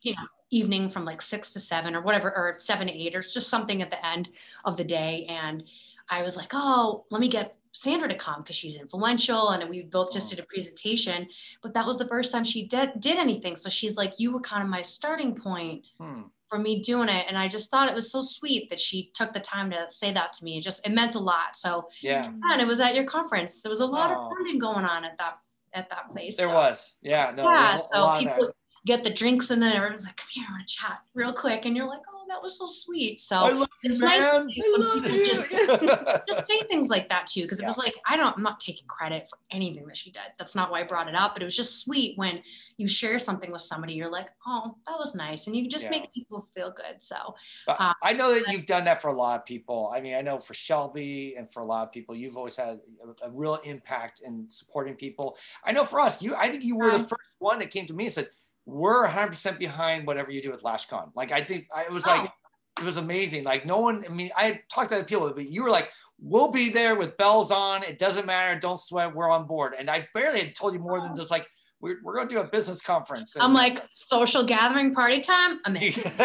you 0.01 0.13
know, 0.13 0.26
evening 0.51 0.89
from 0.89 1.05
like 1.05 1.22
six 1.22 1.51
to 1.53 1.59
seven 1.59 1.95
or 1.95 2.01
whatever, 2.01 2.30
or 2.35 2.55
seven 2.57 2.88
to 2.88 2.93
eight, 2.93 3.15
or 3.15 3.19
it's 3.19 3.34
just 3.34 3.49
something 3.49 3.81
at 3.81 3.91
the 3.91 4.05
end 4.05 4.30
of 4.65 4.77
the 4.77 4.84
day. 4.84 5.26
And 5.27 5.63
I 6.09 6.23
was 6.23 6.35
like, 6.35 6.51
oh, 6.53 7.05
let 7.09 7.22
me 7.22 7.27
get 7.27 7.57
Sandra 7.73 8.07
to 8.09 8.15
come 8.15 8.41
because 8.41 8.55
she's 8.55 8.80
influential. 8.80 9.49
And 9.49 9.69
we 9.69 9.84
both 9.84 10.11
just 10.13 10.27
oh. 10.27 10.35
did 10.35 10.43
a 10.43 10.47
presentation, 10.47 11.27
but 11.61 11.73
that 11.73 11.85
was 11.85 11.97
the 11.97 12.07
first 12.07 12.31
time 12.31 12.43
she 12.43 12.68
did, 12.68 12.91
did 12.99 13.18
anything. 13.18 13.55
So 13.55 13.69
she's 13.69 13.97
like, 13.97 14.19
you 14.19 14.31
were 14.31 14.41
kind 14.41 14.63
of 14.63 14.69
my 14.69 14.81
starting 14.81 15.35
point 15.35 15.85
hmm. 15.99 16.23
For 16.52 16.60
me 16.60 16.82
doing 16.82 17.07
it. 17.07 17.26
And 17.30 17.38
I 17.38 17.48
just 17.48 17.72
thought 17.72 17.88
it 17.88 17.95
was 17.95 18.11
so 18.11 18.22
sweet 18.22 18.69
that 18.69 18.80
she 18.80 19.10
took 19.14 19.32
the 19.32 19.40
time 19.40 19.72
to 19.72 19.90
say 19.90 20.11
that 20.11 20.34
to 20.34 20.44
me. 20.44 20.57
It 20.57 20.64
just, 20.64 20.86
it 20.86 20.91
meant 20.91 21.15
a 21.15 21.19
lot. 21.19 21.56
So 21.56 21.88
yeah. 22.02 22.30
And 22.44 22.61
it 22.61 22.68
was 22.68 22.82
at 22.82 22.94
your 22.94 23.06
conference. 23.06 23.61
There 23.61 23.69
was 23.69 23.80
a 23.80 23.86
lot 23.86 24.11
oh. 24.11 24.26
of 24.26 24.30
bonding 24.30 24.60
going 24.60 24.84
on 24.84 25.06
at 25.06 25.18
that, 25.18 25.36
at 25.73 25.90
that 25.90 26.10
place. 26.10 26.36
There 26.36 26.49
so. 26.49 26.53
was. 26.53 26.95
Yeah. 27.02 27.32
No, 27.36 27.44
yeah. 27.44 27.78
So 27.78 28.19
people, 28.19 28.52
get 28.86 29.03
the 29.03 29.14
drinks 29.14 29.49
and 29.49 29.61
then 29.61 29.73
everyone's 29.73 30.03
like, 30.03 30.18
come 30.18 30.28
here, 30.34 30.45
I 30.49 30.52
want 30.53 30.68
to 30.68 30.73
chat 30.73 30.98
real 31.14 31.32
quick. 31.32 31.65
And 31.65 31.76
you're 31.78 31.88
like, 31.88 32.02
that 32.32 32.41
was 32.41 32.58
so 32.58 32.66
sweet. 32.66 33.20
So 33.20 33.36
I 33.36 33.52
love 33.52 33.68
it's 33.84 33.99
you, 33.99 34.06
nice 34.06 34.22
man. 34.22 34.48
people 34.48 35.02
just, 35.02 35.52
just 36.28 36.48
say 36.48 36.62
things 36.62 36.90
like 36.90 37.10
that 37.10 37.28
too. 37.28 37.45
Cause 37.45 37.60
it 37.60 37.64
yeah. 37.64 37.68
was 37.68 37.78
like, 37.78 37.94
I 38.06 38.16
don't, 38.16 38.36
I'm 38.38 38.44
not 38.44 38.62
taking 38.62 38.88
credit 38.88 39.28
for 39.28 39.38
anything 39.52 39.86
that 39.86 39.98
she 39.98 40.12
did. 40.12 40.24
That's 40.40 40.56
not 40.56 40.72
why 40.72 40.80
I 40.80 40.84
brought 40.84 41.10
it 41.10 41.16
up, 41.16 41.34
but 41.34 41.41
it 41.41 41.45
was 41.45 41.58
just 41.58 41.80
sweet 41.80 42.18
when 42.18 42.41
you 42.78 42.88
share 42.88 43.20
something 43.20 43.52
with 43.52 43.62
somebody, 43.62 43.94
you're 43.94 44.10
like, 44.10 44.30
oh, 44.48 44.78
that 44.88 44.98
was 44.98 45.14
nice. 45.14 45.48
And 45.48 45.56
you 45.56 45.68
just 45.68 45.86
yeah. 45.86 45.91
make 45.91 46.14
people 46.14 46.48
feel 46.56 46.72
good. 46.72 47.03
So 47.03 47.36
um, 47.68 47.94
I 48.02 48.14
know 48.14 48.34
that 48.34 48.45
you've 48.49 48.66
done 48.66 48.86
that 48.86 49.02
for 49.02 49.10
a 49.10 49.14
lot 49.14 49.40
of 49.40 49.45
people. 49.45 49.91
I 49.94 49.99
mean, 49.99 50.16
I 50.16 50.22
know 50.22 50.40
for 50.40 50.53
Shelby 50.53 51.36
and 51.38 51.52
for 51.52 51.60
a 51.60 51.66
lot 51.66 51.86
of 51.86 51.91
people, 51.91 52.16
you've 52.16 52.38
always 52.38 52.56
had 52.56 52.80
a, 53.03 53.28
a 53.28 53.30
real 53.30 53.56
impact 53.66 54.22
in 54.26 54.49
supporting 54.49 54.95
people. 54.95 55.38
I 55.66 55.74
know 55.74 55.84
for 55.84 55.99
us, 55.99 56.22
you, 56.22 56.36
I 56.36 56.48
think 56.48 56.64
you 56.64 56.78
were 56.78 56.91
the 56.91 56.99
first 56.99 57.22
one 57.40 57.60
that 57.60 57.72
came 57.72 57.88
to 57.88 57.94
me 57.94 58.06
and 58.06 58.14
said, 58.14 58.30
we're 58.65 59.07
100% 59.07 59.57
behind 59.57 60.05
whatever 60.05 60.31
you 60.31 60.41
do 60.41 60.51
with 60.51 60.63
LashCon. 60.63 61.11
Like, 61.15 61.31
I 61.31 61.41
think 61.41 61.67
I, 61.75 61.83
it 61.83 61.91
was 61.91 62.05
like, 62.05 62.29
oh. 62.29 62.81
it 62.81 62.85
was 62.85 62.97
amazing. 62.97 63.43
Like, 63.43 63.65
no 63.65 63.79
one, 63.79 64.05
I 64.05 64.09
mean, 64.09 64.31
I 64.35 64.61
talked 64.71 64.89
to 64.89 64.95
other 64.97 65.03
people, 65.03 65.31
but 65.33 65.49
you 65.49 65.63
were 65.63 65.69
like, 65.69 65.89
we'll 66.19 66.51
be 66.51 66.69
there 66.69 66.95
with 66.95 67.17
bells 67.17 67.51
on. 67.51 67.83
It 67.83 67.97
doesn't 67.97 68.25
matter. 68.25 68.59
Don't 68.59 68.79
sweat. 68.79 69.15
We're 69.15 69.29
on 69.29 69.47
board. 69.47 69.73
And 69.77 69.89
I 69.89 70.07
barely 70.13 70.39
had 70.39 70.55
told 70.55 70.73
you 70.73 70.79
more 70.79 70.99
than 71.01 71.11
oh. 71.11 71.15
just 71.15 71.31
like, 71.31 71.47
we're, 71.81 71.97
we're 72.03 72.13
going 72.15 72.27
to 72.27 72.35
do 72.35 72.41
a 72.41 72.47
business 72.47 72.81
conference. 72.81 73.35
I'm 73.39 73.53
like, 73.53 73.83
social 74.05 74.43
gathering 74.43 74.93
party 74.93 75.19
time. 75.19 75.59
I'm 75.65 75.75
in. 75.75 75.91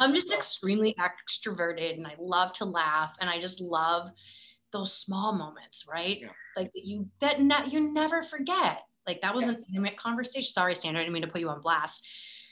I'm 0.00 0.14
just 0.14 0.32
extremely 0.32 0.96
extroverted 0.98 1.96
and 1.96 2.06
I 2.06 2.14
love 2.18 2.52
to 2.54 2.64
laugh 2.64 3.12
and 3.20 3.28
I 3.28 3.38
just 3.38 3.60
love 3.60 4.08
those 4.72 4.94
small 4.94 5.34
moments, 5.34 5.84
right? 5.88 6.20
Yeah. 6.20 6.28
Like 6.56 6.70
you 6.74 7.08
that 7.20 7.40
ne- 7.40 7.68
you 7.68 7.92
never 7.92 8.22
forget. 8.22 8.82
Like 9.06 9.20
that 9.20 9.34
was 9.34 9.44
yeah. 9.44 9.52
an 9.52 9.64
intimate 9.68 9.96
conversation. 9.96 10.52
Sorry, 10.52 10.74
Sandra, 10.74 11.00
I 11.00 11.04
didn't 11.04 11.14
mean 11.14 11.22
to 11.22 11.28
put 11.28 11.40
you 11.40 11.48
on 11.48 11.60
blast. 11.60 12.06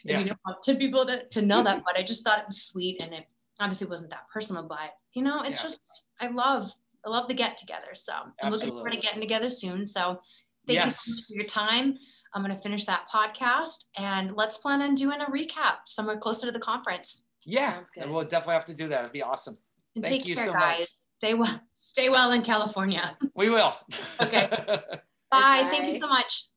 Yeah. 0.05 0.21
You 0.21 0.25
know, 0.27 0.35
to 0.65 0.75
people 0.75 1.07
to, 1.07 1.25
to 1.29 1.43
know 1.43 1.63
that, 1.63 1.83
but 1.85 1.97
I 1.97 2.03
just 2.03 2.25
thought 2.25 2.39
it 2.39 2.47
was 2.47 2.63
sweet 2.63 3.03
and 3.03 3.13
it 3.13 3.25
obviously 3.59 3.87
wasn't 3.87 4.11
that 4.11 4.27
personal, 4.33 4.67
but 4.67 4.95
you 5.13 5.23
know, 5.23 5.43
it's 5.43 5.59
yeah. 5.59 5.63
just 5.63 6.05
I 6.21 6.29
love 6.29 6.73
I 7.05 7.11
love 7.11 7.29
the 7.29 7.35
get 7.35 7.57
together. 7.57 7.95
So 7.95 8.13
I'm 8.13 8.33
Absolutely. 8.43 8.59
looking 8.59 8.75
forward 8.75 8.93
to 8.93 9.01
getting 9.01 9.21
together 9.21 9.51
soon. 9.51 9.87
So 9.87 10.21
thank 10.67 10.79
yes. 10.79 11.07
you 11.07 11.13
so 11.13 11.17
much 11.17 11.27
for 11.27 11.35
your 11.35 11.47
time. 11.47 11.99
I'm 12.35 12.43
going 12.43 12.55
to 12.55 12.63
finish 12.63 12.85
that 12.85 13.07
podcast 13.13 13.87
and 13.97 14.37
let's 14.37 14.57
plan 14.57 14.83
on 14.83 14.95
doing 14.95 15.21
a 15.21 15.27
recap 15.27 15.79
somewhere 15.87 16.17
closer 16.17 16.47
to 16.47 16.53
the 16.53 16.61
conference. 16.61 17.27
Yeah, 17.45 17.81
and 17.97 18.13
we'll 18.13 18.25
definitely 18.25 18.55
have 18.55 18.67
to 18.67 18.75
do 18.75 18.89
that. 18.89 19.01
It'd 19.01 19.13
be 19.13 19.23
awesome. 19.23 19.59
And 19.97 20.05
Thank 20.05 20.27
you 20.27 20.37
care, 20.37 20.47
so 20.47 20.53
guys. 20.53 20.81
much. 20.81 20.89
Stay 21.19 21.35
well. 21.35 21.61
Stay 21.75 22.09
well 22.09 22.33
in 22.33 22.43
California. 22.43 23.15
We 23.35 23.51
will. 23.51 23.75
okay. 24.21 24.49
Bye. 25.31 25.63
Bye. 25.63 25.69
Thank 25.71 25.95
you 25.95 25.99
so 26.01 26.09
much. 26.09 26.50